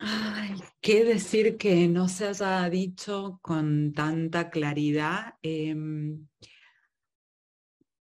Ay, 0.00 0.54
qué 0.80 1.04
decir 1.04 1.56
que 1.56 1.88
no 1.88 2.08
se 2.08 2.28
haya 2.28 2.68
dicho 2.70 3.38
con 3.42 3.92
tanta 3.92 4.48
claridad. 4.50 5.34
Em, 5.42 6.28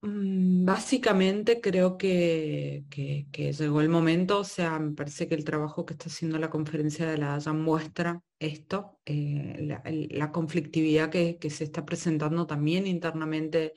mm, 0.02 0.66
básicamente 0.66 1.60
creo 1.62 1.98
que, 1.98 2.86
llegó 3.58 3.82
el 3.82 3.90
momento, 3.90 4.40
o 4.40 4.44
sea, 4.44 4.80
me 4.80 4.94
parece 4.94 5.28
que 5.28 5.36
el 5.36 5.44
trabajo 5.44 5.86
que 5.86 5.94
está 5.94 6.06
haciendo 6.08 6.38
la 6.38 6.50
conferencia 6.50 7.10
de 7.10 7.18
la 7.18 7.36
Haya 7.36 7.54
muestra 7.54 8.22
esto, 8.40 9.00
eh, 9.06 9.58
la, 10.12 10.32
conflictividad 10.32 11.10
que, 11.10 11.38
se 11.50 11.64
está 11.64 11.86
presentando 11.86 12.46
también 12.46 12.86
internamente 12.88 13.74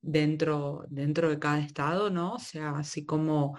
dentro, 0.00 0.84
dentro 0.88 1.28
de 1.30 1.38
cada 1.38 1.58
estado, 1.60 2.10
¿no? 2.10 2.34
O 2.34 2.38
sea, 2.38 2.70
así 2.78 3.04
como 3.04 3.56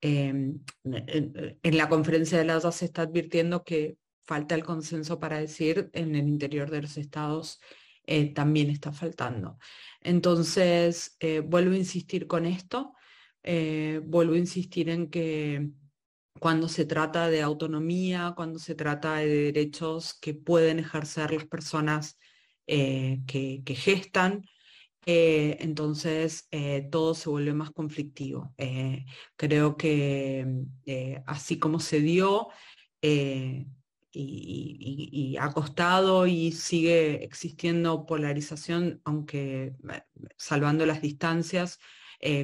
Em, 0.00 0.60
en, 0.84 1.76
la 1.76 1.88
conferencia 1.88 2.38
de 2.38 2.44
las 2.44 2.62
dos 2.62 2.76
se 2.76 2.84
está 2.84 3.02
advirtiendo 3.02 3.64
que 3.64 3.98
falta 4.22 4.54
el 4.54 4.64
consenso 4.64 5.18
para 5.18 5.38
decir 5.38 5.90
en 5.92 6.14
el 6.14 6.28
interior 6.28 6.70
de 6.70 6.82
los 6.82 6.96
estados 6.96 7.60
eh, 8.06 8.32
también 8.32 8.70
está 8.70 8.92
faltando. 8.92 9.58
Entonces, 10.00 11.16
eh, 11.20 11.40
vuelvo 11.40 11.72
a 11.74 11.78
insistir 11.78 12.26
con 12.26 12.46
esto, 12.46 12.94
eh, 13.42 14.00
vuelvo 14.04 14.34
a 14.34 14.38
insistir 14.38 14.88
en 14.88 15.10
que 15.10 15.70
cuando 16.38 16.68
se 16.68 16.84
trata 16.84 17.28
de 17.28 17.42
autonomía, 17.42 18.34
cuando 18.36 18.60
se 18.60 18.74
trata 18.76 19.16
de 19.16 19.26
derechos 19.26 20.14
que 20.14 20.34
pueden 20.34 20.78
ejercer 20.78 21.32
las 21.32 21.46
personas 21.46 22.18
que 22.66 23.62
gestan, 23.66 24.44
eh, 25.10 25.56
entonces 25.60 26.48
eh, 26.50 26.86
todo 26.92 27.14
se 27.14 27.30
vuelve 27.30 27.54
más 27.54 27.70
conflictivo. 27.70 28.52
Eh, 28.58 29.06
creo 29.36 29.74
que 29.78 30.46
así 31.24 31.58
como 31.58 31.80
se 31.80 32.00
dio 32.00 32.48
y, 33.00 33.66
ha 35.40 35.52
costado 35.52 36.26
y 36.26 36.52
sigue 36.52 37.24
existiendo 37.24 38.04
polarización, 38.04 39.00
aunque 39.04 39.72
salvando 40.36 40.84
las 40.84 41.00
distancias, 41.00 41.78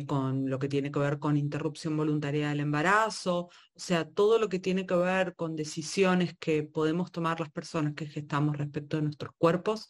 con 0.07 0.49
lo 0.49 0.59
que 0.59 0.69
tiene 0.69 0.91
que 0.91 1.01
ver 1.01 1.19
con 1.19 1.36
interrupción 1.36 1.97
voluntaria 1.97 2.49
del 2.49 2.61
embarazo, 2.61 3.51
o 3.74 3.77
sea, 3.78 4.09
todo 4.09 4.39
lo 4.39 4.49
que 4.49 4.61
tiene 4.61 4.86
que 4.86 4.95
ver 4.95 5.35
con 5.35 5.57
decisiones 5.57 6.35
que 6.39 6.62
podemos 6.62 7.11
tomar 7.12 7.41
las 7.41 7.51
personas 7.51 7.95
que 7.95 8.07
gestamos 8.07 8.57
respecto 8.57 8.97
de 8.97 9.03
nuestros 9.03 9.32
cuerpos, 9.36 9.89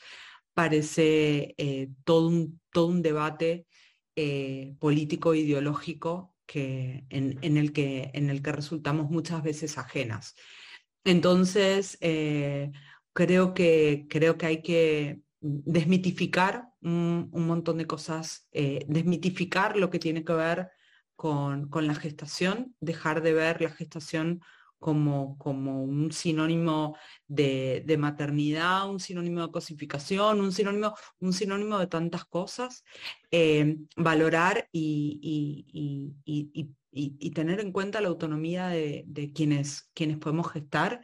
parece 0.54 1.54
eh, 1.58 1.90
todo, 2.04 2.28
un, 2.28 2.60
todo 2.72 2.86
un 2.86 3.02
debate 3.02 3.66
eh, 4.16 4.74
político 4.78 5.34
ideológico 5.34 6.34
que, 6.46 7.04
en, 7.10 7.56
el 7.56 7.72
que, 7.72 8.10
en 8.14 8.30
el 8.30 8.42
que 8.42 8.52
resultamos 8.52 9.10
muchas 9.10 9.42
veces 9.42 9.76
ajenas. 9.76 10.34
Entonces, 11.04 11.98
eh, 12.00 12.70
creo, 13.12 13.52
que, 13.52 14.06
creo 14.08 14.38
que 14.38 14.46
hay 14.46 14.62
que 14.62 15.20
desmitificar 15.40 16.68
un, 16.80 17.30
montón 17.32 17.78
de 17.78 17.86
cosas, 17.86 18.48
desmitificar 18.52 19.76
lo 19.76 19.90
que 19.90 19.98
tiene 19.98 20.24
que 20.24 20.32
ver 20.32 20.70
con, 21.16 21.68
con, 21.68 21.86
la 21.86 21.94
gestación, 21.94 22.74
dejar 22.80 23.22
de 23.22 23.34
ver 23.34 23.60
la 23.60 23.70
gestación 23.70 24.40
como, 24.84 25.38
como 25.38 25.82
un 25.82 26.12
sinónimo 26.12 26.94
de, 27.26 27.96
maternidad, 27.98 28.86
un 28.90 29.00
sinónimo 29.00 29.40
de 29.40 29.50
cosificación, 29.50 30.42
un 30.42 30.52
sinónimo, 30.52 30.94
un 31.20 31.32
sinónimo 31.32 31.78
de 31.78 31.86
tantas 31.86 32.26
cosas, 32.26 32.84
eh, 33.30 33.78
valorar 33.96 34.68
y, 34.72 35.64
y, 36.26 37.30
tener 37.30 37.60
en 37.60 37.72
cuenta 37.72 38.02
la 38.02 38.08
autonomía 38.08 38.68
de, 38.68 39.32
quienes, 39.34 39.90
quienes 39.94 40.18
podemos 40.18 40.52
gestar 40.52 41.00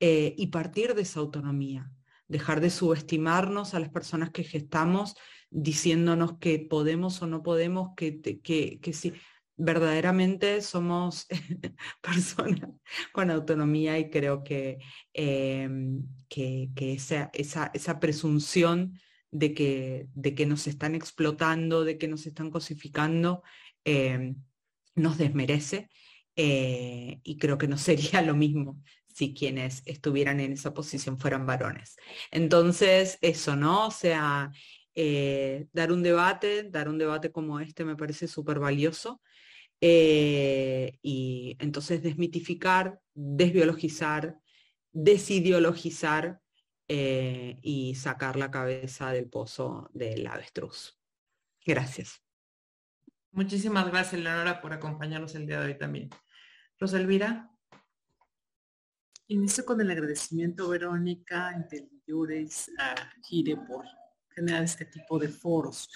eh, 0.00 0.34
y 0.36 0.48
partir 0.48 0.96
de 0.96 1.02
esa 1.02 1.20
autonomía, 1.20 1.92
dejar 2.26 2.60
de 2.60 2.70
subestimarnos 2.70 3.74
a 3.74 3.78
las 3.78 3.90
personas 3.90 4.30
que 4.30 4.42
gestamos 4.42 5.14
diciéndonos 5.48 6.38
que 6.38 6.58
podemos 6.58 7.22
o 7.22 7.28
no 7.28 7.44
podemos, 7.44 7.90
que, 7.94 8.20
que, 8.20 8.80
que 8.80 8.92
si 8.92 9.12
verdaderamente 9.62 10.60
somos 10.60 11.26
personas 12.02 12.70
con 13.12 13.30
autonomía 13.30 13.98
y 13.98 14.10
creo 14.10 14.42
que, 14.42 14.78
em, 15.12 16.02
que, 16.28 16.70
esa, 16.76 17.30
esa, 17.32 18.00
presunción 18.00 18.98
de 19.30 19.54
que, 19.54 20.08
de 20.14 20.34
que 20.34 20.46
nos 20.46 20.66
están 20.66 20.94
explotando, 20.94 21.84
de 21.84 21.96
que 21.96 22.08
nos 22.08 22.26
están 22.26 22.50
cosificando, 22.50 23.42
em, 23.84 24.36
nos 24.94 25.16
desmerece 25.18 25.88
eh, 26.36 27.20
y 27.22 27.38
creo 27.38 27.58
que 27.58 27.68
no 27.68 27.78
sería 27.78 28.20
lo 28.22 28.34
mismo 28.34 28.82
si 29.06 29.34
quienes 29.34 29.82
estuvieran 29.86 30.40
en 30.40 30.52
esa 30.52 30.74
posición 30.74 31.18
fueran 31.18 31.46
varones. 31.46 31.96
Entonces, 32.30 33.18
eso, 33.20 33.56
¿no? 33.56 33.88
O 33.88 33.90
sea, 33.90 34.50
eh, 34.94 35.66
dar 35.72 35.92
un 35.92 36.02
debate, 36.02 36.64
dar 36.70 36.88
un 36.88 36.98
debate 36.98 37.30
como 37.30 37.60
este 37.60 37.84
me 37.84 37.96
parece 37.96 38.26
súper 38.26 38.58
valioso. 38.58 39.20
Eh, 39.84 40.98
y 41.02 41.56
entonces 41.58 42.02
desmitificar, 42.02 43.00
desbiologizar, 43.14 44.38
desideologizar 44.92 46.40
y 46.88 47.94
sacar 47.94 48.36
la 48.36 48.50
cabeza 48.50 49.12
del 49.12 49.30
pozo 49.30 49.88
del 49.94 50.26
avestruz. 50.26 51.00
Gracias. 51.64 52.22
Muchísimas 53.30 53.90
gracias, 53.90 54.20
Leonora, 54.20 54.60
por 54.60 54.74
acompañarnos 54.74 55.34
el 55.34 55.46
día 55.46 55.58
de 55.60 55.66
hoy 55.68 55.78
también. 55.78 56.10
Rosa 56.78 56.98
Elvira. 56.98 57.50
Inicio 59.28 59.64
con 59.64 59.80
el 59.80 59.90
agradecimiento, 59.90 60.68
Verónica, 60.68 61.54
Inteliures, 61.56 62.70
a 62.78 62.94
Gire 63.22 63.56
por 63.56 63.86
generar 64.34 64.64
este 64.64 64.84
tipo 64.84 65.18
de 65.18 65.28
foros. 65.28 65.88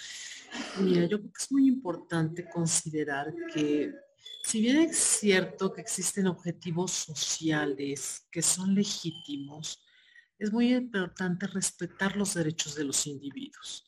Mira, 0.81 1.07
yo 1.07 1.19
creo 1.19 1.33
que 1.33 1.43
es 1.43 1.53
muy 1.53 1.67
importante 1.69 2.49
considerar 2.49 3.35
que 3.53 3.93
si 4.43 4.61
bien 4.61 4.79
es 4.79 4.97
cierto 4.97 5.73
que 5.73 5.81
existen 5.81 6.27
objetivos 6.27 6.93
sociales 6.93 8.27
que 8.31 8.43
son 8.43 8.75
legítimos, 8.75 9.85
es 10.39 10.53
muy 10.53 10.75
importante 10.75 11.47
respetar 11.47 12.17
los 12.17 12.35
derechos 12.35 12.75
de 12.75 12.85
los 12.85 13.07
individuos 13.07 13.87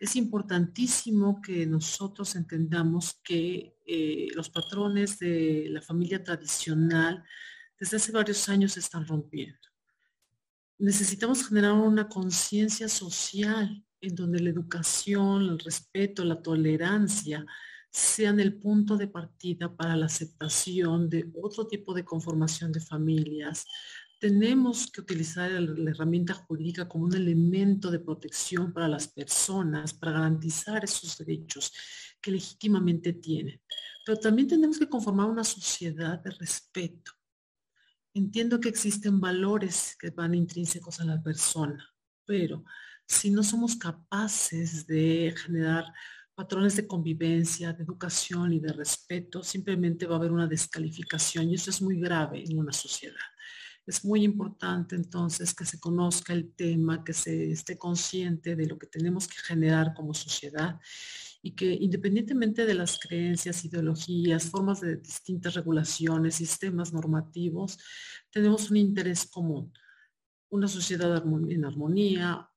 es 0.00 0.16
importantísimo 0.16 1.42
que 1.42 1.66
nosotros 1.66 2.34
entendamos 2.34 3.20
que 3.22 3.76
eh, 3.86 4.28
los 4.34 4.48
patrones 4.48 5.18
de 5.18 5.66
la 5.68 5.82
familia 5.82 6.24
tradicional 6.24 7.22
desde 7.78 7.98
hace 7.98 8.10
varios 8.10 8.48
años 8.48 8.72
se 8.72 8.80
están 8.80 9.06
rompiendo. 9.06 9.58
Necesitamos 10.80 11.46
generar 11.46 11.74
una 11.74 12.08
conciencia 12.08 12.88
social 12.88 13.84
en 14.00 14.14
donde 14.14 14.40
la 14.40 14.48
educación, 14.48 15.42
el 15.42 15.58
respeto, 15.58 16.24
la 16.24 16.40
tolerancia 16.40 17.44
sean 17.90 18.40
el 18.40 18.58
punto 18.58 18.96
de 18.96 19.06
partida 19.06 19.76
para 19.76 19.94
la 19.94 20.06
aceptación 20.06 21.10
de 21.10 21.30
otro 21.42 21.66
tipo 21.66 21.92
de 21.92 22.02
conformación 22.02 22.72
de 22.72 22.80
familias, 22.80 23.66
tenemos 24.18 24.90
que 24.90 25.02
utilizar 25.02 25.50
la 25.50 25.90
herramienta 25.90 26.32
jurídica 26.32 26.88
como 26.88 27.04
un 27.04 27.14
elemento 27.14 27.90
de 27.90 28.00
protección 28.00 28.72
para 28.72 28.88
las 28.88 29.06
personas, 29.06 29.92
para 29.92 30.12
garantizar 30.12 30.82
esos 30.82 31.18
derechos 31.18 31.72
que 32.22 32.30
legítimamente 32.30 33.12
tienen. 33.12 33.60
Pero 34.06 34.18
también 34.18 34.48
tenemos 34.48 34.78
que 34.78 34.88
conformar 34.88 35.26
una 35.26 35.44
sociedad 35.44 36.18
de 36.20 36.30
respeto. 36.30 37.12
Entiendo 38.12 38.58
que 38.58 38.68
existen 38.68 39.20
valores 39.20 39.96
que 39.98 40.10
van 40.10 40.34
intrínsecos 40.34 41.00
a 41.00 41.04
la 41.04 41.22
persona, 41.22 41.88
pero 42.26 42.64
si 43.06 43.30
no 43.30 43.42
somos 43.42 43.76
capaces 43.76 44.86
de 44.86 45.32
generar 45.36 45.84
patrones 46.34 46.74
de 46.74 46.86
convivencia, 46.86 47.72
de 47.72 47.84
educación 47.84 48.52
y 48.52 48.60
de 48.60 48.72
respeto, 48.72 49.42
simplemente 49.44 50.06
va 50.06 50.16
a 50.16 50.18
haber 50.18 50.32
una 50.32 50.48
descalificación 50.48 51.50
y 51.50 51.54
eso 51.54 51.70
es 51.70 51.82
muy 51.82 52.00
grave 52.00 52.42
en 52.42 52.58
una 52.58 52.72
sociedad. 52.72 53.16
Es 53.86 54.04
muy 54.04 54.24
importante 54.24 54.96
entonces 54.96 55.54
que 55.54 55.64
se 55.64 55.78
conozca 55.78 56.32
el 56.32 56.52
tema, 56.54 57.04
que 57.04 57.12
se 57.12 57.52
esté 57.52 57.78
consciente 57.78 58.56
de 58.56 58.66
lo 58.66 58.78
que 58.78 58.86
tenemos 58.86 59.28
que 59.28 59.38
generar 59.38 59.94
como 59.94 60.14
sociedad 60.14 60.80
y 61.42 61.52
que 61.52 61.72
independientemente 61.72 62.66
de 62.66 62.74
las 62.74 62.98
creencias, 62.98 63.64
ideologías, 63.64 64.50
formas 64.50 64.80
de 64.80 64.96
distintas 64.96 65.54
regulaciones, 65.54 66.36
sistemas 66.36 66.92
normativos, 66.92 67.78
tenemos 68.30 68.70
un 68.70 68.76
interés 68.76 69.26
común, 69.26 69.72
una 70.50 70.68
sociedad 70.68 71.22
en 71.48 71.64
armonía, 71.64 72.48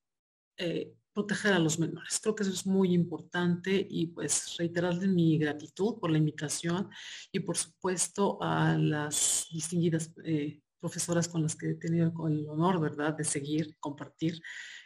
eh, 0.57 0.93
proteger 1.13 1.53
a 1.53 1.59
los 1.59 1.79
menores. 1.79 2.19
Creo 2.21 2.35
que 2.35 2.43
eso 2.43 2.51
es 2.51 2.65
muy 2.65 2.93
importante 2.93 3.85
y 3.87 4.07
pues 4.07 4.55
reiterarles 4.57 5.07
mi 5.07 5.37
gratitud 5.37 5.99
por 5.99 6.11
la 6.11 6.17
invitación 6.17 6.89
y 7.31 7.39
por 7.39 7.55
supuesto 7.55 8.41
a 8.41 8.77
las 8.77 9.47
distinguidas 9.51 10.11
eh, 10.25 10.59
profesoras 10.79 11.27
con 11.27 11.43
las 11.43 11.55
que 11.55 11.69
he 11.69 11.75
tenido 11.75 12.11
el 12.27 12.45
honor, 12.49 12.81
¿verdad?, 12.81 13.15
de 13.15 13.23
seguir, 13.23 13.77
compartir. 13.79 14.41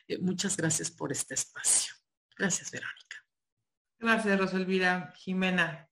Eh, 0.07 0.19
muchas 0.19 0.55
gracias 0.55 0.91
por 0.91 1.11
este 1.11 1.33
espacio. 1.33 1.93
Gracias, 2.37 2.69
Verónica. 2.69 3.06
Gracias, 3.99 4.39
Rosalvira. 4.39 5.13
Jimena. 5.15 5.87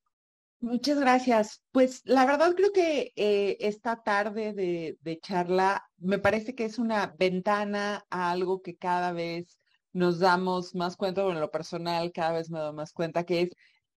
Muchas 0.59 0.99
gracias. 0.99 1.63
Pues 1.71 2.01
la 2.05 2.25
verdad 2.25 2.55
creo 2.55 2.71
que 2.71 3.13
eh, 3.15 3.57
esta 3.59 4.01
tarde 4.01 4.53
de, 4.53 5.19
charla 5.21 5.83
me 5.97 6.17
parece 6.17 6.55
que 6.55 6.65
es 6.65 6.79
una 6.79 7.13
ventana 7.19 8.05
a 8.09 8.31
algo 8.31 8.61
que 8.61 8.75
cada 8.75 9.11
vez 9.11 9.59
nos 9.93 10.19
damos 10.19 10.73
más 10.75 10.97
cuenta, 10.97 11.23
bueno, 11.23 11.37
en 11.37 11.41
lo 11.41 11.51
personal 11.51 12.11
cada 12.11 12.33
vez 12.33 12.49
me 12.49 12.59
doy 12.59 12.73
más 12.73 12.93
cuenta, 12.93 13.25
que 13.25 13.41
es 13.43 13.49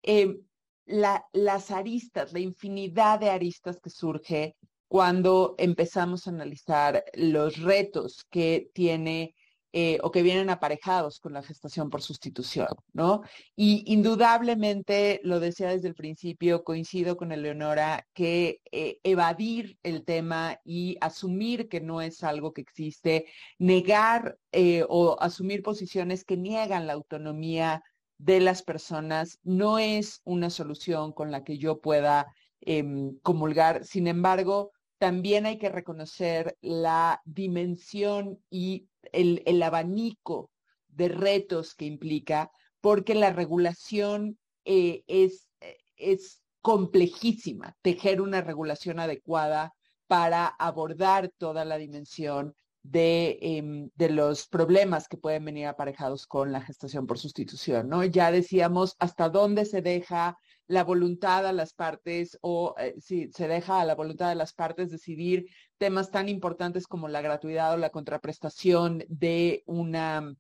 eh, 0.02 0.36
la, 0.84 1.24
las 1.32 1.70
aristas, 1.70 2.32
la 2.32 2.40
infinidad 2.40 3.18
de 3.18 3.30
aristas 3.30 3.80
que 3.80 3.90
surge 3.90 4.56
cuando 4.88 5.54
empezamos 5.58 6.26
a 6.26 6.30
analizar 6.30 7.04
los 7.14 7.58
retos 7.62 8.26
que 8.30 8.70
tiene 8.74 9.34
eh, 9.72 9.98
o 10.02 10.10
que 10.10 10.22
vienen 10.22 10.48
aparejados 10.48 11.20
con 11.20 11.34
la 11.34 11.42
gestación 11.42 11.90
por 11.90 12.00
sustitución, 12.00 12.68
¿no? 12.94 13.20
Y 13.54 13.84
indudablemente, 13.92 15.20
lo 15.24 15.40
decía 15.40 15.68
desde 15.68 15.88
el 15.88 15.94
principio, 15.94 16.64
coincido 16.64 17.18
con 17.18 17.32
Eleonora, 17.32 18.06
que 18.14 18.62
eh, 18.72 18.98
evadir 19.02 19.78
el 19.82 20.04
tema 20.04 20.58
y 20.64 20.96
asumir 21.02 21.68
que 21.68 21.82
no 21.82 22.00
es 22.00 22.24
algo 22.24 22.54
que 22.54 22.62
existe, 22.62 23.26
negar 23.58 24.38
eh, 24.52 24.84
o 24.88 25.20
asumir 25.20 25.62
posiciones 25.62 26.24
que 26.24 26.38
niegan 26.38 26.86
la 26.86 26.94
autonomía 26.94 27.82
de 28.16 28.40
las 28.40 28.62
personas, 28.62 29.38
no 29.44 29.78
es 29.78 30.22
una 30.24 30.48
solución 30.48 31.12
con 31.12 31.30
la 31.30 31.44
que 31.44 31.58
yo 31.58 31.80
pueda 31.80 32.26
em, 32.62 33.18
comulgar. 33.20 33.84
Sin 33.84 34.06
embargo, 34.06 34.72
también 34.98 35.46
hay 35.46 35.58
que 35.58 35.68
reconocer 35.68 36.56
la 36.60 37.22
dimensión 37.24 38.40
y 38.50 38.88
el, 39.12 39.62
abanico 39.62 40.50
de 40.88 41.08
retos 41.08 41.74
que 41.74 41.86
implica, 41.86 42.50
porque 42.80 43.14
la 43.14 43.32
regulación 43.32 44.38
eh, 44.64 45.04
es, 45.06 45.48
es 45.96 46.42
complejísima, 46.60 47.76
tejer 47.82 48.20
una 48.20 48.40
regulación 48.40 48.98
adecuada 48.98 49.72
para 50.06 50.46
abordar 50.46 51.30
toda 51.38 51.64
la 51.64 51.78
dimensión 51.78 52.54
de, 52.82 53.38
em, 53.42 53.90
de, 53.94 54.10
los 54.10 54.46
problemas 54.46 55.08
que 55.08 55.18
pueden 55.18 55.44
venir 55.44 55.66
aparejados 55.66 56.26
con 56.26 56.52
la 56.52 56.60
gestación 56.60 57.06
por 57.06 57.18
sustitución, 57.18 57.88
¿no? 57.88 58.04
Ya 58.04 58.30
decíamos 58.30 58.96
hasta 58.98 59.28
dónde 59.28 59.64
se 59.64 59.82
deja 59.82 60.38
la 60.68 60.84
voluntad 60.84 61.46
a 61.46 61.52
las 61.52 61.72
partes 61.72 62.38
o 62.42 62.74
eh, 62.78 62.94
si 63.00 63.32
se 63.32 63.48
deja 63.48 63.80
a 63.80 63.84
la 63.84 63.94
voluntad 63.94 64.28
de 64.28 64.34
las 64.34 64.52
partes 64.52 64.90
decidir 64.90 65.46
temas 65.78 66.10
tan 66.10 66.28
importantes 66.28 66.86
como 66.86 67.08
la 67.08 67.22
gratuidad 67.22 67.74
o 67.74 67.78
la 67.78 67.90
contraprestación 67.90 69.04
de 69.08 69.64
una 69.66 70.34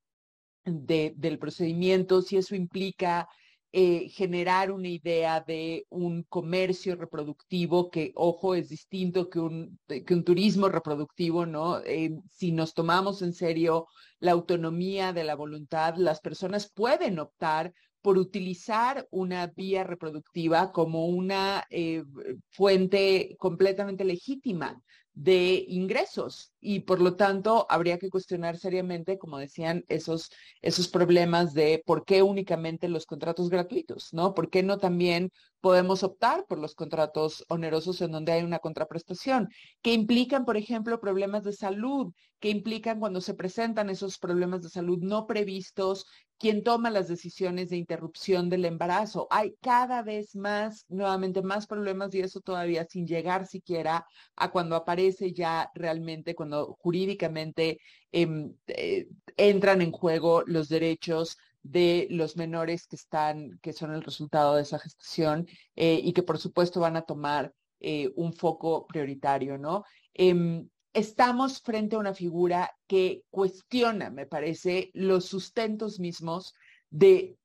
de, 0.64 1.14
del 1.16 1.38
procedimiento, 1.38 2.20
si 2.22 2.36
eso 2.36 2.54
implica 2.54 3.26
eh, 3.72 4.08
generar 4.10 4.70
una 4.72 4.88
idea 4.88 5.40
de 5.40 5.86
un 5.90 6.22
comercio 6.22 6.96
reproductivo 6.96 7.90
que, 7.90 8.12
ojo, 8.14 8.54
es 8.54 8.68
distinto 8.70 9.28
que 9.28 9.40
un, 9.40 9.78
que 9.86 10.14
un 10.14 10.24
turismo 10.24 10.68
reproductivo, 10.68 11.44
¿no? 11.44 11.80
Eh, 11.80 12.18
si 12.30 12.52
nos 12.52 12.72
tomamos 12.72 13.20
en 13.20 13.34
serio 13.34 13.86
la 14.20 14.32
autonomía 14.32 15.12
de 15.12 15.24
la 15.24 15.34
voluntad, 15.34 15.96
las 15.96 16.20
personas 16.20 16.70
pueden 16.72 17.18
optar 17.18 17.74
por 18.00 18.18
utilizar 18.18 19.06
una 19.10 19.46
vía 19.48 19.84
reproductiva 19.84 20.72
como 20.72 21.06
una 21.06 21.64
eh, 21.70 22.04
fuente 22.50 23.36
completamente 23.38 24.04
legítima 24.04 24.80
de 25.18 25.64
ingresos 25.66 26.52
y 26.60 26.80
por 26.80 27.00
lo 27.00 27.16
tanto 27.16 27.66
habría 27.70 27.98
que 27.98 28.08
cuestionar 28.08 28.56
seriamente, 28.56 29.18
como 29.18 29.38
decían, 29.38 29.84
esos, 29.88 30.30
esos 30.62 30.86
problemas 30.86 31.54
de 31.54 31.82
por 31.84 32.04
qué 32.04 32.22
únicamente 32.22 32.88
los 32.88 33.04
contratos 33.04 33.50
gratuitos, 33.50 34.12
¿no? 34.12 34.32
¿Por 34.32 34.48
qué 34.48 34.62
no 34.62 34.78
también 34.78 35.32
podemos 35.60 36.04
optar 36.04 36.46
por 36.46 36.60
los 36.60 36.76
contratos 36.76 37.44
onerosos 37.48 38.00
en 38.00 38.12
donde 38.12 38.30
hay 38.30 38.44
una 38.44 38.60
contraprestación, 38.60 39.48
que 39.82 39.92
implican, 39.92 40.44
por 40.44 40.56
ejemplo, 40.56 41.00
problemas 41.00 41.42
de 41.42 41.52
salud, 41.52 42.12
que 42.38 42.50
implican 42.50 43.00
cuando 43.00 43.20
se 43.20 43.34
presentan 43.34 43.90
esos 43.90 44.18
problemas 44.18 44.62
de 44.62 44.68
salud 44.68 44.98
no 45.00 45.26
previstos, 45.26 46.06
quién 46.38 46.62
toma 46.62 46.90
las 46.90 47.08
decisiones 47.08 47.70
de 47.70 47.76
interrupción 47.76 48.48
del 48.48 48.64
embarazo. 48.64 49.26
Hay 49.30 49.56
cada 49.60 50.02
vez 50.02 50.36
más, 50.36 50.84
nuevamente, 50.88 51.42
más 51.42 51.66
problemas 51.66 52.14
y 52.14 52.20
eso 52.20 52.40
todavía 52.40 52.86
sin 52.88 53.08
llegar 53.08 53.46
siquiera 53.46 54.06
a 54.36 54.52
cuando 54.52 54.76
aparece 54.76 55.07
ya 55.34 55.70
realmente, 55.74 56.34
cuando 56.34 56.76
jurídicamente 56.80 57.80
em, 58.12 58.54
eh, 58.66 59.08
entran 59.36 59.82
en 59.82 59.92
juego 59.92 60.42
los 60.46 60.68
derechos 60.68 61.36
de 61.62 62.06
los 62.10 62.36
menores 62.36 62.86
que 62.86 62.96
están, 62.96 63.58
que 63.62 63.72
son 63.72 63.92
el 63.92 64.02
resultado 64.02 64.56
de 64.56 64.62
esa 64.62 64.78
gestación 64.78 65.46
eh, 65.76 66.00
y 66.02 66.12
que 66.12 66.22
por 66.22 66.38
supuesto 66.38 66.80
van 66.80 66.96
a 66.96 67.02
tomar 67.02 67.52
eh, 67.80 68.10
un 68.16 68.32
foco 68.32 68.86
prioritario, 68.86 69.58
¿no? 69.58 69.84
Em, 70.14 70.68
estamos 70.92 71.60
frente 71.60 71.96
a 71.96 71.98
una 71.98 72.14
figura 72.14 72.70
que 72.86 73.24
cuestiona, 73.30 74.10
me 74.10 74.26
parece, 74.26 74.90
los 74.94 75.26
sustentos 75.26 76.00
mismos 76.00 76.54
de, 76.90 77.36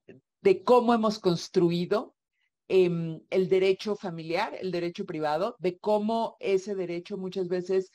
de 0.41 0.63
cómo 0.63 0.93
hemos 0.93 1.19
construido 1.19 2.12
em, 2.75 3.21
el 3.29 3.49
derecho 3.49 3.95
familiar, 3.95 4.57
el 4.59 4.71
derecho 4.71 5.05
privado, 5.05 5.55
de 5.59 5.77
cómo 5.77 6.37
ese 6.39 6.73
derecho 6.73 7.17
muchas 7.17 7.47
veces 7.47 7.91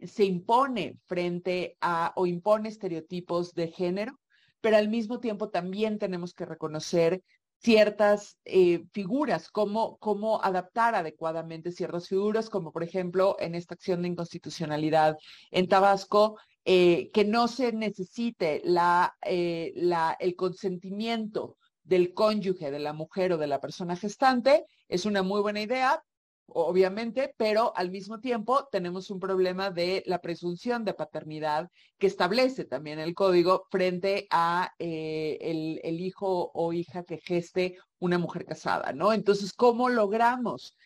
se 0.00 0.24
impone 0.24 0.98
frente 1.06 1.76
a 1.80 2.12
o 2.16 2.26
impone 2.26 2.68
estereotipos 2.68 3.54
de 3.54 3.68
género, 3.68 4.18
pero 4.60 4.78
al 4.78 4.88
mismo 4.88 5.20
tiempo 5.20 5.50
también 5.50 6.00
tenemos 6.00 6.34
que 6.34 6.44
reconocer 6.44 7.22
ciertas 7.58 8.36
eh, 8.44 8.84
figuras, 8.92 9.48
cómo, 9.48 9.96
cómo 9.98 10.42
adaptar 10.42 10.96
adecuadamente 10.96 11.70
ciertas 11.70 12.08
figuras, 12.08 12.50
como 12.50 12.72
por 12.72 12.82
ejemplo 12.82 13.36
en 13.38 13.54
esta 13.54 13.74
acción 13.74 14.02
de 14.02 14.08
inconstitucionalidad 14.08 15.16
en 15.52 15.68
Tabasco, 15.68 16.36
eh, 16.64 17.12
que 17.12 17.24
no 17.24 17.46
se 17.46 17.72
necesite 17.72 18.60
la, 18.64 19.16
eh, 19.22 19.72
el 20.18 20.34
consentimiento 20.34 21.56
del 21.86 22.12
cónyuge, 22.12 22.70
de 22.70 22.80
la 22.80 22.92
mujer 22.92 23.32
o 23.32 23.38
de 23.38 23.46
la 23.46 23.60
persona 23.60 23.96
gestante, 23.96 24.66
es 24.88 25.06
una 25.06 25.22
muy 25.22 25.40
buena 25.40 25.60
idea, 25.60 26.02
obviamente, 26.48 27.34
pero 27.36 27.72
al 27.76 27.90
mismo 27.90 28.20
tiempo 28.20 28.68
tenemos 28.70 29.10
un 29.10 29.20
problema 29.20 29.70
de 29.70 30.02
la 30.06 30.20
presunción 30.20 30.84
de 30.84 30.94
paternidad 30.94 31.70
que 31.98 32.08
establece 32.08 32.64
también 32.64 32.98
el 32.98 33.14
código 33.14 33.66
frente 33.70 34.26
a 34.30 34.72
eh, 34.78 35.38
el, 35.40 36.00
hijo 36.00 36.50
o 36.54 36.72
hija 36.72 37.04
que 37.04 37.18
geste 37.18 37.78
una 38.00 38.18
mujer 38.18 38.44
casada, 38.44 38.92
¿no? 38.92 39.12
Entonces, 39.12 39.52
¿cómo 39.52 39.88
logramos 39.88 40.76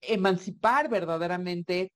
emancipar 0.00 0.88
verdaderamente 0.88 1.92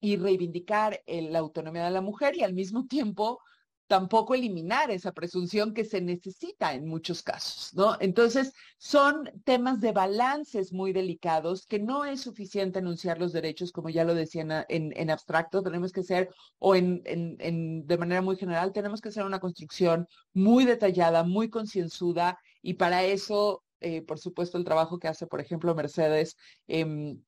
y 0.00 0.16
reivindicar 0.16 1.02
la 1.06 1.38
autonomía 1.38 1.84
de 1.84 1.90
la 1.90 2.00
mujer 2.02 2.36
y 2.36 2.42
al 2.42 2.52
mismo 2.52 2.86
tiempo 2.86 3.40
tampoco 3.86 4.34
eliminar 4.34 4.90
esa 4.90 5.12
presunción 5.12 5.72
que 5.72 5.84
se 5.84 6.00
necesita 6.00 6.74
en 6.74 6.86
muchos 6.86 7.22
casos, 7.22 7.72
¿no? 7.74 7.96
Entonces, 8.00 8.52
son 8.78 9.30
temas 9.44 9.80
de 9.80 9.92
balances 9.92 10.72
muy 10.72 10.92
delicados 10.92 11.66
que 11.66 11.78
no 11.78 12.04
es 12.04 12.20
suficiente 12.20 12.78
anunciar 12.78 13.18
los 13.18 13.32
derechos, 13.32 13.72
como 13.72 13.88
ya 13.88 14.04
lo 14.04 14.14
decían 14.14 14.50
en, 14.68 15.10
abstracto, 15.10 15.62
tenemos 15.62 15.92
que 15.92 16.02
ser, 16.02 16.30
o 16.58 16.74
en, 16.74 17.02
en, 17.04 17.86
de 17.86 17.98
manera 17.98 18.22
muy 18.22 18.36
general, 18.36 18.72
tenemos 18.72 19.00
que 19.00 19.10
hacer 19.10 19.24
una 19.24 19.40
construcción 19.40 20.08
muy 20.32 20.64
detallada, 20.64 21.22
muy 21.22 21.48
concienzuda, 21.48 22.38
y 22.62 22.74
para 22.74 23.04
eso 23.04 23.62
eh, 23.80 24.02
por 24.02 24.18
supuesto, 24.18 24.56
el 24.56 24.64
trabajo 24.64 24.98
que 24.98 25.08
hace, 25.08 25.26
por 25.26 25.40
ejemplo, 25.40 25.74
Mercedes 25.74 26.36
en, 26.66 27.22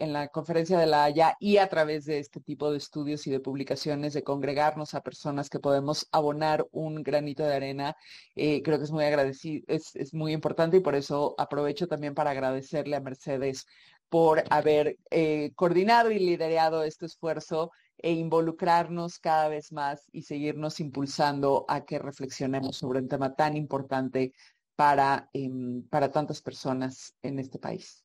la 0.00 0.28
conferencia 0.28 0.78
de 0.78 0.86
la 0.86 1.04
Haya 1.04 1.36
y 1.40 1.56
a 1.56 1.68
través 1.68 2.04
de 2.04 2.18
este 2.18 2.40
tipo 2.40 2.70
de 2.70 2.78
estudios 2.78 3.26
y 3.26 3.30
de 3.30 3.40
publicaciones, 3.40 4.12
de 4.14 4.22
congregarnos 4.22 4.94
a 4.94 5.02
personas 5.02 5.50
que 5.50 5.58
podemos 5.58 6.08
abonar 6.12 6.66
un 6.72 7.02
granito 7.02 7.44
de 7.44 7.54
arena, 7.54 7.96
eh, 8.36 8.62
creo 8.62 8.78
que 8.78 8.84
es 8.84 8.92
muy 8.92 9.04
agradecido, 9.04 9.64
es, 9.68 10.14
muy 10.14 10.32
importante 10.32 10.76
y 10.78 10.80
por 10.80 10.94
eso 10.94 11.34
aprovecho 11.38 11.86
también 11.88 12.14
para 12.14 12.30
agradecerle 12.30 12.96
a 12.96 13.00
Mercedes 13.00 13.66
por 14.08 14.42
haber 14.50 14.98
eh, 15.10 15.52
coordinado 15.54 16.10
y 16.10 16.18
liderado 16.18 16.84
este 16.84 17.06
esfuerzo 17.06 17.70
e 18.02 18.12
involucrarnos 18.12 19.18
cada 19.18 19.48
vez 19.48 19.72
más 19.72 20.08
y 20.12 20.22
seguirnos 20.22 20.80
impulsando 20.80 21.64
a 21.68 21.84
que 21.84 21.98
reflexionemos 21.98 22.76
sobre 22.76 23.00
un 23.00 23.08
tema 23.08 23.34
tan 23.34 23.56
importante 23.56 24.32
para, 24.80 25.28
em, 25.34 25.86
para 25.90 26.10
tantas 26.10 26.40
personas 26.40 27.14
en 27.20 27.38
este 27.38 27.58
país. 27.58 28.02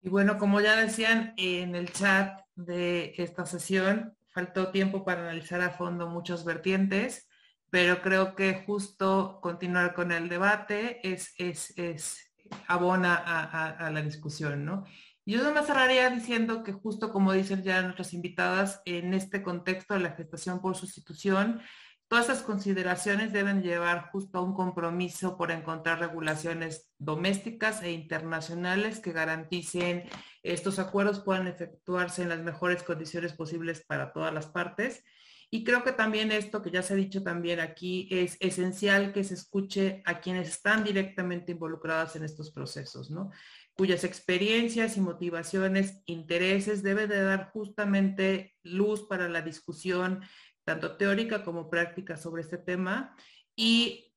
Y 0.00 0.08
bueno, 0.08 0.38
como 0.38 0.58
ya 0.62 0.74
decían 0.74 1.34
en 1.36 1.74
el 1.74 1.92
chat 1.92 2.40
de 2.54 3.12
esta 3.18 3.44
sesión, 3.44 4.16
faltó 4.30 4.70
tiempo 4.70 5.04
para 5.04 5.20
analizar 5.20 5.60
a 5.60 5.68
fondo 5.68 6.08
muchos 6.08 6.46
vertientes, 6.46 7.28
pero 7.68 8.00
creo 8.00 8.34
que 8.34 8.64
justo 8.64 9.38
continuar 9.42 9.92
con 9.92 10.12
el 10.12 10.30
debate 10.30 11.06
es, 11.12 11.34
es, 11.36 11.76
es 11.76 12.32
abona 12.66 13.16
a, 13.16 13.90
la 13.90 14.00
discusión, 14.00 14.64
¿no? 14.64 14.86
Yo 15.26 15.52
me 15.52 15.62
cerraría 15.62 16.08
diciendo 16.08 16.62
que 16.62 16.72
justo 16.72 17.12
como 17.12 17.34
dicen 17.34 17.62
ya 17.62 17.82
nuestras 17.82 18.14
invitadas, 18.14 18.80
en 18.86 19.12
este 19.12 19.42
contexto 19.42 19.92
de 19.92 20.00
la 20.00 20.12
gestación 20.12 20.62
por 20.62 20.74
sustitución, 20.74 21.60
Todas 22.08 22.26
esas 22.26 22.42
consideraciones 22.42 23.32
deben 23.32 23.62
llevar 23.62 24.10
justo 24.10 24.38
a 24.38 24.42
un 24.42 24.54
compromiso 24.54 25.36
por 25.36 25.50
encontrar 25.50 26.00
regulaciones 26.00 26.90
domésticas 26.98 27.82
e 27.82 27.92
internacionales 27.92 29.00
que 29.00 29.12
garanticen 29.12 30.04
estos 30.42 30.78
acuerdos 30.78 31.20
puedan 31.20 31.46
efectuarse 31.46 32.22
en 32.22 32.28
las 32.28 32.40
mejores 32.40 32.82
condiciones 32.82 33.32
posibles 33.32 33.84
para 33.86 34.12
todas 34.12 34.32
las 34.34 34.46
partes. 34.46 35.02
Y 35.50 35.64
creo 35.64 35.84
que 35.84 35.92
también 35.92 36.32
esto 36.32 36.62
que 36.62 36.70
ya 36.70 36.82
se 36.82 36.94
ha 36.94 36.96
dicho 36.96 37.22
también 37.22 37.60
aquí 37.60 38.08
es 38.10 38.36
esencial 38.40 39.12
que 39.12 39.24
se 39.24 39.34
escuche 39.34 40.02
a 40.04 40.20
quienes 40.20 40.48
están 40.48 40.84
directamente 40.84 41.52
involucradas 41.52 42.16
en 42.16 42.24
estos 42.24 42.50
procesos, 42.50 43.10
¿no? 43.10 43.30
cuyas 43.74 44.04
experiencias 44.04 44.96
y 44.96 45.00
motivaciones, 45.00 46.00
intereses 46.06 46.82
deben 46.82 47.08
de 47.08 47.22
dar 47.22 47.50
justamente 47.52 48.54
luz 48.62 49.06
para 49.08 49.28
la 49.28 49.42
discusión 49.42 50.22
tanto 50.64 50.96
teórica 50.96 51.44
como 51.44 51.70
práctica 51.70 52.16
sobre 52.16 52.42
este 52.42 52.58
tema 52.58 53.14
y 53.54 54.14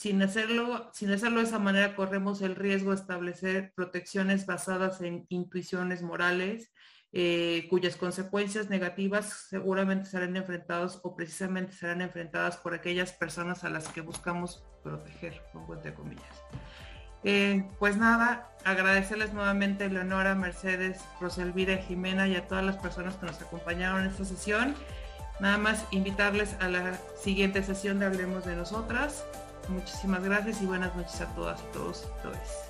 sin 0.00 0.22
hacerlo, 0.22 0.90
sin 0.94 1.10
hacerlo 1.10 1.40
de 1.40 1.46
esa 1.46 1.58
manera 1.58 1.94
corremos 1.94 2.40
el 2.40 2.56
riesgo 2.56 2.90
de 2.90 2.96
establecer 2.96 3.72
protecciones 3.74 4.46
basadas 4.46 5.02
en 5.02 5.26
intuiciones 5.28 6.00
morales, 6.00 6.72
eh, 7.12 7.66
cuyas 7.68 7.96
consecuencias 7.96 8.70
negativas 8.70 9.46
seguramente 9.50 10.08
serán 10.08 10.36
enfrentadas 10.36 11.00
o 11.02 11.16
precisamente 11.16 11.72
serán 11.74 12.00
enfrentadas 12.00 12.56
por 12.56 12.72
aquellas 12.72 13.12
personas 13.12 13.64
a 13.64 13.68
las 13.68 13.88
que 13.88 14.00
buscamos 14.00 14.64
proteger, 14.82 15.42
pongo 15.52 15.74
entre 15.74 15.92
comillas. 15.92 16.44
Eh, 17.22 17.68
pues 17.78 17.98
nada, 17.98 18.50
agradecerles 18.64 19.34
nuevamente 19.34 19.90
Leonora, 19.90 20.34
Mercedes, 20.34 21.04
Roselvira, 21.20 21.76
Jimena 21.76 22.26
y 22.26 22.36
a 22.36 22.48
todas 22.48 22.64
las 22.64 22.78
personas 22.78 23.16
que 23.16 23.26
nos 23.26 23.42
acompañaron 23.42 24.02
en 24.02 24.10
esta 24.10 24.24
sesión. 24.24 24.74
Nada 25.40 25.58
más 25.58 25.84
invitarles 25.90 26.54
a 26.60 26.68
la 26.68 26.98
siguiente 27.20 27.62
sesión 27.62 27.98
de 27.98 28.06
Hablemos 28.06 28.44
de 28.44 28.56
Nosotras. 28.56 29.24
Muchísimas 29.68 30.22
gracias 30.22 30.60
y 30.62 30.66
buenas 30.66 30.94
noches 30.94 31.20
a 31.20 31.26
todas, 31.34 31.60
todos 31.72 32.06
y 32.06 32.22
todos. 32.22 32.69